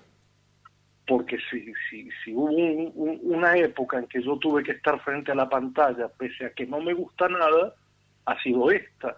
porque 1.08 1.38
si, 1.50 1.74
si, 1.90 2.08
si 2.24 2.34
hubo 2.34 2.46
un- 2.52 2.92
un- 2.96 3.20
una 3.24 3.58
época 3.58 3.98
en 3.98 4.06
que 4.08 4.22
yo 4.22 4.38
tuve 4.38 4.64
que 4.64 4.74
estar 4.74 5.00
frente 5.02 5.32
a 5.32 5.36
la 5.36 5.50
pantalla, 5.50 6.08
pese 6.08 6.46
a 6.46 6.54
que 6.54 6.68
no 6.68 6.80
me 6.80 6.94
gusta 6.94 7.28
nada, 7.28 7.74
ha 8.30 8.42
sido 8.42 8.72
esta. 8.72 9.18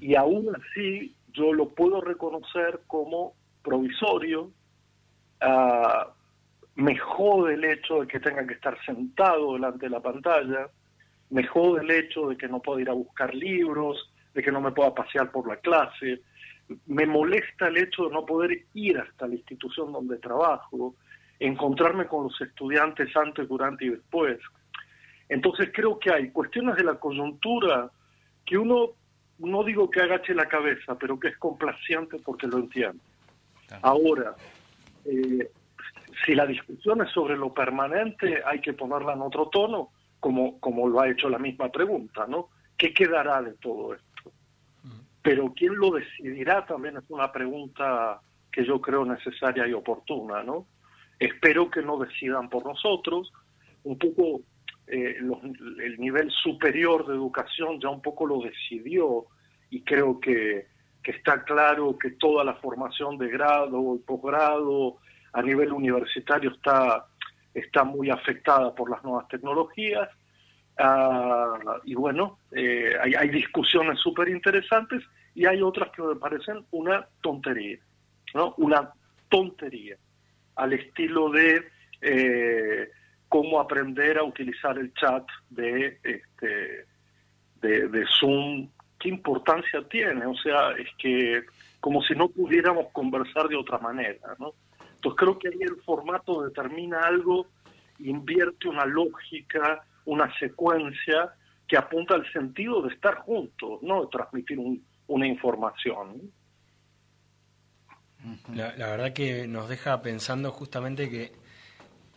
Y 0.00 0.14
aún 0.14 0.54
así 0.54 1.14
yo 1.32 1.52
lo 1.52 1.68
puedo 1.70 2.00
reconocer 2.00 2.80
como 2.86 3.34
provisorio. 3.62 4.50
ah, 5.40 6.10
me 6.76 6.96
jode 6.96 7.54
el 7.54 7.64
hecho 7.64 8.00
de 8.00 8.08
que 8.08 8.18
tenga 8.18 8.44
que 8.46 8.54
estar 8.54 8.76
sentado 8.84 9.52
delante 9.52 9.86
de 9.86 9.90
la 9.90 10.00
pantalla, 10.00 10.68
me 11.30 11.46
jode 11.46 11.82
el 11.82 11.90
hecho 11.90 12.28
de 12.28 12.36
que 12.36 12.48
no 12.48 12.60
pueda 12.60 12.82
ir 12.82 12.90
a 12.90 12.94
buscar 12.94 13.32
libros, 13.32 14.12
de 14.34 14.42
que 14.42 14.50
no 14.50 14.60
me 14.60 14.72
pueda 14.72 14.92
pasear 14.92 15.30
por 15.30 15.46
la 15.46 15.56
clase, 15.58 16.22
me 16.86 17.06
molesta 17.06 17.68
el 17.68 17.76
hecho 17.76 18.06
de 18.06 18.14
no 18.14 18.24
poder 18.24 18.64
ir 18.74 18.98
hasta 18.98 19.28
la 19.28 19.34
institución 19.34 19.92
donde 19.92 20.18
trabajo, 20.18 20.96
encontrarme 21.38 22.06
con 22.06 22.24
los 22.24 22.40
estudiantes 22.40 23.14
antes, 23.16 23.48
durante 23.48 23.84
y 23.84 23.90
después. 23.90 24.38
Entonces 25.28 25.70
creo 25.72 25.98
que 25.98 26.12
hay 26.12 26.30
cuestiones 26.30 26.76
de 26.76 26.84
la 26.84 26.94
coyuntura 26.94 27.90
que 28.44 28.58
uno, 28.58 28.90
no 29.38 29.64
digo 29.64 29.90
que 29.90 30.02
agache 30.02 30.34
la 30.34 30.46
cabeza, 30.46 30.96
pero 30.98 31.18
que 31.18 31.28
es 31.28 31.38
complaciente 31.38 32.18
porque 32.24 32.46
lo 32.46 32.58
entiende. 32.58 33.00
Ahora, 33.82 34.34
eh, 35.04 35.50
si 36.24 36.34
la 36.34 36.46
discusión 36.46 37.02
es 37.02 37.10
sobre 37.10 37.36
lo 37.36 37.52
permanente, 37.52 38.42
hay 38.44 38.60
que 38.60 38.72
ponerla 38.72 39.14
en 39.14 39.22
otro 39.22 39.48
tono, 39.48 39.90
como, 40.20 40.58
como 40.60 40.88
lo 40.88 41.00
ha 41.00 41.08
hecho 41.08 41.28
la 41.28 41.38
misma 41.38 41.70
pregunta, 41.70 42.26
¿no? 42.26 42.48
¿Qué 42.76 42.92
quedará 42.92 43.42
de 43.42 43.52
todo 43.54 43.94
esto? 43.94 44.32
Pero 45.22 45.52
quién 45.54 45.74
lo 45.76 45.90
decidirá 45.90 46.66
también 46.66 46.96
es 46.98 47.08
una 47.08 47.32
pregunta 47.32 48.20
que 48.52 48.64
yo 48.64 48.80
creo 48.80 49.04
necesaria 49.04 49.66
y 49.66 49.72
oportuna, 49.72 50.42
¿no? 50.42 50.66
Espero 51.18 51.70
que 51.70 51.82
no 51.82 51.98
decidan 51.98 52.48
por 52.48 52.64
nosotros, 52.66 53.32
un 53.84 53.98
poco 53.98 54.42
eh, 54.86 55.16
los- 55.20 55.42
el 55.42 55.98
nivel 55.98 56.30
superior 56.30 57.06
de 57.06 57.14
educación 57.14 57.80
ya 57.80 57.88
un 57.88 58.02
poco 58.02 58.26
lo 58.26 58.40
decidió 58.40 59.26
y 59.70 59.82
creo 59.82 60.20
que, 60.20 60.66
que 61.02 61.10
está 61.12 61.42
claro 61.44 61.98
que 61.98 62.10
toda 62.12 62.44
la 62.44 62.54
formación 62.56 63.18
de 63.18 63.28
grado 63.28 63.96
y 63.96 63.98
posgrado 64.00 64.98
a 65.32 65.42
nivel 65.42 65.72
universitario 65.72 66.50
está, 66.50 67.06
está 67.54 67.84
muy 67.84 68.10
afectada 68.10 68.74
por 68.74 68.90
las 68.90 69.02
nuevas 69.02 69.26
tecnologías. 69.28 70.08
Ah, 70.78 71.56
y 71.84 71.94
bueno, 71.94 72.38
eh, 72.50 72.94
hay, 73.00 73.14
hay 73.14 73.28
discusiones 73.28 73.98
súper 74.00 74.28
interesantes 74.28 75.02
y 75.34 75.46
hay 75.46 75.62
otras 75.62 75.90
que 75.90 76.02
me 76.02 76.16
parecen 76.16 76.64
una 76.72 77.06
tontería, 77.20 77.78
¿no? 78.34 78.54
Una 78.58 78.92
tontería, 79.28 79.96
al 80.56 80.72
estilo 80.72 81.30
de 81.30 81.64
eh, 82.00 82.88
cómo 83.34 83.58
aprender 83.58 84.16
a 84.16 84.22
utilizar 84.22 84.78
el 84.78 84.94
chat 84.94 85.26
de, 85.50 85.98
este, 86.04 86.86
de, 87.60 88.04
Zoom, 88.20 88.70
qué 89.00 89.08
importancia 89.08 89.82
tiene, 89.90 90.24
o 90.24 90.36
sea, 90.36 90.70
es 90.78 90.86
que 90.98 91.42
como 91.80 92.00
si 92.04 92.14
no 92.14 92.28
pudiéramos 92.28 92.92
conversar 92.92 93.48
de 93.48 93.56
otra 93.56 93.78
manera, 93.78 94.36
¿no? 94.38 94.52
Entonces 94.94 95.18
creo 95.18 95.36
que 95.36 95.48
ahí 95.48 95.58
el 95.62 95.82
formato 95.82 96.44
determina 96.44 97.00
algo, 97.00 97.48
invierte 97.98 98.68
una 98.68 98.86
lógica, 98.86 99.84
una 100.04 100.32
secuencia, 100.38 101.34
que 101.66 101.76
apunta 101.76 102.14
al 102.14 102.32
sentido 102.32 102.82
de 102.82 102.94
estar 102.94 103.16
juntos, 103.16 103.82
no 103.82 104.02
de 104.02 104.10
transmitir 104.12 104.60
un- 104.60 104.80
una 105.08 105.26
información. 105.26 106.30
La 108.54 108.86
verdad 108.90 109.12
que 109.12 109.48
nos 109.48 109.68
deja 109.68 110.00
pensando 110.02 110.52
justamente 110.52 111.10
que 111.10 111.32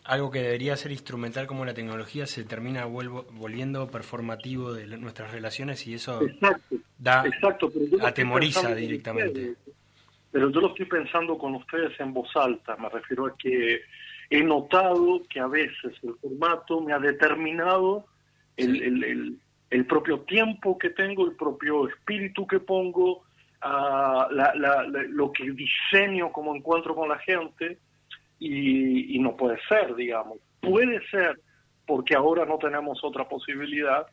algo 0.08 0.30
que 0.30 0.40
debería 0.42 0.74
ser 0.76 0.90
instrumental 0.90 1.46
como 1.46 1.64
la 1.64 1.74
tecnología 1.74 2.26
se 2.26 2.42
termina 2.44 2.86
vuelvo- 2.86 3.26
volviendo 3.32 3.86
performativo 3.90 4.72
de 4.72 4.86
nuestras 4.96 5.30
relaciones 5.32 5.86
y 5.86 5.94
eso 5.94 6.22
Exacto, 6.22 6.76
da 6.98 7.26
exacto, 7.26 7.70
pero 7.70 8.06
atemoriza 8.06 8.74
directamente. 8.74 9.50
ustedes. 9.50 9.58
Pero 10.32 10.50
yo 10.50 10.60
lo 10.60 10.68
estoy 10.68 10.86
pensando 10.86 11.36
con 11.38 11.54
ustedes 11.54 11.98
en 12.00 12.12
voz 12.14 12.28
alta, 12.36 12.76
me 12.76 12.88
refiero 12.88 13.26
a 13.26 13.36
que 13.36 13.80
he 14.30 14.42
notado 14.42 15.22
que 15.28 15.40
a 15.40 15.46
veces 15.46 15.92
el 16.02 16.14
formato 16.20 16.80
me 16.80 16.92
ha 16.92 16.98
determinado 16.98 18.06
el, 18.56 18.82
el- 18.82 19.04
el- 19.04 19.38
el 19.70 19.84
propio 19.86 20.20
tiempo 20.20 20.78
que 20.78 20.90
tengo, 20.90 21.26
el 21.26 21.36
propio 21.36 21.86
espíritu 21.88 22.46
que 22.46 22.60
pongo, 22.60 23.24
ah, 23.60 24.26
la- 24.30 24.54
la- 24.54 24.84
la- 24.88 25.02
lo 25.02 25.30
que 25.32 25.50
diseño 25.50 26.32
como 26.32 26.54
encuentro 26.56 26.94
con 26.94 27.08
la 27.10 27.18
gente 27.18 27.78
y, 28.38 29.16
y 29.16 29.18
no 29.18 29.36
puede 29.36 29.58
ser, 29.68 29.94
digamos. 29.94 30.38
Puede 30.60 31.00
ser 31.08 31.40
porque 31.86 32.14
ahora 32.14 32.44
no 32.44 32.58
tenemos 32.58 33.02
otra 33.02 33.26
posibilidad, 33.26 34.06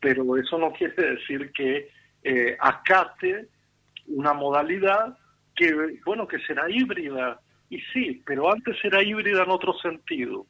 pero 0.00 0.36
eso 0.36 0.58
no 0.58 0.72
quiere 0.72 1.14
decir 1.14 1.52
que 1.52 1.88
eh, 2.24 2.56
acate 2.58 3.48
una 4.08 4.32
modalidad 4.32 5.16
que, 5.54 6.00
bueno, 6.04 6.26
que 6.26 6.40
será 6.40 6.68
híbrida. 6.68 7.40
Y 7.70 7.80
sí, 7.92 8.22
pero 8.26 8.52
antes 8.52 8.76
era 8.82 9.02
híbrida 9.02 9.44
en 9.44 9.50
otro 9.50 9.72
sentido, 9.74 10.46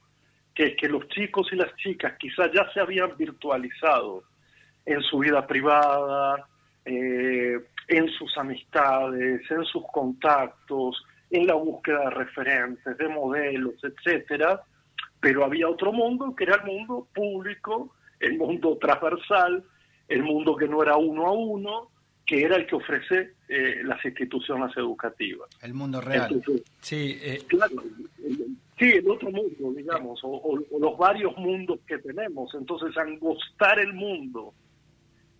que 0.54 0.68
es 0.68 0.76
que 0.76 0.88
los 0.88 1.06
chicos 1.08 1.48
y 1.52 1.56
las 1.56 1.74
chicas 1.76 2.14
quizás 2.18 2.50
ya 2.52 2.70
se 2.72 2.80
habían 2.80 3.16
virtualizado 3.16 4.24
en 4.86 5.02
su 5.02 5.18
vida 5.18 5.46
privada, 5.46 6.48
eh, 6.84 7.58
en 7.88 8.08
sus 8.08 8.36
amistades, 8.38 9.42
en 9.50 9.64
sus 9.64 9.84
contactos, 9.92 11.04
en 11.36 11.46
la 11.46 11.54
búsqueda 11.54 12.00
de 12.04 12.10
referentes, 12.10 12.96
de 12.96 13.08
modelos, 13.08 13.74
etcétera, 13.82 14.60
pero 15.20 15.44
había 15.44 15.68
otro 15.68 15.92
mundo 15.92 16.34
que 16.36 16.44
era 16.44 16.56
el 16.56 16.64
mundo 16.64 17.08
público, 17.14 17.94
el 18.20 18.38
mundo 18.38 18.76
transversal, 18.80 19.64
el 20.08 20.22
mundo 20.22 20.54
que 20.56 20.68
no 20.68 20.82
era 20.82 20.96
uno 20.96 21.26
a 21.26 21.32
uno, 21.32 21.90
que 22.26 22.42
era 22.42 22.56
el 22.56 22.66
que 22.66 22.76
ofrece 22.76 23.32
eh, 23.48 23.80
las 23.84 24.02
instituciones 24.04 24.74
educativas. 24.76 25.48
El 25.62 25.74
mundo 25.74 26.00
real. 26.00 26.28
Entonces, 26.32 26.62
Sí, 26.80 27.18
eh, 27.22 27.42
claro, 27.48 27.82
sí, 28.78 28.90
el 28.92 29.10
otro 29.10 29.30
mundo, 29.30 29.72
digamos, 29.76 30.22
o, 30.24 30.28
o- 30.28 30.60
o 30.70 30.78
los 30.78 30.96
varios 30.96 31.36
mundos 31.36 31.80
que 31.86 31.98
tenemos. 31.98 32.54
Entonces, 32.54 32.96
angostar 32.96 33.78
el 33.78 33.92
mundo 33.92 34.54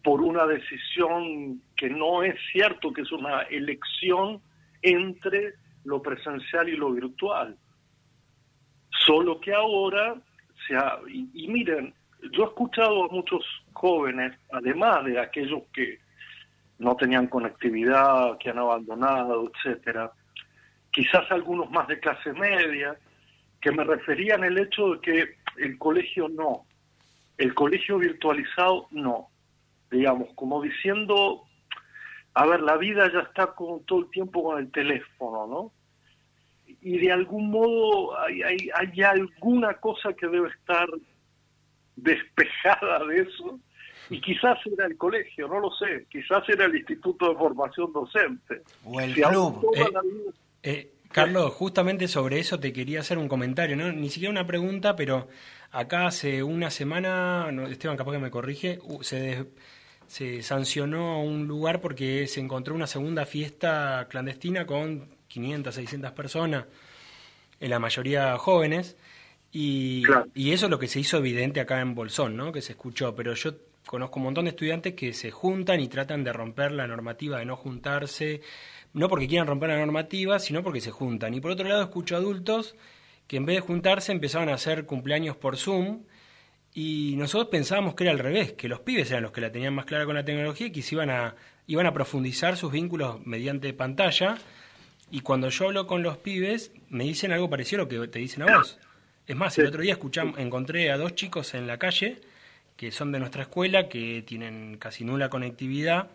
por 0.02 0.20
una 0.20 0.46
decisión 0.46 1.62
que 1.76 1.88
no 1.88 2.22
es 2.22 2.34
cierto, 2.52 2.92
que 2.92 3.02
es 3.02 3.12
una 3.12 3.42
elección 3.42 4.40
entre 4.82 5.54
lo 5.84 6.02
presencial 6.02 6.68
y 6.68 6.76
lo 6.76 6.90
virtual. 6.92 7.56
Solo 9.06 9.40
que 9.40 9.52
ahora, 9.52 10.14
se 10.66 10.76
ha- 10.76 10.98
y, 11.08 11.48
miren, 11.48 11.94
yo 12.32 12.44
he 12.44 12.46
escuchado 12.46 13.04
a 13.04 13.08
muchos 13.08 13.44
jóvenes, 13.72 14.32
además 14.52 15.04
de 15.04 15.18
aquellos 15.20 15.62
que 15.72 15.98
no 16.78 16.96
tenían 16.96 17.26
conectividad, 17.26 18.38
que 18.38 18.50
han 18.50 18.58
abandonado, 18.58 19.50
etcétera, 19.52 20.10
quizás 20.90 21.30
algunos 21.30 21.70
más 21.70 21.86
de 21.88 22.00
clase 22.00 22.32
media, 22.32 22.96
que 23.60 23.72
me 23.72 23.84
referían 23.84 24.44
el 24.44 24.58
hecho 24.58 24.94
de 24.94 25.00
que 25.00 25.36
el 25.58 25.78
colegio 25.78 26.28
no, 26.28 26.66
el 27.38 27.54
colegio 27.54 27.98
virtualizado 27.98 28.86
no, 28.90 29.28
digamos, 29.90 30.28
como 30.34 30.62
diciendo, 30.62 31.42
a 32.34 32.46
ver, 32.46 32.60
la 32.62 32.76
vida 32.76 33.10
ya 33.12 33.20
está 33.20 33.46
con, 33.54 33.84
todo 33.84 34.00
el 34.00 34.10
tiempo 34.10 34.42
con 34.42 34.58
el 34.58 34.70
teléfono, 34.70 35.46
¿no? 35.46 35.72
Y 36.80 36.98
de 36.98 37.12
algún 37.12 37.50
modo 37.50 38.18
hay, 38.18 38.42
hay, 38.42 38.68
hay 38.74 39.02
alguna 39.02 39.74
cosa 39.74 40.12
que 40.12 40.26
debe 40.26 40.48
estar 40.48 40.86
despejada 41.96 43.04
de 43.06 43.22
eso, 43.22 43.58
y 44.10 44.20
quizás 44.20 44.58
era 44.66 44.86
el 44.86 44.96
colegio, 44.96 45.48
no 45.48 45.60
lo 45.60 45.70
sé, 45.72 46.06
quizás 46.10 46.46
era 46.48 46.66
el 46.66 46.76
Instituto 46.76 47.30
de 47.30 47.36
Formación 47.36 47.92
Docente. 47.92 48.62
O 48.84 49.00
el 49.00 49.14
Si 49.14 49.22
club. 49.22 49.64
Eh, 49.74 49.84
vida- 49.84 50.00
Eh, 50.62 50.90
Carlos, 51.12 51.52
justamente 51.54 52.08
sobre 52.08 52.40
eso 52.40 52.58
te 52.58 52.72
quería 52.72 53.00
hacer 53.00 53.18
un 53.18 53.28
comentario, 53.28 53.76
¿no? 53.76 53.92
Ni 53.92 54.08
siquiera 54.10 54.32
una 54.32 54.46
pregunta, 54.46 54.96
pero 54.96 55.28
acá 55.70 56.06
hace 56.06 56.42
una 56.42 56.70
semana, 56.70 57.52
no, 57.52 57.66
Esteban 57.66 57.96
capaz 57.96 58.12
que 58.12 58.18
me 58.18 58.30
corrige, 58.30 58.80
se, 59.02 59.20
des- 59.20 59.46
se 60.06 60.42
sancionó 60.42 61.22
un 61.22 61.46
lugar 61.46 61.80
porque 61.80 62.26
se 62.26 62.40
encontró 62.40 62.74
una 62.74 62.86
segunda 62.86 63.26
fiesta 63.26 64.06
clandestina 64.08 64.66
con 64.66 65.08
500, 65.28 65.74
600 65.74 66.12
personas, 66.12 66.64
en 67.60 67.70
la 67.70 67.78
mayoría 67.78 68.36
jóvenes, 68.38 68.96
y, 69.52 70.02
Claro. 70.02 70.26
y 70.34 70.52
eso 70.52 70.66
es 70.66 70.70
lo 70.70 70.78
que 70.78 70.88
se 70.88 71.00
hizo 71.00 71.18
evidente 71.18 71.60
acá 71.60 71.80
en 71.80 71.94
Bolsón, 71.94 72.36
¿no? 72.36 72.52
Que 72.52 72.60
se 72.62 72.72
escuchó, 72.72 73.14
pero 73.14 73.34
yo 73.34 73.52
conozco 73.86 74.18
un 74.18 74.24
montón 74.24 74.44
de 74.46 74.50
estudiantes 74.50 74.94
que 74.94 75.12
se 75.12 75.30
juntan 75.30 75.80
y 75.80 75.88
tratan 75.88 76.24
de 76.24 76.32
romper 76.32 76.72
la 76.72 76.86
normativa 76.86 77.38
de 77.38 77.44
no 77.44 77.56
juntarse, 77.56 78.40
no 78.92 79.08
porque 79.08 79.28
quieran 79.28 79.46
romper 79.46 79.70
la 79.70 79.78
normativa, 79.78 80.38
sino 80.38 80.62
porque 80.62 80.80
se 80.80 80.90
juntan. 80.90 81.34
Y 81.34 81.40
por 81.40 81.52
otro 81.52 81.68
lado 81.68 81.82
escucho 81.82 82.16
adultos 82.16 82.74
que 83.26 83.36
en 83.36 83.46
vez 83.46 83.56
de 83.56 83.60
juntarse 83.60 84.12
empezaban 84.12 84.48
a 84.48 84.54
hacer 84.54 84.86
cumpleaños 84.86 85.36
por 85.36 85.56
Zoom 85.56 86.02
y 86.74 87.14
nosotros 87.16 87.48
pensábamos 87.50 87.94
que 87.94 88.04
era 88.04 88.10
al 88.12 88.18
revés, 88.18 88.52
que 88.52 88.68
los 88.68 88.80
pibes 88.80 89.10
eran 89.10 89.22
los 89.22 89.32
que 89.32 89.40
la 89.40 89.52
tenían 89.52 89.74
más 89.74 89.84
clara 89.86 90.04
con 90.04 90.14
la 90.16 90.24
tecnología 90.24 90.66
y 90.66 90.72
que 90.72 90.82
se 90.82 90.96
iban 90.96 91.08
a, 91.08 91.34
iban 91.68 91.86
a 91.86 91.92
profundizar 91.94 92.56
sus 92.56 92.72
vínculos 92.72 93.24
mediante 93.24 93.72
pantalla. 93.72 94.36
Y 95.10 95.20
cuando 95.20 95.48
yo 95.50 95.66
hablo 95.66 95.86
con 95.86 96.02
los 96.02 96.16
pibes, 96.18 96.72
me 96.88 97.04
dicen 97.04 97.30
algo 97.30 97.48
parecido 97.48 97.82
a 97.82 97.84
lo 97.84 97.88
que 97.88 98.08
te 98.08 98.18
dicen 98.18 98.42
a 98.42 98.56
vos. 98.56 98.78
Es 99.26 99.36
más, 99.36 99.56
el 99.58 99.66
otro 99.66 99.82
día 99.82 99.92
escuchamos, 99.92 100.38
encontré 100.38 100.90
a 100.90 100.96
dos 100.98 101.14
chicos 101.14 101.54
en 101.54 101.66
la 101.66 101.78
calle 101.78 102.20
que 102.76 102.90
son 102.90 103.12
de 103.12 103.20
nuestra 103.20 103.42
escuela, 103.42 103.88
que 103.88 104.22
tienen 104.26 104.76
casi 104.78 105.04
nula 105.04 105.28
conectividad, 105.28 106.08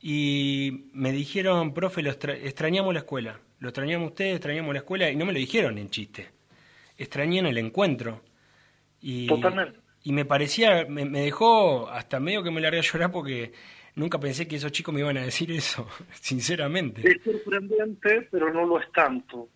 y 0.00 0.86
me 0.94 1.12
dijeron, 1.12 1.74
profe, 1.74 2.02
lo 2.02 2.10
extra- 2.10 2.34
extrañamos 2.34 2.94
la 2.94 3.00
escuela, 3.00 3.38
lo 3.58 3.68
extrañamos 3.68 4.08
ustedes, 4.08 4.36
extrañamos 4.36 4.72
la 4.72 4.78
escuela, 4.80 5.10
y 5.10 5.16
no 5.16 5.26
me 5.26 5.34
lo 5.34 5.38
dijeron 5.38 5.76
en 5.76 5.90
chiste, 5.90 6.28
extrañan 6.96 7.44
el 7.46 7.58
encuentro. 7.58 8.22
Y, 9.00 9.26
Totalmente. 9.26 9.78
y 10.04 10.12
me 10.12 10.24
parecía, 10.24 10.84
me, 10.88 11.04
me 11.04 11.20
dejó 11.20 11.88
hasta 11.88 12.20
medio 12.20 12.42
que 12.42 12.50
me 12.50 12.60
largué 12.60 12.78
a 12.78 12.82
llorar 12.82 13.10
porque 13.10 13.52
nunca 13.94 14.18
pensé 14.18 14.46
que 14.46 14.56
esos 14.56 14.72
chicos 14.72 14.94
me 14.94 15.00
iban 15.00 15.16
a 15.16 15.22
decir 15.22 15.50
eso, 15.52 15.86
sinceramente. 16.12 17.02
Es 17.08 17.22
sorprendente, 17.22 18.28
pero 18.30 18.52
no 18.52 18.64
lo 18.66 18.80
es 18.80 18.90
tanto, 18.92 19.48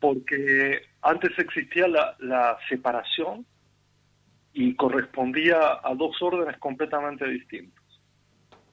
porque 0.00 0.82
antes 1.02 1.38
existía 1.38 1.88
la, 1.88 2.16
la 2.20 2.58
separación 2.68 3.46
y 4.52 4.74
correspondía 4.76 5.80
a 5.82 5.94
dos 5.94 6.16
órdenes 6.22 6.58
completamente 6.58 7.28
distintos. 7.28 7.82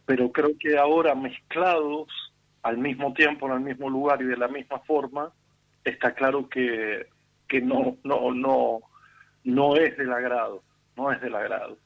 Pero 0.06 0.32
creo 0.32 0.52
que 0.60 0.78
ahora 0.78 1.16
mezclados 1.16 2.08
al 2.64 2.78
mismo 2.78 3.14
tiempo, 3.14 3.48
en 3.48 3.54
el 3.54 3.60
mismo 3.62 3.90
lugar 3.90 4.22
y 4.22 4.26
de 4.26 4.38
la 4.38 4.48
misma 4.48 4.80
forma, 4.80 5.32
está 5.84 6.14
claro 6.14 6.48
que, 6.48 7.08
que 7.48 7.62
no, 7.62 7.98
no, 8.04 8.32
no, 8.32 8.82
no 9.44 9.76
es 9.76 9.98
del 9.98 10.12
agrado, 10.12 10.64
no 10.96 11.12
es 11.12 11.22
del 11.22 11.36
agrado. 11.36 11.78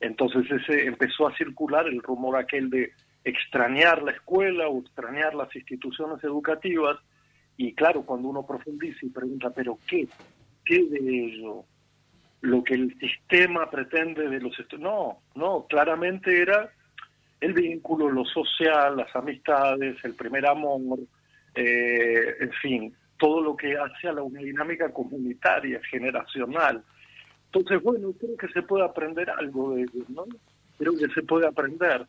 Entonces 0.00 0.44
ese 0.50 0.86
empezó 0.86 1.28
a 1.28 1.36
circular 1.36 1.86
el 1.86 2.02
rumor 2.02 2.36
aquel 2.36 2.70
de 2.70 2.92
extrañar 3.24 4.02
la 4.02 4.12
escuela 4.12 4.68
o 4.68 4.80
extrañar 4.80 5.34
las 5.34 5.54
instituciones 5.54 6.22
educativas 6.22 6.98
y 7.56 7.72
claro, 7.74 8.02
cuando 8.02 8.28
uno 8.28 8.46
profundiza 8.46 8.98
y 9.02 9.10
pregunta, 9.10 9.50
pero 9.50 9.78
¿qué? 9.88 10.06
¿Qué 10.64 10.84
de 10.84 10.98
ello? 10.98 11.64
Lo 12.42 12.62
que 12.62 12.74
el 12.74 12.96
sistema 12.98 13.70
pretende 13.70 14.28
de 14.28 14.40
los 14.40 14.54
No, 14.78 15.20
no, 15.34 15.66
claramente 15.68 16.42
era 16.42 16.70
el 17.40 17.52
vínculo, 17.54 18.10
lo 18.10 18.24
social, 18.24 18.96
las 18.96 19.14
amistades, 19.16 19.96
el 20.04 20.14
primer 20.14 20.46
amor, 20.46 20.98
eh, 21.54 22.36
en 22.40 22.52
fin, 22.52 22.94
todo 23.18 23.40
lo 23.40 23.56
que 23.56 23.76
hace 23.76 24.08
a 24.08 24.12
la 24.12 24.22
una 24.22 24.40
dinámica 24.40 24.92
comunitaria, 24.92 25.80
generacional. 25.90 26.82
Entonces, 27.52 27.82
bueno, 27.82 28.12
creo 28.18 28.36
que 28.36 28.48
se 28.48 28.62
puede 28.62 28.84
aprender 28.84 29.30
algo 29.30 29.74
de 29.74 29.82
ello, 29.82 30.04
¿no? 30.08 30.24
Creo 30.78 30.96
que 30.96 31.08
se 31.14 31.22
puede 31.22 31.46
aprender. 31.46 32.06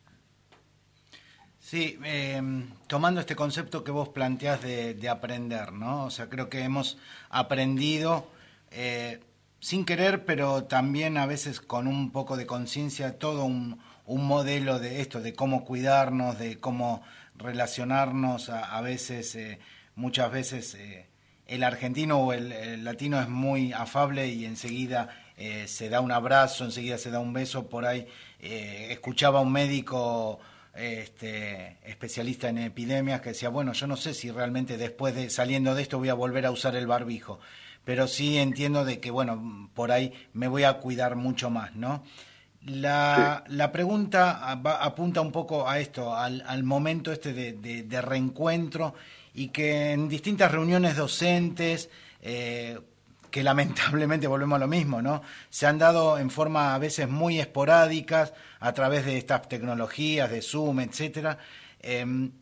Sí, 1.58 1.98
eh, 2.04 2.40
tomando 2.86 3.20
este 3.20 3.36
concepto 3.36 3.82
que 3.82 3.90
vos 3.90 4.08
planteás 4.10 4.62
de, 4.62 4.94
de 4.94 5.08
aprender, 5.08 5.72
¿no? 5.72 6.04
O 6.04 6.10
sea, 6.10 6.28
creo 6.28 6.48
que 6.48 6.60
hemos 6.60 6.98
aprendido 7.30 8.26
eh, 8.70 9.20
sin 9.60 9.84
querer, 9.84 10.24
pero 10.24 10.64
también 10.64 11.16
a 11.16 11.26
veces 11.26 11.60
con 11.60 11.86
un 11.86 12.10
poco 12.12 12.36
de 12.36 12.46
conciencia, 12.46 13.18
todo 13.18 13.44
un, 13.44 13.80
un 14.06 14.26
modelo 14.26 14.78
de 14.78 15.00
esto, 15.00 15.20
de 15.20 15.34
cómo 15.34 15.64
cuidarnos, 15.64 16.38
de 16.38 16.58
cómo 16.60 17.02
relacionarnos, 17.36 18.50
a, 18.50 18.80
veces, 18.80 19.34
eh, 19.34 19.58
muchas 19.94 20.30
veces 20.30 20.74
eh, 20.74 21.06
el 21.46 21.62
argentino 21.62 22.18
o 22.18 22.32
el 22.32 22.84
latino 22.84 23.20
es 23.20 23.28
muy 23.28 23.72
afable 23.72 24.28
y 24.28 24.44
enseguida 24.44 25.08
eh, 25.38 25.66
se 25.68 25.88
da 25.88 26.00
un 26.00 26.12
abrazo, 26.12 26.64
enseguida 26.64 26.98
se 26.98 27.10
da 27.10 27.20
un 27.20 27.32
beso, 27.32 27.68
por 27.68 27.86
ahí 27.86 28.06
eh, 28.40 28.88
escuchaba 28.90 29.38
a 29.38 29.42
un 29.42 29.52
médico 29.52 30.38
este, 30.74 31.78
especialista 31.84 32.48
en 32.48 32.58
epidemias 32.58 33.20
que 33.20 33.30
decía, 33.30 33.48
bueno, 33.48 33.72
yo 33.72 33.86
no 33.86 33.96
sé 33.96 34.14
si 34.14 34.30
realmente 34.30 34.76
después 34.76 35.14
de 35.14 35.30
saliendo 35.30 35.74
de 35.74 35.82
esto 35.82 35.98
voy 35.98 36.08
a 36.08 36.14
volver 36.14 36.44
a 36.46 36.50
usar 36.50 36.76
el 36.76 36.86
barbijo, 36.86 37.40
pero 37.84 38.06
sí 38.06 38.36
entiendo 38.38 38.84
de 38.84 39.00
que, 39.00 39.10
bueno, 39.10 39.70
por 39.74 39.90
ahí 39.92 40.12
me 40.34 40.46
voy 40.48 40.64
a 40.64 40.74
cuidar 40.74 41.16
mucho 41.16 41.50
más, 41.50 41.74
¿no? 41.74 42.02
La, 42.66 43.44
la 43.48 43.70
pregunta 43.72 44.50
apunta 44.50 45.20
un 45.20 45.32
poco 45.32 45.68
a 45.68 45.78
esto, 45.78 46.14
al, 46.14 46.42
al 46.46 46.64
momento 46.64 47.12
este 47.12 47.32
de, 47.32 47.52
de- 47.52 47.84
de 47.84 48.00
reencuentro 48.02 48.94
y 49.34 49.48
que 49.48 49.92
en 49.92 50.08
distintas 50.08 50.50
reuniones 50.50 50.96
docentes, 50.96 51.88
eh, 52.20 52.78
que 53.30 53.42
lamentablemente 53.42 54.26
volvemos 54.26 54.56
a 54.56 54.60
lo 54.60 54.68
mismo, 54.68 55.02
¿no? 55.02 55.22
Se 55.50 55.66
han 55.66 55.78
dado 55.78 56.18
en 56.18 56.30
forma 56.30 56.74
a 56.74 56.78
veces 56.78 57.08
muy 57.08 57.40
esporádicas 57.40 58.32
a 58.60 58.72
través 58.72 59.04
de 59.04 59.18
estas 59.18 59.48
tecnologías, 59.48 60.30
de 60.30 60.42
Zoom, 60.42 60.80
etcétera. 60.80 61.38
Em, 61.80 62.32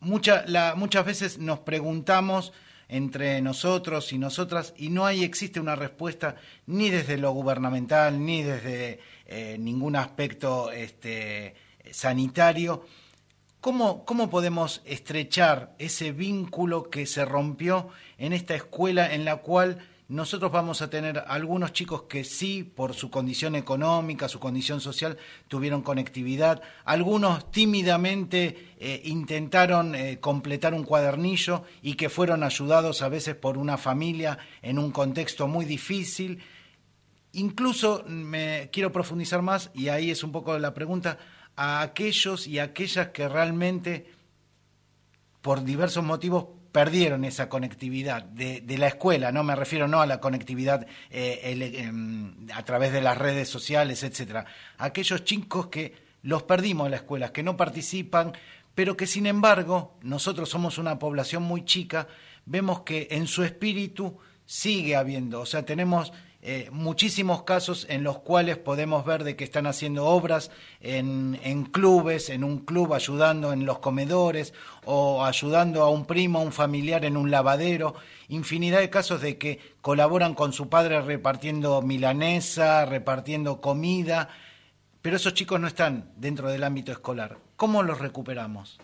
muchas 0.00 1.04
veces 1.04 1.38
nos 1.38 1.60
preguntamos 1.60 2.52
entre 2.88 3.40
nosotros 3.40 4.12
y 4.12 4.18
nosotras 4.18 4.74
y 4.76 4.90
no 4.90 5.06
hay 5.06 5.24
existe 5.24 5.60
una 5.60 5.76
respuesta 5.76 6.36
ni 6.66 6.90
desde 6.90 7.16
lo 7.16 7.32
gubernamental 7.32 8.22
ni 8.24 8.42
desde 8.42 9.00
eh, 9.26 9.56
ningún 9.58 9.96
aspecto 9.96 10.70
este, 10.70 11.54
sanitario. 11.90 12.84
¿Cómo, 13.62 14.04
¿Cómo 14.04 14.28
podemos 14.28 14.82
estrechar 14.84 15.74
ese 15.78 16.12
vínculo 16.12 16.90
que 16.90 17.06
se 17.06 17.24
rompió 17.24 17.88
en 18.18 18.32
esta 18.32 18.54
escuela 18.56 19.14
en 19.14 19.24
la 19.24 19.36
cual 19.36 19.78
nosotros 20.12 20.52
vamos 20.52 20.82
a 20.82 20.90
tener 20.90 21.24
algunos 21.26 21.72
chicos 21.72 22.02
que 22.02 22.22
sí, 22.22 22.64
por 22.64 22.92
su 22.92 23.10
condición 23.10 23.54
económica, 23.54 24.28
su 24.28 24.38
condición 24.38 24.78
social, 24.78 25.16
tuvieron 25.48 25.80
conectividad, 25.80 26.60
algunos 26.84 27.50
tímidamente 27.50 28.74
eh, 28.78 29.00
intentaron 29.06 29.94
eh, 29.94 30.20
completar 30.20 30.74
un 30.74 30.84
cuadernillo 30.84 31.64
y 31.80 31.94
que 31.94 32.10
fueron 32.10 32.42
ayudados 32.42 33.00
a 33.00 33.08
veces 33.08 33.36
por 33.36 33.56
una 33.56 33.78
familia 33.78 34.36
en 34.60 34.78
un 34.78 34.90
contexto 34.90 35.48
muy 35.48 35.64
difícil. 35.64 36.40
Incluso 37.32 38.04
me 38.06 38.68
quiero 38.70 38.92
profundizar 38.92 39.40
más, 39.40 39.70
y 39.72 39.88
ahí 39.88 40.10
es 40.10 40.22
un 40.22 40.30
poco 40.30 40.58
la 40.58 40.74
pregunta, 40.74 41.16
a 41.56 41.80
aquellos 41.80 42.46
y 42.46 42.58
aquellas 42.58 43.08
que 43.08 43.30
realmente, 43.30 44.12
por 45.40 45.64
diversos 45.64 46.04
motivos, 46.04 46.48
perdieron 46.72 47.24
esa 47.24 47.48
conectividad 47.50 48.24
de, 48.24 48.64
la 48.78 48.88
escuela, 48.88 49.30
no 49.30 49.44
me 49.44 49.54
refiero 49.54 49.86
no 49.86 50.00
a 50.00 50.06
la 50.06 50.20
conectividad 50.20 50.86
eh, 51.10 51.40
em, 51.44 52.34
a 52.52 52.64
través 52.64 52.92
de 52.92 53.02
las 53.02 53.18
redes 53.18 53.48
sociales, 53.48 54.02
etcétera. 54.02 54.46
Aquellos 54.78 55.22
chicos 55.24 55.66
que 55.66 55.94
los 56.22 56.44
perdimos 56.44 56.86
en 56.86 56.92
la 56.92 56.96
escuela, 56.96 57.32
que 57.32 57.42
no 57.42 57.56
participan, 57.56 58.32
pero 58.74 58.96
que 58.96 59.06
sin 59.06 59.26
embargo 59.26 59.98
nosotros 60.02 60.48
somos 60.48 60.78
una 60.78 60.98
población 60.98 61.42
muy 61.42 61.64
chica, 61.64 62.08
vemos 62.46 62.80
que 62.80 63.08
en 63.10 63.26
su 63.26 63.44
espíritu 63.44 64.18
sigue 64.46 64.96
habiendo, 64.96 65.40
o 65.40 65.46
sea, 65.46 65.64
tenemos 65.64 66.12
eh, 66.44 66.68
muchísimos 66.72 67.44
casos 67.44 67.86
en 67.88 68.02
los 68.02 68.18
cuales 68.18 68.58
podemos 68.58 69.06
ver 69.06 69.22
de 69.22 69.36
que 69.36 69.44
están 69.44 69.68
haciendo 69.68 70.06
obras 70.06 70.50
en, 70.80 71.38
en 71.44 71.64
clubes, 71.64 72.30
en 72.30 72.42
un 72.42 72.64
club 72.64 72.94
ayudando 72.94 73.52
en 73.52 73.64
los 73.64 73.78
comedores 73.78 74.52
o 74.84 75.24
ayudando 75.24 75.84
a 75.84 75.88
un 75.88 76.04
primo, 76.04 76.40
a 76.40 76.42
un 76.42 76.50
familiar 76.50 77.04
en 77.04 77.16
un 77.16 77.30
lavadero, 77.30 77.94
infinidad 78.26 78.80
de 78.80 78.90
casos 78.90 79.20
de 79.20 79.38
que 79.38 79.60
colaboran 79.80 80.34
con 80.34 80.52
su 80.52 80.68
padre 80.68 81.00
repartiendo 81.00 81.80
milanesa, 81.80 82.86
repartiendo 82.86 83.60
comida, 83.60 84.28
pero 85.00 85.14
esos 85.14 85.34
chicos 85.34 85.60
no 85.60 85.68
están 85.68 86.10
dentro 86.16 86.48
del 86.48 86.64
ámbito 86.64 86.90
escolar. 86.90 87.36
¿Cómo 87.54 87.84
los 87.84 88.00
recuperamos? 88.00 88.80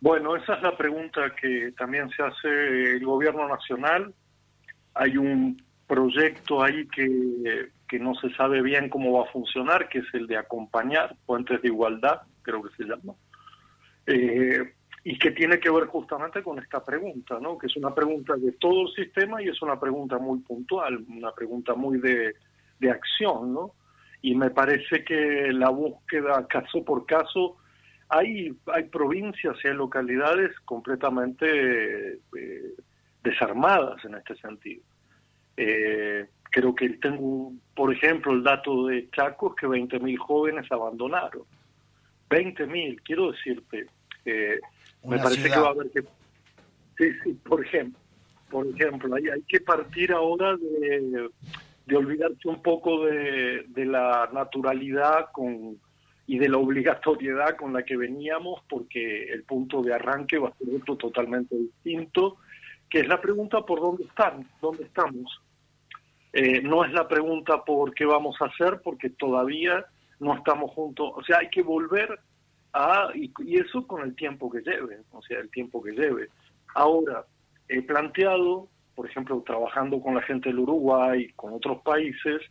Bueno, 0.00 0.36
esa 0.36 0.54
es 0.54 0.62
la 0.62 0.74
pregunta 0.74 1.20
que 1.38 1.72
también 1.76 2.08
se 2.10 2.22
hace 2.22 2.96
el 2.96 3.04
gobierno 3.04 3.46
nacional. 3.46 4.14
Hay 4.98 5.16
un 5.16 5.62
proyecto 5.86 6.62
ahí 6.62 6.86
que, 6.88 7.70
que 7.88 7.98
no 7.98 8.14
se 8.16 8.28
sabe 8.34 8.62
bien 8.62 8.88
cómo 8.90 9.12
va 9.12 9.22
a 9.24 9.32
funcionar, 9.32 9.88
que 9.88 10.00
es 10.00 10.06
el 10.12 10.26
de 10.26 10.36
acompañar 10.36 11.16
puentes 11.24 11.62
de 11.62 11.68
igualdad, 11.68 12.22
creo 12.42 12.62
que 12.62 12.74
se 12.76 12.84
llama, 12.84 13.14
Eh, 14.06 14.74
y 15.04 15.18
que 15.18 15.30
tiene 15.30 15.58
que 15.58 15.70
ver 15.70 15.86
justamente 15.86 16.42
con 16.42 16.58
esta 16.58 16.84
pregunta, 16.84 17.38
¿no? 17.40 17.56
que 17.56 17.66
es 17.66 17.76
una 17.76 17.94
pregunta 17.94 18.36
de 18.36 18.52
todo 18.52 18.82
el 18.82 18.94
sistema 18.94 19.40
y 19.40 19.48
es 19.48 19.62
una 19.62 19.78
pregunta 19.78 20.18
muy 20.18 20.40
puntual, 20.40 21.04
una 21.08 21.32
pregunta 21.32 21.74
muy 21.74 21.98
de, 21.98 22.34
de 22.80 22.90
acción, 22.90 23.54
¿no? 23.54 23.72
Y 24.20 24.34
me 24.34 24.50
parece 24.50 25.04
que 25.04 25.52
la 25.52 25.70
búsqueda 25.70 26.46
caso 26.48 26.84
por 26.84 27.06
caso 27.06 27.56
hay, 28.08 28.52
hay 28.66 28.84
provincias 28.84 29.56
y 29.62 29.68
hay 29.68 29.74
localidades 29.74 30.50
completamente 30.64 32.14
eh, 32.36 32.74
desarmadas 33.22 34.04
en 34.04 34.14
este 34.14 34.34
sentido. 34.36 34.82
Eh, 35.60 36.24
creo 36.44 36.72
que 36.72 36.88
tengo, 36.90 37.52
por 37.74 37.92
ejemplo, 37.92 38.32
el 38.32 38.44
dato 38.44 38.86
de 38.86 39.10
Chaco 39.10 39.50
es 39.50 39.60
que 39.60 39.66
20.000 39.66 40.16
jóvenes 40.18 40.70
abandonaron. 40.70 41.42
20.000, 42.30 43.00
quiero 43.04 43.32
decirte, 43.32 43.86
eh, 44.24 44.60
me 45.04 45.18
parece 45.18 45.42
ciudad. 45.42 45.54
que 45.54 45.60
va 45.60 45.66
a 45.66 45.70
haber 45.70 45.90
que... 45.90 46.02
Sí, 46.96 47.12
sí, 47.24 47.32
por 47.44 47.64
ejemplo, 47.64 47.98
por 48.50 48.66
ejemplo, 48.66 49.14
hay, 49.14 49.28
hay 49.28 49.42
que 49.42 49.60
partir 49.60 50.12
ahora 50.12 50.56
de, 50.56 51.28
de 51.86 51.96
olvidarse 51.96 52.48
un 52.48 52.62
poco 52.62 53.04
de, 53.04 53.64
de 53.68 53.84
la 53.84 54.28
naturalidad 54.32 55.30
con, 55.32 55.78
y 56.28 56.38
de 56.38 56.48
la 56.48 56.58
obligatoriedad 56.58 57.56
con 57.56 57.72
la 57.72 57.82
que 57.82 57.96
veníamos, 57.96 58.62
porque 58.68 59.32
el 59.32 59.42
punto 59.44 59.82
de 59.82 59.94
arranque 59.94 60.38
va 60.38 60.50
a 60.50 60.58
ser 60.58 60.68
otro 60.74 60.96
totalmente 60.96 61.56
distinto, 61.56 62.36
que 62.88 63.00
es 63.00 63.08
la 63.08 63.20
pregunta 63.20 63.62
por 63.62 63.80
dónde 63.80 64.04
están, 64.04 64.46
dónde 64.60 64.84
estamos. 64.84 65.40
Eh, 66.32 66.60
no 66.62 66.84
es 66.84 66.92
la 66.92 67.08
pregunta 67.08 67.64
por 67.64 67.94
qué 67.94 68.04
vamos 68.04 68.36
a 68.40 68.46
hacer, 68.46 68.80
porque 68.82 69.10
todavía 69.10 69.84
no 70.20 70.34
estamos 70.34 70.70
juntos. 70.72 71.12
O 71.14 71.22
sea, 71.22 71.38
hay 71.38 71.48
que 71.48 71.62
volver 71.62 72.18
a, 72.72 73.10
y, 73.14 73.32
eso 73.58 73.86
con 73.86 74.02
el 74.02 74.14
tiempo 74.14 74.50
que 74.50 74.60
lleve, 74.60 75.00
o 75.12 75.22
sea, 75.22 75.38
el 75.38 75.50
tiempo 75.50 75.82
que 75.82 75.92
lleve. 75.92 76.28
Ahora, 76.74 77.24
he 77.68 77.82
planteado, 77.82 78.68
por 78.94 79.06
ejemplo, 79.06 79.42
trabajando 79.46 80.00
con 80.00 80.14
la 80.14 80.22
gente 80.22 80.50
del 80.50 80.60
Uruguay, 80.60 81.32
con 81.34 81.54
otros 81.54 81.82
países, 81.82 82.42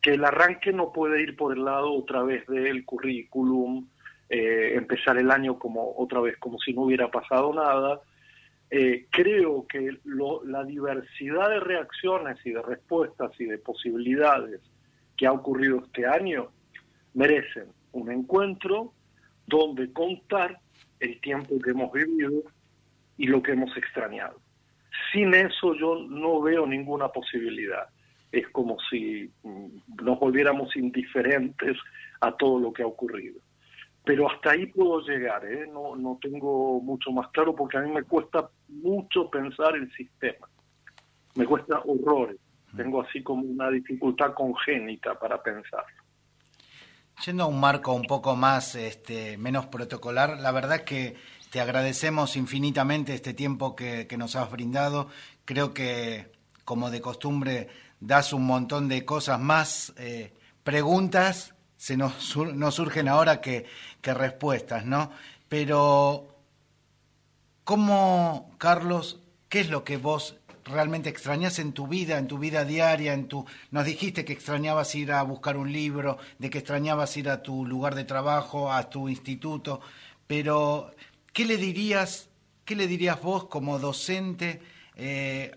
que 0.00 0.14
el 0.14 0.24
arranque 0.24 0.72
no 0.72 0.92
puede 0.92 1.22
ir 1.22 1.36
por 1.36 1.56
el 1.56 1.64
lado 1.64 1.92
otra 1.92 2.22
vez 2.22 2.46
del 2.46 2.84
currículum, 2.84 3.86
eh, 4.28 4.72
empezar 4.74 5.16
el 5.18 5.30
año 5.30 5.58
como 5.58 5.94
otra 5.96 6.20
vez 6.20 6.36
como 6.38 6.58
si 6.58 6.72
no 6.72 6.82
hubiera 6.82 7.10
pasado 7.10 7.54
nada. 7.54 8.00
Eh, 8.70 9.06
creo 9.10 9.66
que 9.68 9.98
la 10.04 10.64
diversidad 10.64 11.48
de 11.50 11.60
reacciones 11.60 12.38
y 12.44 12.52
de 12.52 12.62
respuestas 12.62 13.30
y 13.38 13.44
de 13.44 13.58
posibilidades 13.58 14.60
que 15.16 15.26
ha 15.26 15.32
ocurrido 15.32 15.84
este 15.84 16.06
año 16.06 16.48
merecen 17.12 17.68
un 17.92 18.10
encuentro 18.10 18.92
donde 19.46 19.92
contar 19.92 20.58
el 20.98 21.20
tiempo 21.20 21.58
que 21.62 21.70
hemos 21.70 21.92
vivido 21.92 22.42
y 23.16 23.26
lo 23.26 23.42
que 23.42 23.52
hemos 23.52 23.76
extrañado. 23.76 24.40
Sin 25.12 25.34
eso 25.34 25.74
yo 25.74 26.06
no 26.08 26.40
veo 26.40 26.66
ninguna 26.66 27.08
posibilidad. 27.08 27.88
Es 28.32 28.48
como 28.48 28.76
si 28.90 29.30
mm, 29.42 29.66
nos 30.02 30.18
volviéramos 30.18 30.74
indiferentes 30.76 31.76
a 32.20 32.32
todo 32.36 32.58
lo 32.58 32.72
que 32.72 32.82
ha 32.82 32.86
ocurrido. 32.86 33.40
Pero 34.04 34.30
hasta 34.30 34.50
ahí 34.50 34.66
puedo 34.66 35.00
llegar, 35.00 35.44
¿eh? 35.46 35.66
no, 35.66 35.96
no 35.96 36.18
tengo 36.20 36.80
mucho 36.80 37.10
más 37.10 37.28
claro 37.30 37.54
porque 37.54 37.78
a 37.78 37.80
mí 37.80 37.90
me 37.90 38.02
cuesta 38.02 38.50
mucho 38.68 39.30
pensar 39.30 39.74
el 39.76 39.90
sistema. 39.92 40.46
Me 41.34 41.46
cuesta 41.46 41.80
horrores. 41.84 42.36
Tengo 42.76 43.02
así 43.02 43.22
como 43.22 43.44
una 43.44 43.70
dificultad 43.70 44.34
congénita 44.34 45.18
para 45.18 45.42
pensar. 45.42 45.84
Yendo 47.24 47.44
a 47.44 47.46
un 47.46 47.60
marco 47.60 47.92
un 47.92 48.02
poco 48.02 48.34
más, 48.34 48.74
este, 48.74 49.38
menos 49.38 49.66
protocolar, 49.66 50.40
la 50.40 50.50
verdad 50.50 50.82
que 50.82 51.16
te 51.50 51.60
agradecemos 51.60 52.36
infinitamente 52.36 53.14
este 53.14 53.32
tiempo 53.32 53.76
que, 53.76 54.08
que 54.08 54.16
nos 54.16 54.34
has 54.34 54.50
brindado. 54.50 55.08
Creo 55.44 55.72
que, 55.72 56.32
como 56.64 56.90
de 56.90 57.00
costumbre, 57.00 57.68
das 58.00 58.32
un 58.32 58.44
montón 58.44 58.88
de 58.88 59.04
cosas 59.04 59.40
más, 59.40 59.94
eh, 59.96 60.34
preguntas, 60.64 61.53
se 61.84 61.98
nos, 61.98 62.14
sur- 62.14 62.54
nos 62.54 62.76
surgen 62.76 63.08
ahora 63.08 63.42
que, 63.42 63.66
que 64.00 64.14
respuestas, 64.14 64.86
¿no? 64.86 65.10
Pero, 65.50 66.34
¿cómo, 67.62 68.50
Carlos, 68.56 69.20
qué 69.50 69.60
es 69.60 69.68
lo 69.68 69.84
que 69.84 69.98
vos 69.98 70.36
realmente 70.64 71.10
extrañas 71.10 71.58
en 71.58 71.74
tu 71.74 71.86
vida, 71.86 72.16
en 72.16 72.26
tu 72.26 72.38
vida 72.38 72.64
diaria, 72.64 73.12
en 73.12 73.28
tu 73.28 73.44
nos 73.70 73.84
dijiste 73.84 74.24
que 74.24 74.32
extrañabas 74.32 74.94
ir 74.94 75.12
a 75.12 75.22
buscar 75.24 75.58
un 75.58 75.70
libro, 75.70 76.16
de 76.38 76.48
que 76.48 76.56
extrañabas 76.56 77.18
ir 77.18 77.28
a 77.28 77.42
tu 77.42 77.66
lugar 77.66 77.94
de 77.94 78.04
trabajo, 78.04 78.72
a 78.72 78.88
tu 78.88 79.10
instituto, 79.10 79.82
pero 80.26 80.90
¿qué 81.34 81.44
le 81.44 81.58
dirías, 81.58 82.30
qué 82.64 82.76
le 82.76 82.86
dirías 82.86 83.20
vos 83.20 83.44
como 83.44 83.78
docente 83.78 84.62
eh, 84.96 85.54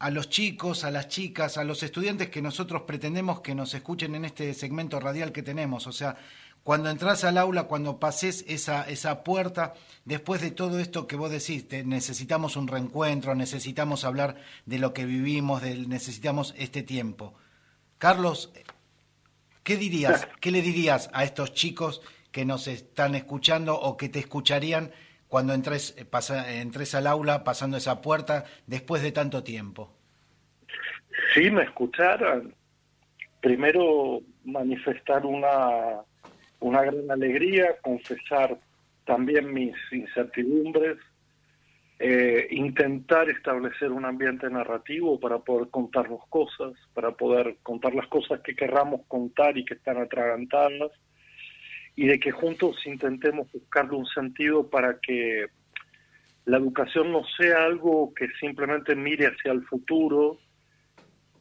a 0.00 0.10
los 0.10 0.28
chicos, 0.28 0.82
a 0.84 0.90
las 0.90 1.08
chicas, 1.08 1.56
a 1.58 1.62
los 1.64 1.82
estudiantes 1.82 2.30
que 2.30 2.42
nosotros 2.42 2.82
pretendemos 2.82 3.40
que 3.42 3.54
nos 3.54 3.72
escuchen 3.74 4.14
en 4.14 4.24
este 4.24 4.52
segmento 4.54 4.98
radial 4.98 5.30
que 5.30 5.42
tenemos. 5.42 5.86
O 5.86 5.92
sea, 5.92 6.16
cuando 6.64 6.90
entras 6.90 7.22
al 7.24 7.38
aula, 7.38 7.64
cuando 7.64 7.98
pases 8.00 8.44
esa, 8.48 8.82
esa 8.88 9.22
puerta, 9.22 9.74
después 10.04 10.40
de 10.40 10.50
todo 10.50 10.78
esto 10.80 11.06
que 11.06 11.16
vos 11.16 11.30
decís, 11.30 11.66
necesitamos 11.84 12.56
un 12.56 12.66
reencuentro, 12.68 13.34
necesitamos 13.34 14.04
hablar 14.04 14.36
de 14.66 14.78
lo 14.78 14.92
que 14.94 15.04
vivimos, 15.04 15.62
del- 15.62 15.88
necesitamos 15.88 16.54
este 16.58 16.82
tiempo. 16.82 17.34
Carlos, 17.98 18.50
¿qué 19.62 19.76
dirías, 19.76 20.26
qué 20.40 20.50
le 20.50 20.62
dirías 20.62 21.10
a 21.12 21.24
estos 21.24 21.52
chicos 21.52 22.00
que 22.32 22.44
nos 22.44 22.68
están 22.68 23.14
escuchando 23.14 23.78
o 23.78 23.96
que 23.96 24.08
te 24.08 24.18
escucharían 24.20 24.92
cuando 25.30 25.54
entres, 25.54 25.94
eh, 25.96 26.04
pasa- 26.04 26.52
entres 26.60 26.94
al 26.94 27.06
aula 27.06 27.44
pasando 27.44 27.78
esa 27.78 28.02
puerta 28.02 28.44
después 28.66 29.00
de 29.02 29.12
tanto 29.12 29.42
tiempo? 29.42 29.96
Si 31.32 31.50
me 31.50 31.62
escucharan, 31.62 32.52
primero 33.40 34.20
manifestar 34.44 35.24
una, 35.24 36.00
una 36.58 36.82
gran 36.82 37.10
alegría, 37.10 37.76
confesar 37.80 38.58
también 39.06 39.54
mis 39.54 39.74
incertidumbres, 39.92 40.98
eh, 42.00 42.48
intentar 42.50 43.28
establecer 43.30 43.92
un 43.92 44.04
ambiente 44.06 44.50
narrativo 44.50 45.20
para 45.20 45.38
poder 45.38 45.68
contarnos 45.70 46.26
cosas, 46.28 46.72
para 46.92 47.12
poder 47.12 47.58
contar 47.62 47.94
las 47.94 48.08
cosas 48.08 48.40
que 48.40 48.56
querramos 48.56 49.02
contar 49.06 49.56
y 49.56 49.64
que 49.64 49.74
están 49.74 49.98
atragantadas, 49.98 50.90
y 52.00 52.06
de 52.06 52.18
que 52.18 52.30
juntos 52.30 52.78
intentemos 52.86 53.52
buscarle 53.52 53.94
un 53.94 54.06
sentido 54.06 54.70
para 54.70 54.98
que 55.00 55.48
la 56.46 56.56
educación 56.56 57.12
no 57.12 57.20
sea 57.36 57.64
algo 57.64 58.14
que 58.14 58.26
simplemente 58.40 58.96
mire 58.96 59.26
hacia 59.26 59.52
el 59.52 59.62
futuro 59.66 60.38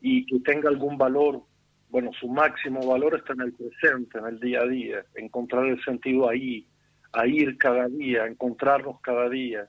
y 0.02 0.26
que 0.26 0.42
tenga 0.42 0.68
algún 0.68 0.98
valor, 0.98 1.44
bueno, 1.88 2.12
su 2.20 2.28
máximo 2.28 2.86
valor 2.86 3.16
está 3.16 3.32
en 3.32 3.40
el 3.44 3.54
presente, 3.54 4.18
en 4.18 4.26
el 4.26 4.40
día 4.42 4.60
a 4.60 4.68
día, 4.68 5.06
encontrar 5.16 5.66
el 5.66 5.82
sentido 5.82 6.28
ahí, 6.28 6.68
a 7.14 7.26
ir 7.26 7.58
cada 7.58 7.88
día, 7.88 8.26
encontrarnos 8.26 9.00
cada 9.00 9.30
día, 9.30 9.66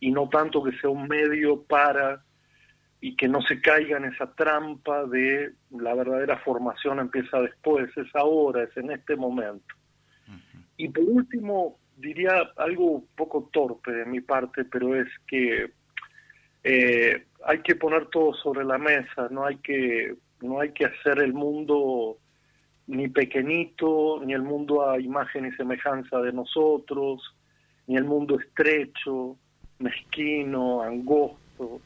y 0.00 0.10
no 0.10 0.28
tanto 0.28 0.64
que 0.64 0.76
sea 0.78 0.90
un 0.90 1.06
medio 1.06 1.62
para 1.62 2.24
y 3.00 3.14
que 3.14 3.28
no 3.28 3.40
se 3.40 3.60
caiga 3.60 3.98
en 3.98 4.06
esa 4.06 4.34
trampa 4.34 5.04
de 5.04 5.52
la 5.70 5.94
verdadera 5.94 6.38
formación 6.38 6.98
empieza 6.98 7.40
después, 7.40 7.88
es 7.96 8.12
ahora, 8.16 8.64
es 8.64 8.76
en 8.76 8.90
este 8.90 9.14
momento. 9.14 9.76
Y 10.76 10.88
por 10.88 11.04
último, 11.04 11.78
diría 11.96 12.50
algo 12.56 12.84
un 12.92 13.06
poco 13.16 13.48
torpe 13.52 13.92
de 13.92 14.06
mi 14.06 14.20
parte, 14.20 14.64
pero 14.64 15.00
es 15.00 15.08
que 15.26 15.70
eh, 16.64 17.26
hay 17.44 17.58
que 17.60 17.76
poner 17.76 18.06
todo 18.06 18.34
sobre 18.34 18.64
la 18.64 18.78
mesa, 18.78 19.28
no 19.30 19.44
hay 19.44 19.56
que 19.58 20.16
no 20.40 20.60
hay 20.60 20.72
que 20.72 20.86
hacer 20.86 21.20
el 21.20 21.32
mundo 21.32 22.18
ni 22.86 23.08
pequeñito, 23.08 24.20
ni 24.24 24.34
el 24.34 24.42
mundo 24.42 24.88
a 24.88 25.00
imagen 25.00 25.46
y 25.46 25.52
semejanza 25.52 26.18
de 26.20 26.32
nosotros, 26.32 27.22
ni 27.86 27.96
el 27.96 28.04
mundo 28.04 28.38
estrecho, 28.38 29.38
mezquino, 29.78 30.82
angosto. 30.82 31.80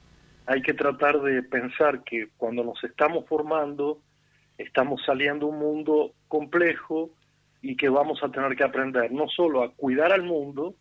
Hay 0.46 0.62
que 0.62 0.74
tratar 0.74 1.20
de 1.20 1.42
pensar 1.42 2.02
que 2.02 2.28
cuando 2.36 2.64
nos 2.64 2.82
estamos 2.82 3.26
formando, 3.26 4.00
estamos 4.56 5.00
saliendo 5.04 5.46
un 5.46 5.58
mundo 5.58 6.14
complejo 6.26 7.10
y 7.62 7.76
que 7.76 7.88
vamos 7.88 8.22
a 8.22 8.28
tener 8.28 8.56
que 8.56 8.64
aprender 8.64 9.10
no 9.12 9.28
solo 9.28 9.62
a 9.62 9.72
cuidar 9.72 10.12
al 10.12 10.22
mundo, 10.22 10.74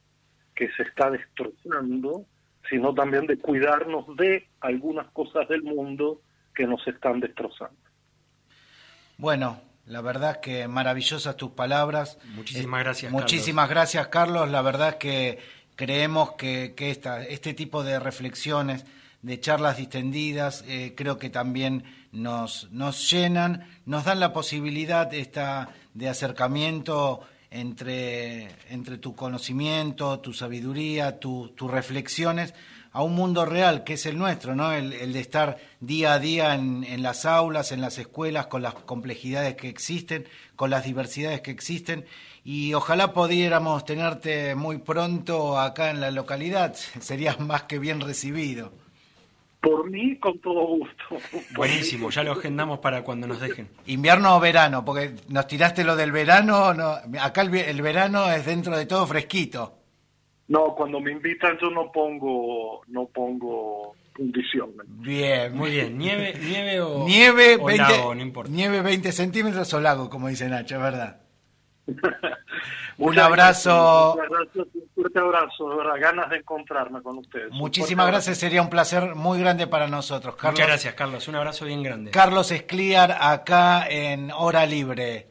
que 0.55 0.69
se 0.73 0.83
está 0.83 1.09
destrozando, 1.09 2.25
sino 2.69 2.93
también 2.93 3.27
de 3.27 3.37
cuidarnos 3.37 4.05
de 4.17 4.47
algunas 4.59 5.07
cosas 5.11 5.47
del 5.47 5.63
mundo 5.63 6.21
que 6.53 6.65
nos 6.65 6.85
están 6.87 7.19
destrozando. 7.19 7.77
Bueno, 9.17 9.61
la 9.85 10.01
verdad 10.01 10.41
que 10.41 10.67
maravillosas 10.67 11.37
tus 11.37 11.51
palabras. 11.51 12.17
Muchísimas 12.35 12.81
Eh, 12.81 12.83
gracias, 12.83 13.11
Muchísimas 13.11 13.69
gracias, 13.69 14.07
Carlos. 14.07 14.49
La 14.49 14.61
verdad 14.61 14.97
que 14.97 15.39
creemos 15.75 16.33
que, 16.33 16.73
que 16.75 16.91
esta, 16.91 17.23
este 17.23 17.53
tipo 17.53 17.83
de 17.83 17.99
reflexiones, 17.99 18.85
de 19.21 19.39
charlas 19.39 19.77
distendidas, 19.77 20.63
eh, 20.67 20.93
creo 20.95 21.17
que 21.17 21.29
también 21.29 21.83
nos, 22.11 22.69
nos 22.71 23.09
llenan, 23.09 23.67
nos 23.85 24.05
dan 24.05 24.19
la 24.19 24.33
posibilidad 24.33 25.13
esta, 25.13 25.69
de 25.97 26.09
acercamiento 26.09 27.21
entre, 27.49 28.49
entre 28.69 28.97
tu 28.97 29.15
conocimiento, 29.15 30.19
tu 30.19 30.33
sabiduría, 30.33 31.19
tu- 31.19 31.49
tus 31.55 31.71
reflexiones 31.71 32.53
a 32.91 33.03
un 33.03 33.13
mundo 33.15 33.45
real 33.45 33.83
que 33.83 33.93
es 33.93 34.05
el 34.05 34.17
nuestro, 34.17 34.55
¿no? 34.55 34.71
El, 34.73 34.93
el 34.93 35.13
de 35.13 35.19
estar 35.19 35.57
día 35.79 36.13
a 36.13 36.19
día 36.19 36.55
en, 36.55 36.83
en 36.83 37.03
las 37.03 37.25
aulas, 37.25 37.71
en 37.71 37.81
las 37.81 37.97
escuelas, 37.97 38.47
con 38.47 38.61
las 38.61 38.73
complejidades 38.73 39.55
que 39.55 39.69
existen, 39.69 40.25
con 40.55 40.69
las 40.69 40.83
diversidades 40.85 41.41
que 41.41 41.51
existen. 41.51 42.05
Y 42.43 42.73
ojalá 42.73 43.13
pudiéramos 43.13 43.83
tenerte 43.85 44.55
muy 44.55 44.77
pronto 44.79 45.59
acá 45.59 45.89
en 45.89 45.99
la 46.01 46.11
localidad. 46.11 46.75
Serías 46.99 47.39
más 47.39 47.63
que 47.63 47.79
bien 47.79 48.01
recibido. 48.01 48.71
Por 49.69 49.89
mí, 49.89 50.17
con 50.17 50.39
todo 50.39 50.65
gusto. 50.65 51.03
Buenísimo, 51.55 52.09
ya 52.09 52.23
lo 52.23 52.31
agendamos 52.31 52.79
para 52.79 53.03
cuando 53.03 53.27
nos 53.27 53.41
dejen. 53.41 53.67
Invierno 53.87 54.37
o 54.37 54.39
verano, 54.39 54.85
porque 54.85 55.13
nos 55.27 55.45
tiraste 55.47 55.83
lo 55.83 55.95
del 55.97 56.11
verano. 56.13 56.73
No, 56.73 56.95
acá 57.21 57.41
el, 57.41 57.49
ve- 57.49 57.69
el 57.69 57.81
verano 57.81 58.31
es 58.31 58.45
dentro 58.45 58.77
de 58.77 58.85
todo 58.85 59.05
fresquito. 59.05 59.73
No, 60.47 60.73
cuando 60.75 61.01
me 61.01 61.11
invitan 61.11 61.57
yo 61.61 61.69
no 61.69 61.91
pongo 61.91 62.81
no 62.87 63.05
pongo 63.07 63.95
condiciones. 64.15 64.77
Bien, 64.87 65.53
Muy 65.55 65.71
bien, 65.71 65.97
nieve, 65.97 66.33
nieve 66.41 66.79
o, 66.79 67.05
Nieve, 67.05 67.57
o 67.59 67.65
20, 67.65 67.83
lago, 67.83 68.15
no 68.15 68.21
importa. 68.21 68.49
nieve 68.51 68.81
20 68.81 69.11
centímetros 69.11 69.73
o 69.73 69.81
lago, 69.81 70.09
como 70.09 70.29
dice 70.29 70.47
Nacho, 70.47 70.75
es 70.77 70.81
verdad. 70.81 71.21
Un 72.97 73.05
Muchas 73.09 73.25
abrazo. 73.25 74.15
gracias, 74.17 74.29
muchas 74.33 74.53
gracias, 74.55 74.75
un 74.75 74.89
fuerte 74.95 75.19
abrazo, 75.19 75.69
de 75.69 75.75
verdad, 75.77 75.93
ganas 75.99 76.29
de 76.31 76.37
encontrarme 76.37 77.01
con 77.03 77.19
ustedes. 77.19 77.51
Muchísimas 77.51 78.07
gracias, 78.07 78.39
sería 78.39 78.61
un 78.61 78.69
placer 78.71 79.13
muy 79.13 79.39
grande 79.39 79.67
para 79.67 79.87
nosotros. 79.87 80.35
Carlos, 80.35 80.53
Muchas 80.53 80.67
gracias, 80.67 80.93
Carlos. 80.95 81.27
Un 81.27 81.35
abrazo 81.35 81.65
bien 81.65 81.83
grande. 81.83 82.09
Carlos 82.11 82.51
Escliar 82.51 83.15
acá 83.21 83.87
en 83.87 84.31
Hora 84.31 84.65
Libre. 84.65 85.27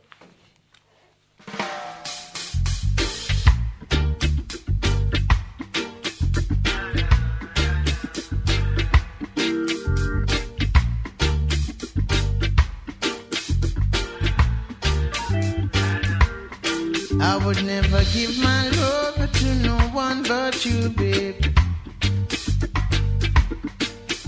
Give 18.17 18.39
my 18.39 18.69
love 18.81 19.31
to 19.33 19.55
no 19.57 19.77
one 19.93 20.23
but 20.23 20.64
you, 20.64 20.89
babe. 20.89 21.45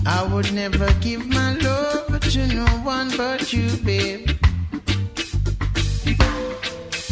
I 0.05 0.19
would 0.31 0.53
never 0.53 0.89
give 1.05 1.25
my 1.27 1.55
love 1.55 2.19
to 2.33 2.41
no 2.59 2.65
one 2.93 3.09
but 3.17 3.51
you, 3.51 3.67
babe. 3.83 4.29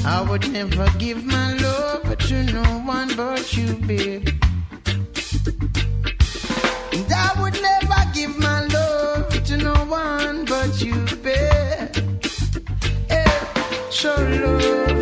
I 0.06 0.22
would 0.30 0.46
never 0.52 0.88
give 1.00 1.26
my 1.26 1.54
love 1.66 2.16
to 2.28 2.44
no 2.44 2.64
one 2.96 3.10
but 3.16 3.46
you, 3.58 3.74
babe. 3.90 4.30
And 6.94 7.12
I 7.26 7.30
would 7.42 7.58
never 7.70 8.02
give 8.14 8.38
my 8.38 8.62
love 8.78 9.44
to 9.48 9.58
no 9.58 9.74
one 9.86 10.46
but 10.46 10.72
you, 10.86 10.98
babe. 11.26 11.90
Eh, 13.10 13.40
So 13.90 14.14
love 14.44 14.97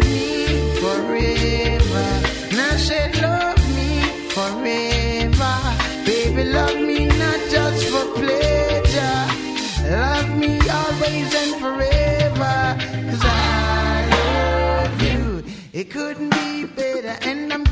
It 15.76 15.90
couldn't 15.90 16.30
be 16.30 16.64
better. 16.64 17.18
And 17.28 17.52
I'm 17.52 17.65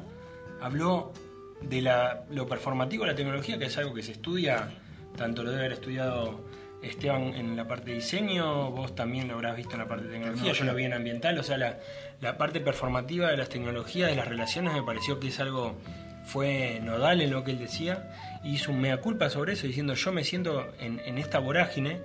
habló 0.61 1.13
de 1.61 1.83
la, 1.83 2.25
lo 2.31 2.47
performativo 2.47 3.05
de 3.05 3.11
la 3.11 3.17
tecnología, 3.17 3.59
que 3.59 3.67
es 3.67 3.77
algo 3.77 3.93
que 3.93 4.03
se 4.03 4.13
estudia, 4.13 4.71
tanto 5.17 5.43
lo 5.43 5.51
debe 5.51 5.65
haber 5.67 5.73
estudiado 5.75 6.41
Esteban 6.83 7.35
en 7.35 7.57
la 7.57 7.67
parte 7.67 7.91
de 7.91 7.97
diseño, 7.97 8.71
vos 8.71 8.95
también 8.95 9.29
lo 9.29 9.35
habrás 9.35 9.57
visto 9.57 9.73
en 9.73 9.79
la 9.81 9.89
parte 9.89 10.07
de 10.07 10.13
tecnología, 10.13 10.53
yo 10.53 10.65
lo 10.65 10.75
vi 10.75 10.85
en 10.85 10.93
ambiental, 10.93 11.39
o 11.39 11.43
sea, 11.43 11.57
la, 11.59 11.79
la 12.21 12.37
parte 12.39 12.61
performativa 12.61 13.31
de 13.31 13.37
las 13.37 13.49
tecnologías, 13.49 14.11
de 14.11 14.17
las 14.17 14.29
relaciones, 14.29 14.73
me 14.75 14.83
pareció 14.83 15.19
que 15.19 15.29
es 15.29 15.41
algo, 15.41 15.77
fue 16.25 16.81
nodal 16.83 17.21
en 17.21 17.31
lo 17.31 17.43
que 17.43 17.51
él 17.53 17.59
decía, 17.59 18.11
y 18.45 18.51
hizo 18.55 18.71
un 18.71 18.81
mea 18.81 18.99
culpa 18.99 19.29
sobre 19.31 19.55
eso, 19.55 19.67
diciendo 19.67 19.95
yo 19.95 20.13
me 20.13 20.23
siento 20.25 20.69
en, 20.79 21.01
en 21.05 21.19
esta 21.19 21.39
vorágine, 21.41 22.01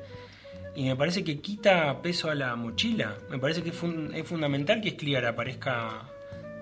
y 0.75 0.85
me 0.85 0.95
parece 0.95 1.23
que 1.23 1.39
quita 1.39 2.01
peso 2.01 2.31
a 2.31 2.35
la 2.35 2.55
mochila, 2.55 3.15
me 3.29 3.37
parece 3.37 3.61
que 3.61 3.69
es, 3.69 3.75
fun- 3.75 4.11
es 4.15 4.25
fundamental 4.27 4.81
que 4.81 4.89
Escliar 4.89 5.23
aparezca 5.25 6.01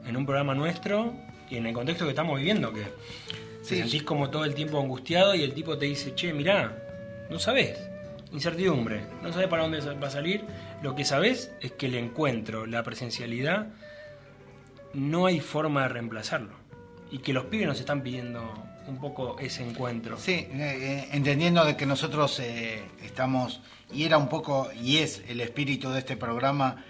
en 0.05 0.17
un 0.17 0.25
programa 0.25 0.53
nuestro 0.53 1.13
y 1.49 1.55
en 1.55 1.65
el 1.67 1.73
contexto 1.73 2.03
que 2.03 2.09
estamos 2.09 2.37
viviendo, 2.37 2.73
que 2.73 2.81
te 2.81 3.75
sentís 3.77 4.03
como 4.03 4.29
todo 4.29 4.43
el 4.43 4.53
tiempo 4.53 4.81
angustiado 4.81 5.33
y 5.33 5.43
el 5.43 5.53
tipo 5.53 5.77
te 5.77 5.85
dice, 5.85 6.13
che, 6.13 6.33
mirá, 6.33 6.77
no 7.29 7.39
sabés, 7.39 7.87
incertidumbre, 8.31 9.03
no 9.21 9.31
sabés 9.31 9.47
para 9.47 9.63
dónde 9.63 9.79
va 9.79 10.07
a 10.07 10.11
salir, 10.11 10.45
lo 10.81 10.95
que 10.95 11.05
sabés 11.05 11.51
es 11.61 11.71
que 11.73 11.87
el 11.87 11.95
encuentro, 11.95 12.65
la 12.65 12.83
presencialidad, 12.83 13.67
no 14.93 15.25
hay 15.25 15.39
forma 15.39 15.83
de 15.83 15.89
reemplazarlo. 15.89 16.53
Y 17.11 17.19
que 17.19 17.33
los 17.33 17.45
pibes 17.45 17.67
nos 17.67 17.79
están 17.79 18.01
pidiendo 18.01 18.41
un 18.87 18.97
poco 18.99 19.37
ese 19.39 19.67
encuentro. 19.67 20.17
Sí, 20.17 20.31
eh, 20.31 20.47
eh, 20.53 21.09
entendiendo 21.11 21.63
de 21.65 21.75
que 21.75 21.85
nosotros 21.85 22.39
eh, 22.39 22.83
estamos, 23.03 23.61
y 23.91 24.03
era 24.03 24.17
un 24.17 24.29
poco, 24.29 24.69
y 24.73 24.97
es 24.97 25.21
el 25.27 25.41
espíritu 25.41 25.89
de 25.89 25.99
este 25.99 26.17
programa, 26.17 26.85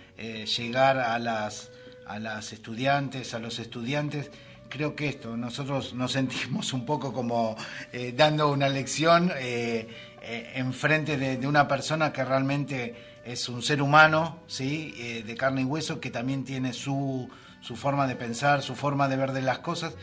llegar 0.56 1.00
a 1.00 1.18
las, 1.18 1.72
a 2.06 2.20
las 2.20 2.54
estudiantes, 2.54 3.34
a 3.34 3.40
los 3.40 3.58
estudiantes, 3.58 4.30
creo 4.70 4.96
que 4.96 5.08
esto, 5.08 5.36
nosotros 5.36 5.96
nos 5.96 6.12
sentimos 6.12 6.74
un 6.74 6.86
poco 6.86 7.12
como 7.12 7.56
dando 8.14 8.52
una 8.52 8.70
lección 8.70 9.32
eh, 10.22 10.54
enfrente 10.56 11.18
de, 11.18 11.38
de 11.38 11.48
una 11.48 11.68
persona 11.68 12.14
que 12.14 12.24
realmente 12.24 12.96
es 13.26 13.50
un 13.50 13.62
ser 13.62 13.82
humano, 13.82 14.40
¿sí? 14.48 14.94
Eh, 14.98 15.24
de 15.26 15.36
carne 15.36 15.62
y 15.62 15.66
hueso, 15.66 16.00
que 16.00 16.10
también 16.10 16.44
tiene 16.44 16.74
su, 16.74 17.30
su 17.62 17.76
forma 17.76 18.08
de 18.08 18.16
pensar, 18.16 18.62
su 18.62 18.76
forma 18.76 19.08
de 19.08 19.18
ver 19.18 19.32
de 19.32 19.42
las 19.42 19.60
cosas. 19.60 19.94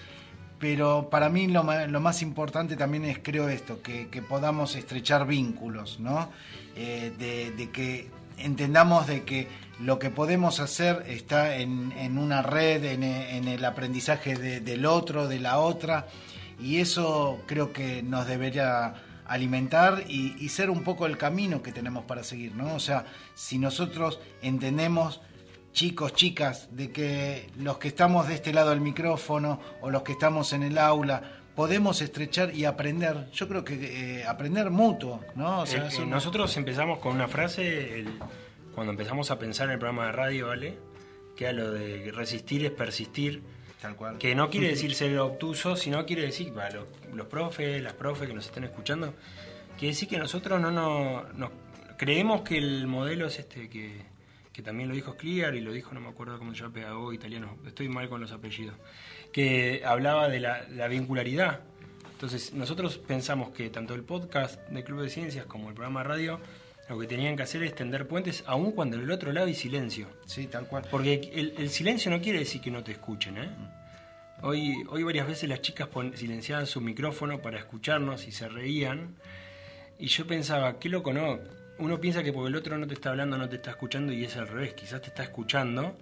Pero 0.59 1.09
para 1.09 1.29
mí 1.29 1.47
lo, 1.47 1.63
lo 1.87 2.01
más 2.01 2.21
importante 2.23 2.77
también 2.77 3.05
es, 3.05 3.19
creo 3.23 3.49
esto, 3.49 3.81
que, 3.81 4.09
que 4.09 4.23
podamos 4.23 4.75
estrechar 4.75 5.27
vínculos, 5.27 6.01
¿no? 6.01 6.31
Eh, 6.75 7.13
de, 7.19 7.53
de 7.53 7.71
que 7.71 8.11
entendamos 8.39 9.07
de 9.07 9.25
que 9.25 9.49
lo 9.81 9.99
que 10.01 10.11
podemos 10.11 10.59
hacer 10.59 11.05
está 11.09 11.57
en, 11.57 11.93
en 11.93 12.19
una 12.19 12.43
red, 12.43 12.85
en, 12.85 13.05
en 13.05 13.47
el 13.47 13.65
aprendizaje 13.65 14.35
de- 14.37 14.61
del 14.61 14.85
otro, 14.87 15.29
de 15.29 15.39
la 15.39 15.59
otra, 15.59 16.07
y 16.61 16.79
eso 16.79 17.41
creo 17.47 17.73
que 17.73 18.03
nos 18.03 18.27
debería 18.27 18.95
alimentar 19.29 20.05
y, 20.09 20.35
y 20.39 20.49
ser 20.49 20.71
un 20.71 20.83
poco 20.83 21.07
el 21.07 21.17
camino 21.19 21.63
que 21.63 21.73
tenemos 21.73 22.05
para 22.05 22.23
seguir, 22.25 22.55
¿no? 22.55 22.75
O 22.75 22.81
sea, 22.81 23.05
si 23.35 23.59
nosotros 23.59 24.21
entendemos 24.43 25.21
chicos, 25.73 26.15
chicas, 26.15 26.69
de 26.75 26.91
que 26.91 27.51
los 27.59 27.79
que 27.79 27.89
estamos 27.89 28.27
de 28.27 28.35
este 28.35 28.53
lado 28.53 28.71
del 28.71 28.81
micrófono 28.81 29.61
o 29.81 29.91
los 29.91 30.03
que 30.03 30.13
estamos 30.13 30.53
en 30.53 30.63
el 30.63 30.79
aula 30.79 31.23
podemos 31.55 32.01
estrechar 32.03 32.55
y 32.55 32.65
aprender. 32.65 33.29
Yo 33.33 33.49
creo 33.49 33.65
que 33.65 34.21
eh, 34.21 34.25
aprender 34.25 34.71
mutuo, 34.71 35.21
¿no? 35.35 35.61
O 35.63 35.67
sea, 35.67 35.85
Eh, 35.87 35.89
eh, 35.93 35.99
no- 36.01 36.07
nosotros 36.07 36.57
empezamos 36.57 36.99
con 37.01 37.15
una 37.15 37.29
frase 37.29 37.99
el- 38.01 38.19
cuando 38.75 38.93
empezamos 38.93 39.31
a 39.31 39.39
pensar 39.39 39.67
en 39.67 39.73
el 39.75 39.79
programa 39.79 40.07
de 40.07 40.13
radio, 40.13 40.47
¿vale? 40.49 40.79
Que 41.37 41.45
era 41.45 41.53
lo 41.53 41.71
de 41.73 42.11
resistir 42.13 42.65
es 42.65 42.71
persistir. 42.71 43.43
Tal 43.81 43.95
cual. 43.97 44.19
Que 44.19 44.35
no 44.35 44.51
quiere 44.51 44.69
decir 44.71 44.95
ser 44.95 45.17
obtuso, 45.19 45.77
sino 45.77 46.05
quiere 46.05 46.23
decir, 46.23 46.53
para 46.53 46.71
los, 46.71 46.87
los 47.15 47.27
profes, 47.27 47.81
las 47.83 47.93
profes 47.95 48.29
que 48.29 48.35
nos 48.35 48.47
están 48.47 48.65
escuchando, 48.65 49.15
quiere 49.79 49.95
decir 49.95 50.09
que 50.09 50.19
nosotros 50.19 50.61
no 50.61 50.71
nos, 50.71 51.35
nos- 51.35 51.51
creemos 51.97 52.43
que 52.43 52.59
el 52.59 52.87
modelo 52.87 53.27
es 53.27 53.39
este 53.39 53.69
que, 53.69 54.03
que 54.53 54.63
también 54.63 54.89
lo 54.89 54.95
dijo 54.95 55.17
Clear 55.17 55.55
y 55.55 55.61
lo 55.61 55.73
dijo, 55.73 55.93
no 55.95 56.01
me 56.01 56.09
acuerdo 56.09 56.39
cómo 56.39 56.53
se 56.55 56.61
llama, 56.63 56.75
pedagogo 56.75 57.13
italiano, 57.13 57.57
estoy 57.67 57.89
mal 57.89 58.09
con 58.09 58.21
los 58.21 58.33
apellidos, 58.33 58.75
que 59.33 59.83
hablaba 59.85 60.29
de 60.29 60.41
la, 60.41 60.67
la 60.69 60.89
vincularidad. 60.89 61.61
Entonces, 62.13 62.53
nosotros 62.53 62.99
pensamos 62.99 63.51
que 63.51 63.71
tanto 63.71 63.95
el 63.95 64.03
podcast 64.03 64.59
de 64.71 64.83
Club 64.83 65.03
de 65.03 65.09
Ciencias 65.11 65.47
como 65.47 65.69
el 65.69 65.75
programa 65.75 66.03
de 66.03 66.09
radio 66.09 66.41
lo 66.89 66.99
que 66.99 67.07
tenían 67.07 67.37
que 67.37 67.43
hacer 67.43 67.63
es 67.63 67.75
tender 67.75 68.09
puentes, 68.09 68.43
aun 68.47 68.73
cuando 68.73 68.97
del 68.97 69.11
otro 69.11 69.33
lado 69.33 69.47
hay 69.47 69.55
silencio. 69.55 70.09
Sí, 70.27 70.47
tal 70.47 70.67
cual. 70.67 70.87
Porque 70.91 71.31
el, 71.35 71.55
el 71.59 71.69
silencio 71.69 72.11
no 72.11 72.21
quiere 72.21 72.39
decir 72.39 72.61
que 72.61 72.71
no 72.71 72.83
te 72.83 72.93
escuchen, 72.93 73.37
¿eh? 73.37 73.49
Hoy, 74.41 74.85
hoy 74.89 75.03
varias 75.03 75.27
veces 75.27 75.49
las 75.49 75.61
chicas 75.61 75.89
silenciaban 76.15 76.67
su 76.67 76.81
micrófono 76.81 77.43
para 77.43 77.59
escucharnos 77.59 78.27
y 78.29 78.33
se 78.33 78.49
reían. 78.49 79.17
Y 79.99 80.07
yo 80.07 80.27
pensaba, 80.27 80.79
qué 80.79 80.89
loco, 80.89 81.13
¿no? 81.13 81.41
Uno 81.79 82.01
piensa 82.01 82.23
que 82.23 82.33
porque 82.33 82.49
el 82.49 82.57
otro 82.57 82.79
no 82.79 82.87
te 82.87 82.95
está 82.95 83.11
hablando, 83.11 83.37
no 83.37 83.49
te 83.49 83.57
está 83.57 83.71
escuchando 83.71 84.13
y 84.13 84.25
es 84.25 84.37
al 84.37 84.47
revés. 84.47 84.75
Quizás 84.75 85.03
te 85.03 85.09
está 85.09 85.25
escuchando 85.25 85.99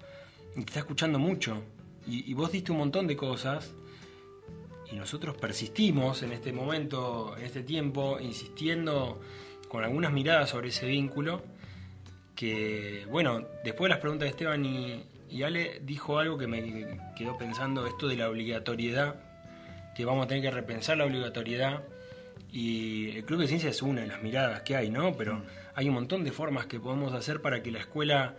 y 0.54 0.60
te 0.60 0.66
está 0.66 0.80
escuchando 0.80 1.18
mucho. 1.18 1.62
Y, 2.06 2.30
y 2.30 2.34
vos 2.34 2.52
diste 2.52 2.72
un 2.72 2.78
montón 2.78 3.06
de 3.06 3.16
cosas 3.16 3.72
y 4.92 4.96
nosotros 4.96 5.36
persistimos 5.36 6.22
en 6.22 6.32
este 6.32 6.52
momento, 6.52 7.34
en 7.38 7.44
este 7.44 7.62
tiempo, 7.62 8.18
insistiendo 8.20 9.20
con 9.68 9.84
algunas 9.84 10.12
miradas 10.12 10.50
sobre 10.50 10.68
ese 10.68 10.86
vínculo. 10.86 11.42
Que, 12.34 13.06
bueno, 13.10 13.46
después 13.64 13.88
de 13.88 13.90
las 13.90 13.98
preguntas 13.98 14.26
de 14.26 14.30
Esteban 14.30 14.64
y, 14.64 15.04
y 15.30 15.42
Ale, 15.42 15.80
dijo 15.82 16.18
algo 16.18 16.36
que 16.36 16.46
me 16.46 16.98
quedó 17.16 17.38
pensando: 17.38 17.86
esto 17.86 18.08
de 18.08 18.16
la 18.16 18.28
obligatoriedad, 18.28 19.16
que 19.94 20.04
vamos 20.04 20.26
a 20.26 20.28
tener 20.28 20.42
que 20.42 20.50
repensar 20.50 20.98
la 20.98 21.04
obligatoriedad. 21.04 21.82
Y 22.52 23.16
el 23.16 23.24
Club 23.24 23.40
de 23.40 23.48
Ciencia 23.48 23.70
es 23.70 23.82
una 23.82 24.02
de 24.02 24.06
las 24.06 24.22
miradas 24.22 24.62
que 24.62 24.76
hay, 24.76 24.90
¿no? 24.90 25.14
Pero 25.14 25.42
hay 25.74 25.88
un 25.88 25.94
montón 25.94 26.24
de 26.24 26.32
formas 26.32 26.66
que 26.66 26.78
podemos 26.78 27.12
hacer 27.12 27.42
para 27.42 27.62
que 27.62 27.70
la 27.70 27.80
escuela 27.80 28.34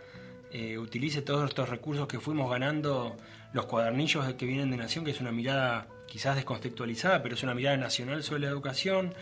eh, 0.50 0.78
utilice 0.78 1.22
todos 1.22 1.48
estos 1.48 1.68
recursos 1.68 2.08
que 2.08 2.18
fuimos 2.18 2.50
ganando, 2.50 3.16
los 3.52 3.66
cuadernillos 3.66 4.32
que 4.34 4.46
vienen 4.46 4.70
de 4.70 4.76
Nación, 4.76 5.04
que 5.04 5.10
es 5.10 5.20
una 5.20 5.30
mirada 5.30 5.86
quizás 6.06 6.36
descontextualizada, 6.36 7.22
pero 7.22 7.34
es 7.34 7.42
una 7.42 7.54
mirada 7.54 7.76
nacional 7.76 8.22
sobre 8.22 8.40
la 8.42 8.48
educación, 8.48 9.14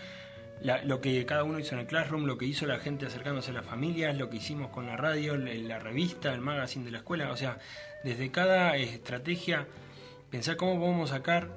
la- 0.62 0.83
lo 0.85 1.01
que 1.01 1.24
cada 1.27 1.45
uno 1.45 1.59
hizo 1.59 1.74
en 1.74 1.81
el 1.83 1.87
Classroom, 1.87 2.24
lo 2.24 2.39
que 2.39 2.47
hizo 2.47 2.66
la 2.66 2.78
gente 2.78 3.07
acercándose 3.07 3.51
a 3.51 3.55
las 3.55 3.66
familias, 3.66 4.16
lo 4.16 4.31
que 4.31 4.39
hicimos 4.39 4.70
con 4.70 4.87
la 4.87 4.97
radio, 4.97 5.37
la 5.37 5.78
revista, 5.78 6.33
el 6.33 6.41
magazine 6.41 6.85
de 6.85 6.91
la 6.93 6.99
escuela, 6.99 7.31
o 7.31 7.37
sea, 7.37 7.59
desde 8.05 8.31
cada 8.31 8.77
estrategia, 8.77 9.66
pensar 10.31 10.57
cómo 10.57 10.78
podemos 10.81 11.11
sacar, 11.11 11.49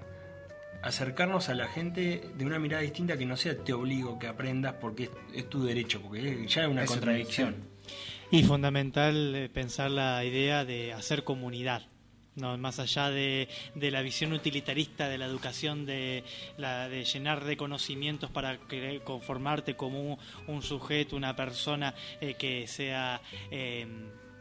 acercarnos 0.82 1.50
a 1.50 1.56
la 1.56 1.68
gente 1.68 2.22
de 2.36 2.46
una 2.46 2.60
mirada 2.60 2.82
distinta 2.84 3.18
que 3.18 3.26
no 3.26 3.36
sea 3.36 3.58
te 3.58 3.74
obligo 3.74 4.18
que 4.20 4.28
aprendas 4.28 4.76
porque 4.80 5.04
es, 5.06 5.10
es 5.34 5.50
tu 5.50 5.64
derecho, 5.64 6.02
porque 6.02 6.46
ya 6.48 6.64
es 6.64 6.68
una 6.70 6.84
Es 6.84 6.90
una 6.90 7.00
contradicción. 7.00 7.56
Y 8.32 8.44
fundamental 8.44 9.36
eh, 9.36 9.50
pensar 9.50 9.92
la 9.92 10.24
idea 10.24 10.64
de 10.64 10.94
hacer 10.94 11.24
comunidad. 11.24 11.82
No, 12.36 12.58
más 12.58 12.80
allá 12.80 13.10
de, 13.10 13.50
de 13.76 13.92
la 13.92 14.02
visión 14.02 14.32
utilitarista 14.32 15.10
de 15.10 15.18
la 15.18 15.26
educación, 15.26 15.86
de, 15.86 16.24
la, 16.58 16.88
de 16.88 17.04
llenar 17.04 17.44
de 17.44 17.58
conocimientos 17.58 18.30
para 18.32 18.60
conformarte 19.04 19.76
como 19.76 20.18
un, 20.48 20.62
sujeto, 20.62 21.16
una 21.18 21.36
persona 21.36 21.94
eh, 22.22 22.36
que 22.36 22.66
sea 22.68 23.22
eh, 23.52 23.86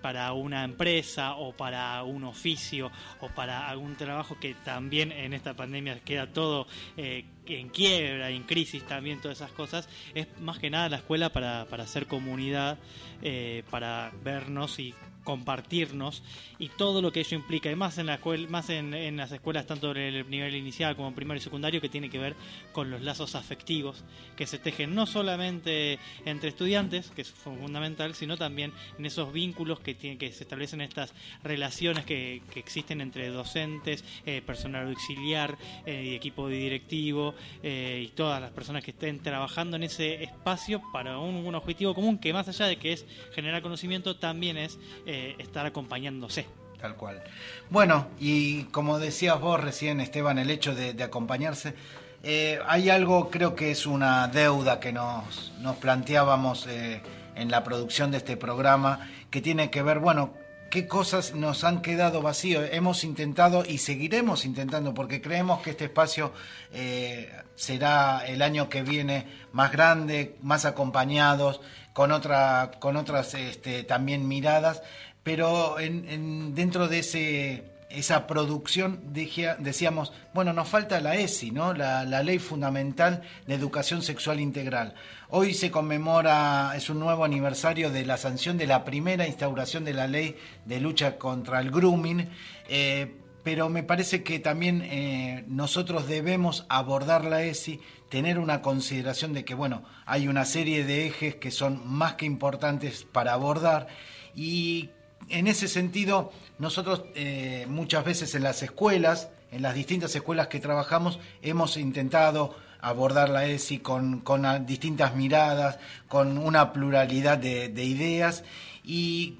para 0.00 0.32
una 0.32 0.64
empresa 0.64 1.34
o 1.34 1.52
para 1.52 2.02
un 2.04 2.24
oficio 2.24 2.90
o 3.20 3.28
para 3.28 3.68
algún 3.68 3.96
trabajo 3.96 4.38
que 4.38 4.54
también 4.54 5.12
en 5.12 5.32
esta 5.32 5.54
pandemia 5.54 6.00
queda 6.00 6.32
todo 6.32 6.66
eh, 6.96 7.24
en 7.46 7.68
quiebra, 7.70 8.30
en 8.30 8.44
crisis 8.44 8.86
también, 8.86 9.20
todas 9.20 9.38
esas 9.38 9.52
cosas, 9.52 9.88
es 10.14 10.26
más 10.40 10.58
que 10.58 10.70
nada 10.70 10.88
la 10.88 10.96
escuela 10.98 11.30
para, 11.30 11.66
para 11.66 11.84
hacer 11.84 12.06
comunidad, 12.06 12.78
eh, 13.22 13.64
para 13.70 14.12
vernos 14.22 14.78
y 14.78 14.94
compartirnos 15.28 16.22
y 16.58 16.70
todo 16.70 17.02
lo 17.02 17.12
que 17.12 17.20
ello 17.20 17.36
implica, 17.36 17.70
y 17.70 17.76
más 17.76 17.98
en 17.98 18.06
la 18.06 18.14
escuela, 18.14 18.48
más 18.48 18.70
en, 18.70 19.14
las 19.18 19.30
escuelas 19.30 19.66
tanto 19.66 19.90
en 19.90 19.98
el 19.98 20.30
nivel 20.30 20.54
inicial 20.54 20.96
como 20.96 21.14
primario 21.14 21.38
y 21.38 21.44
secundario, 21.44 21.82
que 21.82 21.90
tiene 21.90 22.08
que 22.08 22.18
ver 22.18 22.34
con 22.72 22.90
los 22.90 23.02
lazos 23.02 23.34
afectivos 23.34 24.04
que 24.36 24.46
se 24.46 24.58
tejen 24.58 24.94
no 24.94 25.04
solamente 25.04 25.98
entre 26.24 26.48
estudiantes, 26.48 27.10
que 27.10 27.20
es 27.20 27.30
fundamental, 27.30 28.14
sino 28.14 28.38
también 28.38 28.72
en 28.98 29.04
esos 29.04 29.30
vínculos 29.30 29.80
que 29.80 29.94
tienen 29.94 30.18
que 30.18 30.32
se 30.32 30.44
establecen 30.44 30.80
estas 30.80 31.12
relaciones 31.44 32.06
que, 32.06 32.40
existen 32.54 33.02
entre 33.02 33.28
docentes, 33.28 34.04
eh, 34.24 34.40
personal 34.40 34.88
auxiliar, 34.88 35.58
eh, 35.84 36.14
equipo 36.14 36.48
directivo 36.48 37.34
eh, 37.62 38.06
y 38.06 38.08
todas 38.14 38.40
las 38.40 38.50
personas 38.52 38.82
que 38.82 38.92
estén 38.92 39.20
trabajando 39.20 39.76
en 39.76 39.82
ese 39.82 40.24
espacio 40.24 40.80
para 40.90 41.18
un, 41.18 41.34
un 41.34 41.54
objetivo 41.54 41.94
común 41.94 42.16
que 42.16 42.32
más 42.32 42.48
allá 42.48 42.64
de 42.66 42.78
que 42.78 42.94
es 42.94 43.04
generar 43.34 43.60
conocimiento 43.60 44.16
también 44.16 44.56
es 44.56 44.78
eh, 45.06 45.17
estar 45.38 45.66
acompañándose. 45.66 46.46
Tal 46.80 46.94
cual. 46.94 47.22
Bueno, 47.70 48.06
y 48.20 48.64
como 48.64 48.98
decías 48.98 49.40
vos 49.40 49.60
recién, 49.60 50.00
Esteban, 50.00 50.38
el 50.38 50.50
hecho 50.50 50.74
de, 50.74 51.02
acompañarse, 51.02 51.74
eh, 52.22 52.60
hay 52.66 52.90
algo, 52.90 53.30
creo 53.30 53.54
que 53.56 53.70
es 53.70 53.86
una 53.86 54.28
deuda 54.28 54.78
que 54.78 54.92
nos, 54.92 55.52
nos 55.60 55.76
planteábamos 55.76 56.66
eh, 56.68 57.02
en 57.34 57.50
la 57.50 57.64
producción 57.64 58.10
de 58.10 58.18
este 58.18 58.36
programa, 58.36 59.08
que 59.30 59.40
tiene 59.40 59.70
que 59.70 59.82
ver, 59.82 59.98
bueno, 59.98 60.34
qué 60.70 60.86
cosas 60.86 61.34
nos 61.34 61.64
han 61.64 61.82
quedado 61.82 62.22
vacíos. 62.22 62.68
Hemos 62.72 63.04
intentado 63.04 63.64
y 63.66 63.78
seguiremos 63.78 64.44
intentando, 64.44 64.94
porque 64.94 65.20
creemos 65.20 65.60
que 65.62 65.70
este 65.70 65.86
espacio 65.86 66.32
eh, 66.72 67.32
será 67.54 68.24
el 68.26 68.42
año 68.42 68.68
que 68.68 68.82
viene 68.82 69.26
más 69.52 69.72
grande, 69.72 70.36
más 70.42 70.64
acompañados, 70.64 71.60
con, 71.92 72.12
otra, 72.12 72.70
con 72.78 72.96
otras 72.96 73.34
este, 73.34 73.82
también 73.82 74.28
miradas, 74.28 74.82
pero 75.22 75.78
en, 75.78 76.08
en- 76.08 76.54
dentro 76.54 76.88
de 76.88 76.98
ese 77.00 77.64
esa 77.90 78.26
producción 78.26 79.00
decíamos, 79.14 80.12
bueno, 80.34 80.52
nos 80.52 80.68
falta 80.68 81.00
la 81.00 81.16
ESI, 81.16 81.52
¿no? 81.52 81.72
La, 81.72 82.04
la 82.04 82.22
Ley 82.22 82.38
Fundamental 82.38 83.22
de 83.46 83.54
Educación 83.54 84.02
Sexual 84.02 84.40
Integral. 84.40 84.92
Hoy 85.30 85.54
se 85.54 85.70
conmemora, 85.70 86.72
es 86.76 86.90
un 86.90 86.98
nuevo 87.00 87.24
aniversario 87.24 87.90
de 87.90 88.04
la 88.04 88.18
sanción 88.18 88.58
de 88.58 88.66
la 88.66 88.84
primera 88.84 89.26
instauración 89.26 89.86
de 89.86 89.94
la 89.94 90.06
ley 90.06 90.36
de 90.66 90.80
lucha 90.80 91.16
contra 91.16 91.60
el 91.60 91.70
grooming, 91.70 92.28
eh, 92.68 93.16
pero 93.42 93.70
me 93.70 93.82
parece 93.82 94.22
que 94.22 94.38
también 94.38 94.82
eh, 94.84 95.44
nosotros 95.48 96.06
debemos 96.06 96.66
abordar 96.68 97.24
la 97.24 97.42
ESI, 97.42 97.80
tener 98.10 98.38
una 98.38 98.60
consideración 98.60 99.32
de 99.32 99.46
que, 99.46 99.54
bueno, 99.54 99.82
hay 100.04 100.28
una 100.28 100.44
serie 100.44 100.84
de 100.84 101.06
ejes 101.06 101.36
que 101.36 101.50
son 101.50 101.80
más 101.90 102.14
que 102.16 102.26
importantes 102.26 103.06
para 103.10 103.32
abordar 103.32 103.86
y 104.34 104.90
en 105.30 105.46
ese 105.46 105.68
sentido, 105.68 106.32
nosotros 106.58 107.04
eh, 107.14 107.66
muchas 107.68 108.04
veces 108.04 108.34
en 108.34 108.42
las 108.42 108.62
escuelas, 108.62 109.30
en 109.50 109.62
las 109.62 109.74
distintas 109.74 110.14
escuelas 110.14 110.48
que 110.48 110.60
trabajamos, 110.60 111.18
hemos 111.42 111.76
intentado 111.76 112.54
abordar 112.80 113.28
la 113.28 113.46
ESI 113.46 113.78
con, 113.78 114.20
con 114.20 114.66
distintas 114.66 115.14
miradas, 115.14 115.78
con 116.08 116.38
una 116.38 116.72
pluralidad 116.72 117.38
de, 117.38 117.68
de 117.68 117.84
ideas 117.84 118.44
y 118.84 119.38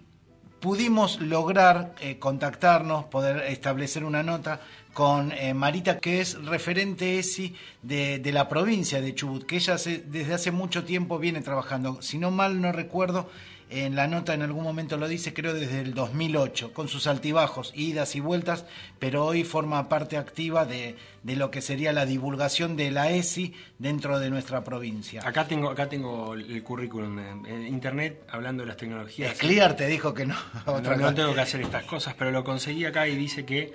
pudimos 0.61 1.21
lograr 1.21 1.95
eh, 2.01 2.19
contactarnos, 2.19 3.05
poder 3.05 3.45
establecer 3.47 4.05
una 4.05 4.23
nota 4.23 4.61
con 4.93 5.31
eh, 5.33 5.55
Marita, 5.55 5.99
que 6.01 6.21
es 6.21 6.43
referente 6.45 7.19
ESI 7.19 7.55
de, 7.83 8.19
de 8.19 8.33
la 8.33 8.49
provincia 8.49 9.01
de 9.01 9.15
Chubut, 9.15 9.47
que 9.47 9.57
ella 9.57 9.77
desde 9.77 10.35
hace 10.35 10.51
mucho 10.51 10.85
tiempo 10.85 11.19
viene 11.19 11.41
trabajando. 11.41 12.03
Si 12.03 12.19
no 12.19 12.31
mal 12.33 12.61
no 12.61 12.73
recuerdo, 12.73 13.31
en 13.71 13.97
la 13.97 14.07
nota 14.07 14.35
en 14.35 14.43
algún 14.43 14.63
momento 14.65 14.97
lo 14.97 15.09
dice, 15.09 15.35
creo 15.35 15.55
desde 15.55 15.81
el 15.81 15.95
2008, 15.95 16.73
con 16.73 16.89
sus 16.89 17.07
altibajos, 17.07 17.73
idas 17.75 18.17
y 18.17 18.21
vueltas, 18.21 18.65
pero 18.99 19.25
hoy 19.27 19.45
forma 19.45 19.89
parte 19.89 20.17
activa 20.17 20.65
de, 20.65 20.97
de 21.23 21.37
lo 21.37 21.51
que 21.51 21.61
sería 21.61 21.93
la 21.93 22.07
divulgación 22.07 22.77
de 22.77 22.91
la 22.91 23.11
ESI 23.11 23.55
dentro 23.79 24.19
de 24.19 24.31
nuestra 24.31 24.65
provincia. 24.65 25.21
Acá 25.25 25.47
tengo, 25.47 25.71
acá 25.71 25.89
tengo 25.89 26.35
el 26.35 26.63
currículum 26.63 27.19
en 27.47 27.67
internet 27.67 28.23
hablando 28.31 28.63
de 28.63 28.69
las 28.69 28.77
tecnologías. 28.77 29.37
Clear 29.39 29.77
te 29.77 29.87
dijo 29.87 30.15
que 30.15 30.27
no. 30.27 30.37
No, 30.67 30.75
otra 30.75 30.97
no 30.97 31.03
cosa. 31.03 31.15
tengo 31.15 31.35
que 31.35 31.41
hacer 31.41 31.61
estas 31.61 31.85
cosas, 31.85 32.15
pero 32.19 32.31
lo 32.31 32.45
conseguí 32.45 32.85
acá 32.85 33.07
y 33.09 33.17
dice 33.17 33.45
que 33.45 33.73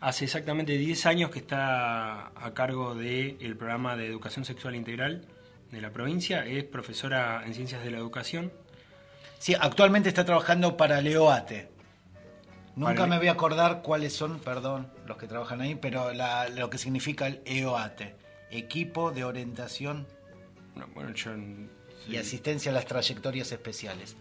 hace 0.00 0.24
exactamente 0.24 0.76
10 0.76 1.06
años 1.06 1.30
que 1.30 1.38
está 1.38 2.28
a 2.28 2.52
cargo 2.54 2.94
del 2.94 3.56
programa 3.56 3.96
de 3.96 4.06
educación 4.06 4.44
sexual 4.44 4.74
integral 4.74 5.26
de 5.70 5.80
la 5.80 5.90
provincia. 5.90 6.44
Es 6.46 6.64
profesora 6.64 7.42
en 7.46 7.54
ciencias 7.54 7.82
de 7.82 7.90
la 7.90 7.98
educación. 7.98 8.52
Sí, 9.38 9.54
actualmente 9.58 10.08
está 10.08 10.24
trabajando 10.24 10.76
para 10.76 11.00
Leoate. 11.00 11.68
Nunca 12.74 13.06
me 13.06 13.16
voy 13.18 13.28
a 13.28 13.32
acordar 13.32 13.80
cuáles 13.82 14.12
son, 14.14 14.38
perdón, 14.40 14.90
los 15.06 15.16
que 15.16 15.26
trabajan 15.26 15.60
ahí, 15.62 15.74
pero 15.76 16.12
la- 16.12 16.48
lo 16.48 16.68
que 16.68 16.76
significa 16.78 17.26
el 17.26 17.40
EOATE, 17.46 18.14
Equipo 18.50 19.10
de 19.12 19.24
Orientación 19.24 20.06
No, 20.74 20.86
bueno, 20.94 21.10
yo, 21.14 21.30
y 22.06 22.16
Asistencia 22.18 22.70
a 22.70 22.74
las 22.74 22.84
Trayectorias 22.84 23.50
Especiales. 23.50 24.14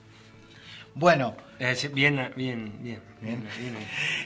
Bueno, 0.93 1.35
bien, 1.93 2.31
bien, 2.37 2.71
bien, 2.81 3.01
bien, 3.21 3.47
bien. 3.59 3.77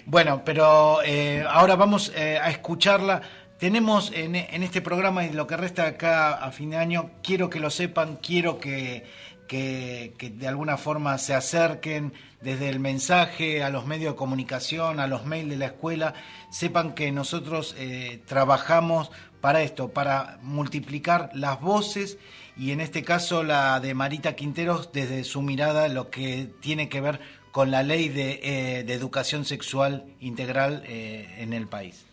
Bueno, 0.05 0.43
pero 0.45 1.01
eh, 1.03 1.43
ahora 1.49 1.75
vamos 1.75 2.11
eh, 2.15 2.37
a 2.39 2.51
escucharla. 2.51 3.21
Tenemos 3.57 4.11
en, 4.13 4.35
en 4.35 4.61
este 4.61 4.79
programa 4.81 5.25
y 5.25 5.33
lo 5.33 5.47
que 5.47 5.57
resta 5.57 5.87
acá 5.87 6.35
a 6.35 6.51
fin 6.51 6.69
de 6.69 6.77
año, 6.77 7.09
quiero 7.23 7.49
que 7.49 7.59
lo 7.59 7.71
sepan, 7.71 8.17
quiero 8.17 8.59
que, 8.59 9.05
que, 9.49 10.13
de 10.37 10.47
alguna 10.47 10.77
forma 10.77 11.17
se 11.17 11.33
acerquen 11.33 12.13
desde 12.39 12.69
el 12.69 12.79
mensaje 12.79 13.63
a 13.63 13.69
los 13.69 13.85
medios 13.85 14.13
de 14.13 14.17
comunicación, 14.17 14.99
a 14.99 15.07
los 15.07 15.25
mails 15.25 15.49
de 15.49 15.57
la 15.57 15.65
escuela, 15.65 16.13
sepan 16.51 16.93
que 16.93 17.11
nosotros 17.11 17.75
eh, 17.77 18.21
trabajamos 18.27 19.11
para 19.41 19.63
esto, 19.63 19.89
para 19.89 20.37
multiplicar 20.43 21.31
las 21.33 21.59
voces 21.59 22.17
y 22.55 22.71
en 22.71 22.79
este 22.79 23.03
caso 23.03 23.43
la 23.43 23.79
de 23.79 23.93
Marita 23.93 24.35
Quinteros 24.35 24.91
desde 24.93 25.23
su 25.23 25.41
mirada 25.41 25.87
lo 25.87 26.09
que 26.11 26.47
tiene 26.59 26.87
que 26.87 27.01
ver 27.01 27.19
con 27.51 27.71
la 27.71 27.81
ley 27.81 28.07
de, 28.09 28.39
eh, 28.43 28.85
educación 28.87 29.45
sexual 29.45 30.05
integral 30.19 30.83
eh, 30.85 31.27
en 31.39 31.53
el 31.53 31.67
país. 31.67 32.05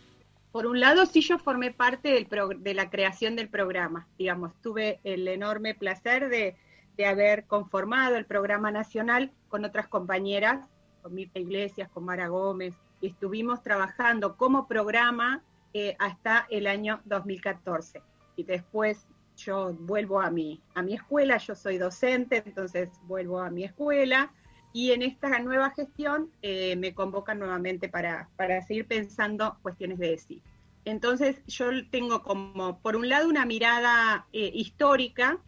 Por 0.53 0.67
un 0.67 0.81
lado, 0.81 1.05
sí 1.05 1.21
yo 1.21 1.39
formé 1.39 1.71
parte 1.71 2.09
del 2.09 2.27
de 2.61 2.73
la 2.73 2.89
creación 2.89 3.37
del 3.37 3.51
programa. 3.51 4.07
Digamos, 4.17 4.53
tuve 4.63 5.01
el 5.05 5.29
enorme 5.29 5.75
placer 5.75 6.31
de, 6.31 6.57
de 6.97 7.07
haber 7.07 7.45
conformado 7.45 8.17
el 8.17 8.27
programa 8.27 8.71
nacional 8.71 9.33
con 9.49 9.65
otras 9.65 9.89
compañeras, 9.89 10.67
con 11.03 11.15
Mirta 11.15 11.39
Iglesias, 11.39 11.89
con 11.91 12.05
Mara 12.05 12.29
Gómez, 12.29 12.75
y 13.01 13.09
estuvimos 13.09 13.63
trabajando 13.63 14.37
como 14.37 14.67
programa 14.67 15.43
eh, 15.75 15.95
hasta 15.99 16.47
el 16.51 16.67
año 16.67 17.01
2014. 17.05 18.03
Y 18.37 18.45
después 18.45 19.07
yo 19.37 19.75
vuelvo 19.75 20.21
a 20.21 20.31
mi, 20.31 20.63
a 20.75 20.83
mi 20.83 20.95
escuela, 20.95 21.37
yo 21.37 21.55
soy 21.55 21.79
docente, 21.79 22.43
entonces 22.45 22.89
vuelvo 23.03 23.41
a 23.41 23.51
mi 23.51 23.65
escuela, 23.65 24.33
y 24.73 24.93
en 24.93 25.03
esta 25.03 25.39
nueva 25.39 25.71
gestión 25.71 26.31
eh, 26.43 26.77
me 26.77 26.95
convocan 26.95 27.39
nuevamente 27.39 27.89
para, 27.89 28.29
para 28.37 28.61
seguir 28.63 28.87
pensando 28.87 29.57
cuestiones 29.63 29.99
de 29.99 30.15
ESI. 30.15 30.43
Entonces 30.85 31.43
yo 31.47 31.71
tengo 31.91 32.23
como, 32.23 32.79
por 32.81 32.95
un 32.95 33.09
lado, 33.09 33.29
una 33.29 33.45
mirada 33.45 34.27
eh, 34.33 34.51
histórica, 34.55 35.39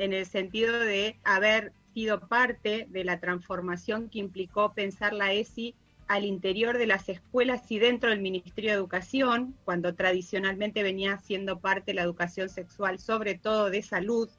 en 0.00 0.14
el 0.14 0.24
sentido 0.24 0.78
de 0.80 1.18
haber 1.24 1.72
sido 1.92 2.20
parte 2.20 2.86
de 2.88 3.04
la 3.04 3.20
transformación 3.20 4.08
que 4.08 4.18
implicó 4.18 4.72
pensar 4.72 5.12
la 5.12 5.32
ESI 5.34 5.74
al 6.08 6.24
interior 6.24 6.78
de 6.78 6.86
las 6.86 7.08
escuelas 7.10 7.70
y 7.70 7.78
dentro 7.78 8.08
del 8.08 8.20
Ministerio 8.20 8.70
de 8.70 8.76
Educación, 8.76 9.54
cuando 9.64 9.94
tradicionalmente 9.94 10.82
venía 10.82 11.18
siendo 11.18 11.60
parte 11.60 11.92
la 11.92 12.02
educación 12.02 12.48
sexual, 12.48 12.98
sobre 12.98 13.34
todo 13.34 13.68
de 13.68 13.82
salud. 13.82 14.30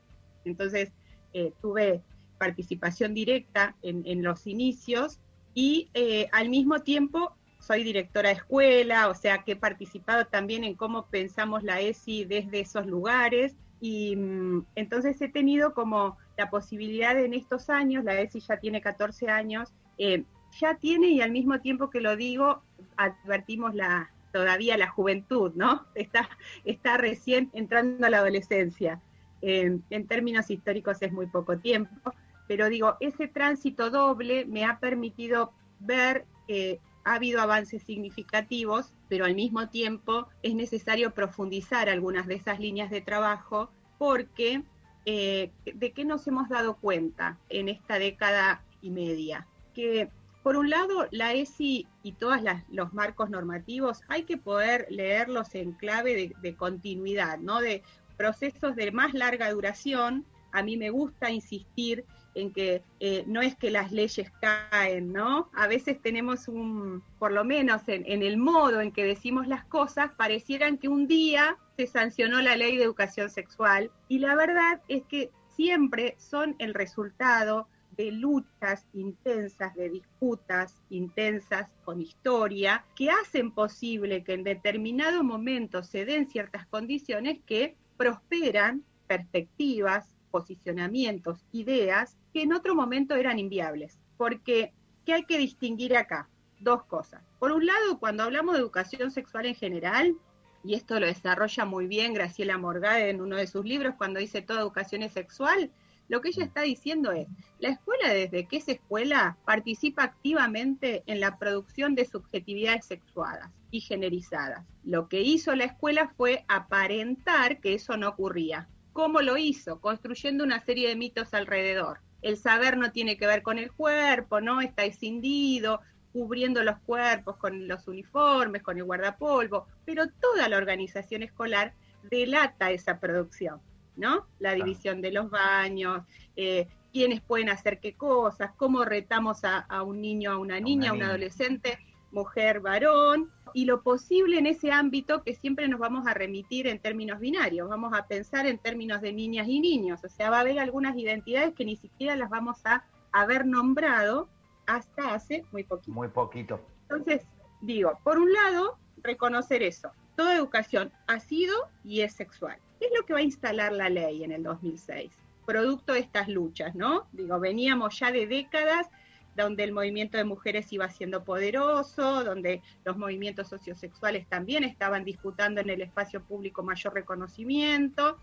Entonces 0.45 0.91
eh, 1.33 1.53
tuve 1.61 2.01
participación 2.39 3.13
directa 3.13 3.75
en, 3.83 4.23
los 4.23 4.47
inicios 4.47 5.19
y 5.53 5.89
eh, 5.93 6.27
al 6.31 6.49
mismo 6.49 6.79
tiempo 6.79 7.35
soy 7.59 7.83
directora 7.83 8.29
de 8.29 8.35
escuela, 8.35 9.09
o 9.09 9.13
sea 9.13 9.43
que 9.43 9.51
he 9.51 9.55
participado 9.55 10.25
también 10.25 10.63
en 10.63 10.73
cómo 10.73 11.05
pensamos 11.05 11.61
la 11.61 11.81
ESI 11.81 12.25
desde 12.25 12.61
esos 12.61 12.87
lugares 12.87 13.55
y 13.81 14.15
mm, 14.15 14.65
entonces 14.75 15.19
he 15.21 15.27
tenido 15.27 15.73
como 15.73 16.17
la 16.37 16.49
posibilidad 16.49 17.19
en 17.19 17.33
estos 17.33 17.69
años, 17.69 18.03
la 18.03 18.19
ESI 18.21 18.39
ya 18.39 18.57
tiene 18.57 18.79
14 18.79 19.29
años, 19.29 19.73
eh, 19.97 20.23
ya 20.59 20.75
tiene 20.75 21.07
y 21.07 21.21
al 21.21 21.31
mismo 21.31 21.59
tiempo 21.59 21.89
que 21.89 21.99
lo 21.99 22.15
digo, 22.15 22.61
advertimos 22.95 23.73
la 23.73 24.11
todavía 24.31 24.77
la 24.77 24.87
juventud, 24.87 25.51
¿no? 25.55 25.85
Está, 25.95 26.29
está 26.63 26.97
recién 26.97 27.49
entrando 27.53 28.05
a 28.05 28.09
la 28.09 28.19
adolescencia. 28.19 29.01
Eh, 29.41 29.79
en 29.89 30.07
términos 30.07 30.49
históricos 30.51 31.01
es 31.01 31.11
muy 31.11 31.25
poco 31.25 31.57
tiempo, 31.57 32.13
pero 32.47 32.69
digo, 32.69 32.95
ese 32.99 33.27
tránsito 33.27 33.89
doble 33.89 34.45
me 34.45 34.65
ha 34.65 34.79
permitido 34.79 35.51
ver 35.79 36.25
que 36.47 36.79
ha 37.03 37.15
habido 37.15 37.41
avances 37.41 37.83
significativos, 37.83 38.93
pero 39.09 39.25
al 39.25 39.35
mismo 39.35 39.69
tiempo 39.69 40.27
es 40.43 40.55
necesario 40.55 41.11
profundizar 41.13 41.89
algunas 41.89 42.27
de 42.27 42.35
esas 42.35 42.59
líneas 42.59 42.89
de 42.89 43.01
trabajo 43.01 43.71
porque 43.97 44.63
eh, 45.05 45.51
de 45.65 45.91
qué 45.93 46.05
nos 46.05 46.27
hemos 46.27 46.49
dado 46.49 46.77
cuenta 46.77 47.39
en 47.49 47.69
esta 47.69 47.97
década 47.97 48.63
y 48.81 48.91
media. 48.91 49.47
Que 49.73 50.09
por 50.43 50.57
un 50.57 50.69
lado 50.69 51.07
la 51.11 51.33
ESI 51.33 51.87
y 52.03 52.11
todos 52.13 52.39
los 52.69 52.93
marcos 52.93 53.29
normativos 53.29 54.01
hay 54.07 54.23
que 54.23 54.37
poder 54.37 54.87
leerlos 54.89 55.55
en 55.55 55.73
clave 55.73 56.15
de, 56.15 56.35
de 56.41 56.55
continuidad, 56.55 57.37
¿no? 57.39 57.61
de 57.61 57.83
procesos 58.17 58.75
de 58.75 58.91
más 58.91 59.13
larga 59.13 59.51
duración. 59.51 60.25
A 60.51 60.63
mí 60.63 60.77
me 60.77 60.89
gusta 60.89 61.31
insistir 61.31 62.05
en 62.33 62.53
que 62.53 62.83
eh, 62.99 63.23
no 63.27 63.41
es 63.41 63.55
que 63.55 63.71
las 63.71 63.91
leyes 63.91 64.31
caen, 64.41 65.11
¿no? 65.11 65.49
A 65.53 65.67
veces 65.67 66.01
tenemos 66.01 66.47
un, 66.47 67.03
por 67.19 67.31
lo 67.31 67.43
menos 67.43 67.87
en, 67.87 68.03
en, 68.05 68.23
el 68.23 68.37
modo 68.37 68.81
en 68.81 68.91
que 68.91 69.03
decimos 69.03 69.47
las 69.47 69.65
cosas, 69.65 70.11
parecieran 70.17 70.77
que 70.77 70.87
un 70.87 71.07
día 71.07 71.57
se 71.77 71.87
sancionó 71.87 72.41
la 72.41 72.55
ley 72.55 72.77
de 72.77 72.83
educación 72.83 73.29
sexual 73.29 73.91
y 74.07 74.19
la 74.19 74.35
verdad 74.35 74.81
es 74.87 75.03
que 75.03 75.29
siempre 75.55 76.15
son 76.17 76.55
el 76.59 76.73
resultado 76.73 77.67
de 77.97 78.11
luchas 78.11 78.87
intensas, 78.93 79.75
de 79.75 79.89
disputas 79.89 80.81
intensas 80.89 81.69
con 81.83 82.01
historia, 82.01 82.85
que 82.95 83.09
hacen 83.09 83.51
posible 83.51 84.23
que 84.23 84.33
en 84.33 84.43
determinado 84.43 85.23
momento 85.23 85.83
se 85.83 86.05
den 86.05 86.29
ciertas 86.29 86.65
condiciones 86.67 87.39
que 87.45 87.75
prosperan 87.97 88.83
perspectivas, 89.07 90.15
posicionamientos, 90.31 91.45
ideas 91.51 92.17
que 92.33 92.41
en 92.41 92.53
otro 92.53 92.73
momento 92.73 93.15
eran 93.15 93.37
inviables. 93.37 93.99
Porque, 94.17 94.73
¿qué 95.05 95.13
hay 95.13 95.25
que 95.25 95.37
distinguir 95.37 95.95
acá? 95.95 96.29
Dos 96.59 96.83
cosas. 96.85 97.21
Por 97.37 97.51
un 97.51 97.65
lado, 97.65 97.99
cuando 97.99 98.23
hablamos 98.23 98.55
de 98.55 98.61
educación 98.61 99.11
sexual 99.11 99.45
en 99.45 99.55
general, 99.55 100.15
y 100.63 100.75
esto 100.75 100.99
lo 100.99 101.07
desarrolla 101.07 101.65
muy 101.65 101.87
bien 101.87 102.13
Graciela 102.13 102.57
Morgade 102.57 103.09
en 103.09 103.21
uno 103.21 103.35
de 103.35 103.47
sus 103.47 103.65
libros 103.65 103.95
cuando 103.97 104.19
dice 104.19 104.41
toda 104.41 104.61
educación 104.61 105.03
es 105.03 105.13
sexual, 105.13 105.71
lo 106.07 106.19
que 106.19 106.27
ella 106.27 106.43
está 106.43 106.63
diciendo 106.63 107.13
es, 107.13 107.27
la 107.59 107.69
escuela 107.69 108.09
desde 108.13 108.45
que 108.45 108.57
es 108.57 108.67
escuela 108.67 109.37
participa 109.45 110.03
activamente 110.03 111.03
en 111.05 111.21
la 111.21 111.37
producción 111.37 111.95
de 111.95 112.05
subjetividades 112.05 112.85
sexuadas 112.85 113.49
y 113.71 113.79
generizadas. 113.79 114.65
Lo 114.83 115.07
que 115.07 115.21
hizo 115.21 115.55
la 115.55 115.63
escuela 115.63 116.13
fue 116.17 116.43
aparentar 116.49 117.61
que 117.61 117.75
eso 117.75 117.95
no 117.95 118.09
ocurría. 118.09 118.67
¿Cómo 118.93 119.21
lo 119.21 119.37
hizo? 119.37 119.79
Construyendo 119.79 120.43
una 120.43 120.59
serie 120.59 120.89
de 120.89 120.95
mitos 120.95 121.33
alrededor. 121.33 121.99
El 122.21 122.37
saber 122.37 122.77
no 122.77 122.91
tiene 122.91 123.17
que 123.17 123.25
ver 123.25 123.41
con 123.41 123.57
el 123.57 123.71
cuerpo, 123.71 124.41
¿no? 124.41 124.61
Está 124.61 124.83
escindido, 124.83 125.81
cubriendo 126.11 126.63
los 126.63 126.77
cuerpos 126.79 127.37
con 127.37 127.67
los 127.67 127.87
uniformes, 127.87 128.61
con 128.61 128.77
el 128.77 128.83
guardapolvo, 128.83 129.67
pero 129.85 130.07
toda 130.07 130.49
la 130.49 130.57
organización 130.57 131.23
escolar 131.23 131.73
delata 132.09 132.71
esa 132.71 132.99
producción, 132.99 133.61
¿no? 133.95 134.27
La 134.39 134.53
división 134.53 135.01
de 135.01 135.11
los 135.11 135.29
baños, 135.29 136.03
eh, 136.35 136.67
quiénes 136.91 137.21
pueden 137.21 137.49
hacer 137.49 137.79
qué 137.79 137.93
cosas, 137.93 138.51
cómo 138.57 138.83
retamos 138.83 139.43
a, 139.45 139.59
a 139.59 139.83
un 139.83 140.01
niño, 140.01 140.31
a 140.31 140.37
una 140.37 140.59
niña, 140.59 140.91
a 140.91 140.93
un 140.93 141.03
adolescente, 141.03 141.79
mujer, 142.11 142.59
varón, 142.59 143.31
y 143.53 143.65
lo 143.65 143.81
posible 143.81 144.37
en 144.37 144.47
ese 144.47 144.71
ámbito 144.71 145.23
que 145.23 145.35
siempre 145.35 145.67
nos 145.67 145.79
vamos 145.79 146.07
a 146.07 146.13
remitir 146.13 146.67
en 146.67 146.79
términos 146.79 147.19
binarios, 147.19 147.69
vamos 147.69 147.93
a 147.93 148.07
pensar 148.07 148.45
en 148.45 148.57
términos 148.57 149.01
de 149.01 149.13
niñas 149.13 149.47
y 149.47 149.59
niños, 149.59 150.01
o 150.03 150.09
sea, 150.09 150.29
va 150.29 150.37
a 150.37 150.41
haber 150.41 150.59
algunas 150.59 150.97
identidades 150.97 151.53
que 151.53 151.65
ni 151.65 151.75
siquiera 151.75 152.15
las 152.15 152.29
vamos 152.29 152.65
a 152.65 152.85
haber 153.11 153.45
nombrado 153.45 154.29
hasta 154.67 155.13
hace 155.13 155.43
muy 155.51 155.63
poquito. 155.63 155.91
Muy 155.91 156.07
poquito. 156.07 156.61
Entonces, 156.83 157.25
digo, 157.61 157.99
por 158.03 158.17
un 158.19 158.31
lado, 158.31 158.77
reconocer 159.03 159.63
eso. 159.63 159.91
Toda 160.15 160.35
educación 160.35 160.91
ha 161.07 161.19
sido 161.19 161.55
y 161.83 162.01
es 162.01 162.13
sexual. 162.13 162.57
¿Qué 162.79 162.87
es 162.87 162.91
lo 162.97 163.05
que 163.05 163.13
va 163.13 163.19
a 163.19 163.23
instalar 163.23 163.71
la 163.71 163.89
ley 163.89 164.23
en 164.23 164.31
el 164.31 164.43
2006? 164.43 165.11
Producto 165.45 165.93
de 165.93 165.99
estas 165.99 166.27
luchas, 166.27 166.75
¿no? 166.75 167.07
Digo, 167.11 167.39
veníamos 167.39 167.99
ya 167.99 168.11
de 168.11 168.27
décadas 168.27 168.89
donde 169.35 169.63
el 169.63 169.71
movimiento 169.71 170.17
de 170.17 170.23
mujeres 170.23 170.71
iba 170.73 170.89
siendo 170.89 171.23
poderoso, 171.23 172.23
donde 172.23 172.61
los 172.83 172.97
movimientos 172.97 173.47
sociosexuales 173.49 174.27
también 174.27 174.63
estaban 174.63 175.03
disputando 175.03 175.61
en 175.61 175.69
el 175.69 175.81
espacio 175.81 176.21
público 176.21 176.63
mayor 176.63 176.93
reconocimiento, 176.93 178.17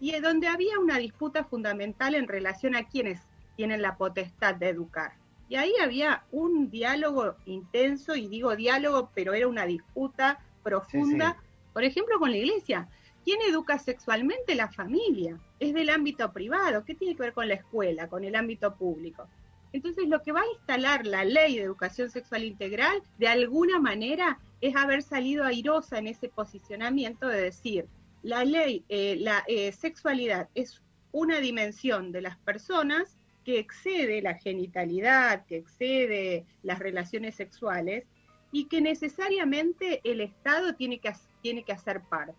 y 0.00 0.18
donde 0.20 0.48
había 0.48 0.78
una 0.78 0.98
disputa 0.98 1.44
fundamental 1.44 2.14
en 2.14 2.28
relación 2.28 2.74
a 2.74 2.88
quienes 2.88 3.20
tienen 3.56 3.82
la 3.82 3.96
potestad 3.96 4.56
de 4.56 4.68
educar. 4.68 5.12
Y 5.48 5.56
ahí 5.56 5.72
había 5.82 6.24
un 6.32 6.70
diálogo 6.70 7.36
intenso, 7.46 8.16
y 8.16 8.26
digo 8.26 8.56
diálogo, 8.56 9.10
pero 9.14 9.32
era 9.32 9.46
una 9.46 9.66
disputa 9.66 10.40
profunda, 10.62 11.36
por 11.72 11.84
ejemplo, 11.84 12.18
con 12.18 12.30
la 12.30 12.38
iglesia. 12.38 12.88
¿Quién 13.24 13.40
educa 13.42 13.78
sexualmente? 13.78 14.54
La 14.54 14.68
familia. 14.68 15.38
Es 15.60 15.74
del 15.74 15.90
ámbito 15.90 16.32
privado. 16.32 16.84
¿Qué 16.84 16.94
tiene 16.94 17.14
que 17.14 17.22
ver 17.22 17.32
con 17.32 17.46
la 17.46 17.54
escuela, 17.54 18.08
con 18.08 18.24
el 18.24 18.34
ámbito 18.34 18.74
público? 18.74 19.28
Entonces, 19.72 20.08
lo 20.08 20.22
que 20.22 20.32
va 20.32 20.40
a 20.40 20.52
instalar 20.54 21.06
la 21.06 21.24
ley 21.24 21.56
de 21.56 21.62
educación 21.62 22.10
sexual 22.10 22.44
integral, 22.44 23.02
de 23.18 23.28
alguna 23.28 23.78
manera, 23.78 24.38
es 24.60 24.76
haber 24.76 25.02
salido 25.02 25.44
airosa 25.44 25.98
en 25.98 26.08
ese 26.08 26.28
posicionamiento 26.28 27.26
de 27.26 27.40
decir, 27.40 27.86
la 28.22 28.44
ley, 28.44 28.84
eh, 28.88 29.16
la 29.18 29.42
eh, 29.48 29.72
sexualidad 29.72 30.48
es 30.54 30.80
una 31.10 31.40
dimensión 31.40 32.12
de 32.12 32.22
las 32.22 32.36
personas 32.38 33.16
que 33.44 33.58
excede 33.58 34.22
la 34.22 34.34
genitalidad, 34.34 35.44
que 35.46 35.56
excede 35.56 36.46
las 36.62 36.78
relaciones 36.78 37.34
sexuales 37.34 38.04
y 38.52 38.66
que 38.66 38.80
necesariamente 38.80 40.00
el 40.04 40.20
Estado 40.20 40.74
tiene 40.74 40.98
que, 40.98 41.12
tiene 41.40 41.64
que 41.64 41.72
hacer 41.72 42.02
parte. 42.02 42.34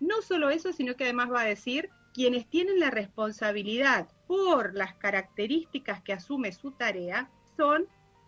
No 0.00 0.22
solo 0.22 0.50
eso, 0.50 0.72
sino 0.72 0.94
que 0.94 1.04
además 1.04 1.32
va 1.32 1.40
a 1.40 1.46
decir 1.46 1.90
quienes 2.12 2.46
tienen 2.46 2.78
la 2.78 2.90
responsabilidad 2.90 4.08
por 4.26 4.74
las 4.74 4.94
características 4.94 6.02
que 6.02 6.12
asume 6.12 6.52
su 6.52 6.72
tarea 6.72 7.30
son 7.56 7.86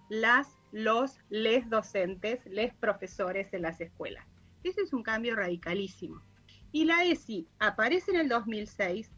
las, 0.08 0.48
los, 0.72 1.18
les 1.30 1.68
docentes, 1.68 2.44
les 2.46 2.74
profesores 2.74 3.52
en 3.52 3.62
las 3.62 3.80
escuelas. 3.80 4.26
Ese 4.62 4.82
es 4.82 4.92
un 4.92 5.02
cambio 5.02 5.36
radicalísimo. 5.36 6.22
Y 6.72 6.84
la 6.84 7.04
ESI 7.04 7.46
aparece 7.58 8.10
en 8.10 8.18
el 8.18 8.28
2006, 8.28 9.10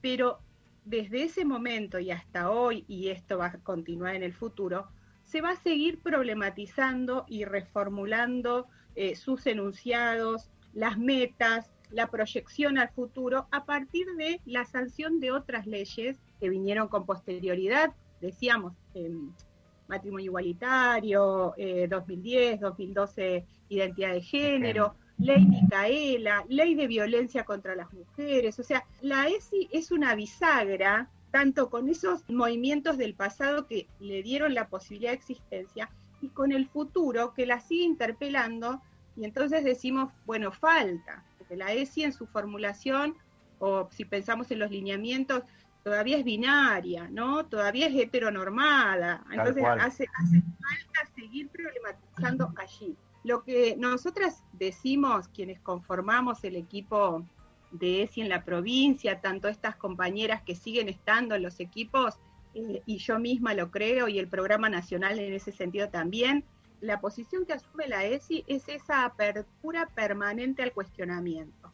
pero 0.00 0.40
desde 0.84 1.24
ese 1.24 1.44
momento 1.44 1.98
y 1.98 2.10
hasta 2.10 2.50
hoy, 2.50 2.84
y 2.88 3.08
esto 3.08 3.38
va 3.38 3.46
a 3.46 3.58
continuar 3.58 4.14
en 4.14 4.22
el 4.22 4.32
futuro, 4.32 4.88
se 5.24 5.40
va 5.40 5.50
a 5.50 5.56
seguir 5.56 6.00
problematizando 6.00 7.24
y 7.28 7.44
reformulando 7.44 8.66
eh, 8.94 9.16
sus 9.16 9.46
enunciados, 9.46 10.50
las 10.72 10.98
metas, 10.98 11.70
la 11.94 12.08
proyección 12.08 12.78
al 12.78 12.90
futuro 12.90 13.46
a 13.50 13.64
partir 13.64 14.06
de 14.16 14.40
la 14.44 14.64
sanción 14.64 15.20
de 15.20 15.32
otras 15.32 15.66
leyes 15.66 16.18
que 16.40 16.48
vinieron 16.48 16.88
con 16.88 17.06
posterioridad, 17.06 17.94
decíamos, 18.20 18.74
matrimonio 19.86 20.26
igualitario, 20.26 21.54
2010, 21.88 22.60
2012, 22.60 23.46
identidad 23.68 24.12
de 24.12 24.20
género, 24.20 24.94
ley 25.18 25.44
Micaela, 25.44 26.44
ley 26.48 26.74
de 26.74 26.86
violencia 26.86 27.44
contra 27.44 27.76
las 27.76 27.92
mujeres, 27.92 28.58
o 28.58 28.62
sea, 28.62 28.84
la 29.00 29.28
ESI 29.28 29.68
es 29.70 29.92
una 29.92 30.14
bisagra 30.14 31.08
tanto 31.30 31.70
con 31.70 31.88
esos 31.88 32.28
movimientos 32.28 32.96
del 32.96 33.14
pasado 33.14 33.66
que 33.66 33.88
le 34.00 34.22
dieron 34.22 34.54
la 34.54 34.68
posibilidad 34.68 35.10
de 35.10 35.16
existencia 35.16 35.90
y 36.20 36.28
con 36.28 36.52
el 36.52 36.68
futuro 36.68 37.34
que 37.34 37.44
la 37.44 37.60
sigue 37.60 37.84
interpelando. 37.84 38.80
Y 39.16 39.24
entonces 39.24 39.64
decimos, 39.64 40.12
bueno, 40.26 40.52
falta, 40.52 41.24
la 41.50 41.72
ESI 41.72 42.04
en 42.04 42.12
su 42.12 42.26
formulación, 42.26 43.16
o 43.58 43.88
si 43.90 44.04
pensamos 44.04 44.50
en 44.50 44.58
los 44.58 44.70
lineamientos, 44.70 45.42
todavía 45.82 46.18
es 46.18 46.24
binaria, 46.24 47.08
¿no? 47.10 47.46
Todavía 47.46 47.86
es 47.86 47.94
heteronormada. 47.94 49.24
Entonces 49.30 49.64
hace, 49.64 50.06
hace 50.18 50.40
falta 50.40 51.14
seguir 51.14 51.48
problematizando 51.50 52.52
allí. 52.56 52.96
Lo 53.22 53.44
que 53.44 53.76
nosotras 53.76 54.42
decimos, 54.52 55.28
quienes 55.28 55.60
conformamos 55.60 56.44
el 56.44 56.56
equipo 56.56 57.24
de 57.70 58.02
ESI 58.02 58.22
en 58.22 58.28
la 58.28 58.44
provincia, 58.44 59.20
tanto 59.20 59.48
estas 59.48 59.76
compañeras 59.76 60.42
que 60.42 60.54
siguen 60.54 60.88
estando 60.88 61.34
en 61.34 61.42
los 61.42 61.60
equipos, 61.60 62.18
eh, 62.54 62.82
y 62.86 62.98
yo 62.98 63.18
misma 63.18 63.54
lo 63.54 63.70
creo, 63.70 64.08
y 64.08 64.18
el 64.18 64.28
programa 64.28 64.68
nacional 64.68 65.18
en 65.18 65.32
ese 65.32 65.52
sentido 65.52 65.88
también, 65.88 66.44
la 66.84 67.00
posición 67.00 67.46
que 67.46 67.54
asume 67.54 67.88
la 67.88 68.04
ESI 68.04 68.44
es 68.46 68.68
esa 68.68 69.04
apertura 69.04 69.88
permanente 69.94 70.62
al 70.62 70.72
cuestionamiento. 70.72 71.72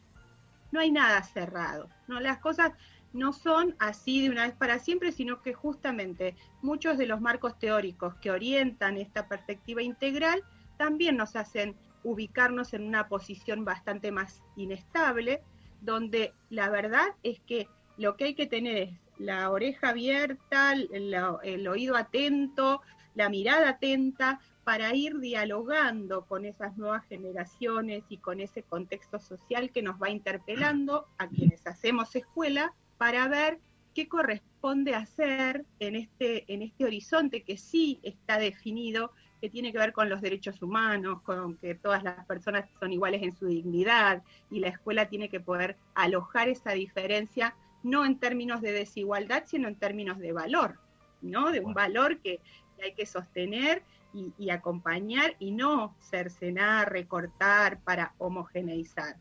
No 0.71 0.79
hay 0.79 0.91
nada 0.91 1.21
cerrado, 1.23 1.89
¿no? 2.07 2.21
Las 2.21 2.39
cosas 2.39 2.71
no 3.11 3.33
son 3.33 3.75
así 3.77 4.21
de 4.21 4.29
una 4.29 4.47
vez 4.47 4.55
para 4.55 4.79
siempre, 4.79 5.11
sino 5.11 5.41
que 5.41 5.53
justamente 5.53 6.35
muchos 6.61 6.97
de 6.97 7.07
los 7.07 7.19
marcos 7.19 7.59
teóricos 7.59 8.15
que 8.15 8.31
orientan 8.31 8.95
esta 8.95 9.27
perspectiva 9.27 9.81
integral 9.81 10.43
también 10.77 11.17
nos 11.17 11.35
hacen 11.35 11.75
ubicarnos 12.03 12.73
en 12.73 12.87
una 12.87 13.09
posición 13.09 13.65
bastante 13.65 14.13
más 14.13 14.41
inestable, 14.55 15.43
donde 15.81 16.33
la 16.49 16.69
verdad 16.69 17.07
es 17.21 17.41
que 17.41 17.67
lo 17.97 18.15
que 18.15 18.23
hay 18.23 18.33
que 18.33 18.47
tener 18.47 18.77
es 18.77 18.89
la 19.17 19.51
oreja 19.51 19.89
abierta, 19.89 20.71
el, 20.71 21.13
el 21.43 21.67
oído 21.67 21.97
atento, 21.97 22.81
la 23.15 23.29
mirada 23.29 23.69
atenta 23.69 24.39
para 24.63 24.93
ir 24.95 25.19
dialogando 25.19 26.25
con 26.25 26.45
esas 26.45 26.77
nuevas 26.77 27.05
generaciones 27.07 28.03
y 28.09 28.17
con 28.17 28.39
ese 28.39 28.63
contexto 28.63 29.19
social 29.19 29.71
que 29.71 29.81
nos 29.81 30.01
va 30.01 30.09
interpelando 30.09 31.07
a 31.17 31.27
quienes 31.27 31.65
hacemos 31.65 32.15
escuela 32.15 32.73
para 32.97 33.27
ver 33.27 33.59
qué 33.93 34.07
corresponde 34.07 34.95
hacer 34.95 35.65
en 35.79 35.95
este, 35.95 36.51
en 36.53 36.61
este 36.61 36.85
horizonte 36.85 37.43
que 37.43 37.57
sí 37.57 37.99
está 38.03 38.37
definido, 38.37 39.11
que 39.41 39.49
tiene 39.49 39.71
que 39.71 39.79
ver 39.79 39.91
con 39.91 40.09
los 40.09 40.21
derechos 40.21 40.61
humanos, 40.61 41.21
con 41.23 41.57
que 41.57 41.75
todas 41.75 42.03
las 42.03 42.25
personas 42.25 42.69
son 42.79 42.93
iguales 42.93 43.23
en 43.23 43.35
su 43.35 43.47
dignidad 43.47 44.21
y 44.49 44.59
la 44.59 44.69
escuela 44.69 45.09
tiene 45.09 45.29
que 45.29 45.39
poder 45.39 45.77
alojar 45.95 46.47
esa 46.47 46.71
diferencia, 46.71 47.55
no 47.83 48.05
en 48.05 48.19
términos 48.19 48.61
de 48.61 48.71
desigualdad, 48.71 49.43
sino 49.47 49.67
en 49.67 49.75
términos 49.75 50.19
de 50.19 50.31
valor, 50.31 50.79
¿no? 51.21 51.51
De 51.51 51.59
un 51.59 51.73
valor 51.73 52.19
que, 52.19 52.39
que 52.81 52.87
hay 52.87 52.93
que 52.95 53.05
sostener 53.05 53.83
y, 54.13 54.49
acompañar 54.49 55.35
y 55.39 55.51
no 55.51 55.95
cercenar, 56.01 56.91
recortar 56.91 57.79
para 57.81 58.13
homogeneizar. 58.17 59.15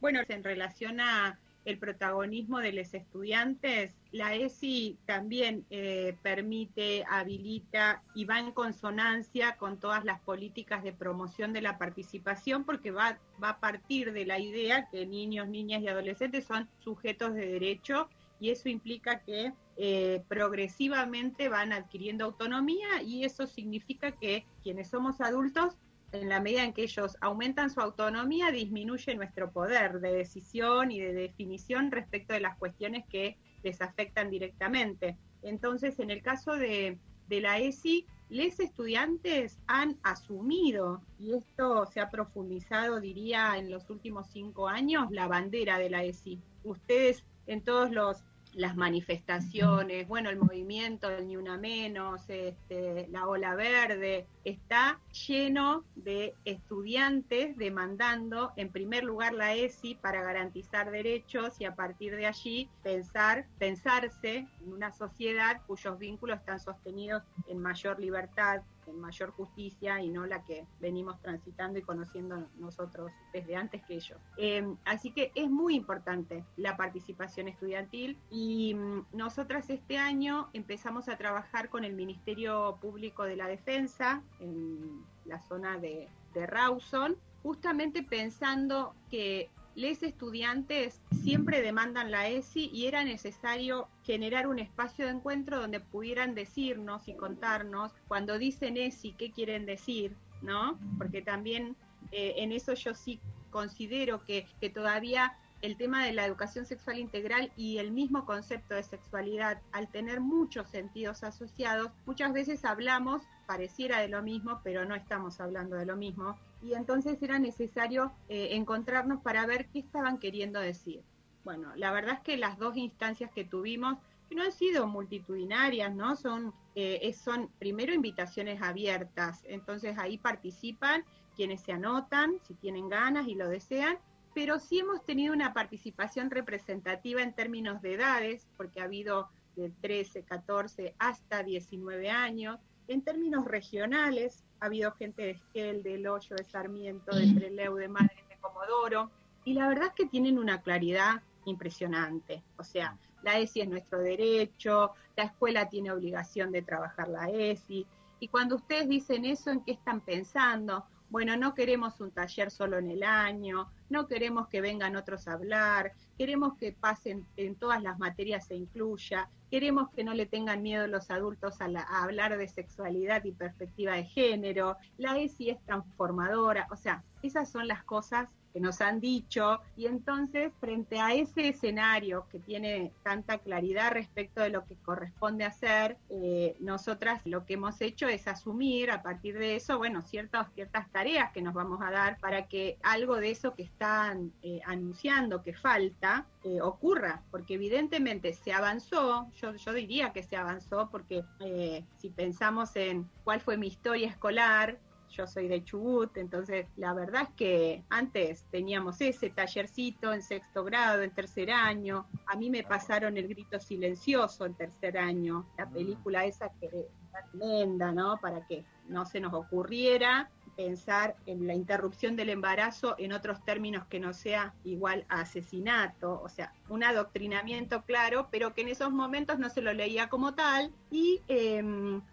Bueno, 0.00 0.20
en 0.28 0.44
relación 0.44 1.00
a 1.00 1.38
el 1.64 1.78
protagonismo 1.78 2.58
de 2.60 2.72
los 2.72 2.94
estudiantes, 2.94 3.94
la 4.12 4.34
ESI 4.34 4.96
también 5.06 5.66
eh, 5.70 6.16
permite, 6.22 7.04
habilita 7.10 8.02
y 8.14 8.24
va 8.24 8.38
en 8.38 8.52
consonancia 8.52 9.56
con 9.56 9.78
todas 9.78 10.04
las 10.04 10.20
políticas 10.20 10.82
de 10.84 10.92
promoción 10.92 11.52
de 11.52 11.62
la 11.62 11.78
participación 11.78 12.64
porque 12.64 12.92
va, 12.92 13.18
va 13.42 13.50
a 13.50 13.60
partir 13.60 14.12
de 14.12 14.24
la 14.24 14.38
idea 14.38 14.88
que 14.90 15.04
niños, 15.04 15.48
niñas 15.48 15.82
y 15.82 15.88
adolescentes 15.88 16.44
son 16.44 16.68
sujetos 16.78 17.34
de 17.34 17.46
derecho 17.46 18.08
y 18.40 18.50
eso 18.50 18.68
implica 18.68 19.20
que 19.20 19.52
eh, 19.76 20.22
progresivamente 20.28 21.48
van 21.48 21.72
adquiriendo 21.72 22.24
autonomía 22.24 23.02
y 23.02 23.24
eso 23.24 23.46
significa 23.46 24.12
que 24.12 24.44
quienes 24.62 24.88
somos 24.88 25.20
adultos 25.20 25.76
en 26.12 26.28
la 26.28 26.40
medida 26.40 26.64
en 26.64 26.72
que 26.72 26.82
ellos 26.82 27.16
aumentan 27.20 27.70
su 27.70 27.80
autonomía, 27.80 28.50
disminuye 28.50 29.14
nuestro 29.14 29.52
poder 29.52 30.00
de 30.00 30.12
decisión 30.12 30.90
y 30.90 31.00
de 31.00 31.12
definición 31.12 31.90
respecto 31.90 32.34
de 32.34 32.40
las 32.40 32.58
cuestiones 32.58 33.04
que 33.08 33.36
les 33.62 33.80
afectan 33.80 34.30
directamente. 34.30 35.16
Entonces, 35.42 36.00
en 36.00 36.10
el 36.10 36.22
caso 36.22 36.56
de, 36.56 36.98
de 37.28 37.40
la 37.40 37.58
ESI, 37.58 38.06
los 38.28 38.60
estudiantes 38.60 39.58
han 39.66 39.98
asumido, 40.02 41.00
y 41.18 41.34
esto 41.34 41.86
se 41.86 42.00
ha 42.00 42.10
profundizado, 42.10 43.00
diría, 43.00 43.56
en 43.56 43.70
los 43.70 43.88
últimos 43.90 44.28
cinco 44.30 44.68
años, 44.68 45.10
la 45.10 45.26
bandera 45.26 45.78
de 45.78 45.90
la 45.90 46.04
ESI. 46.04 46.40
Ustedes 46.64 47.24
en 47.46 47.62
todos 47.62 47.90
los 47.90 48.22
las 48.54 48.76
manifestaciones, 48.76 50.08
bueno, 50.08 50.30
el 50.30 50.36
movimiento 50.36 51.08
del 51.08 51.28
Ni 51.28 51.36
Una 51.36 51.56
Menos, 51.56 52.28
este, 52.28 53.06
la 53.10 53.28
Ola 53.28 53.54
Verde, 53.54 54.26
está 54.44 54.98
lleno 55.28 55.84
de 55.94 56.34
estudiantes 56.44 57.56
demandando, 57.56 58.52
en 58.56 58.70
primer 58.70 59.04
lugar, 59.04 59.32
la 59.34 59.54
ESI 59.54 59.94
para 59.94 60.22
garantizar 60.22 60.90
derechos 60.90 61.60
y 61.60 61.64
a 61.64 61.74
partir 61.74 62.16
de 62.16 62.26
allí 62.26 62.68
pensar, 62.82 63.46
pensarse 63.58 64.48
en 64.60 64.72
una 64.72 64.92
sociedad 64.92 65.60
cuyos 65.66 65.98
vínculos 65.98 66.38
están 66.38 66.60
sostenidos 66.60 67.22
en 67.48 67.58
mayor 67.58 68.00
libertad, 68.00 68.62
mayor 68.92 69.30
justicia 69.30 70.00
y 70.00 70.08
no 70.08 70.26
la 70.26 70.44
que 70.44 70.66
venimos 70.80 71.20
transitando 71.20 71.78
y 71.78 71.82
conociendo 71.82 72.48
nosotros 72.58 73.12
desde 73.32 73.56
antes 73.56 73.82
que 73.82 73.94
ellos. 73.94 74.18
Eh, 74.36 74.74
así 74.84 75.10
que 75.12 75.32
es 75.34 75.50
muy 75.50 75.74
importante 75.74 76.44
la 76.56 76.76
participación 76.76 77.48
estudiantil 77.48 78.18
y 78.30 78.74
mm, 78.74 79.06
nosotras 79.12 79.70
este 79.70 79.98
año 79.98 80.48
empezamos 80.52 81.08
a 81.08 81.16
trabajar 81.16 81.68
con 81.68 81.84
el 81.84 81.94
Ministerio 81.94 82.78
Público 82.80 83.24
de 83.24 83.36
la 83.36 83.48
Defensa 83.48 84.22
en 84.40 85.04
la 85.24 85.40
zona 85.40 85.78
de, 85.78 86.08
de 86.34 86.46
Rawson, 86.46 87.16
justamente 87.42 88.02
pensando 88.02 88.94
que 89.10 89.50
les 89.74 90.02
estudiantes 90.02 91.00
siempre 91.22 91.62
demandan 91.62 92.10
la 92.10 92.28
ESI 92.28 92.70
y 92.72 92.86
era 92.86 93.04
necesario 93.04 93.88
generar 94.04 94.46
un 94.46 94.58
espacio 94.58 95.06
de 95.06 95.12
encuentro 95.12 95.60
donde 95.60 95.80
pudieran 95.80 96.34
decirnos 96.34 97.08
y 97.08 97.14
contarnos 97.14 97.92
cuando 98.08 98.38
dicen 98.38 98.76
ESI 98.76 99.12
qué 99.12 99.30
quieren 99.30 99.66
decir, 99.66 100.16
¿no? 100.42 100.78
Porque 100.98 101.22
también 101.22 101.76
eh, 102.12 102.34
en 102.38 102.52
eso 102.52 102.74
yo 102.74 102.94
sí 102.94 103.20
considero 103.50 104.24
que, 104.24 104.46
que 104.60 104.70
todavía 104.70 105.36
el 105.62 105.76
tema 105.76 106.04
de 106.04 106.12
la 106.12 106.24
educación 106.24 106.64
sexual 106.64 106.98
integral 106.98 107.52
y 107.56 107.78
el 107.78 107.90
mismo 107.90 108.24
concepto 108.24 108.74
de 108.74 108.82
sexualidad, 108.82 109.60
al 109.72 109.88
tener 109.88 110.20
muchos 110.20 110.68
sentidos 110.68 111.22
asociados, 111.22 111.90
muchas 112.06 112.32
veces 112.32 112.64
hablamos, 112.64 113.22
pareciera 113.46 114.00
de 114.00 114.08
lo 114.08 114.22
mismo, 114.22 114.60
pero 114.64 114.84
no 114.84 114.94
estamos 114.94 115.40
hablando 115.40 115.76
de 115.76 115.84
lo 115.84 115.96
mismo. 115.96 116.38
Y 116.62 116.74
entonces 116.74 117.22
era 117.22 117.38
necesario 117.38 118.12
eh, 118.28 118.48
encontrarnos 118.52 119.20
para 119.22 119.46
ver 119.46 119.68
qué 119.68 119.78
estaban 119.78 120.18
queriendo 120.18 120.60
decir. 120.60 121.02
Bueno, 121.44 121.72
la 121.76 121.90
verdad 121.92 122.14
es 122.14 122.20
que 122.20 122.36
las 122.36 122.58
dos 122.58 122.76
instancias 122.76 123.30
que 123.32 123.44
tuvimos 123.44 123.96
que 124.28 124.34
no 124.34 124.42
han 124.42 124.52
sido 124.52 124.86
multitudinarias, 124.86 125.94
¿no? 125.94 126.16
Son, 126.16 126.52
eh, 126.74 127.12
son 127.14 127.48
primero 127.58 127.92
invitaciones 127.92 128.62
abiertas, 128.62 129.42
entonces 129.44 129.98
ahí 129.98 130.18
participan 130.18 131.04
quienes 131.34 131.62
se 131.62 131.72
anotan, 131.72 132.34
si 132.46 132.54
tienen 132.54 132.88
ganas 132.88 133.26
y 133.26 133.34
lo 133.34 133.48
desean, 133.48 133.98
pero 134.34 134.60
sí 134.60 134.80
hemos 134.80 135.04
tenido 135.04 135.34
una 135.34 135.52
participación 135.52 136.30
representativa 136.30 137.22
en 137.22 137.34
términos 137.34 137.82
de 137.82 137.94
edades, 137.94 138.46
porque 138.56 138.80
ha 138.80 138.84
habido 138.84 139.28
de 139.56 139.70
13, 139.80 140.22
14 140.22 140.94
hasta 140.98 141.42
19 141.42 142.10
años. 142.10 142.60
En 142.90 143.02
términos 143.02 143.44
regionales, 143.44 144.42
ha 144.58 144.66
habido 144.66 144.90
gente 144.90 145.22
de 145.22 145.30
Esquel, 145.30 145.84
del 145.84 146.08
Hoyo, 146.08 146.34
de 146.34 146.42
Sarmiento, 146.42 147.14
de 147.14 147.32
Trelew, 147.32 147.76
de 147.76 147.86
Madres, 147.86 148.28
de 148.28 148.36
Comodoro, 148.40 149.12
y 149.44 149.54
la 149.54 149.68
verdad 149.68 149.86
es 149.86 149.94
que 149.94 150.06
tienen 150.06 150.40
una 150.40 150.60
claridad 150.60 151.22
impresionante. 151.44 152.42
O 152.56 152.64
sea, 152.64 152.98
la 153.22 153.38
ESI 153.38 153.60
es 153.60 153.68
nuestro 153.68 154.00
derecho, 154.00 154.90
la 155.14 155.22
escuela 155.22 155.68
tiene 155.68 155.92
obligación 155.92 156.50
de 156.50 156.62
trabajar 156.62 157.06
la 157.06 157.30
ESI, 157.30 157.86
y 158.18 158.26
cuando 158.26 158.56
ustedes 158.56 158.88
dicen 158.88 159.24
eso, 159.24 159.50
¿en 159.50 159.60
qué 159.62 159.70
están 159.70 160.00
pensando? 160.00 160.84
Bueno, 161.10 161.36
no 161.36 161.54
queremos 161.54 162.00
un 162.00 162.12
taller 162.12 162.52
solo 162.52 162.78
en 162.78 162.88
el 162.90 163.02
año, 163.02 163.68
no 163.88 164.06
queremos 164.06 164.46
que 164.46 164.60
vengan 164.60 164.94
otros 164.94 165.26
a 165.26 165.32
hablar, 165.32 165.92
queremos 166.16 166.56
que 166.56 166.72
pasen 166.72 167.26
en 167.36 167.56
todas 167.56 167.82
las 167.82 167.98
materias 167.98 168.46
se 168.46 168.54
incluya, 168.54 169.28
queremos 169.50 169.90
que 169.90 170.04
no 170.04 170.14
le 170.14 170.26
tengan 170.26 170.62
miedo 170.62 170.86
los 170.86 171.10
adultos 171.10 171.60
a, 171.60 171.66
la- 171.66 171.82
a 171.82 172.04
hablar 172.04 172.38
de 172.38 172.46
sexualidad 172.46 173.24
y 173.24 173.32
perspectiva 173.32 173.94
de 173.94 174.04
género, 174.04 174.76
la 174.98 175.18
ESI 175.18 175.50
es 175.50 175.60
transformadora, 175.64 176.68
o 176.70 176.76
sea, 176.76 177.02
esas 177.22 177.50
son 177.50 177.66
las 177.66 177.82
cosas 177.82 178.28
que 178.52 178.60
nos 178.60 178.80
han 178.80 179.00
dicho. 179.00 179.60
Y 179.76 179.86
entonces 179.86 180.52
frente 180.60 181.00
a 181.00 181.14
ese 181.14 181.48
escenario 181.48 182.26
que 182.30 182.38
tiene 182.38 182.92
tanta 183.02 183.38
claridad 183.38 183.92
respecto 183.92 184.40
de 184.42 184.50
lo 184.50 184.64
que 184.64 184.76
corresponde 184.76 185.44
hacer, 185.44 185.96
eh, 186.08 186.56
nosotras 186.60 187.22
lo 187.24 187.44
que 187.46 187.54
hemos 187.54 187.80
hecho 187.80 188.08
es 188.08 188.26
asumir 188.26 188.90
a 188.90 189.02
partir 189.02 189.38
de 189.38 189.56
eso, 189.56 189.78
bueno, 189.78 190.02
ciertas, 190.02 190.52
ciertas 190.54 190.90
tareas 190.90 191.32
que 191.32 191.42
nos 191.42 191.54
vamos 191.54 191.80
a 191.82 191.90
dar 191.90 192.18
para 192.18 192.46
que 192.46 192.78
algo 192.82 193.16
de 193.16 193.30
eso 193.30 193.54
que 193.54 193.62
están 193.62 194.32
eh, 194.42 194.60
anunciando 194.64 195.42
que 195.42 195.54
falta 195.54 196.26
eh, 196.42 196.60
ocurra, 196.60 197.22
porque 197.30 197.54
evidentemente 197.54 198.32
se 198.32 198.52
avanzó, 198.52 199.30
yo, 199.40 199.54
yo 199.54 199.72
diría 199.72 200.12
que 200.12 200.22
se 200.22 200.36
avanzó 200.36 200.88
porque 200.90 201.22
eh, 201.40 201.84
si 201.98 202.10
pensamos 202.10 202.74
en 202.76 203.08
cuál 203.24 203.40
fue 203.40 203.56
mi 203.56 203.66
historia 203.66 204.08
escolar, 204.08 204.78
yo 205.10 205.26
soy 205.26 205.48
de 205.48 205.62
Chubut, 205.64 206.16
entonces 206.16 206.66
la 206.76 206.94
verdad 206.94 207.22
es 207.22 207.28
que 207.36 207.84
antes 207.90 208.44
teníamos 208.50 209.00
ese 209.00 209.30
tallercito 209.30 210.12
en 210.12 210.22
sexto 210.22 210.64
grado, 210.64 211.02
en 211.02 211.10
tercer 211.10 211.50
año, 211.50 212.06
a 212.26 212.36
mí 212.36 212.50
me 212.50 212.62
pasaron 212.62 213.16
el 213.16 213.28
grito 213.28 213.58
silencioso 213.58 214.46
en 214.46 214.54
tercer 214.54 214.98
año, 214.98 215.46
la 215.58 215.68
película 215.68 216.24
esa 216.24 216.48
que 216.60 216.88
tremenda, 217.32 217.92
¿no? 217.92 218.18
Para 218.18 218.46
que 218.46 218.64
no 218.88 219.04
se 219.04 219.20
nos 219.20 219.32
ocurriera 219.34 220.30
pensar 220.56 221.16
en 221.26 221.46
la 221.46 221.54
interrupción 221.54 222.16
del 222.16 222.30
embarazo 222.30 222.94
en 222.98 223.12
otros 223.12 223.44
términos 223.44 223.86
que 223.86 224.00
no 224.00 224.12
sea 224.12 224.54
igual 224.64 225.04
a 225.08 225.20
asesinato, 225.20 226.20
o 226.22 226.28
sea, 226.28 226.52
un 226.68 226.84
adoctrinamiento 226.84 227.82
claro, 227.82 228.28
pero 228.30 228.54
que 228.54 228.62
en 228.62 228.68
esos 228.68 228.90
momentos 228.90 229.38
no 229.38 229.48
se 229.50 229.62
lo 229.62 229.72
leía 229.72 230.08
como 230.08 230.34
tal. 230.34 230.72
Y 230.90 231.20
eh, 231.28 231.62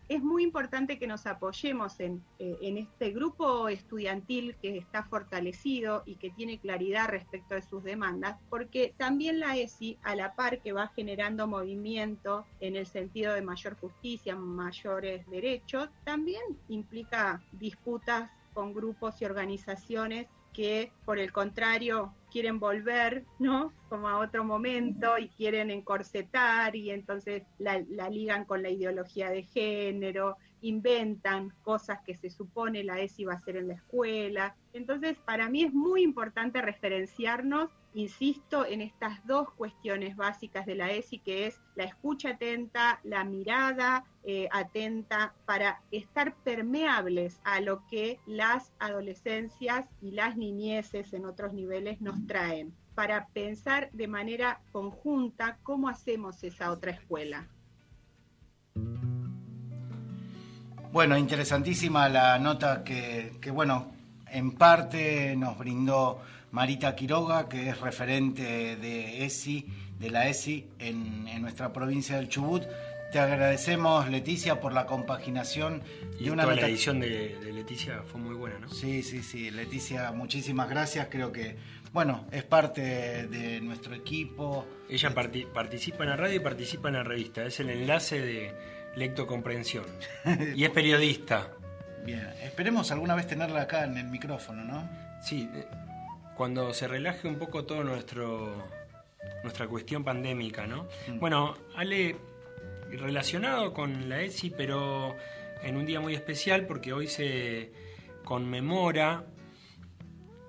es 0.07 0.23
muy 0.23 0.43
importante 0.43 0.99
que 0.99 1.07
nos 1.07 1.25
apoyemos 1.25 1.99
en, 1.99 2.23
eh, 2.39 2.57
en 2.61 2.77
este 2.77 3.11
grupo 3.11 3.69
estudiantil 3.69 4.55
que 4.61 4.77
está 4.77 5.03
fortalecido 5.03 6.03
y 6.05 6.15
que 6.15 6.29
tiene 6.29 6.59
claridad 6.59 7.09
respecto 7.09 7.55
de 7.55 7.61
sus 7.61 7.83
demandas, 7.83 8.37
porque 8.49 8.93
también 8.97 9.39
la 9.39 9.57
ESI, 9.57 9.97
a 10.03 10.15
la 10.15 10.35
par 10.35 10.61
que 10.61 10.73
va 10.73 10.87
generando 10.95 11.47
movimiento 11.47 12.45
en 12.59 12.75
el 12.75 12.85
sentido 12.85 13.33
de 13.33 13.41
mayor 13.41 13.75
justicia, 13.77 14.35
mayores 14.35 15.27
derechos, 15.29 15.89
también 16.03 16.41
implica 16.69 17.41
disputas 17.51 18.29
con 18.57 18.73
grupos 18.73 19.21
y 19.21 19.25
organizaciones 19.25 20.25
que 20.51 20.91
por 21.05 21.19
el 21.19 21.31
contrario 21.31 22.15
quieren 22.31 22.59
volver, 22.59 23.23
¿no? 23.37 23.71
Como 23.87 24.09
a 24.09 24.17
otro 24.17 24.43
momento 24.43 25.19
y 25.19 25.29
quieren 25.29 25.69
encorsetar 25.69 26.75
y 26.75 26.89
entonces 26.89 27.43
la, 27.59 27.83
la 27.87 28.09
ligan 28.09 28.45
con 28.45 28.63
la 28.63 28.71
ideología 28.71 29.29
de 29.29 29.43
género, 29.43 30.37
inventan 30.61 31.53
cosas 31.61 31.99
que 32.03 32.17
se 32.17 32.31
supone 32.31 32.83
la 32.83 32.99
ESI 32.99 33.25
va 33.25 33.33
a 33.33 33.35
hacer 33.35 33.57
en 33.57 33.67
la 33.67 33.75
escuela. 33.75 34.55
Entonces, 34.73 35.19
para 35.23 35.49
mí 35.49 35.63
es 35.63 35.71
muy 35.71 36.01
importante 36.01 36.59
referenciarnos, 36.59 37.69
insisto, 37.97 38.63
en 38.63 38.81
estas 38.81 39.25
dos 39.25 39.51
cuestiones 39.53 40.15
básicas 40.15 40.67
de 40.67 40.75
la 40.75 40.91
ESI, 40.91 41.17
que 41.17 41.47
es 41.47 41.59
la 41.75 41.83
escucha 41.83 42.29
atenta, 42.29 42.99
la 43.03 43.23
mirada 43.23 44.05
eh, 44.23 44.47
atenta, 44.51 45.33
para 45.47 45.81
estar 45.89 46.35
permeables 46.43 47.39
a 47.43 47.59
lo 47.59 47.87
que 47.87 48.19
las 48.27 48.71
adolescencias 48.77 49.87
y 49.99 50.11
las 50.11 50.37
niñeces 50.37 51.11
en 51.13 51.25
otros 51.25 51.53
niveles 51.53 51.99
nos 51.99 52.27
traen, 52.27 52.71
para 52.93 53.29
pensar 53.29 53.89
de 53.93 54.07
manera 54.07 54.61
conjunta 54.71 55.57
cómo 55.63 55.89
hacemos 55.89 56.43
esa 56.43 56.71
otra 56.71 56.91
escuela. 56.91 57.47
Bueno, 60.91 61.17
interesantísima 61.17 62.07
la 62.09 62.37
nota 62.37 62.83
que, 62.83 63.37
que, 63.41 63.49
bueno, 63.49 63.87
en 64.29 64.51
parte 64.51 65.35
nos 65.35 65.57
brindó 65.57 66.21
Marita 66.51 66.95
Quiroga, 66.95 67.47
que 67.49 67.69
es 67.69 67.79
referente 67.81 68.75
de 68.77 69.25
ESI, 69.25 69.65
de 69.99 70.09
la 70.09 70.27
ESI 70.29 70.67
en, 70.79 71.27
en 71.27 71.41
nuestra 71.41 71.73
provincia 71.73 72.15
del 72.17 72.29
Chubut. 72.29 72.63
Te 73.11 73.19
agradecemos, 73.19 74.09
Leticia, 74.09 74.59
por 74.59 74.73
la 74.73 74.85
compaginación 74.85 75.81
Y 76.19 76.29
una 76.29 76.43
toda 76.43 76.55
la 76.55 76.67
edición 76.67 76.99
de, 76.99 77.37
de 77.39 77.53
Leticia 77.53 78.03
fue 78.03 78.19
muy 78.19 78.35
buena, 78.35 78.59
¿no? 78.59 78.69
Sí, 78.69 79.01
sí, 79.01 79.23
sí, 79.23 79.49
Leticia, 79.49 80.11
muchísimas 80.11 80.69
gracias. 80.69 81.07
Creo 81.09 81.31
que, 81.31 81.55
bueno, 81.93 82.25
es 82.31 82.43
parte 82.43 83.27
de 83.27 83.61
nuestro 83.61 83.95
equipo. 83.95 84.67
Ella 84.89 85.13
parti- 85.15 85.45
participa 85.45 86.03
en 86.03 86.09
la 86.09 86.15
radio 86.17 86.35
y 86.35 86.39
participa 86.39 86.89
en 86.89 86.95
la 86.95 87.03
revista. 87.03 87.45
Es 87.45 87.59
el 87.61 87.69
enlace 87.69 88.19
de 88.19 88.53
lectocomprensión. 88.97 89.85
y 90.55 90.63
es 90.65 90.69
periodista. 90.71 91.49
Bien, 92.05 92.27
esperemos 92.43 92.91
alguna 92.91 93.15
vez 93.15 93.27
tenerla 93.27 93.61
acá 93.61 93.85
en 93.85 93.97
el 93.97 94.07
micrófono, 94.07 94.63
¿no? 94.65 94.89
Sí, 95.21 95.49
eh, 95.55 95.65
cuando 96.37 96.73
se 96.73 96.87
relaje 96.87 97.27
un 97.27 97.37
poco 97.37 97.65
todo 97.65 97.83
nuestro 97.83 98.67
nuestra 99.43 99.67
cuestión 99.67 100.03
pandémica, 100.03 100.67
¿no? 100.67 100.87
Mm. 101.07 101.19
Bueno, 101.19 101.57
Ale, 101.75 102.15
relacionado 102.91 103.73
con 103.73 104.07
la 104.07 104.21
ESI, 104.21 104.51
pero 104.51 105.15
en 105.63 105.75
un 105.75 105.85
día 105.85 105.99
muy 105.99 106.13
especial 106.13 106.65
porque 106.65 106.93
hoy 106.93 107.07
se 107.07 107.71
conmemora 108.23 109.25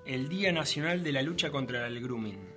el 0.05 0.29
Día 0.29 0.51
Nacional 0.51 1.03
de 1.03 1.11
la 1.11 1.21
Lucha 1.21 1.49
contra 1.51 1.85
el 1.87 2.01
Grooming. 2.01 2.47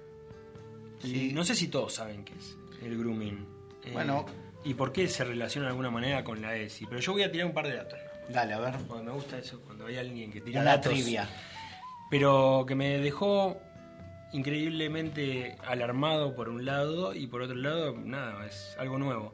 Y 1.05 1.33
no 1.33 1.45
sé 1.45 1.55
si 1.55 1.69
todos 1.69 1.95
saben 1.95 2.25
qué 2.25 2.35
es 2.35 2.57
el 2.83 2.97
grooming. 2.97 3.47
Eh, 3.85 3.91
Bueno. 3.93 4.27
Y 4.65 4.75
por 4.75 4.93
qué 4.93 5.09
se 5.09 5.25
relaciona 5.25 5.67
de 5.67 5.71
alguna 5.71 5.91
manera 5.91 6.23
con 6.23 6.41
la 6.41 6.57
ESI. 6.57 6.87
Pero 6.87 7.01
yo 7.01 7.13
voy 7.13 7.25
a 7.25 7.33
tirar 7.33 7.49
un 7.49 7.53
par 7.53 7.67
de 7.67 7.75
datos. 7.75 7.99
Dale, 8.29 8.55
a 8.55 8.61
ver. 8.61 8.75
Porque 8.87 9.03
me 9.03 9.11
gusta 9.11 9.37
eso, 9.39 9.61
cuando 9.63 9.87
hay 9.87 9.97
alguien 9.97 10.31
que 10.31 10.41
tira 10.41 10.61
Una 10.61 10.77
datos. 10.77 10.93
trivia. 10.93 11.29
Pero 12.13 12.67
que 12.69 12.75
me 12.75 12.99
dejó 12.99 13.59
increíblemente 14.35 15.57
alarmado 15.67 16.37
por 16.37 16.51
un 16.51 16.67
lado 16.67 17.15
y 17.15 17.27
por 17.27 17.41
otro 17.41 17.57
lado, 17.57 17.97
nada, 17.97 18.45
es 18.45 18.77
algo 18.79 18.99
nuevo. 18.99 19.33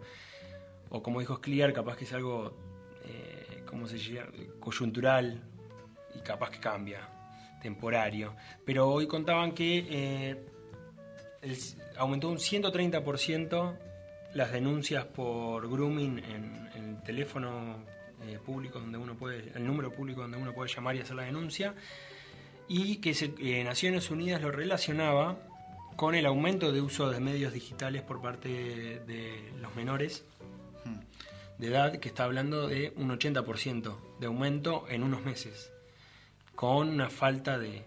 O 0.88 1.02
como 1.02 1.18
dijo 1.18 1.38
Scliar, 1.38 1.72
capaz 1.72 1.96
que 1.96 2.05
es 2.05 2.12
algo 2.12 2.56
eh, 3.05 3.64
¿cómo 3.66 3.88
se 3.88 3.98
llama? 3.98 4.30
coyuntural 4.60 5.42
y 6.14 6.20
capaz 6.20 6.50
que 6.50 6.60
cambia, 6.60 7.00
temporario. 7.60 8.36
Pero 8.64 8.88
hoy 8.88 9.09
contaban 9.09 9.50
que 9.50 9.84
eh, 9.90 10.46
aumentó 11.96 12.28
un 12.28 12.38
130% 12.38 13.76
las 14.34 14.52
denuncias 14.52 15.05
por 15.05 15.68
grooming 15.68 16.18
en, 16.20 16.70
en 16.76 16.88
el 16.90 17.02
teléfono 17.02 17.84
eh, 18.22 18.38
público 18.38 18.78
donde 18.78 18.98
uno 18.98 19.16
puede, 19.16 19.50
el 19.52 19.66
número 19.66 19.90
público 19.90 20.20
donde 20.20 20.36
uno 20.36 20.52
puede 20.52 20.72
llamar 20.72 20.94
y 20.94 21.00
hacer 21.00 21.16
la 21.16 21.24
denuncia, 21.24 21.74
y 22.69 22.97
que 22.97 23.15
se- 23.15 23.35
eh, 23.39 23.65
Naciones 23.65 24.11
Unidas 24.11 24.40
lo 24.43 24.51
relacionaba 24.51 25.39
con 25.97 26.15
el 26.15 26.27
aumento 26.27 26.70
de 26.73 26.81
uso 26.81 27.11
de 27.11 27.19
medios 27.20 27.53
digitales 27.53 28.03
por 28.03 28.20
parte 28.23 28.49
de, 28.49 29.01
de 29.01 29.53
los 29.61 29.74
menores 29.74 30.24
de 31.59 31.66
edad, 31.66 31.99
que 31.99 32.09
está 32.09 32.23
hablando 32.24 32.69
de 32.69 32.93
un 32.97 33.11
80% 33.11 33.97
de 34.20 34.27
aumento 34.27 34.85
en 34.89 35.03
unos 35.03 35.24
meses, 35.24 35.73
con 36.55 36.89
una 36.89 37.11
falta 37.11 37.59
de, 37.59 37.82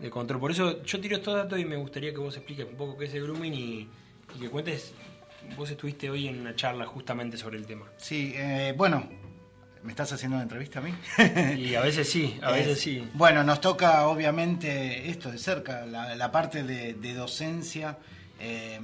de 0.00 0.10
control. 0.10 0.40
Por 0.40 0.50
eso 0.50 0.82
yo 0.82 1.00
tiro 1.00 1.16
estos 1.16 1.34
datos 1.34 1.58
y 1.60 1.64
me 1.64 1.76
gustaría 1.76 2.10
que 2.10 2.18
vos 2.18 2.36
expliques 2.36 2.66
un 2.68 2.74
poco 2.76 2.98
qué 2.98 3.04
es 3.04 3.14
el 3.14 3.22
grooming 3.22 3.54
y, 3.54 3.88
y 4.36 4.40
que 4.40 4.48
cuentes, 4.50 4.92
vos 5.56 5.70
estuviste 5.70 6.10
hoy 6.10 6.26
en 6.26 6.40
una 6.40 6.56
charla 6.56 6.84
justamente 6.86 7.36
sobre 7.36 7.58
el 7.58 7.66
tema. 7.66 7.86
Sí, 7.96 8.32
eh, 8.34 8.74
bueno, 8.76 9.08
¿me 9.82 9.90
estás 9.90 10.12
haciendo 10.12 10.36
una 10.36 10.44
entrevista 10.44 10.78
a 10.78 10.82
mí? 10.82 10.94
Y 11.56 11.74
a 11.74 11.80
veces 11.80 12.08
sí, 12.08 12.38
a 12.42 12.52
veces 12.52 12.80
sí. 12.80 13.08
Bueno, 13.14 13.44
nos 13.44 13.60
toca 13.60 14.06
obviamente 14.06 15.10
esto 15.10 15.30
de 15.30 15.38
cerca, 15.38 15.86
la, 15.86 16.14
la 16.14 16.30
parte 16.30 16.62
de, 16.62 16.94
de 16.94 17.14
docencia. 17.14 17.98
Eh, 18.40 18.80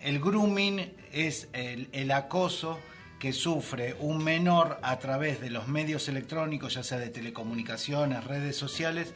el 0.00 0.20
grooming 0.20 0.94
es 1.12 1.48
el, 1.52 1.88
el 1.92 2.10
acoso 2.10 2.78
que 3.18 3.32
sufre 3.32 3.94
un 4.00 4.24
menor 4.24 4.78
a 4.82 4.98
través 4.98 5.40
de 5.40 5.50
los 5.50 5.68
medios 5.68 6.08
electrónicos, 6.08 6.74
ya 6.74 6.82
sea 6.82 6.98
de 6.98 7.10
telecomunicaciones, 7.10 8.24
redes 8.24 8.56
sociales, 8.56 9.12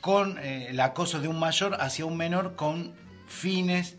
con 0.00 0.38
eh, 0.38 0.66
el 0.70 0.80
acoso 0.80 1.20
de 1.20 1.28
un 1.28 1.38
mayor 1.38 1.76
hacia 1.80 2.04
un 2.06 2.16
menor 2.16 2.56
con 2.56 2.92
fines 3.28 3.96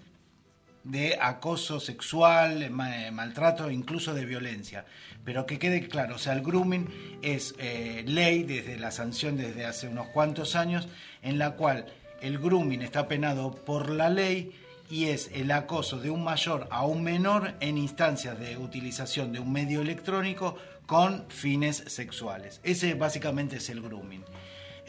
de 0.89 1.17
acoso 1.21 1.79
sexual, 1.79 2.69
ma- 2.69 3.11
maltrato, 3.11 3.69
incluso 3.69 4.13
de 4.13 4.25
violencia. 4.25 4.85
Pero 5.25 5.45
que 5.45 5.59
quede 5.59 5.87
claro, 5.87 6.15
o 6.15 6.17
sea, 6.17 6.33
el 6.33 6.41
grooming 6.41 7.19
es 7.21 7.53
eh, 7.59 8.03
ley 8.07 8.43
desde 8.43 8.77
la 8.77 8.91
sanción 8.91 9.35
desde 9.37 9.65
hace 9.65 9.87
unos 9.87 10.07
cuantos 10.07 10.55
años, 10.55 10.87
en 11.21 11.37
la 11.37 11.51
cual 11.51 11.85
el 12.21 12.39
grooming 12.39 12.81
está 12.81 13.07
penado 13.07 13.51
por 13.51 13.89
la 13.89 14.09
ley 14.09 14.51
y 14.89 15.05
es 15.05 15.29
el 15.33 15.51
acoso 15.51 15.99
de 15.99 16.09
un 16.09 16.23
mayor 16.23 16.67
a 16.71 16.85
un 16.85 17.03
menor 17.03 17.55
en 17.59 17.77
instancias 17.77 18.39
de 18.39 18.55
utilización 18.57 19.33
de 19.33 19.39
un 19.39 19.51
medio 19.51 19.81
electrónico 19.81 20.55
con 20.85 21.25
fines 21.27 21.83
sexuales. 21.87 22.61
Ese 22.63 22.93
básicamente 22.93 23.57
es 23.57 23.69
el 23.69 23.81
grooming. 23.81 24.23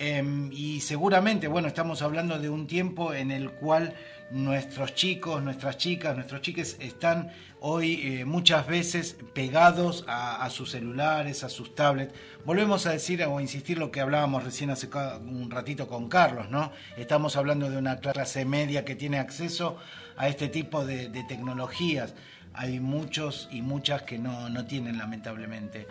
Em, 0.00 0.48
y 0.52 0.80
seguramente, 0.80 1.48
bueno, 1.48 1.66
estamos 1.66 2.02
hablando 2.02 2.38
de 2.38 2.48
un 2.48 2.68
tiempo 2.68 3.12
en 3.12 3.32
el 3.32 3.50
cual 3.50 3.94
nuestros 4.30 4.94
chicos, 4.94 5.42
nuestras 5.42 5.76
chicas, 5.76 6.14
nuestros 6.14 6.40
chiques 6.40 6.76
están 6.78 7.32
hoy 7.58 8.00
eh, 8.04 8.24
muchas 8.24 8.68
veces 8.68 9.16
pegados 9.34 10.04
a, 10.06 10.48
sus 10.50 10.70
celulares, 10.70 11.42
a 11.42 11.48
sus 11.48 11.74
tablets. 11.74 12.14
Volvemos 12.44 12.86
a 12.86 12.92
decir 12.92 13.24
o 13.24 13.40
insistir 13.40 13.76
lo 13.76 13.90
que 13.90 14.00
hablábamos 14.00 14.44
recién 14.44 14.70
hace 14.70 14.88
un 15.20 15.50
ratito 15.50 15.88
con 15.88 16.08
Carlos, 16.08 16.48
¿no? 16.48 16.70
Estamos 16.96 17.34
hablando 17.34 17.68
de 17.68 17.76
una 17.76 17.98
clase 17.98 18.44
media 18.44 18.84
que 18.84 18.94
tiene 18.94 19.18
acceso 19.18 19.78
a 20.16 20.28
este 20.28 20.46
tipo 20.46 20.86
de, 20.86 21.08
tecnologías. 21.26 22.14
Hay 22.54 22.78
muchos 22.78 23.48
y 23.50 23.62
muchas 23.62 24.02
que 24.02 24.18
no, 24.18 24.48
no 24.48 24.64
tienen, 24.64 24.96
lamentablemente. 24.96 25.88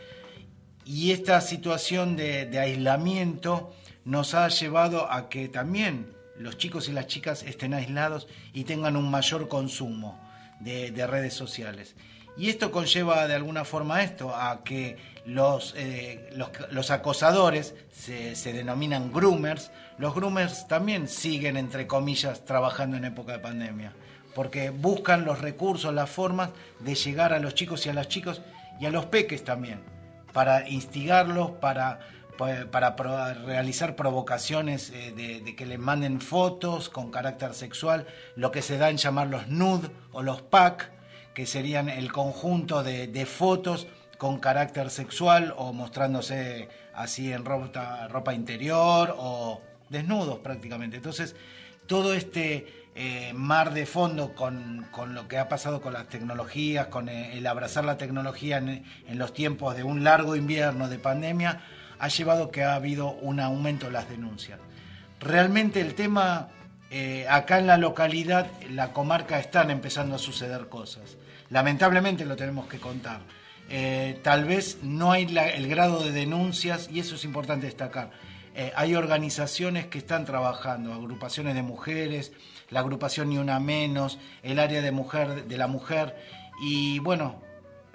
Y 0.85 1.11
esta 1.11 1.41
situación 1.41 2.15
de 2.15 2.57
aislamiento 2.57 3.73
nos 4.07 4.33
ha 4.33 4.47
llevado 4.47 5.11
a 5.11 5.27
que 5.29 5.49
también 5.49 6.13
los 6.37 6.57
chicos 6.57 6.87
y 6.87 6.93
las 6.93 7.07
chicas 7.07 7.43
estén 7.43 7.73
aislados 7.73 8.27
y 8.53 8.63
tengan 8.63 8.95
un 8.95 9.11
mayor 9.11 9.47
consumo 9.47 10.19
de, 10.61 10.91
de 10.91 11.05
redes 11.05 11.33
sociales. 11.33 11.95
Y 12.37 12.49
esto 12.49 12.71
conlleva 12.71 13.27
de 13.27 13.33
alguna 13.33 13.65
forma 13.65 14.03
esto, 14.03 14.35
a 14.35 14.63
que 14.63 14.97
los, 15.25 15.73
eh, 15.75 16.29
los, 16.35 16.49
los 16.71 16.91
acosadores 16.91 17.73
se, 17.91 18.35
se 18.35 18.53
denominan 18.53 19.11
groomers. 19.11 19.71
Los 19.97 20.13
groomers 20.13 20.67
también 20.67 21.07
siguen, 21.07 21.57
entre 21.57 21.87
comillas, 21.87 22.45
trabajando 22.45 22.95
en 22.95 23.05
época 23.05 23.31
de 23.33 23.39
pandemia, 23.39 23.93
porque 24.35 24.69
buscan 24.69 25.25
los 25.25 25.41
recursos, 25.41 25.91
las 25.93 26.09
formas 26.11 26.51
de 26.79 26.93
llegar 26.93 27.33
a 27.33 27.39
los 27.39 27.55
chicos 27.55 27.85
y 27.85 27.89
a 27.89 27.93
las 27.93 28.07
chicas 28.07 28.41
y 28.79 28.85
a 28.85 28.91
los 28.91 29.07
peques 29.07 29.43
también 29.43 29.81
para 30.31 30.69
instigarlos, 30.69 31.51
para, 31.59 31.97
pa- 31.97 32.07
para 32.37 32.95
pro- 32.95 33.33
realizar 33.45 33.95
provocaciones 33.95 34.91
eh, 34.91 35.11
de, 35.43 35.55
que 35.55 35.65
les 35.65 35.79
manden 35.79 36.21
fotos 36.21 36.89
con 36.89 37.11
carácter 37.11 37.53
sexual, 37.53 38.07
lo 38.35 38.51
que 38.51 38.61
se 38.61 38.77
da 38.77 38.89
en 38.89 38.97
llamar 38.97 39.27
los 39.27 39.47
nude 39.47 39.89
o 40.11 40.21
los 40.21 40.41
pack, 40.41 40.91
que 41.33 41.45
serían 41.45 41.89
el 41.89 42.11
conjunto 42.11 42.83
de, 42.83 43.25
fotos 43.25 43.87
con 44.17 44.39
carácter 44.39 44.89
sexual 44.89 45.53
o 45.57 45.73
mostrándose 45.73 46.69
así 46.95 47.31
en 47.31 47.45
ropa, 47.45 48.07
ropa 48.07 48.33
interior 48.33 49.15
o 49.17 49.61
desnudos 49.89 50.39
prácticamente. 50.39 50.97
Entonces, 50.97 51.35
todo 51.85 52.13
este 52.15 52.87
eh, 52.95 53.33
mar 53.33 53.73
de 53.73 53.85
fondo 53.85 54.33
con, 54.33 54.87
con 54.91 55.13
lo 55.13 55.27
que 55.27 55.37
ha 55.37 55.47
pasado 55.47 55.81
con 55.81 55.93
las 55.93 56.07
tecnologías, 56.07 56.87
con 56.87 57.07
eh, 57.09 57.37
el 57.37 57.45
abrazar 57.45 57.85
la 57.85 57.97
tecnología 57.97 58.57
en, 58.57 58.83
en 59.07 59.17
los 59.19 59.33
tiempos 59.33 59.75
de 59.75 59.83
un 59.83 60.03
largo 60.03 60.35
invierno 60.35 60.89
de 60.89 60.97
pandemia, 60.97 61.61
ha 61.99 62.07
llevado 62.07 62.51
que 62.51 62.63
ha 62.63 62.75
habido 62.75 63.11
un 63.11 63.39
aumento 63.39 63.87
en 63.87 63.93
las 63.93 64.09
denuncias. 64.09 64.59
Realmente 65.19 65.81
el 65.81 65.95
tema, 65.95 66.49
eh, 66.91 67.25
acá 67.29 67.59
en 67.59 67.67
la 67.67 67.77
localidad, 67.77 68.47
en 68.61 68.75
la 68.75 68.93
comarca, 68.93 69.39
están 69.39 69.71
empezando 69.71 70.15
a 70.15 70.19
suceder 70.19 70.67
cosas. 70.69 71.17
Lamentablemente 71.49 72.25
lo 72.25 72.35
tenemos 72.35 72.67
que 72.67 72.79
contar. 72.79 73.21
Eh, 73.69 74.19
tal 74.23 74.45
vez 74.45 74.79
no 74.83 75.11
hay 75.11 75.23
el 75.55 75.67
grado 75.67 76.03
de 76.03 76.11
denuncias, 76.11 76.89
y 76.91 76.99
eso 76.99 77.15
es 77.15 77.25
importante 77.25 77.65
destacar. 77.65 78.11
Eh, 78.55 78.71
hay 78.75 78.95
organizaciones 78.95 79.87
que 79.87 79.97
están 79.97 80.25
trabajando, 80.25 80.93
agrupaciones 80.93 81.53
de 81.55 81.61
mujeres, 81.61 82.31
la 82.69 82.79
agrupación 82.79 83.29
Ni 83.29 83.37
Una 83.37 83.59
Menos, 83.59 84.19
el 84.43 84.59
área 84.59 84.81
de, 84.81 84.91
mujer, 84.91 85.45
de 85.45 85.57
la 85.57 85.67
mujer, 85.67 86.15
y 86.61 86.99
bueno, 86.99 87.41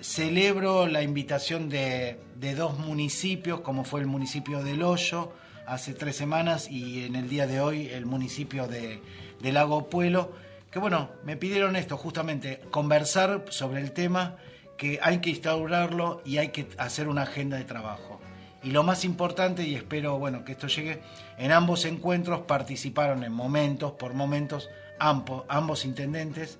celebro 0.03 0.87
la 0.87 1.03
invitación 1.03 1.69
de, 1.69 2.19
dos 2.57 2.79
municipios, 2.79 3.61
como 3.61 3.85
fue 3.85 4.01
el 4.01 4.07
municipio 4.07 4.63
del 4.63 4.83
Hoyo 4.83 5.33
hace 5.67 5.95
tres 5.95 6.17
semanas 6.17 6.69
y 6.71 7.05
en 7.05 7.15
el 7.15 7.29
día 7.29 7.47
de 7.47 7.61
hoy 7.61 7.89
el 7.89 8.05
municipio 8.05 8.67
de, 8.67 9.01
Lago 9.41 9.89
Puelo, 9.89 10.33
que 10.71 10.79
bueno, 10.79 11.11
me 11.25 11.37
pidieron 11.37 11.77
esto, 11.77 11.97
justamente, 11.97 12.61
conversar 12.71 13.45
sobre 13.51 13.81
el 13.81 13.93
tema, 13.93 14.37
que 14.77 14.99
hay 15.03 15.19
que 15.19 15.31
instaurarlo 15.31 16.23
y 16.25 16.39
hay 16.39 16.49
que 16.49 16.67
hacer 16.79 17.07
una 17.09 17.23
agenda 17.23 17.57
de 17.57 17.65
trabajo. 17.65 18.21
Y 18.65 18.71
lo 18.71 18.83
más 18.83 19.05
importante, 19.05 19.65
y 19.65 19.75
espero 19.75 20.19
bueno 20.19 20.45
que 20.45 20.53
esto 20.53 20.67
llegue, 20.67 21.01
en 21.39 21.53
ambos 21.53 21.85
encuentros 21.85 22.43
participaron 22.43 23.23
en 23.25 23.33
momentos, 23.33 23.93
por 23.93 24.15
momentos, 24.15 24.69
ampo- 24.99 25.45
ambos 25.49 25.85
intendentes 25.85 26.59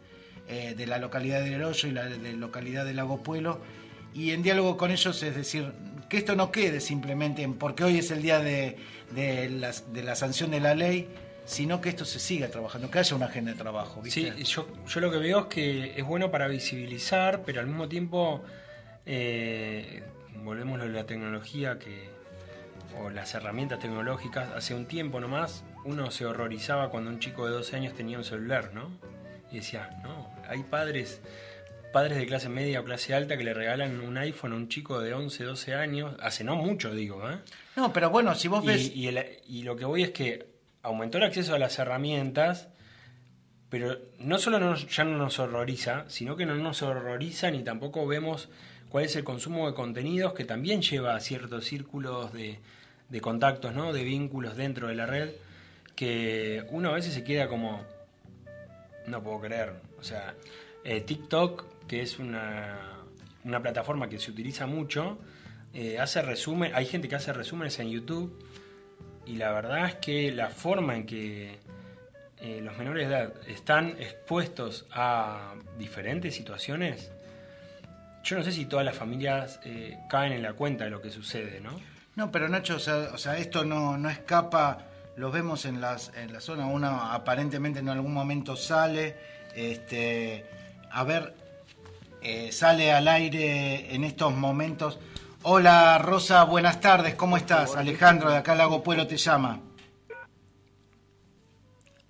eh, 0.49 0.75
de 0.77 0.87
la 0.87 0.99
localidad 0.99 1.43
de 1.43 1.65
Hoyo 1.65 1.89
y 1.89 1.93
la 1.93 2.05
de 2.07 2.33
localidad 2.33 2.85
de 2.85 2.95
Lago 2.95 3.23
Puelo, 3.23 3.61
y 4.15 4.33
en 4.33 4.43
diálogo 4.43 4.77
con 4.77 4.91
ellos, 4.91 5.23
es 5.23 5.35
decir, 5.35 5.73
que 6.09 6.19
esto 6.19 6.37
no 6.37 6.53
quede 6.53 6.81
simplemente 6.81 7.43
en 7.43 7.55
porque 7.55 7.85
hoy 7.85 7.99
es 7.99 8.11
el 8.11 8.21
día 8.23 8.41
de, 8.41 8.77
de 9.13 10.03
la 10.03 10.15
sanción 10.15 10.51
de 10.51 10.61
la 10.61 10.75
ley, 10.75 11.09
sino 11.45 11.81
que 11.81 11.89
esto 11.89 12.05
se 12.05 12.19
siga 12.19 12.49
trabajando, 12.49 12.91
que 12.91 12.99
haya 12.99 13.17
una 13.17 13.27
agenda 13.27 13.53
de 13.53 13.59
trabajo. 13.59 14.01
¿viste? 14.01 14.33
Sí, 14.37 14.45
yo, 14.45 14.67
yo 14.87 15.01
lo 15.01 15.11
que 15.11 15.19
veo 15.19 15.41
es 15.41 15.47
que 15.47 15.93
es 15.97 16.05
bueno 16.05 16.31
para 16.31 16.49
visibilizar, 16.49 17.43
pero 17.45 17.61
al 17.61 17.67
mismo 17.67 17.89
tiempo, 17.89 18.43
eh, 19.07 20.03
volvemos 20.43 20.81
a 20.81 20.85
la 20.87 21.05
tecnología 21.05 21.79
que 21.79 22.11
o 23.01 23.11
las 23.11 23.35
herramientas 23.35 23.81
tecnológicas, 23.81 24.51
hace 24.51 24.75
un 24.75 24.85
tiempo 24.87 25.19
nomás 25.19 25.65
uno 25.85 26.11
se 26.11 26.27
horrorizaba 26.27 26.91
cuando 26.91 27.11
un 27.11 27.19
chico 27.19 27.47
de 27.47 27.53
12 27.53 27.77
años 27.77 27.95
tenía 27.95 28.19
un 28.19 28.25
celular, 28.25 28.71
¿no? 28.75 28.91
Y 29.51 29.57
decía, 29.57 29.99
no, 30.03 30.31
hay 30.49 30.63
padres 30.63 31.21
padres 31.93 32.17
de 32.17 32.25
clase 32.27 32.49
media 32.49 32.81
o 32.81 32.85
clase 32.85 33.13
alta 33.13 33.37
que 33.37 33.45
le 33.45 33.53
regalan 33.53 34.01
un 34.01 34.17
iPhone 34.17 34.53
a 34.55 34.57
un 34.57 34.69
chico 34.69 34.99
de 35.01 35.13
11, 35.13 35.45
12 35.45 35.75
años, 35.75 36.15
hace 36.21 36.43
no 36.43 36.57
mucho 36.57 36.95
digo, 36.95 37.31
¿eh? 37.31 37.37
No, 37.77 37.93
pero 37.93 38.09
bueno, 38.09 38.35
si 38.35 38.49
vos 38.49 38.65
Y, 38.65 38.67
ves... 38.67 38.93
y 38.97 39.09
el- 39.09 39.27
y 39.47 39.63
lo 39.63 39.77
que 39.77 39.85
voy 39.85 40.03
es 40.05 40.11
que 40.11 40.47
aumentó 40.83 41.19
el 41.19 41.25
acceso 41.25 41.55
a 41.55 41.59
las 41.59 41.79
herramientas, 41.79 42.69
pero 43.69 43.99
no 44.21 44.39
solo 44.39 44.59
nos- 44.59 44.89
ya 44.89 45.05
no 45.05 45.19
nos 45.19 45.39
horroriza, 45.39 46.07
sino 46.09 46.35
que 46.35 46.47
no 46.47 46.55
nos 46.55 46.81
horroriza 46.81 47.51
ni 47.51 47.63
tampoco 47.63 48.07
vemos 48.07 48.49
cuál 48.89 49.05
es 49.05 49.15
el 49.17 49.25
consumo 49.25 49.67
de 49.69 49.75
contenidos 49.75 50.33
que 50.33 50.47
también 50.47 50.81
lleva 50.81 51.15
a 51.15 51.21
ciertos 51.21 51.67
círculos 51.67 52.33
de, 52.33 52.59
de 53.11 53.21
contactos, 53.21 53.75
¿no? 53.75 53.93
de 53.93 54.03
vínculos 54.03 54.57
dentro 54.57 54.89
de 54.89 54.95
la 54.95 55.05
red, 55.05 55.29
que 55.95 56.65
uno 56.71 56.89
a 56.89 56.95
veces 56.95 57.13
se 57.13 57.23
queda 57.23 57.49
como, 57.49 57.85
no 59.07 59.23
puedo 59.23 59.41
creer, 59.43 59.75
o 60.03 60.05
sea, 60.05 60.35
eh, 60.83 61.03
TikTok, 61.03 61.87
que 61.87 62.03
es 62.03 62.19
una, 62.19 63.05
una 63.45 63.63
plataforma 63.63 64.09
que 64.09 64.19
se 64.19 64.33
utiliza 64.33 64.67
mucho, 64.67 65.21
eh, 65.73 66.01
hace 66.01 66.23
resumen, 66.23 66.73
hay 66.75 66.87
gente 66.87 67.09
que 67.09 67.15
hace 67.15 67.33
resúmenes 67.33 67.79
en 67.79 67.89
YouTube 67.89 68.37
y 69.25 69.37
la 69.37 69.53
verdad 69.53 69.87
es 69.87 69.95
que 69.95 70.33
la 70.33 70.49
forma 70.49 70.97
en 70.97 71.07
que 71.07 71.61
eh, 72.41 72.61
los 72.61 72.77
menores 72.77 73.09
de 73.09 73.15
edad 73.15 73.33
están 73.47 73.91
expuestos 74.01 74.87
a 74.91 75.55
diferentes 75.79 76.35
situaciones, 76.35 77.13
yo 78.25 78.37
no 78.37 78.43
sé 78.43 78.51
si 78.51 78.67
todas 78.67 78.85
las 78.85 78.97
familias 78.97 79.61
caen 80.09 80.33
en 80.33 80.43
la 80.43 80.55
cuenta 80.55 80.85
de 80.85 80.91
lo 80.91 81.01
que 81.01 81.11
sucede, 81.11 81.61
¿no? 81.61 81.81
No, 82.17 82.33
pero 82.33 82.49
Nacho, 82.49 82.77
o 82.77 82.81
sea, 82.81 83.11
o 83.15 83.19
sea, 83.19 83.39
esto 83.39 83.65
no, 83.65 83.97
no 83.97 84.11
escapa, 84.11 84.87
lo 85.15 85.31
vemos 85.31 85.65
en 85.65 85.81
las 85.81 86.13
en 86.17 86.33
la 86.33 86.41
zona, 86.41 86.67
uno 86.67 86.89
aparentemente 86.89 87.79
en 87.81 87.89
algún 87.89 88.13
momento 88.13 88.57
sale, 88.57 89.17
este, 89.55 90.47
a 90.91 91.05
ver, 91.05 91.35
eh, 92.23 92.53
sale 92.53 92.93
al 92.93 93.09
aire 93.09 93.95
en 93.95 94.05
estos 94.05 94.35
momentos. 94.35 94.99
Hola 95.43 95.99
Rosa, 95.99 96.45
buenas 96.45 96.81
tardes, 96.81 97.15
¿cómo 97.17 97.37
estás? 97.37 97.75
Alejandro 97.75 98.31
de 98.31 98.37
acá 98.39 98.55
Lago 98.55 98.83
Pueblo 98.83 99.07
te 99.07 99.17
llama. 99.17 99.61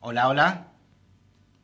Hola, 0.01 0.29
hola. 0.29 0.67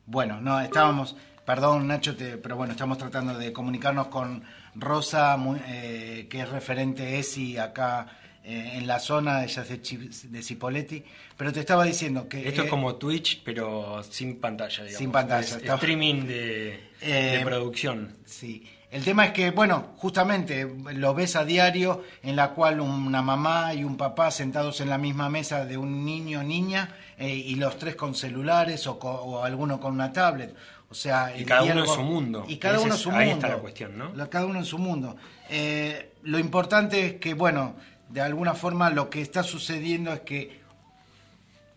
Bueno, 0.05 0.41
no, 0.41 0.59
estábamos, 0.61 1.15
perdón 1.45 1.87
Nacho, 1.87 2.15
te- 2.15 2.37
pero 2.37 2.55
bueno, 2.55 2.71
estamos 2.73 2.97
tratando 2.97 3.37
de 3.37 3.53
comunicarnos 3.53 4.07
con 4.07 4.43
Rosa, 4.75 5.37
muy- 5.37 5.61
eh, 5.67 6.27
que 6.29 6.41
es 6.41 6.49
referente 6.49 7.19
ESI 7.19 7.57
acá 7.59 8.07
eh, 8.43 8.71
en 8.75 8.87
la 8.87 8.99
zona, 8.99 9.41
de, 9.41 9.47
de 10.29 10.41
Cipolletti, 10.43 11.03
pero 11.37 11.51
te 11.53 11.59
estaba 11.59 11.83
diciendo 11.85 12.27
que... 12.27 12.47
Esto 12.47 12.61
eh, 12.61 12.65
es 12.65 12.69
como 12.69 12.95
Twitch, 12.95 13.41
pero 13.43 14.01
sin 14.03 14.39
pantalla, 14.39 14.83
digamos. 14.83 14.97
Sin 14.97 15.11
pantalla, 15.11 15.57
Es 15.57 15.63
streaming 15.63 16.25
de, 16.25 16.89
Eh, 17.01 17.35
de 17.39 17.45
producción. 17.45 18.15
Sí. 18.25 18.65
El 18.91 19.03
tema 19.03 19.25
es 19.27 19.33
que, 19.33 19.51
bueno, 19.51 19.89
justamente 19.97 20.67
lo 20.95 21.13
ves 21.13 21.35
a 21.35 21.45
diario 21.45 22.03
en 22.23 22.35
la 22.35 22.49
cual 22.55 22.79
una 22.81 23.21
mamá 23.21 23.75
y 23.75 23.83
un 23.83 23.97
papá 23.97 24.31
sentados 24.31 24.81
en 24.81 24.89
la 24.89 24.97
misma 24.97 25.29
mesa 25.29 25.63
de 25.65 25.77
un 25.77 26.03
niño 26.03 26.39
o 26.39 26.43
niña 26.43 26.95
eh, 27.19 27.29
y 27.35 27.53
los 27.53 27.77
tres 27.77 27.95
con 27.95 28.15
celulares 28.15 28.87
o, 28.87 28.97
co- 28.97 29.11
o 29.11 29.43
alguno 29.43 29.79
con 29.79 29.93
una 29.93 30.11
tablet. 30.11 30.55
O 30.89 30.95
sea, 30.95 31.37
Y 31.37 31.45
cada 31.45 31.61
uno 31.65 31.81
en 31.81 31.87
su 31.87 32.01
mundo. 32.01 32.45
Y 32.47 32.57
cada 32.57 32.77
Ese 32.77 32.85
uno 32.85 32.95
en 32.95 32.99
su 32.99 33.11
ahí 33.11 33.15
mundo. 33.29 33.33
está 33.35 33.47
la 33.49 33.61
cuestión, 33.61 33.95
¿no? 33.95 34.27
Cada 34.27 34.45
uno 34.47 34.57
en 34.57 34.65
su 34.65 34.79
mundo. 34.79 35.15
Eh, 35.51 36.13
lo 36.23 36.39
importante 36.39 37.05
es 37.05 37.13
que, 37.17 37.35
bueno, 37.35 37.75
de 38.09 38.21
alguna 38.21 38.53
forma 38.53 38.89
lo 38.89 39.09
que 39.09 39.21
está 39.21 39.43
sucediendo 39.43 40.11
es 40.13 40.21
que 40.21 40.59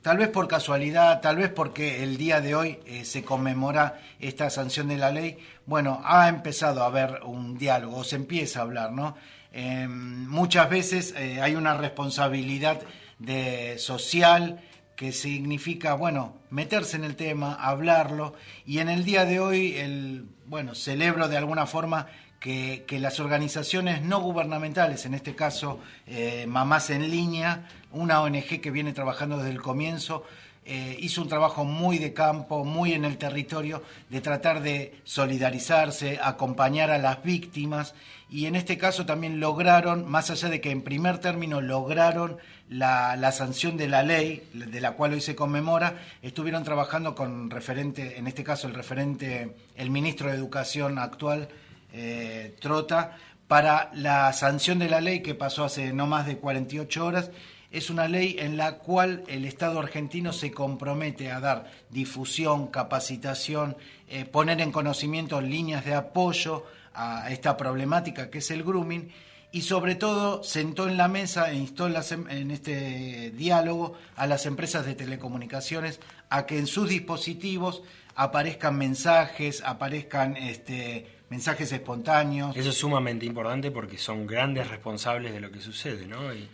Tal 0.02 0.18
vez 0.18 0.30
por 0.30 0.48
casualidad, 0.48 1.20
tal 1.20 1.36
vez 1.36 1.48
porque 1.48 2.02
el 2.02 2.16
día 2.16 2.40
de 2.40 2.56
hoy 2.56 2.80
eh, 2.86 3.04
se 3.04 3.22
conmemora 3.22 4.00
esta 4.18 4.50
sanción 4.50 4.88
de 4.88 4.96
la 4.96 5.12
ley, 5.12 5.38
bueno, 5.64 6.02
ha 6.04 6.28
empezado 6.28 6.82
a 6.82 6.86
haber 6.86 7.20
un 7.24 7.56
diálogo, 7.56 8.02
se 8.02 8.16
empieza 8.16 8.58
a 8.58 8.62
hablar, 8.62 8.90
¿no? 8.90 9.16
Eh, 9.52 9.86
muchas 9.86 10.68
veces 10.68 11.14
eh, 11.16 11.40
hay 11.40 11.54
una 11.54 11.74
responsabilidad 11.74 12.80
de 13.20 13.78
social 13.78 14.60
que 14.96 15.12
significa, 15.12 15.94
bueno, 15.94 16.34
meterse 16.50 16.96
en 16.96 17.04
el 17.04 17.14
tema, 17.14 17.54
hablarlo, 17.54 18.34
y 18.66 18.78
en 18.80 18.88
el 18.88 19.04
día 19.04 19.24
de 19.24 19.38
hoy, 19.38 19.76
el, 19.76 20.26
bueno, 20.46 20.74
celebro 20.74 21.28
de 21.28 21.36
alguna 21.36 21.66
forma 21.66 22.08
que, 22.42 22.98
las 22.98 23.20
organizaciones 23.20 24.02
no 24.02 24.20
gubernamentales, 24.20 25.06
en 25.06 25.14
este 25.14 25.34
caso 25.34 25.78
eh, 26.06 26.44
Mamás 26.48 26.90
en 26.90 27.08
Línea, 27.08 27.68
una 27.92 28.20
ONG 28.20 28.60
que 28.60 28.70
viene 28.70 28.92
trabajando 28.92 29.38
desde 29.38 29.50
el 29.50 29.62
comienzo, 29.62 30.24
eh, 30.64 30.96
hizo 31.00 31.22
un 31.22 31.28
trabajo 31.28 31.64
muy 31.64 31.98
de 31.98 32.12
campo, 32.12 32.64
muy 32.64 32.92
en 32.94 33.04
el 33.04 33.16
territorio, 33.16 33.82
de 34.10 34.20
tratar 34.20 34.60
de 34.60 34.94
solidarizarse, 35.04 36.18
acompañar 36.22 36.90
a 36.90 36.98
las 36.98 37.22
víctimas 37.22 37.94
y 38.28 38.46
en 38.46 38.56
este 38.56 38.76
caso 38.76 39.06
también 39.06 39.38
lograron, 39.38 40.08
más 40.08 40.30
allá 40.30 40.48
de 40.48 40.60
que 40.60 40.70
en 40.70 40.82
primer 40.82 41.18
término 41.18 41.60
lograron 41.60 42.38
la, 42.68 43.14
la 43.16 43.30
sanción 43.30 43.76
de 43.76 43.88
la 43.88 44.02
ley, 44.02 44.48
de 44.52 44.80
la 44.80 44.92
cual 44.92 45.12
hoy 45.12 45.20
se 45.20 45.36
conmemora, 45.36 46.00
estuvieron 46.22 46.64
trabajando 46.64 47.14
con 47.14 47.50
referente, 47.50 48.18
en 48.18 48.26
este 48.26 48.42
caso 48.42 48.66
el 48.66 48.74
referente, 48.74 49.54
el 49.76 49.90
ministro 49.90 50.28
de 50.28 50.36
Educación 50.36 50.98
actual, 50.98 51.48
eh, 51.92 52.56
Trota, 52.60 53.16
para 53.48 53.90
la 53.94 54.32
sanción 54.32 54.78
de 54.78 54.88
la 54.88 55.00
ley 55.00 55.20
que 55.20 55.34
pasó 55.34 55.64
hace 55.64 55.92
no 55.92 56.06
más 56.06 56.26
de 56.26 56.38
48 56.38 57.04
horas. 57.04 57.30
Es 57.70 57.88
una 57.90 58.06
ley 58.08 58.36
en 58.38 58.56
la 58.56 58.78
cual 58.78 59.24
el 59.28 59.44
Estado 59.44 59.78
argentino 59.78 60.32
se 60.32 60.50
compromete 60.52 61.30
a 61.30 61.40
dar 61.40 61.70
difusión, 61.90 62.66
capacitación, 62.68 63.76
eh, 64.08 64.24
poner 64.26 64.60
en 64.60 64.72
conocimiento 64.72 65.40
líneas 65.40 65.84
de 65.84 65.94
apoyo 65.94 66.64
a 66.94 67.30
esta 67.30 67.56
problemática 67.56 68.30
que 68.30 68.38
es 68.38 68.50
el 68.50 68.62
grooming 68.62 69.10
y 69.52 69.62
sobre 69.62 69.94
todo 69.94 70.42
sentó 70.42 70.88
en 70.88 70.96
la 70.96 71.08
mesa 71.08 71.50
e 71.50 71.56
instó 71.56 71.86
en, 71.86 71.94
em- 72.28 72.50
este 72.50 73.30
diálogo 73.30 73.94
a 74.16 74.26
las 74.26 74.46
empresas 74.46 74.84
de 74.86 74.94
telecomunicaciones 74.94 76.00
a 76.30 76.46
que 76.46 76.58
en 76.58 76.66
sus 76.66 76.88
dispositivos 76.88 77.82
aparezcan 78.14 78.76
mensajes, 78.76 79.62
aparezcan 79.64 80.36
este, 80.36 81.06
mensajes 81.32 81.72
espontáneos. 81.72 82.54
Eso 82.56 82.68
es 82.70 82.76
sumamente 82.76 83.24
importante 83.26 83.70
porque 83.70 83.96
son 83.96 84.26
grandes 84.26 84.68
responsables 84.68 85.32
de 85.32 85.40
lo 85.40 85.50
que 85.50 85.60
sucede, 85.60 86.06
¿no? 86.06 86.32
Y 86.34 86.46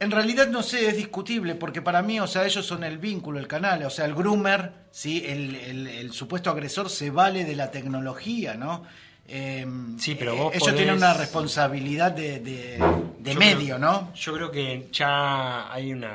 En 0.00 0.10
realidad 0.10 0.48
no 0.48 0.62
sé, 0.62 0.88
es 0.88 0.96
discutible, 0.96 1.54
porque 1.54 1.80
para 1.80 2.02
mí, 2.02 2.20
o 2.20 2.26
sea, 2.26 2.44
ellos 2.44 2.66
son 2.66 2.84
el 2.84 2.98
vínculo, 2.98 3.38
el 3.38 3.46
canal, 3.46 3.82
o 3.84 3.88
sea, 3.90 4.04
el 4.04 4.14
groomer, 4.14 4.70
¿sí? 4.90 5.22
el, 5.24 5.54
el- 5.54 5.86
el 5.86 6.12
supuesto 6.12 6.50
agresor 6.50 6.90
se 6.90 7.08
vale 7.10 7.44
de 7.44 7.54
la 7.56 7.70
tecnología, 7.70 8.54
¿no? 8.54 8.82
Eh, 9.28 9.64
Sí, 9.98 10.14
pero 10.14 10.36
vos 10.36 10.54
ellos 10.54 10.68
podés- 10.68 10.76
tienen 10.76 10.96
una 10.96 11.14
responsabilidad 11.14 12.12
de, 12.12 12.40
de- 12.40 13.34
medio, 13.34 13.76
creo- 13.76 13.78
¿no? 13.78 14.12
Yo 14.14 14.34
creo 14.34 14.50
que 14.50 14.88
ya 14.92 15.72
hay 15.72 15.92
una... 15.92 16.12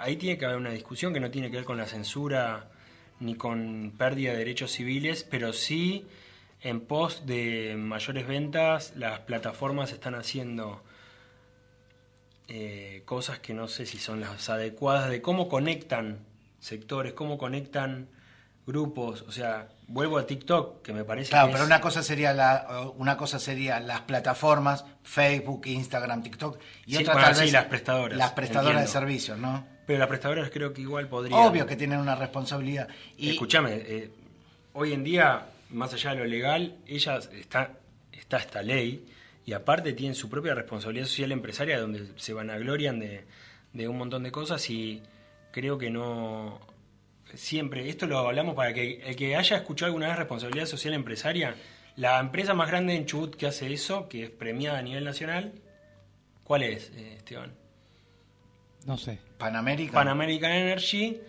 Ahí 0.00 0.16
tiene 0.16 0.38
que 0.38 0.44
haber 0.46 0.56
una 0.58 0.70
discusión 0.70 1.12
que 1.12 1.20
no 1.20 1.30
tiene 1.30 1.50
que 1.50 1.56
ver 1.56 1.64
con 1.66 1.76
la 1.76 1.86
censura 1.86 2.68
ni 3.20 3.34
con 3.34 3.92
pérdida 3.98 4.30
de 4.32 4.38
derechos 4.38 4.70
civiles, 4.72 5.26
pero 5.28 5.52
sí 5.52 6.06
en 6.60 6.80
pos 6.80 7.24
de 7.26 7.76
mayores 7.78 8.26
ventas 8.26 8.92
las 8.96 9.20
plataformas 9.20 9.92
están 9.92 10.14
haciendo 10.14 10.82
eh, 12.48 13.02
cosas 13.04 13.38
que 13.38 13.52
no 13.54 13.68
sé 13.68 13.86
si 13.86 13.98
son 13.98 14.20
las 14.20 14.48
adecuadas 14.48 15.10
de 15.10 15.20
cómo 15.20 15.48
conectan 15.48 16.20
sectores, 16.58 17.12
cómo 17.12 17.36
conectan 17.38 18.08
grupos, 18.66 19.22
o 19.22 19.32
sea, 19.32 19.68
vuelvo 19.86 20.18
a 20.18 20.26
TikTok, 20.26 20.82
que 20.82 20.92
me 20.92 21.04
parece 21.04 21.30
Claro, 21.30 21.46
que 21.46 21.52
pero 21.52 21.64
es- 21.64 21.68
una 21.70 21.80
cosa 21.80 22.02
sería 22.02 22.32
la, 22.34 22.90
una 22.96 23.16
cosa 23.16 23.38
sería 23.38 23.80
las 23.80 24.02
plataformas, 24.02 24.84
Facebook, 25.02 25.62
Instagram, 25.66 26.22
TikTok, 26.22 26.58
y 26.86 26.96
Sí, 26.96 27.02
otra 27.02 27.14
bueno, 27.14 27.28
tal 27.28 27.36
sí, 27.36 27.40
vez 27.44 27.52
las 27.52 27.64
prestadoras, 27.66 28.18
las 28.18 28.32
prestadoras 28.32 28.80
de 28.82 28.86
servicios, 28.88 29.38
¿no? 29.38 29.66
Pero 29.86 29.98
las 30.00 30.08
prestadoras 30.08 30.50
creo 30.50 30.74
que 30.74 30.82
igual 30.82 31.08
podrían... 31.08 31.40
Obvio 31.40 31.66
que 31.66 31.76
tienen 31.76 31.98
una 31.98 32.14
responsabilidad. 32.14 32.88
Y, 33.16 33.30
Escúchame, 33.30 33.72
eh, 33.74 34.10
hoy 34.74 34.92
en 34.92 35.02
día, 35.02 35.46
más 35.70 35.92
allá 35.94 36.10
de 36.10 36.16
lo 36.16 36.24
legal, 36.24 36.78
ellas 36.86 37.30
está, 37.32 37.78
está 38.12 38.38
esta 38.38 38.62
ley 38.62 39.06
y 39.44 39.52
aparte 39.52 39.92
tienen 39.92 40.14
su 40.14 40.28
propia 40.28 40.54
responsabilidad 40.54 41.06
social 41.06 41.32
empresaria 41.32 41.80
donde 41.80 42.08
se 42.16 42.32
vanaglorian 42.32 42.98
de, 42.98 43.24
de 43.72 43.88
un 43.88 43.98
montón 43.98 44.22
de 44.22 44.30
cosas 44.30 44.68
y 44.70 45.02
creo 45.52 45.78
que 45.78 45.90
no 45.90 46.60
siempre, 47.34 47.88
esto 47.88 48.06
lo 48.06 48.18
hablamos 48.18 48.54
para 48.54 48.72
que 48.72 49.02
el 49.04 49.16
que 49.16 49.36
haya 49.36 49.56
escuchado 49.56 49.86
alguna 49.86 50.08
vez 50.08 50.16
responsabilidad 50.16 50.66
social 50.66 50.94
empresaria, 50.94 51.54
la 51.96 52.20
empresa 52.20 52.54
más 52.54 52.68
grande 52.68 52.94
en 52.94 53.06
Chubut 53.06 53.34
que 53.34 53.46
hace 53.46 53.72
eso, 53.72 54.08
que 54.08 54.24
es 54.24 54.30
premiada 54.30 54.78
a 54.78 54.82
nivel 54.82 55.04
nacional, 55.04 55.52
¿cuál 56.44 56.62
es, 56.62 56.90
eh, 56.96 57.14
Esteban? 57.16 57.52
No 58.86 58.96
sé. 58.96 59.18
Pan 59.36 59.56
American. 59.56 59.94
Pan 59.94 60.08
American 60.08 60.50
Energy. 60.50 61.20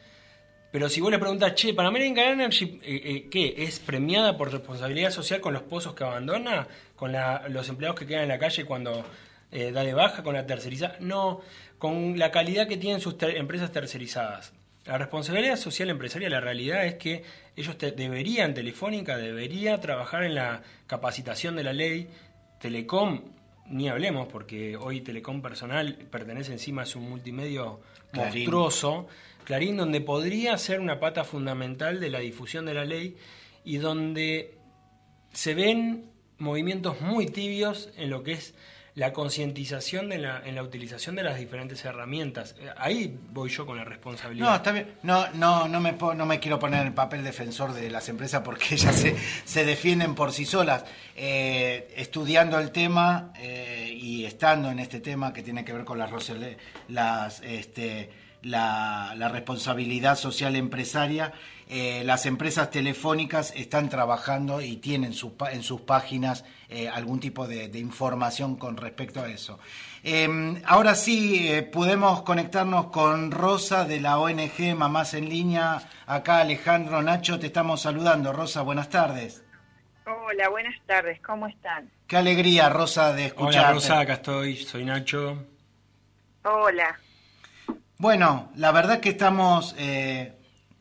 Pero 0.72 0.88
si 0.88 1.02
vos 1.02 1.10
le 1.12 1.18
preguntas, 1.18 1.56
che, 1.56 1.74
Pan 1.74 1.88
American 1.88 2.40
Energy, 2.40 2.80
eh, 2.84 3.02
eh, 3.04 3.28
¿qué? 3.32 3.56
¿Es 3.58 3.80
premiada 3.80 4.38
por 4.38 4.52
responsabilidad 4.52 5.10
social 5.10 5.42
con 5.42 5.54
los 5.54 5.64
pozos 5.64 5.96
que 5.96 6.04
abandona? 6.04 6.68
¿Con 6.96 7.12
la- 7.12 7.48
los 7.50 7.68
empleados 7.70 8.00
que 8.00 8.06
quedan 8.06 8.24
en 8.24 8.30
la 8.30 8.38
calle 8.40 8.66
cuando 8.66 9.04
eh, 9.52 9.72
da 9.72 9.84
de 9.84 9.96
baja? 9.96 10.22
¿Con 10.22 10.36
la 10.36 10.46
tercerizada? 10.46 10.98
No, 11.00 11.42
con 11.80 12.20
la 12.20 12.30
calidad 12.30 12.68
que 12.68 12.78
tienen 12.78 13.02
sus 13.02 13.18
ter- 13.18 13.36
empresas 13.36 13.72
tercerizadas. 13.72 14.54
La 14.86 14.98
responsabilidad 15.00 15.56
social 15.56 15.90
empresaria, 15.90 16.30
la 16.30 16.40
realidad 16.40 16.86
es 16.86 16.96
que 16.96 17.24
ellos 17.56 17.76
te- 17.78 17.92
deberían, 17.92 18.54
Telefónica 18.54 19.18
debería 19.18 19.80
trabajar 19.82 20.24
en 20.24 20.36
la 20.36 20.62
capacitación 20.86 21.56
de 21.56 21.64
la 21.64 21.74
ley. 21.74 22.10
Telecom, 22.60 23.22
ni 23.68 23.90
hablemos, 23.90 24.28
porque 24.28 24.76
hoy 24.78 25.02
Telecom 25.02 25.42
Personal 25.42 25.96
pertenece 26.12 26.52
encima 26.52 26.84
a 26.84 26.86
su 26.86 27.00
multimedio 27.00 27.80
Clarín. 28.12 28.34
monstruoso. 28.44 29.08
Clarín, 29.50 29.78
donde 29.78 30.00
podría 30.00 30.56
ser 30.60 30.80
una 30.80 31.00
pata 31.00 31.24
fundamental 31.24 32.00
de 32.00 32.12
la 32.12 32.20
difusión 32.20 32.68
de 32.68 32.76
la 32.76 32.86
ley 32.86 33.18
y 33.66 33.78
donde 33.78 34.60
se 35.34 35.56
ven 35.56 36.12
movimientos 36.38 37.02
muy 37.02 37.26
tibios 37.26 37.90
en 37.98 38.12
lo 38.12 38.22
que 38.22 38.34
es 38.34 38.54
la 38.94 39.12
concientización 39.12 40.10
la, 40.10 40.44
en 40.46 40.54
la 40.54 40.62
utilización 40.62 41.16
de 41.16 41.24
las 41.24 41.40
diferentes 41.40 41.84
herramientas. 41.84 42.56
Eh, 42.60 42.70
Ahí 42.78 43.18
voy 43.32 43.50
yo 43.50 43.66
con 43.66 43.78
la 43.78 43.84
responsabilidad. 43.84 44.50
No, 44.50 44.56
está 44.56 44.72
bien. 44.72 44.94
No, 45.02 45.28
no, 45.32 45.68
no 45.68 45.80
me, 45.80 45.94
no 45.94 46.28
me 46.28 46.40
quiero 46.40 46.60
poner 46.60 46.82
en 46.82 46.88
el 46.90 46.94
papel 46.94 47.24
defensor 47.24 47.74
de 47.74 47.90
las 47.90 48.08
empresas 48.08 48.44
porque 48.46 48.66
ellas 48.76 48.96
se, 48.96 49.16
se 49.46 49.66
defienden 49.66 50.14
por 50.14 50.32
sí 50.32 50.46
solas. 50.46 50.86
Eh, 51.16 51.92
estudiando 51.98 52.60
el 52.60 52.70
tema 52.70 53.34
eh, 53.40 53.92
y 54.00 54.26
estando 54.26 54.70
en 54.70 54.78
este 54.78 55.00
tema 55.00 55.34
que 55.34 55.42
tiene 55.42 55.66
que 55.66 55.74
ver 55.74 55.86
con 55.86 55.98
las, 55.98 56.12
las 56.88 57.42
este, 57.42 58.12
la, 58.42 59.14
la 59.18 59.30
responsabilidad 59.30 60.16
social 60.18 60.56
empresaria, 60.56 61.34
eh, 61.68 62.04
las 62.06 62.26
empresas 62.26 62.72
telefónicas 62.72 63.54
están 63.56 63.90
trabajando 63.90 64.62
y 64.62 64.78
tienen 64.78 65.14
sus 65.14 65.34
pa- 65.34 65.52
en 65.52 65.62
sus 65.62 65.82
páginas 65.82 66.44
eh, 66.68 66.88
algún 66.90 67.20
tipo 67.20 67.48
de, 67.48 67.68
de 67.68 67.80
información 67.80 68.56
con 68.56 68.78
respecto 68.78 69.22
a 69.22 69.30
eso. 69.30 69.60
Eh, 70.04 70.62
ahora 70.66 70.96
sí, 70.96 71.48
eh, 71.50 71.62
podemos 71.64 72.22
conectarnos 72.24 72.88
con 72.88 73.32
Rosa 73.32 73.86
de 73.86 74.00
la 74.00 74.18
ONG 74.18 74.76
Mamás 74.76 75.14
en 75.14 75.30
Línea. 75.30 75.82
Acá 76.08 76.38
Alejandro 76.40 77.02
Nacho, 77.04 77.38
te 77.40 77.48
estamos 77.48 77.82
saludando. 77.82 78.32
Rosa, 78.34 78.62
buenas 78.62 78.90
tardes. 78.90 79.44
Hola, 80.06 80.50
buenas 80.50 80.76
tardes, 80.88 81.20
¿cómo 81.22 81.46
están? 81.48 81.92
Qué 82.08 82.18
alegría, 82.18 82.70
Rosa, 82.70 83.14
de 83.14 83.26
escucharte. 83.28 83.60
Hola 83.60 83.74
Rosa, 83.74 84.00
acá 84.00 84.14
estoy, 84.14 84.56
soy 84.58 84.86
Nacho. 84.86 85.46
Hola. 86.44 86.98
Bueno, 88.02 88.50
la 88.56 88.72
verdad 88.72 89.02
que 89.02 89.10
estamos 89.10 89.76
eh, 89.78 90.32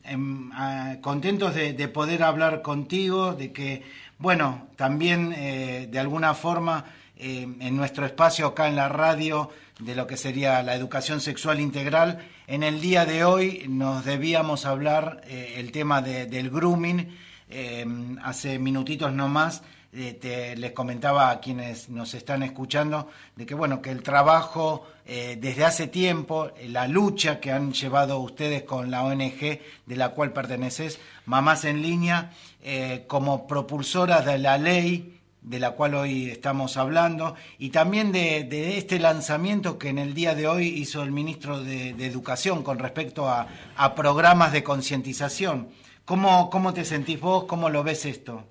em, 0.05 0.49
ah, 0.53 0.95
contentos 1.01 1.53
de, 1.53 1.73
de 1.73 1.87
poder 1.89 2.23
hablar 2.23 2.61
contigo, 2.61 3.33
de 3.33 3.51
que, 3.51 3.83
bueno, 4.19 4.69
también 4.77 5.33
eh, 5.35 5.89
de 5.91 5.99
alguna 5.99 6.33
forma 6.33 6.85
eh, 7.17 7.45
en 7.59 7.75
nuestro 7.75 8.05
espacio 8.05 8.47
acá 8.47 8.69
en 8.69 8.77
la 8.77 8.87
radio 8.87 9.49
de 9.81 9.95
lo 9.95 10.07
que 10.07 10.15
sería 10.15 10.63
la 10.63 10.75
educación 10.75 11.19
sexual 11.19 11.59
integral, 11.59 12.19
en 12.47 12.63
el 12.63 12.79
día 12.79 13.05
de 13.05 13.25
hoy 13.25 13.65
nos 13.67 14.05
debíamos 14.05 14.65
hablar 14.65 15.19
eh, 15.27 15.55
el 15.57 15.73
tema 15.73 16.01
de- 16.01 16.25
del 16.25 16.49
grooming. 16.49 17.17
Eh, 17.49 17.85
hace 18.23 18.59
minutitos 18.59 19.11
nomás 19.11 19.61
te, 19.91 20.55
les 20.55 20.71
comentaba 20.71 21.31
a 21.31 21.39
quienes 21.39 21.89
nos 21.89 22.13
están 22.13 22.43
escuchando 22.43 23.07
de 23.35 23.45
que 23.45 23.55
bueno 23.55 23.81
que 23.81 23.89
el 23.89 24.03
trabajo 24.03 24.87
eh, 25.05 25.37
desde 25.41 25.65
hace 25.65 25.87
tiempo 25.87 26.51
eh, 26.57 26.69
la 26.69 26.87
lucha 26.87 27.39
que 27.39 27.51
han 27.51 27.73
llevado 27.73 28.19
ustedes 28.19 28.63
con 28.63 28.91
la 28.91 29.03
ONG 29.03 29.59
de 29.85 29.95
la 29.95 30.09
cual 30.09 30.31
perteneces 30.31 30.99
Mamás 31.25 31.65
en 31.65 31.81
línea 31.81 32.31
eh, 32.61 33.05
como 33.07 33.47
propulsoras 33.47 34.25
de 34.25 34.37
la 34.37 34.57
ley 34.57 35.15
de 35.41 35.59
la 35.59 35.71
cual 35.71 35.95
hoy 35.95 36.29
estamos 36.29 36.75
hablando, 36.75 37.33
y 37.57 37.69
también 37.69 38.11
de, 38.11 38.77
este 38.77 38.99
lanzamiento 38.99 39.79
que 39.79 39.87
en 39.87 39.97
el 39.97 40.13
día 40.13 40.35
de 40.35 40.47
hoy 40.47 40.67
hizo 40.67 41.01
el 41.01 41.11
ministro 41.11 41.63
de, 41.63 41.93
de 41.93 42.05
Educación 42.05 42.61
con 42.61 42.77
respecto 42.77 43.29
a, 43.29 43.47
a 43.77 43.95
programas 43.95 44.51
de 44.51 44.63
concientización. 44.63 45.69
¿Cómo, 46.03 46.49
¿Cómo 46.49 46.73
te 46.73 46.83
sentís 46.83 47.21
vos? 47.21 47.45
¿Cómo 47.45 47.69
lo 47.69 47.83
ves 47.83 48.05
esto? 48.05 48.43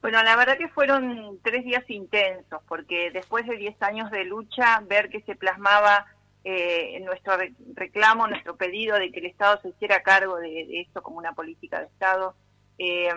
Bueno, 0.00 0.22
la 0.22 0.36
verdad 0.36 0.56
que 0.58 0.68
fueron 0.68 1.40
tres 1.42 1.64
días 1.64 1.84
intensos, 1.90 2.62
porque 2.68 3.10
después 3.10 3.46
de 3.46 3.56
10 3.56 3.80
años 3.82 4.10
de 4.12 4.24
lucha, 4.24 4.80
ver 4.86 5.08
que 5.10 5.22
se 5.22 5.34
plasmaba 5.34 6.06
eh, 6.44 7.00
nuestro 7.00 7.36
re- 7.36 7.52
reclamo, 7.74 8.28
nuestro 8.28 8.56
pedido 8.56 8.96
de 8.96 9.10
que 9.10 9.18
el 9.18 9.26
Estado 9.26 9.60
se 9.60 9.70
hiciera 9.70 10.02
cargo 10.04 10.36
de, 10.36 10.48
de 10.66 10.80
esto 10.82 11.02
como 11.02 11.18
una 11.18 11.32
política 11.32 11.80
de 11.80 11.86
Estado, 11.86 12.36
eh, 12.78 13.08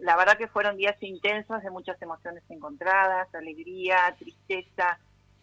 la 0.00 0.16
verdad 0.16 0.36
que 0.36 0.48
fueron 0.48 0.76
días 0.76 1.00
intensos 1.00 1.62
de 1.62 1.70
muchas 1.70 2.02
emociones 2.02 2.42
encontradas, 2.48 3.32
alegría, 3.32 4.12
tristeza 4.18 4.98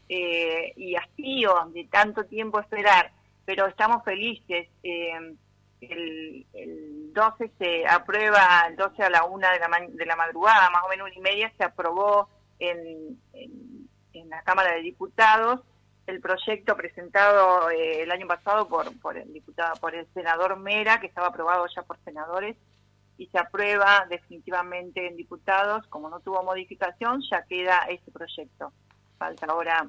eh, 0.10 0.74
y 0.76 0.96
hastío 0.96 1.54
de 1.74 1.86
tanto 1.86 2.26
tiempo 2.26 2.60
esperar, 2.60 3.12
pero 3.46 3.66
estamos 3.68 4.04
felices. 4.04 4.68
eh, 4.84 5.36
el, 5.82 6.46
el 6.54 7.14
12 7.14 7.52
se 7.58 7.88
aprueba, 7.88 8.66
el 8.68 8.76
12 8.76 9.04
a 9.04 9.10
la 9.10 9.26
una 9.26 9.52
de 9.52 9.60
la, 9.60 9.68
ma- 9.68 9.80
de 9.88 10.06
la 10.06 10.16
madrugada, 10.16 10.70
más 10.70 10.84
o 10.84 10.90
menos 10.90 11.08
una 11.10 11.16
y 11.18 11.22
media, 11.22 11.52
se 11.58 11.64
aprobó 11.64 12.30
en, 12.60 13.20
en, 13.34 14.30
la 14.30 14.42
Cámara 14.44 14.74
de 14.74 14.82
Diputados 14.82 15.60
el 16.08 16.22
proyecto 16.22 16.76
presentado 16.78 17.70
eh, 17.70 18.02
el 18.04 18.12
año 18.12 18.28
pasado 18.28 18.68
por, 18.68 18.98
por 19.00 19.18
el 19.18 19.32
diputado, 19.34 19.76
por 19.82 19.94
el 19.96 20.08
senador 20.14 20.58
Mera, 20.58 21.00
que 21.00 21.08
estaba 21.08 21.28
aprobado 21.28 21.66
ya 21.76 21.82
por 21.84 21.98
senadores, 22.04 22.56
y 23.18 23.28
se 23.28 23.38
aprueba 23.38 24.06
definitivamente 24.10 25.06
en 25.08 25.16
diputados, 25.18 25.86
como 25.88 26.10
no 26.10 26.20
tuvo 26.22 26.44
modificación, 26.44 27.22
ya 27.30 27.44
queda 27.44 27.80
ese 27.90 28.10
proyecto. 28.12 28.72
Falta 29.18 29.46
ahora 29.48 29.86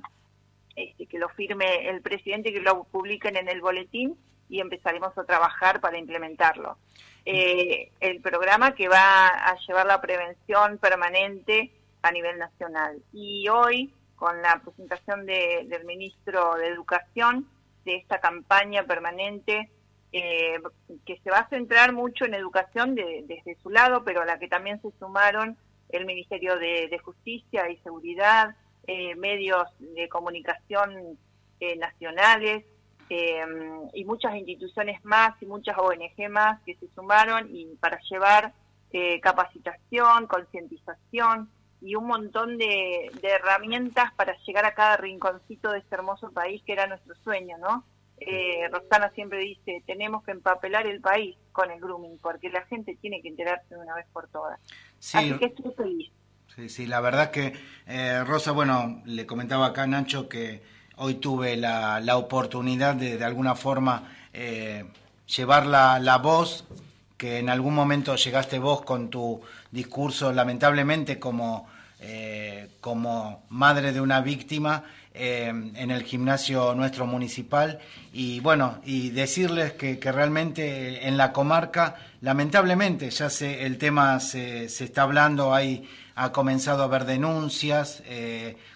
este, 0.77 1.06
que 1.06 1.19
lo 1.19 1.28
firme 1.31 1.89
el 1.89 2.02
presidente, 2.02 2.52
que 2.52 2.60
lo 2.60 2.85
publiquen 2.85 3.36
en 3.36 3.48
el 3.48 3.60
boletín 3.60 4.16
y 4.53 4.61
empezaremos 4.61 5.16
a 5.16 5.24
trabajar 5.24 5.81
para 5.81 5.97
implementarlo. 5.97 6.77
Eh, 7.24 7.91
el 8.01 8.20
programa 8.20 8.74
que 8.74 8.87
va 8.87 9.29
a 9.29 9.57
llevar 9.66 9.87
la 9.87 9.99
prevención 10.03 10.77
permanente 10.77 11.73
a 12.03 12.11
nivel 12.12 12.39
nacional. 12.39 13.03
Y 13.15 13.49
hoy, 13.49 13.95
con 14.15 14.43
la 14.43 14.61
presentación 14.62 15.24
de- 15.24 15.65
del 15.69 15.87
ministro 15.87 16.57
de 16.57 16.69
Educación, 16.69 17.49
de 17.87 17.97
esta 17.97 18.20
campaña 18.20 18.85
permanente, 18.85 19.70
eh, 20.12 20.61
que 21.07 21.16
se 21.24 21.31
va 21.31 21.39
a 21.39 21.49
centrar 21.49 21.95
mucho 21.95 22.27
en 22.27 22.35
educación 22.35 22.95
de- 22.95 23.24
desde 23.27 23.57
su 23.62 23.70
lado, 23.70 24.05
pero 24.05 24.20
a 24.20 24.27
la 24.27 24.39
que 24.39 24.49
también 24.49 24.83
se 24.83 24.91
sumaron 24.99 25.57
el 25.89 26.05
Ministerio 26.05 26.59
de, 26.59 26.99
Justicia 26.99 27.70
y 27.70 27.79
Seguridad, 27.79 28.55
eh, 28.87 29.15
medios 29.15 29.65
de 29.79 30.11
comunicación 30.11 31.19
eh, 31.61 31.77
nacionales 31.77 32.65
eh, 33.14 33.44
y 33.93 34.06
muchas 34.06 34.34
instituciones 34.36 35.05
más 35.05 35.34
y 35.43 35.44
muchas 35.44 35.76
ONG 35.76 36.30
más 36.30 36.62
que 36.62 36.76
se 36.76 36.89
sumaron 36.94 37.55
y 37.55 37.66
para 37.76 38.01
llevar 38.10 38.55
eh, 38.90 39.20
capacitación, 39.20 40.26
concientización 40.26 41.51
y 41.82 41.94
un 41.94 42.06
montón 42.06 42.56
de, 42.56 43.10
de 43.20 43.28
herramientas 43.28 44.14
para 44.14 44.34
llegar 44.47 44.64
a 44.64 44.72
cada 44.72 44.97
rinconcito 44.97 45.72
de 45.72 45.80
este 45.80 45.94
hermoso 45.94 46.30
país 46.30 46.62
que 46.64 46.72
era 46.72 46.86
nuestro 46.86 47.14
sueño, 47.16 47.59
¿no? 47.59 47.84
Eh, 48.18 48.66
Rosana 48.70 49.10
siempre 49.10 49.40
dice, 49.40 49.82
tenemos 49.86 50.24
que 50.24 50.30
empapelar 50.30 50.86
el 50.86 51.02
país 51.02 51.36
con 51.52 51.70
el 51.70 51.80
grooming, 51.80 52.16
porque 52.18 52.48
la 52.48 52.64
gente 52.64 52.97
tiene 52.98 53.20
que 53.20 53.28
enterarse 53.28 53.74
de 53.74 53.80
una 53.80 53.94
vez 53.94 54.06
por 54.10 54.28
todas. 54.28 54.59
Sí. 54.98 55.18
Así 55.18 55.39
que 55.39 55.47
estoy 55.47 55.72
feliz. 55.76 56.12
Sí, 56.55 56.68
sí, 56.70 56.86
la 56.86 57.01
verdad 57.01 57.30
que 57.30 57.52
eh, 57.86 58.24
Rosa, 58.24 58.52
bueno, 58.52 59.02
le 59.05 59.26
comentaba 59.26 59.66
acá 59.66 59.82
a 59.82 59.86
Nacho 59.86 60.30
que 60.30 60.62
hoy 61.03 61.15
tuve 61.15 61.57
la, 61.57 62.01
la 62.01 62.16
oportunidad 62.16 62.95
de 62.95 63.19
de 63.19 63.24
alguna 63.24 63.57
forma 63.57 64.05
eh, 64.33 64.85
llevar 65.37 65.66
la, 65.66 65.99
la 65.99 66.19
voz 66.19 66.65
que 67.16 67.39
en 67.39 67.49
algún 67.49 67.74
momento 67.74 68.15
llegaste 68.15 68.59
vos 68.61 68.83
con 68.83 69.11
tu 69.11 69.41
discurso, 69.70 70.33
lamentablemente 70.33 71.19
como, 71.19 71.69
eh, 72.01 72.69
como 72.81 73.43
madre 73.49 73.93
de 73.93 74.01
una 74.01 74.20
víctima 74.20 74.85
eh, 75.12 75.49
en 75.49 75.91
el 75.91 76.05
gimnasio 76.05 76.74
nuestro 76.74 77.07
municipal. 77.07 77.81
Y 78.12 78.39
bueno, 78.41 78.79
y 78.85 79.11
decirles 79.11 79.73
que, 79.73 79.99
que 79.99 80.12
realmente 80.12 81.07
en 81.07 81.16
la 81.16 81.33
comarca, 81.33 81.97
lamentablemente, 82.20 83.11
ya 83.11 83.29
se, 83.29 83.66
el 83.66 83.77
tema 83.79 84.20
se, 84.20 84.69
se 84.69 84.85
está 84.85 85.03
hablando, 85.03 85.55
hay, 85.55 85.89
ha 86.15 86.31
comenzado 86.33 86.83
a 86.83 86.87
haber 86.87 87.05
denuncias 87.05 88.03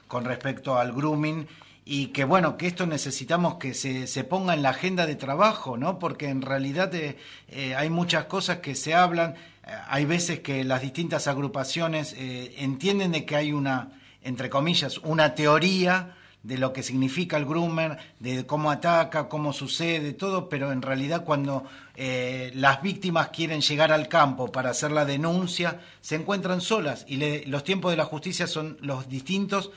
con 0.07 0.25
respecto 0.25 0.79
al 0.79 0.93
grooming 0.93 1.47
y 1.89 2.09
que 2.09 2.25
bueno, 2.25 2.57
que 2.59 2.67
esto 2.67 2.85
necesitamos 2.85 3.55
que 3.55 3.73
se, 3.73 4.09
se 4.09 4.25
ponga 4.25 4.55
en 4.55 4.63
la 4.63 4.71
agenda 4.71 5.07
de 5.07 5.15
trabajo, 5.15 5.77
¿no? 5.77 6.01
Porque 6.01 6.29
en 6.29 6.43
realidad 6.43 6.93
eh, 6.97 7.17
eh, 7.49 7.77
hay 7.77 7.91
muchas 7.91 8.25
cosas 8.25 8.59
que 8.59 8.75
se 8.75 8.93
hablan, 8.95 9.37
eh, 9.65 9.71
hay 9.89 10.05
veces 10.05 10.41
que 10.41 10.65
las 10.65 10.83
distintas 10.83 11.29
agrupaciones 11.29 12.15
entienden 12.19 13.13
de 13.13 13.25
que 13.25 13.37
hay 13.37 13.53
una, 13.53 13.93
entre 14.25 14.51
comillas, 14.51 14.99
una 14.99 15.37
teoría 15.37 16.17
de 16.43 16.59
lo 16.59 16.73
que 16.73 16.83
significa 16.83 17.37
el 17.37 17.45
groomer, 17.45 17.99
de 18.21 18.47
cómo 18.47 18.71
ataca, 18.71 19.29
cómo 19.29 19.53
sucede, 19.53 20.13
todo, 20.13 20.49
pero 20.49 20.71
en 20.73 20.81
realidad 20.83 21.25
cuando 21.25 21.65
eh, 21.97 22.53
las 22.55 22.83
víctimas 22.83 23.29
quieren 23.29 23.61
llegar 23.61 23.91
al 23.93 24.07
campo 24.09 24.51
para 24.53 24.71
hacer 24.71 24.93
la 24.93 25.05
denuncia, 25.05 25.81
se 26.01 26.15
encuentran 26.17 26.61
solas 26.61 27.05
y 27.09 27.17
le- 27.17 27.47
los 27.47 27.63
tiempos 27.65 27.91
de 27.91 27.97
la 27.97 28.05
justicia 28.05 28.47
son 28.47 28.77
los 28.81 29.09
distintos 29.09 29.71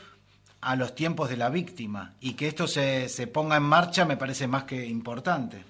a 0.61 0.76
los 0.76 0.95
tiempos 0.95 1.30
de 1.30 1.38
la 1.38 1.49
víctima 1.49 2.14
y 2.19 2.34
que 2.34 2.48
esto 2.48 2.68
se, 2.68 3.10
se 3.10 3.27
ponga 3.27 3.57
en 3.57 3.64
marcha 3.64 4.06
me 4.06 4.18
parece 4.18 4.48
más 4.48 4.64
que 4.65 4.86
importante. 4.86 5.64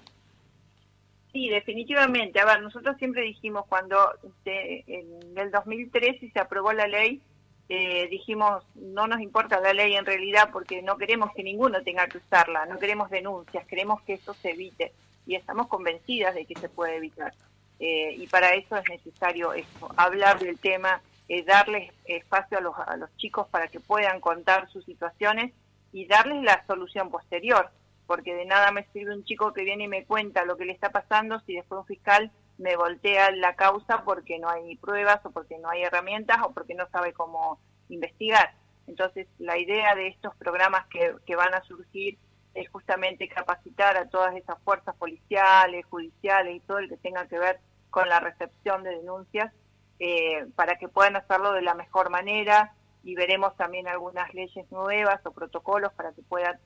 Sí, 1.32 1.48
definitivamente. 1.48 2.40
A 2.40 2.44
ver, 2.44 2.60
nosotros 2.60 2.96
siempre 2.98 3.22
dijimos 3.22 3.64
cuando 3.68 3.96
este, 4.22 4.84
en 4.86 5.38
el 5.38 5.50
2013 5.50 6.30
se 6.32 6.40
aprobó 6.40 6.72
la 6.72 6.88
ley, 6.88 7.20
eh, 7.68 8.08
dijimos 8.10 8.64
no 8.74 9.06
nos 9.06 9.20
importa 9.20 9.60
la 9.60 9.72
ley 9.72 9.94
en 9.94 10.04
realidad 10.04 10.50
porque 10.52 10.82
no 10.82 10.96
queremos 10.96 11.32
que 11.34 11.44
ninguno 11.44 11.82
tenga 11.82 12.08
que 12.08 12.18
usarla, 12.18 12.66
no 12.66 12.78
queremos 12.78 13.10
denuncias, 13.10 13.64
queremos 13.66 14.02
que 14.02 14.14
eso 14.14 14.34
se 14.34 14.50
evite 14.50 14.92
y 15.24 15.36
estamos 15.36 15.68
convencidas 15.68 16.34
de 16.34 16.46
que 16.46 16.58
se 16.58 16.68
puede 16.68 16.96
evitar. 16.96 17.32
Eh, 17.78 18.14
y 18.18 18.26
para 18.26 18.54
eso 18.54 18.76
es 18.76 18.88
necesario 18.88 19.52
eso, 19.52 19.88
hablar 19.96 20.40
del 20.40 20.58
tema, 20.58 21.00
eh, 21.32 21.44
darles 21.44 21.92
espacio 22.06 22.58
a 22.58 22.60
los, 22.60 22.74
a 22.76 22.96
los 22.96 23.16
chicos 23.16 23.46
para 23.46 23.68
que 23.68 23.78
puedan 23.78 24.18
contar 24.20 24.68
sus 24.68 24.84
situaciones 24.84 25.52
y 25.92 26.06
darles 26.06 26.42
la 26.42 26.66
solución 26.66 27.08
posterior, 27.08 27.70
porque 28.08 28.34
de 28.34 28.46
nada 28.46 28.72
me 28.72 28.82
sirve 28.92 29.14
un 29.14 29.22
chico 29.22 29.52
que 29.52 29.62
viene 29.62 29.84
y 29.84 29.88
me 29.88 30.04
cuenta 30.04 30.44
lo 30.44 30.56
que 30.56 30.64
le 30.64 30.72
está 30.72 30.90
pasando 30.90 31.38
si 31.46 31.54
después 31.54 31.78
un 31.78 31.86
fiscal 31.86 32.32
me 32.58 32.74
voltea 32.74 33.30
la 33.30 33.54
causa 33.54 34.02
porque 34.04 34.40
no 34.40 34.48
hay 34.48 34.74
pruebas 34.78 35.24
o 35.24 35.30
porque 35.30 35.56
no 35.58 35.70
hay 35.70 35.84
herramientas 35.84 36.38
o 36.44 36.50
porque 36.50 36.74
no 36.74 36.88
sabe 36.90 37.12
cómo 37.12 37.60
investigar. 37.90 38.52
Entonces, 38.88 39.28
la 39.38 39.56
idea 39.56 39.94
de 39.94 40.08
estos 40.08 40.34
programas 40.34 40.84
que, 40.88 41.14
que 41.26 41.36
van 41.36 41.54
a 41.54 41.62
surgir 41.62 42.18
es 42.54 42.68
justamente 42.70 43.28
capacitar 43.28 43.96
a 43.96 44.08
todas 44.08 44.34
esas 44.34 44.60
fuerzas 44.64 44.96
policiales, 44.96 45.86
judiciales 45.86 46.56
y 46.56 46.60
todo 46.60 46.78
el 46.78 46.88
que 46.88 46.96
tenga 46.96 47.28
que 47.28 47.38
ver 47.38 47.60
con 47.90 48.08
la 48.08 48.18
recepción 48.18 48.82
de 48.82 48.96
denuncias 48.96 49.52
eh, 50.00 50.46
para 50.56 50.76
que 50.76 50.88
puedan 50.88 51.14
hacerlo 51.14 51.52
de 51.52 51.62
la 51.62 51.74
mejor 51.74 52.10
manera 52.10 52.72
y 53.04 53.14
veremos 53.14 53.56
también 53.56 53.86
algunas 53.86 54.32
leyes 54.34 54.70
nuevas 54.72 55.20
o 55.24 55.32
protocolos 55.32 55.92
para 55.92 56.12
que 56.12 56.22
puedan 56.22 56.58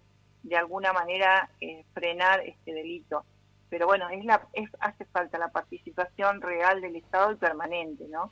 de 0.45 0.57
alguna 0.57 0.93
manera 0.93 1.51
eh, 1.61 1.85
frenar 1.95 2.41
este 2.41 2.73
delito. 2.73 3.25
Pero 3.71 3.87
bueno, 3.87 4.09
es 4.11 4.25
la, 4.25 4.47
es, 4.53 4.71
hace 4.79 5.05
falta 5.07 5.37
la 5.39 5.49
participación 5.49 6.41
real 6.41 6.81
del 6.81 6.97
Estado 6.97 7.33
y 7.33 7.37
permanente, 7.37 8.05
¿no? 8.09 8.31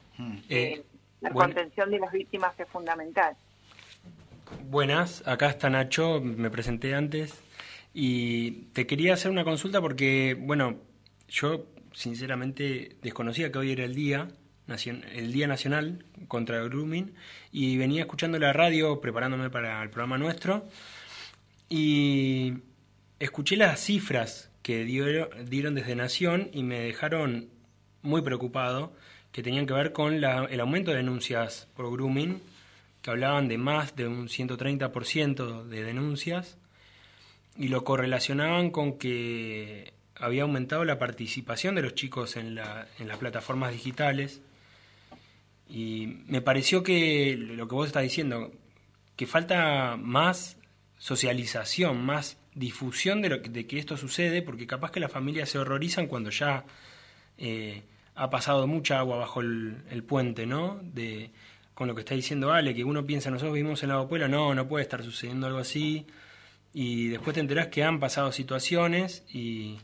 Eh, 0.49 0.85
La 1.20 1.31
bueno. 1.31 1.55
contención 1.55 1.91
de 1.91 1.99
las 1.99 2.12
víctimas 2.12 2.59
es 2.61 2.69
fundamental. 2.69 3.35
Buenas, 4.69 5.27
acá 5.27 5.49
está 5.49 5.69
Nacho, 5.69 6.20
me 6.20 6.51
presenté 6.51 6.95
antes 6.95 7.43
y 7.95 8.66
te 8.73 8.87
quería 8.87 9.15
hacer 9.15 9.31
una 9.31 9.45
consulta 9.45 9.81
porque, 9.81 10.37
bueno, 10.39 10.77
yo 11.29 11.65
sinceramente 11.93 12.97
desconocía 13.03 13.51
que 13.51 13.59
hoy 13.59 13.73
era 13.73 13.85
el 13.85 13.95
día, 13.95 14.29
el 14.68 15.32
Día 15.32 15.47
Nacional 15.47 16.05
contra 16.28 16.62
Grooming 16.62 17.12
y 17.52 17.76
venía 17.76 18.02
escuchando 18.02 18.39
la 18.39 18.52
radio 18.52 19.01
preparándome 19.01 19.51
para 19.51 19.82
el 19.82 19.90
programa 19.90 20.18
nuestro 20.18 20.66
y 21.68 22.55
escuché 23.18 23.56
las 23.56 23.80
cifras 23.80 24.51
que 24.62 24.84
dieron 24.84 25.74
desde 25.74 25.94
Nación 25.97 26.48
y 26.52 26.62
me 26.62 26.80
dejaron 26.80 27.48
muy 28.02 28.22
preocupado 28.22 28.93
que 29.32 29.43
tenían 29.43 29.66
que 29.66 29.72
ver 29.74 29.93
con 29.93 30.20
la- 30.20 30.44
el 30.51 30.60
aumento 30.60 30.90
de 30.90 30.98
denuncias 30.98 31.68
por 31.74 31.90
grooming 31.90 32.40
que 33.01 33.10
hablaban 33.10 33.48
de 33.48 33.59
más 33.59 33.97
de 33.97 34.06
un 34.06 34.28
130% 34.28 35.64
de 35.64 35.82
denuncias 35.82 36.56
y 37.56 37.68
lo 37.68 37.82
correlacionaban 37.84 38.70
con 38.70 38.98
que 38.98 39.93
había 40.14 40.43
aumentado 40.43 40.84
la 40.84 40.98
participación 40.98 41.74
de 41.74 41.82
los 41.82 41.94
chicos 41.94 42.36
en, 42.36 42.55
la- 42.55 42.86
en 42.98 43.09
las 43.09 43.18
plataformas 43.18 43.72
digitales 43.72 44.40
y 45.68 46.18
me 46.26 46.43
pareció 46.43 46.82
que 46.82 47.36
lo 47.36 47.68
que 47.68 47.74
vos 47.74 47.86
estás 47.86 48.02
diciendo, 48.02 48.52
que 49.16 49.26
falta 49.26 49.97
más 49.97 50.59
socialización, 50.98 52.05
más 52.05 52.39
difusión 52.55 53.22
de, 53.22 53.28
lo 53.28 53.43
que, 53.43 53.48
de 53.48 53.66
que 53.66 53.78
esto 53.78 53.97
sucede, 53.97 54.43
porque 54.43 54.66
capaz 54.66 54.90
que 54.90 55.01
las 55.01 55.10
familias 55.10 55.48
se 55.48 55.59
horrorizan 55.59 56.06
cuando 56.06 56.30
ya 56.30 56.64
eh, 57.39 57.82
ha 58.14 58.30
pasado 58.30 58.66
mucha 58.66 58.98
agua 58.98 59.16
bajo 59.16 59.40
el, 59.40 60.05
puente, 60.06 60.47
¿no? 60.47 60.80
De, 60.82 61.30
con 61.74 61.89
lo 61.89 61.94
que 61.94 62.01
está 62.01 62.14
diciendo 62.14 62.52
Ale, 62.52 62.74
que 62.74 62.84
uno 62.84 63.06
piensa, 63.06 63.30
nosotros 63.30 63.55
vivimos 63.55 63.82
en 63.82 63.89
la 63.89 64.06
Puebla, 64.06 64.28
no, 64.28 64.55
no 64.55 64.68
puede 64.68 64.82
estar 64.82 65.02
sucediendo 65.02 65.47
algo 65.47 65.59
así, 65.59 66.06
y 66.74 67.09
después 67.09 67.34
te 67.34 67.40
enterás 67.40 67.68
que 67.68 67.82
han 67.82 67.98
pasado 67.98 68.30
situaciones 68.32 69.24
y, 69.32 69.78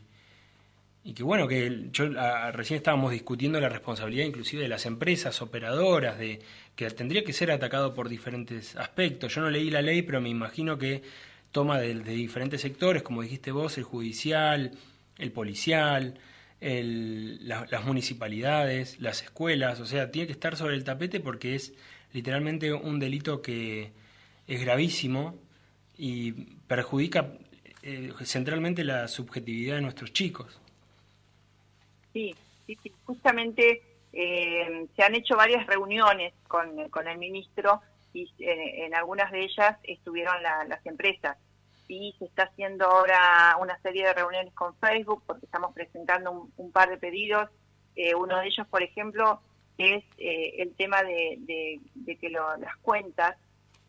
y 1.03 1.13
que 1.13 1.23
bueno, 1.23 1.47
que 1.47 1.87
yo 1.91 2.09
a- 2.19 2.51
recién 2.51 2.77
estábamos 2.77 3.11
discutiendo 3.11 3.59
la 3.59 3.69
responsabilidad 3.69 4.25
inclusive 4.25 4.63
de 4.63 4.69
las 4.69 4.85
empresas 4.85 5.41
operadoras, 5.41 6.17
de 6.19 6.39
que 6.75 6.89
tendría 6.91 7.23
que 7.23 7.33
ser 7.33 7.51
atacado 7.51 7.93
por 7.93 8.09
diferentes 8.09 8.75
aspectos. 8.75 9.33
Yo 9.33 9.41
no 9.41 9.49
leí 9.49 9.69
la 9.69 9.81
ley, 9.81 10.01
pero 10.01 10.21
me 10.21 10.29
imagino 10.29 10.77
que 10.77 11.01
toma 11.51 11.79
de, 11.79 11.95
diferentes 12.03 12.61
sectores, 12.61 13.01
como 13.03 13.21
dijiste 13.21 13.51
vos, 13.51 13.77
el 13.77 13.83
judicial, 13.85 14.71
el 15.17 15.31
policial, 15.31 16.19
el- 16.61 17.47
la- 17.47 17.65
las 17.71 17.85
municipalidades, 17.85 18.99
las 18.99 19.23
escuelas, 19.23 19.79
o 19.79 19.85
sea, 19.85 20.11
tiene 20.11 20.27
que 20.27 20.33
estar 20.33 20.55
sobre 20.57 20.75
el 20.75 20.83
tapete 20.83 21.19
porque 21.19 21.55
es 21.55 21.73
literalmente 22.13 22.73
un 22.73 22.99
delito 22.99 23.41
que 23.41 23.91
es 24.47 24.61
gravísimo 24.61 25.37
y 25.97 26.31
perjudica 26.67 27.31
eh, 27.81 28.11
centralmente 28.25 28.83
la 28.83 29.07
subjetividad 29.07 29.75
de 29.75 29.81
nuestros 29.81 30.11
chicos. 30.11 30.59
Sí, 32.13 32.35
sí. 32.65 32.77
Justamente 33.05 33.81
eh, 34.13 34.87
se 34.95 35.03
han 35.03 35.15
hecho 35.15 35.35
varias 35.35 35.65
reuniones 35.67 36.33
con, 36.47 36.89
con 36.89 37.07
el 37.07 37.17
ministro 37.17 37.81
y 38.13 38.23
eh, 38.39 38.85
en 38.85 38.95
algunas 38.95 39.31
de 39.31 39.43
ellas 39.43 39.77
estuvieron 39.83 40.41
la- 40.41 40.63
las 40.65 40.85
empresas. 40.85 41.37
Y 41.87 42.15
se 42.19 42.25
está 42.25 42.43
haciendo 42.43 42.85
ahora 42.85 43.55
una 43.59 43.79
serie 43.81 44.05
de 44.05 44.13
reuniones 44.13 44.53
con 44.53 44.75
Facebook 44.77 45.23
porque 45.25 45.45
estamos 45.45 45.73
presentando 45.73 46.31
un, 46.31 46.53
un 46.57 46.71
par 46.71 46.89
de 46.89 46.97
pedidos. 46.97 47.49
Eh, 47.95 48.13
uno 48.15 48.37
de 48.39 48.47
ellos, 48.47 48.67
por 48.67 48.83
ejemplo, 48.83 49.41
es 49.77 50.03
eh, 50.17 50.55
el 50.59 50.75
tema 50.75 51.01
de, 51.03 51.37
de- 51.39 51.79
de 51.95 52.15
que 52.17 52.29
lo- 52.29 52.57
las 52.57 52.75
cuentas 52.77 53.37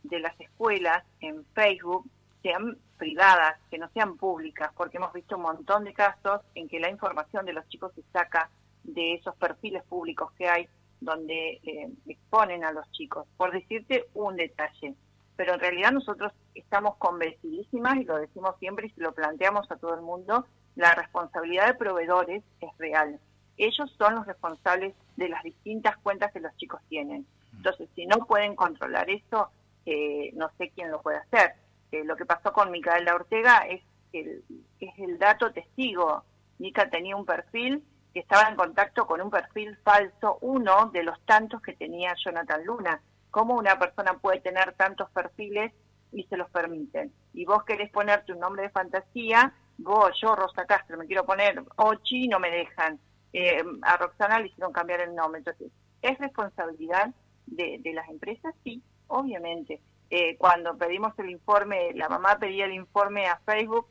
de 0.02 0.18
las 0.20 0.38
escuelas 0.40 1.04
en 1.20 1.44
Facebook 1.54 2.08
sean 2.42 2.78
privadas, 2.96 3.58
que 3.70 3.78
no 3.78 3.88
sean 3.90 4.16
públicas, 4.16 4.70
porque 4.76 4.98
hemos 4.98 5.12
visto 5.12 5.36
un 5.36 5.42
montón 5.42 5.84
de 5.84 5.92
casos 5.92 6.40
en 6.54 6.68
que 6.68 6.80
la 6.80 6.90
información 6.90 7.46
de 7.46 7.52
los 7.52 7.68
chicos 7.68 7.92
se 7.94 8.02
saca 8.12 8.50
de 8.84 9.14
esos 9.14 9.34
perfiles 9.36 9.82
públicos 9.84 10.32
que 10.32 10.48
hay 10.48 10.68
donde 11.00 11.60
eh, 11.62 11.90
exponen 12.06 12.64
a 12.64 12.72
los 12.72 12.90
chicos. 12.92 13.26
Por 13.36 13.52
decirte 13.52 14.06
un 14.14 14.36
detalle, 14.36 14.94
pero 15.36 15.54
en 15.54 15.60
realidad 15.60 15.92
nosotros 15.92 16.32
estamos 16.54 16.96
convencidísimas 16.96 17.96
y 17.96 18.04
lo 18.04 18.18
decimos 18.18 18.54
siempre 18.58 18.88
y 18.88 18.90
se 18.90 19.00
lo 19.00 19.12
planteamos 19.12 19.70
a 19.70 19.76
todo 19.76 19.94
el 19.94 20.02
mundo, 20.02 20.46
la 20.76 20.94
responsabilidad 20.94 21.66
de 21.66 21.74
proveedores 21.74 22.44
es 22.60 22.78
real. 22.78 23.18
Ellos 23.56 23.90
son 23.98 24.14
los 24.14 24.26
responsables 24.26 24.94
de 25.16 25.28
las 25.28 25.42
distintas 25.42 25.96
cuentas 25.98 26.32
que 26.32 26.40
los 26.40 26.54
chicos 26.56 26.80
tienen. 26.88 27.26
Entonces, 27.54 27.88
si 27.94 28.06
no 28.06 28.18
pueden 28.26 28.54
controlar 28.54 29.10
eso, 29.10 29.50
eh, 29.84 30.30
no 30.34 30.50
sé 30.56 30.70
quién 30.74 30.90
lo 30.90 31.02
puede 31.02 31.18
hacer. 31.18 31.54
Eh, 31.92 32.04
lo 32.04 32.16
que 32.16 32.26
pasó 32.26 32.52
con 32.52 32.70
Micaela 32.70 33.14
Ortega 33.14 33.58
es 33.68 33.82
el, 34.12 34.44
es 34.78 34.98
el 34.98 35.18
dato 35.18 35.52
testigo. 35.52 36.24
Mica 36.58 36.88
tenía 36.90 37.16
un 37.16 37.24
perfil 37.24 37.82
que 38.12 38.20
estaba 38.20 38.48
en 38.48 38.56
contacto 38.56 39.06
con 39.06 39.20
un 39.20 39.30
perfil 39.30 39.76
falso, 39.84 40.38
uno 40.40 40.90
de 40.92 41.02
los 41.02 41.20
tantos 41.24 41.62
que 41.62 41.74
tenía 41.74 42.14
Jonathan 42.22 42.64
Luna. 42.64 43.00
¿Cómo 43.30 43.54
una 43.54 43.78
persona 43.78 44.14
puede 44.14 44.40
tener 44.40 44.74
tantos 44.74 45.10
perfiles 45.10 45.72
y 46.12 46.24
se 46.24 46.36
los 46.36 46.50
permiten? 46.50 47.12
Y 47.32 47.44
vos 47.44 47.62
querés 47.64 47.90
ponerte 47.90 48.32
un 48.32 48.40
nombre 48.40 48.62
de 48.62 48.70
fantasía, 48.70 49.54
vos, 49.78 50.10
yo, 50.20 50.34
Rosa 50.34 50.66
Castro, 50.66 50.98
me 50.98 51.06
quiero 51.06 51.24
poner 51.24 51.62
Ochi, 51.76 52.28
no 52.28 52.40
me 52.40 52.50
dejan. 52.50 52.98
Eh, 53.32 53.62
a 53.82 53.96
Roxana 53.96 54.40
le 54.40 54.48
hicieron 54.48 54.72
cambiar 54.72 55.00
el 55.00 55.14
nombre. 55.14 55.38
Entonces, 55.38 55.70
¿es 56.02 56.18
responsabilidad 56.18 57.14
de, 57.46 57.78
de 57.80 57.92
las 57.92 58.08
empresas? 58.08 58.52
Sí, 58.64 58.82
obviamente. 59.06 59.80
Eh, 60.10 60.36
cuando 60.36 60.76
pedimos 60.76 61.16
el 61.18 61.30
informe, 61.30 61.92
la 61.94 62.08
mamá 62.08 62.38
pedía 62.38 62.64
el 62.64 62.72
informe 62.72 63.26
a 63.26 63.38
Facebook 63.38 63.86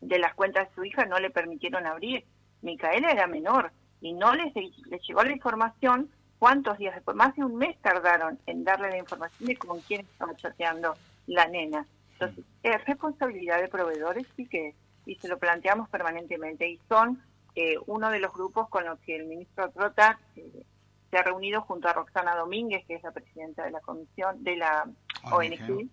de 0.00 0.18
las 0.18 0.34
cuentas 0.34 0.68
de 0.68 0.74
su 0.74 0.84
hija, 0.84 1.06
no 1.06 1.18
le 1.18 1.30
permitieron 1.30 1.86
abrir. 1.86 2.24
Micaela 2.62 3.10
era 3.10 3.26
menor 3.26 3.72
y 4.00 4.12
no 4.12 4.34
les, 4.34 4.54
les 4.54 5.02
llegó 5.06 5.22
la 5.22 5.32
información. 5.32 6.10
¿Cuántos 6.38 6.78
días 6.78 6.94
después? 6.94 7.16
Más 7.16 7.34
de 7.36 7.44
un 7.44 7.56
mes 7.56 7.76
tardaron 7.80 8.38
en 8.46 8.64
darle 8.64 8.90
la 8.90 8.98
información 8.98 9.46
de 9.46 9.56
con 9.56 9.80
quién 9.80 10.02
estaba 10.02 10.34
chateando 10.36 10.94
la 11.26 11.46
nena. 11.46 11.86
Entonces, 12.12 12.44
es 12.62 12.84
responsabilidad 12.84 13.60
de 13.60 13.68
proveedores, 13.68 14.26
sí 14.36 14.46
que 14.46 14.74
y 15.06 15.14
se 15.16 15.28
lo 15.28 15.38
planteamos 15.38 15.88
permanentemente. 15.88 16.68
Y 16.68 16.78
son 16.88 17.22
eh, 17.54 17.76
uno 17.86 18.10
de 18.10 18.20
los 18.20 18.32
grupos 18.32 18.68
con 18.68 18.84
los 18.84 18.98
que 19.00 19.16
el 19.16 19.26
ministro 19.26 19.70
Trota 19.70 20.18
eh, 20.36 20.62
se 21.10 21.18
ha 21.18 21.22
reunido 21.22 21.62
junto 21.62 21.88
a 21.88 21.92
Roxana 21.92 22.34
Domínguez, 22.36 22.84
que 22.86 22.94
es 22.94 23.02
la 23.02 23.10
presidenta 23.12 23.64
de 23.64 23.70
la 23.72 23.80
comisión 23.80 24.42
de 24.44 24.56
la 24.56 24.86
ONG, 25.30 25.88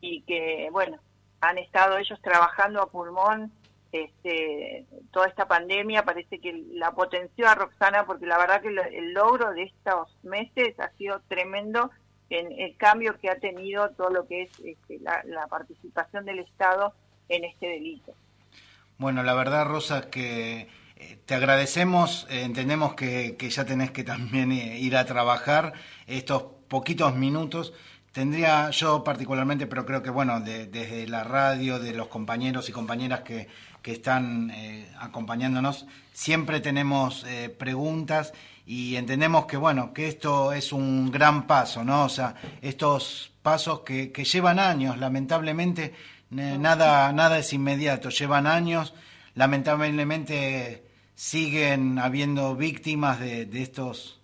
y 0.00 0.22
que, 0.22 0.68
bueno, 0.72 0.98
han 1.40 1.58
estado 1.58 1.98
ellos 1.98 2.20
trabajando 2.22 2.80
a 2.82 2.90
pulmón 2.90 3.52
este, 3.92 4.86
toda 5.12 5.26
esta 5.26 5.48
pandemia, 5.48 6.04
parece 6.04 6.38
que 6.38 6.52
la 6.72 6.92
potenció 6.92 7.48
a 7.48 7.54
Roxana, 7.56 8.06
porque 8.06 8.26
la 8.26 8.38
verdad 8.38 8.62
que 8.62 8.70
lo- 8.70 8.84
el 8.84 9.12
logro 9.12 9.50
de 9.50 9.64
estos 9.64 10.16
meses 10.22 10.78
ha 10.78 10.90
sido 10.96 11.20
tremendo 11.28 11.90
en 12.30 12.52
el 12.52 12.76
cambio 12.76 13.18
que 13.18 13.28
ha 13.28 13.40
tenido 13.40 13.90
todo 13.90 14.10
lo 14.10 14.26
que 14.28 14.42
es 14.42 14.60
este, 14.60 15.00
la, 15.00 15.22
la 15.24 15.48
participación 15.48 16.24
del 16.24 16.38
Estado 16.38 16.94
en 17.28 17.44
este 17.44 17.66
delito. 17.66 18.14
Bueno, 18.98 19.22
la 19.24 19.34
verdad, 19.34 19.66
Rosa, 19.66 20.08
que 20.10 20.68
te 21.26 21.34
agradecemos, 21.34 22.26
eh, 22.30 22.42
entendemos 22.42 22.94
que, 22.94 23.36
ya 23.38 23.64
tenés 23.64 23.90
que 23.90 24.04
también 24.04 24.52
eh, 24.52 24.78
ir 24.78 24.96
a 24.96 25.04
trabajar 25.06 25.72
estos 26.06 26.44
poquitos 26.68 27.14
minutos. 27.14 27.72
Tendría 28.12 28.70
yo 28.70 29.04
particularmente, 29.04 29.66
pero 29.68 29.86
creo 29.86 30.02
que 30.02 30.10
bueno, 30.10 30.40
de- 30.40 30.66
desde 30.66 31.06
la 31.06 31.22
radio, 31.22 31.78
de 31.78 31.92
los 31.94 32.08
compañeros 32.08 32.68
y 32.68 32.72
compañeras 32.72 33.20
que, 33.20 33.46
que 33.82 33.92
están 33.92 34.50
eh, 34.50 34.88
acompañándonos, 34.98 35.86
siempre 36.12 36.58
tenemos 36.60 37.24
eh, 37.28 37.48
preguntas 37.48 38.32
y 38.66 38.96
entendemos 38.96 39.46
que 39.46 39.56
bueno, 39.56 39.92
que 39.94 40.08
esto 40.08 40.52
es 40.52 40.72
un 40.72 41.10
gran 41.12 41.46
paso, 41.46 41.84
¿no? 41.84 42.04
O 42.04 42.08
sea, 42.08 42.34
estos 42.62 43.32
pasos 43.42 43.80
que, 43.80 44.12
llevan 44.24 44.58
años, 44.58 44.98
lamentablemente, 44.98 45.94
eh, 46.36 46.56
nada, 46.58 47.12
nada 47.12 47.38
es 47.38 47.52
inmediato, 47.52 48.10
llevan 48.10 48.46
años, 48.48 48.92
lamentablemente 49.34 50.89
siguen 51.20 51.98
habiendo 51.98 52.56
víctimas 52.56 53.20
de, 53.20 53.44
de 53.44 53.60
estos 53.60 54.22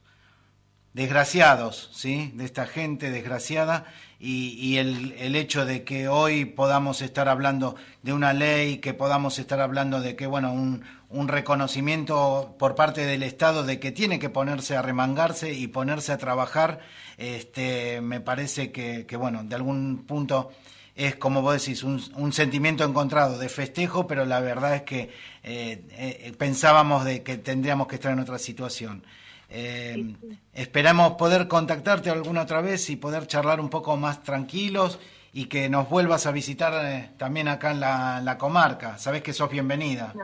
desgraciados, 0.94 1.90
¿sí? 1.92 2.32
De 2.36 2.46
esta 2.46 2.66
gente 2.66 3.10
desgraciada 3.10 3.84
y, 4.18 4.78
el, 4.78 5.12
el 5.18 5.36
hecho 5.36 5.66
de 5.66 5.84
que 5.84 6.08
hoy 6.08 6.46
podamos 6.46 7.02
estar 7.02 7.28
hablando 7.28 7.76
de 8.02 8.14
una 8.14 8.32
ley, 8.32 8.78
que 8.78 8.94
podamos 8.94 9.38
estar 9.38 9.60
hablando 9.60 10.00
de 10.00 10.16
que, 10.16 10.26
bueno, 10.26 10.54
un, 10.54 10.84
un 11.10 11.28
reconocimiento 11.28 12.56
por 12.58 12.74
parte 12.74 13.04
del 13.04 13.22
Estado 13.24 13.62
de 13.62 13.78
que 13.78 13.92
tiene 13.92 14.18
que 14.18 14.30
ponerse 14.30 14.74
a 14.74 14.80
remangarse 14.80 15.52
y 15.52 15.66
ponerse 15.66 16.12
a 16.12 16.18
trabajar, 16.18 16.80
este, 17.18 18.00
me 18.00 18.22
parece 18.22 18.72
que, 18.72 19.04
que 19.04 19.18
bueno, 19.18 19.44
de 19.44 19.54
algún 19.54 20.06
punto 20.06 20.50
es, 20.96 21.14
como 21.16 21.42
vos 21.42 21.62
decís, 21.62 21.84
un, 21.84 22.02
un 22.14 22.32
sentimiento 22.32 22.82
encontrado 22.82 23.38
de 23.38 23.48
festejo, 23.50 24.06
pero 24.06 24.24
la 24.24 24.40
verdad 24.40 24.74
es 24.74 24.82
que 24.82 25.10
eh, 25.42 25.84
eh, 25.92 26.32
pensábamos 26.38 27.04
de 27.04 27.22
que 27.22 27.36
tendríamos 27.36 27.86
que 27.86 27.96
estar 27.96 28.12
en 28.12 28.18
otra 28.18 28.38
situación. 28.38 29.04
Eh, 29.48 30.14
esperamos 30.54 31.12
poder 31.12 31.46
contactarte 31.48 32.10
alguna 32.10 32.42
otra 32.42 32.62
vez 32.62 32.90
y 32.90 32.96
poder 32.96 33.26
charlar 33.26 33.60
un 33.60 33.68
poco 33.68 33.96
más 33.96 34.22
tranquilos 34.22 34.98
y 35.32 35.44
que 35.44 35.68
nos 35.68 35.88
vuelvas 35.88 36.26
a 36.26 36.32
visitar 36.32 36.72
eh, 36.84 37.10
también 37.18 37.48
acá 37.48 37.72
en 37.72 37.80
la, 37.80 38.20
la 38.22 38.38
comarca. 38.38 38.96
Sabés 38.96 39.22
que 39.22 39.34
sos 39.34 39.50
bienvenida. 39.50 40.14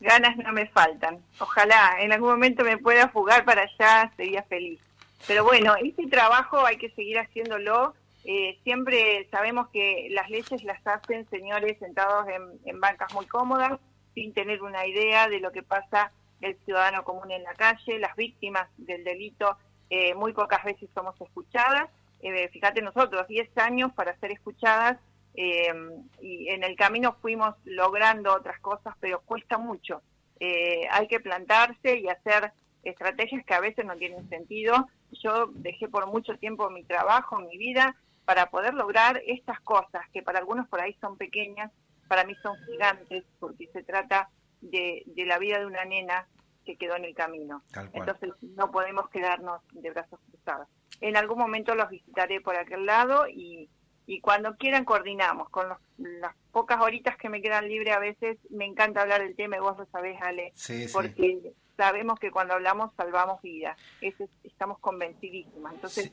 Ganas 0.00 0.36
no 0.38 0.52
me 0.52 0.66
faltan. 0.66 1.18
Ojalá 1.38 1.96
en 2.00 2.12
algún 2.12 2.30
momento 2.30 2.64
me 2.64 2.78
pueda 2.78 3.08
fugar 3.10 3.44
para 3.44 3.62
allá, 3.62 4.10
sería 4.16 4.42
feliz. 4.42 4.80
Pero 5.26 5.44
bueno, 5.44 5.74
este 5.80 6.08
trabajo 6.08 6.66
hay 6.66 6.78
que 6.78 6.90
seguir 6.90 7.18
haciéndolo. 7.18 7.94
Eh, 8.24 8.58
siempre 8.64 9.26
sabemos 9.30 9.68
que 9.68 10.08
las 10.10 10.28
leyes 10.28 10.62
las 10.64 10.86
hacen 10.86 11.28
señores 11.30 11.78
sentados 11.78 12.26
en, 12.28 12.60
en 12.64 12.80
bancas 12.80 13.12
muy 13.14 13.26
cómodas, 13.26 13.80
sin 14.14 14.32
tener 14.32 14.62
una 14.62 14.86
idea 14.86 15.28
de 15.28 15.40
lo 15.40 15.52
que 15.52 15.62
pasa 15.62 16.12
el 16.40 16.56
ciudadano 16.64 17.04
común 17.04 17.30
en 17.30 17.42
la 17.42 17.54
calle, 17.54 17.98
las 17.98 18.16
víctimas 18.16 18.68
del 18.76 19.04
delito 19.04 19.56
eh, 19.90 20.14
muy 20.14 20.32
pocas 20.32 20.64
veces 20.64 20.88
somos 20.94 21.20
escuchadas. 21.20 21.90
Eh, 22.20 22.48
fíjate 22.48 22.82
nosotros, 22.82 23.26
10 23.28 23.56
años 23.58 23.92
para 23.92 24.16
ser 24.18 24.32
escuchadas 24.32 24.98
eh, 25.34 25.72
y 26.20 26.48
en 26.48 26.64
el 26.64 26.76
camino 26.76 27.16
fuimos 27.20 27.54
logrando 27.64 28.34
otras 28.34 28.60
cosas, 28.60 28.94
pero 29.00 29.20
cuesta 29.20 29.58
mucho. 29.58 30.02
Eh, 30.38 30.86
hay 30.90 31.06
que 31.08 31.20
plantarse 31.20 31.98
y 31.98 32.08
hacer 32.08 32.52
estrategias 32.82 33.44
que 33.44 33.54
a 33.54 33.60
veces 33.60 33.84
no 33.84 33.96
tienen 33.96 34.28
sentido. 34.28 34.88
Yo 35.22 35.46
dejé 35.54 35.88
por 35.88 36.06
mucho 36.06 36.36
tiempo 36.38 36.70
mi 36.70 36.84
trabajo, 36.84 37.38
mi 37.40 37.58
vida, 37.58 37.96
para 38.24 38.50
poder 38.50 38.74
lograr 38.74 39.20
estas 39.26 39.60
cosas 39.60 40.08
que 40.12 40.22
para 40.22 40.38
algunos 40.38 40.68
por 40.68 40.80
ahí 40.80 40.94
son 41.00 41.16
pequeñas, 41.16 41.70
para 42.08 42.24
mí 42.24 42.34
son 42.42 42.56
gigantes, 42.66 43.24
porque 43.38 43.66
se 43.72 43.82
trata 43.82 44.28
de, 44.60 45.02
de 45.06 45.24
la 45.26 45.38
vida 45.38 45.58
de 45.58 45.66
una 45.66 45.84
nena 45.84 46.26
que 46.64 46.76
quedó 46.76 46.96
en 46.96 47.04
el 47.04 47.14
camino. 47.14 47.62
Entonces 47.92 48.30
no 48.42 48.70
podemos 48.70 49.08
quedarnos 49.10 49.62
de 49.72 49.90
brazos 49.90 50.20
cruzados. 50.30 50.68
En 51.00 51.16
algún 51.16 51.38
momento 51.38 51.74
los 51.74 51.88
visitaré 51.88 52.40
por 52.40 52.56
aquel 52.56 52.84
lado 52.84 53.26
y, 53.28 53.70
y 54.06 54.20
cuando 54.20 54.56
quieran 54.56 54.84
coordinamos. 54.84 55.48
Con 55.48 55.68
los- 55.70 55.78
las 55.98 56.34
pocas 56.52 56.80
horitas 56.82 57.16
que 57.16 57.28
me 57.28 57.40
quedan 57.40 57.68
libre 57.68 57.92
a 57.92 57.98
veces 57.98 58.38
me 58.50 58.66
encanta 58.66 59.02
hablar 59.02 59.22
del 59.22 59.34
tema 59.36 59.56
y 59.56 59.60
vos 59.60 59.78
lo 59.78 59.86
sabés, 59.86 60.20
Ale, 60.20 60.52
Sí, 60.54 60.86
sí. 60.88 60.92
porque 60.92 61.52
sabemos 61.76 62.18
que 62.18 62.30
cuando 62.30 62.54
hablamos 62.54 62.92
salvamos 62.96 63.40
vidas. 63.40 63.78
Es- 64.02 64.14
estamos 64.44 64.78
convencidísimas. 64.80 65.72
Entonces 65.74 66.04
Sí, 66.04 66.12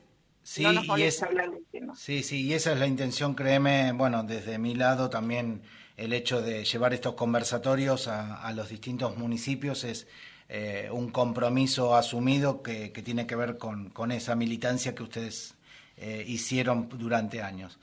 no 0.60 0.72
nos 0.72 0.84
y 0.84 0.88
molesta 0.88 1.24
es- 1.26 1.30
hablar 1.30 1.50
del 1.50 1.64
tema. 1.70 1.94
Sí, 1.96 2.22
sí, 2.22 2.42
y 2.46 2.52
esa 2.54 2.72
es 2.72 2.78
la 2.78 2.86
intención, 2.86 3.34
créeme, 3.34 3.92
bueno, 3.92 4.22
desde 4.22 4.58
mi 4.58 4.74
lado 4.74 5.10
también 5.10 5.62
el 5.96 6.12
hecho 6.12 6.40
de 6.42 6.64
llevar 6.64 6.94
estos 6.94 7.14
conversatorios 7.14 8.08
a, 8.08 8.42
a 8.42 8.52
los 8.52 8.68
distintos 8.68 9.16
municipios 9.16 9.84
es 9.84 10.06
eh, 10.48 10.88
un 10.92 11.10
compromiso 11.10 11.94
asumido 11.96 12.62
que, 12.62 12.92
que 12.92 13.02
tiene 13.02 13.26
que 13.26 13.36
ver 13.36 13.58
con, 13.58 13.90
con 13.90 14.12
esa 14.12 14.34
militancia 14.36 14.94
que 14.94 15.02
ustedes 15.02 15.54
eh, 15.96 16.24
hicieron 16.26 16.88
durante 16.88 17.42
años. 17.42 17.78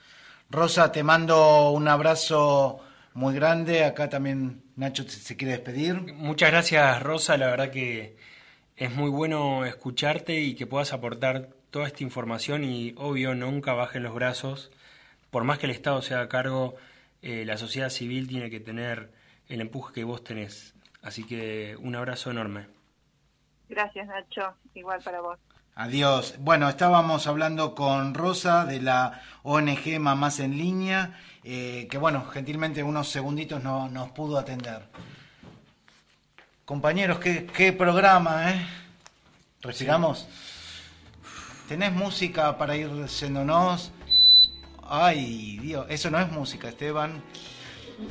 Rosa, 0.49 0.91
te 0.91 1.03
mando 1.03 1.71
un 1.71 1.87
abrazo 1.87 2.79
muy 3.13 3.35
grande. 3.35 3.83
Acá 3.83 4.09
también 4.09 4.61
Nacho 4.77 5.03
se- 5.03 5.19
se 5.19 5.35
quiere 5.35 5.53
despedir. 5.53 5.95
Muchas 6.13 6.49
gracias, 6.51 7.03
Rosa. 7.03 7.35
La 7.37 7.47
verdad 7.47 7.69
que 7.71 8.15
es 8.77 8.91
muy 8.95 9.09
bueno 9.09 9.65
escucharte 9.65 10.39
y 10.39 10.55
que 10.55 10.65
puedas 10.67 10.93
aportar 10.93 11.49
toda 11.75 11.87
esta 11.87 12.03
información 12.03 12.63
y, 12.63 12.93
obvio, 12.95 13.35
nunca 13.35 13.73
bajen 13.73 14.01
los 14.01 14.15
brazos. 14.15 14.71
Por 15.29 15.43
más 15.43 15.59
que 15.59 15.65
el 15.65 15.73
Estado 15.73 16.01
se 16.01 16.13
haga 16.13 16.29
cargo, 16.29 16.77
eh, 17.21 17.43
la 17.43 17.57
sociedad 17.57 17.89
civil 17.89 18.29
tiene 18.29 18.49
que 18.49 18.61
tener 18.61 19.11
el 19.49 19.59
empuje 19.59 19.93
que 19.93 20.05
vos 20.05 20.23
tenés. 20.23 20.73
Así 21.01 21.25
que 21.25 21.75
un 21.81 21.93
abrazo 21.97 22.31
enorme. 22.31 22.67
Gracias, 23.67 24.07
Nacho. 24.07 24.55
Igual 24.73 25.01
para 25.03 25.19
vos. 25.19 25.37
Adiós. 25.75 26.35
Bueno, 26.39 26.69
estábamos 26.69 27.27
hablando 27.27 27.75
con 27.75 28.13
Rosa 28.13 28.63
de 28.63 28.79
la 28.79 29.21
ONG 29.43 29.99
Mamás 29.99 30.39
en 30.39 30.57
Línea, 30.57 31.19
eh, 31.43 31.89
que 31.91 31.97
bueno, 31.97 32.25
gentilmente 32.27 32.83
unos 32.83 33.09
segunditos 33.09 33.61
no, 33.61 33.89
nos 33.89 34.11
pudo 34.11 34.37
atender. 34.37 34.83
Compañeros, 36.63 37.19
qué, 37.19 37.45
qué 37.45 37.73
programa, 37.73 38.53
¿eh? 38.53 38.65
¿Respiramos? 39.59 40.25
¿Tenés 41.67 41.93
música 41.93 42.57
para 42.59 42.77
ir 42.77 42.89
yéndonos? 43.07 43.91
Ay, 44.83 45.57
Dios, 45.57 45.87
eso 45.89 46.11
no 46.11 46.19
es 46.19 46.31
música, 46.31 46.69
Esteban. 46.69 47.23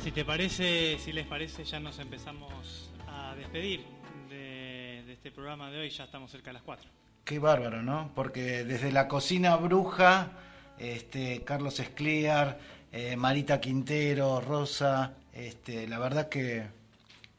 Si 0.01 0.11
te 0.11 0.25
parece, 0.25 0.99
si 0.99 1.13
les 1.13 1.25
parece, 1.25 1.63
ya 1.63 1.79
nos 1.79 1.97
empezamos 1.99 2.89
a 3.07 3.33
despedir 3.35 3.85
de, 4.29 5.03
de 5.07 5.13
este 5.13 5.31
programa 5.31 5.71
de 5.71 5.79
hoy. 5.79 5.89
Ya 5.89 6.03
estamos 6.03 6.31
cerca 6.31 6.49
de 6.49 6.55
las 6.55 6.63
4. 6.63 6.89
Qué 7.23 7.39
bárbaro, 7.39 7.81
¿no? 7.81 8.11
Porque 8.13 8.65
desde 8.65 8.91
la 8.91 9.07
cocina 9.07 9.55
bruja, 9.55 10.31
este, 10.77 11.43
Carlos 11.45 11.79
Escliar, 11.79 12.59
eh, 12.91 13.15
Marita 13.15 13.61
Quintero, 13.61 14.41
Rosa, 14.41 15.13
este, 15.33 15.87
la 15.87 15.97
verdad 15.97 16.27
que 16.27 16.65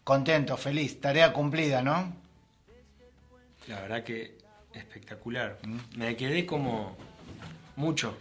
contento, 0.02 0.56
feliz, 0.56 0.98
tarea 0.98 1.32
cumplida, 1.34 1.82
¿no? 1.82 2.14
La 3.68 3.80
verdad 3.82 4.02
que 4.02 4.45
espectacular. 4.76 5.58
Me 5.96 6.16
quedé 6.16 6.46
como 6.46 6.96
mucho. 7.76 8.16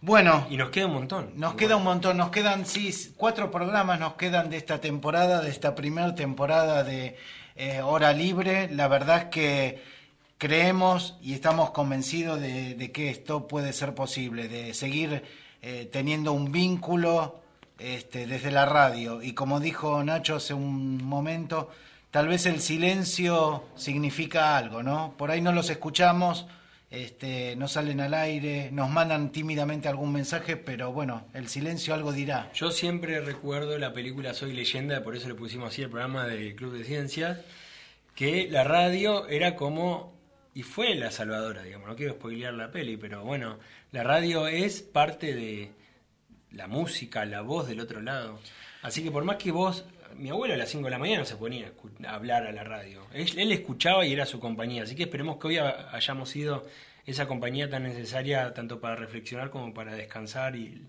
Bueno. 0.00 0.46
Y 0.50 0.56
nos 0.56 0.70
queda 0.70 0.86
un 0.86 0.94
montón. 0.94 1.32
Nos 1.36 1.54
queda 1.54 1.76
un 1.76 1.84
montón, 1.84 2.16
nos 2.16 2.30
quedan, 2.30 2.66
sí, 2.66 2.92
cuatro 3.16 3.50
programas 3.50 4.00
nos 4.00 4.14
quedan 4.14 4.50
de 4.50 4.56
esta 4.56 4.80
temporada, 4.80 5.42
de 5.42 5.50
esta 5.50 5.74
primera 5.74 6.14
temporada 6.14 6.84
de 6.84 7.16
eh, 7.56 7.82
Hora 7.82 8.12
Libre. 8.12 8.68
La 8.70 8.88
verdad 8.88 9.18
es 9.18 9.24
que 9.26 9.82
creemos 10.38 11.18
y 11.20 11.34
estamos 11.34 11.70
convencidos 11.70 12.40
de, 12.40 12.74
de 12.74 12.92
que 12.92 13.10
esto 13.10 13.46
puede 13.46 13.72
ser 13.72 13.94
posible, 13.94 14.48
de 14.48 14.72
seguir 14.72 15.22
eh, 15.62 15.90
teniendo 15.92 16.32
un 16.32 16.50
vínculo 16.50 17.40
este, 17.78 18.26
desde 18.26 18.50
la 18.50 18.64
radio. 18.64 19.22
Y 19.22 19.34
como 19.34 19.60
dijo 19.60 20.02
Nacho 20.02 20.36
hace 20.36 20.54
un 20.54 21.04
momento, 21.04 21.70
tal 22.10 22.28
vez 22.28 22.46
el 22.46 22.60
silencio 22.60 23.64
significa 23.76 24.56
algo, 24.56 24.82
¿no? 24.82 25.14
Por 25.16 25.30
ahí 25.30 25.40
no 25.40 25.52
los 25.52 25.70
escuchamos, 25.70 26.46
este, 26.90 27.54
no 27.54 27.68
salen 27.68 28.00
al 28.00 28.14
aire, 28.14 28.70
nos 28.72 28.90
mandan 28.90 29.30
tímidamente 29.30 29.88
algún 29.88 30.12
mensaje, 30.12 30.56
pero 30.56 30.92
bueno, 30.92 31.26
el 31.34 31.48
silencio 31.48 31.94
algo 31.94 32.12
dirá. 32.12 32.50
Yo 32.52 32.72
siempre 32.72 33.20
recuerdo 33.20 33.78
la 33.78 33.92
película 33.92 34.34
Soy 34.34 34.52
Leyenda, 34.52 35.04
por 35.04 35.14
eso 35.16 35.28
le 35.28 35.34
pusimos 35.34 35.68
así 35.68 35.82
el 35.82 35.90
programa 35.90 36.26
del 36.26 36.56
Club 36.56 36.72
de 36.76 36.84
Ciencias, 36.84 37.38
que 38.16 38.48
la 38.50 38.64
radio 38.64 39.28
era 39.28 39.54
como, 39.54 40.18
y 40.52 40.64
fue 40.64 40.96
la 40.96 41.12
salvadora, 41.12 41.62
digamos, 41.62 41.88
no 41.88 41.94
quiero 41.94 42.14
spoilear 42.14 42.54
la 42.54 42.72
peli, 42.72 42.96
pero 42.96 43.22
bueno, 43.24 43.58
la 43.92 44.02
radio 44.02 44.48
es 44.48 44.82
parte 44.82 45.32
de 45.32 45.70
la 46.50 46.66
música, 46.66 47.24
la 47.24 47.42
voz 47.42 47.68
del 47.68 47.78
otro 47.78 48.02
lado. 48.02 48.40
Así 48.82 49.04
que 49.04 49.12
por 49.12 49.24
más 49.24 49.36
que 49.36 49.52
vos, 49.52 49.84
mi 50.20 50.30
abuelo 50.30 50.54
a 50.54 50.56
las 50.56 50.68
5 50.68 50.84
de 50.84 50.90
la 50.90 50.98
mañana 50.98 51.24
se 51.24 51.36
ponía 51.36 51.72
a 52.06 52.14
hablar 52.14 52.46
a 52.46 52.52
la 52.52 52.62
radio, 52.64 53.06
él, 53.12 53.28
él 53.36 53.52
escuchaba 53.52 54.04
y 54.06 54.12
era 54.12 54.26
su 54.26 54.38
compañía, 54.40 54.82
así 54.84 54.94
que 54.94 55.04
esperemos 55.04 55.38
que 55.38 55.48
hoy 55.48 55.58
ha- 55.58 55.88
hayamos 55.92 56.28
sido 56.30 56.66
esa 57.06 57.26
compañía 57.26 57.68
tan 57.68 57.82
necesaria 57.84 58.52
tanto 58.54 58.80
para 58.80 58.94
reflexionar 58.96 59.50
como 59.50 59.72
para 59.74 59.94
descansar 59.94 60.54
y 60.56 60.86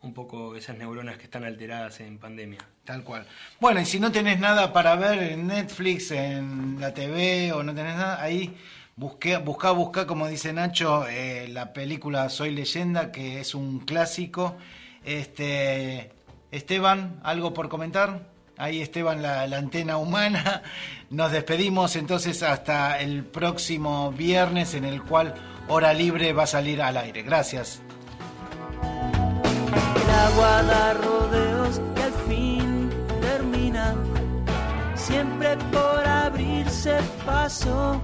un 0.00 0.14
poco 0.14 0.54
esas 0.54 0.78
neuronas 0.78 1.18
que 1.18 1.24
están 1.24 1.44
alteradas 1.44 1.98
en 2.00 2.18
pandemia. 2.18 2.60
Tal 2.84 3.02
cual. 3.02 3.26
Bueno, 3.60 3.80
y 3.80 3.84
si 3.84 3.98
no 3.98 4.12
tenés 4.12 4.38
nada 4.38 4.72
para 4.72 4.94
ver 4.94 5.18
en 5.32 5.48
Netflix, 5.48 6.12
en 6.12 6.80
la 6.80 6.94
TV 6.94 7.52
o 7.52 7.64
no 7.64 7.74
tenés 7.74 7.96
nada, 7.96 8.22
ahí 8.22 8.56
busqué, 8.94 9.36
buscá, 9.38 9.72
buscá, 9.72 10.06
como 10.06 10.28
dice 10.28 10.52
Nacho, 10.52 11.06
eh, 11.08 11.48
la 11.48 11.72
película 11.72 12.28
Soy 12.28 12.52
Leyenda, 12.52 13.10
que 13.10 13.40
es 13.40 13.54
un 13.56 13.80
clásico. 13.80 14.56
Este, 15.04 16.12
Esteban, 16.52 17.18
¿algo 17.24 17.52
por 17.52 17.68
comentar? 17.68 18.20
Ahí 18.58 18.82
Esteban, 18.82 19.22
la, 19.22 19.46
la 19.46 19.58
antena 19.58 19.98
humana. 19.98 20.62
Nos 21.10 21.30
despedimos 21.30 21.94
entonces 21.94 22.42
hasta 22.42 22.98
el 23.00 23.24
próximo 23.24 24.10
viernes 24.12 24.74
en 24.74 24.84
el 24.84 25.02
cual 25.02 25.34
Hora 25.68 25.94
Libre 25.94 26.32
va 26.32 26.42
a 26.42 26.46
salir 26.46 26.82
al 26.82 26.96
aire. 26.96 27.22
Gracias. 27.22 27.80
El 28.82 30.10
agua 30.10 30.62
da 30.64 30.94
rodeos 30.94 31.80
y 31.96 32.00
al 32.00 32.12
fin 32.26 32.90
termina, 33.20 33.94
siempre 34.94 35.56
por 35.70 36.06
abrirse 36.06 36.98
paso. 37.24 38.02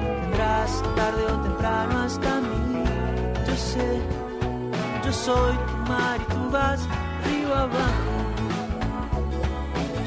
vendrás 0.00 0.82
tarde 0.96 1.24
o 1.24 1.40
temprano 1.42 1.98
hasta 2.00 2.40
mí. 2.40 2.84
Yo 3.46 3.56
sé, 3.56 4.00
yo 5.04 5.12
soy 5.12 5.54
tu 5.56 5.76
mar 5.90 6.18
y 6.20 6.32
tú 6.32 6.50
vas 6.50 6.80
río 7.24 7.54
abajo. 7.54 8.09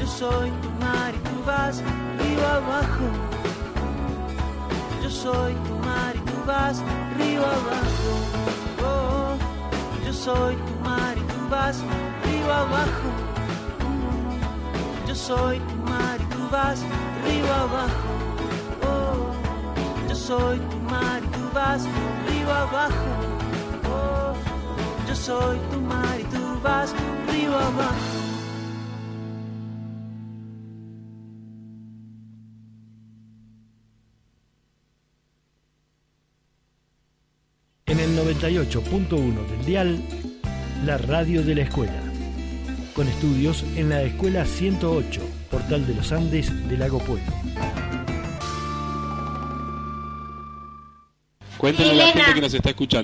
Yo 0.03 0.09
soy 0.09 0.51
tu 0.61 0.69
mar 0.83 1.15
y 1.15 1.17
tú 1.29 1.43
vas 1.45 1.81
río 2.19 2.45
abajo. 2.45 3.05
Yo 5.01 5.09
soy 5.09 5.53
tu 5.53 5.75
mar 5.77 6.13
y 6.13 6.19
tú 6.29 6.33
vas 6.45 6.83
río 7.17 7.41
abajo. 7.41 8.09
Oh, 8.83 9.37
yo 10.05 10.11
soy 10.11 10.55
tu 10.57 10.73
mar 10.83 11.17
y 11.17 11.21
tú 11.21 11.47
vas 11.49 11.77
río 12.25 12.53
abajo. 12.53 13.09
Yo 15.07 15.15
soy 15.15 15.59
tu 15.59 15.75
mar 15.89 16.19
y 16.19 16.25
tú 16.35 16.49
vas 16.51 16.79
río 17.25 17.53
abajo. 17.53 18.09
Oh, 18.83 19.31
yo 20.09 20.15
soy 20.15 20.59
tu 20.59 20.77
mar 20.91 21.23
y 21.23 21.27
tú 21.27 21.49
vas 21.53 21.81
río 22.27 22.51
abajo. 22.51 23.09
Oh, 23.87 24.33
yo 25.07 25.15
soy 25.15 25.57
tu 25.71 25.79
mar 25.79 26.19
y 26.19 26.23
tú 26.25 26.59
vas 26.61 26.93
río 27.31 27.57
abajo. 27.57 28.22
En 37.93 37.99
el 37.99 38.17
98.1 38.17 39.47
del 39.49 39.65
dial, 39.67 40.01
la 40.83 40.97
radio 40.97 41.43
de 41.43 41.53
la 41.53 41.61
escuela. 41.61 42.01
Con 42.95 43.07
estudios 43.07 43.63
en 43.75 43.89
la 43.89 44.01
Escuela 44.01 44.47
108, 44.47 45.21
Portal 45.51 45.85
de 45.85 45.93
los 45.93 46.11
Andes 46.11 46.67
de 46.67 46.75
Lago 46.75 46.97
Pueblo. 46.97 47.31
Cuéntenle 51.59 51.91
a 51.91 51.95
la 52.07 52.11
gente 52.13 52.33
que 52.33 52.41
nos 52.41 52.53
está 52.55 52.71
escuchando. 52.71 53.01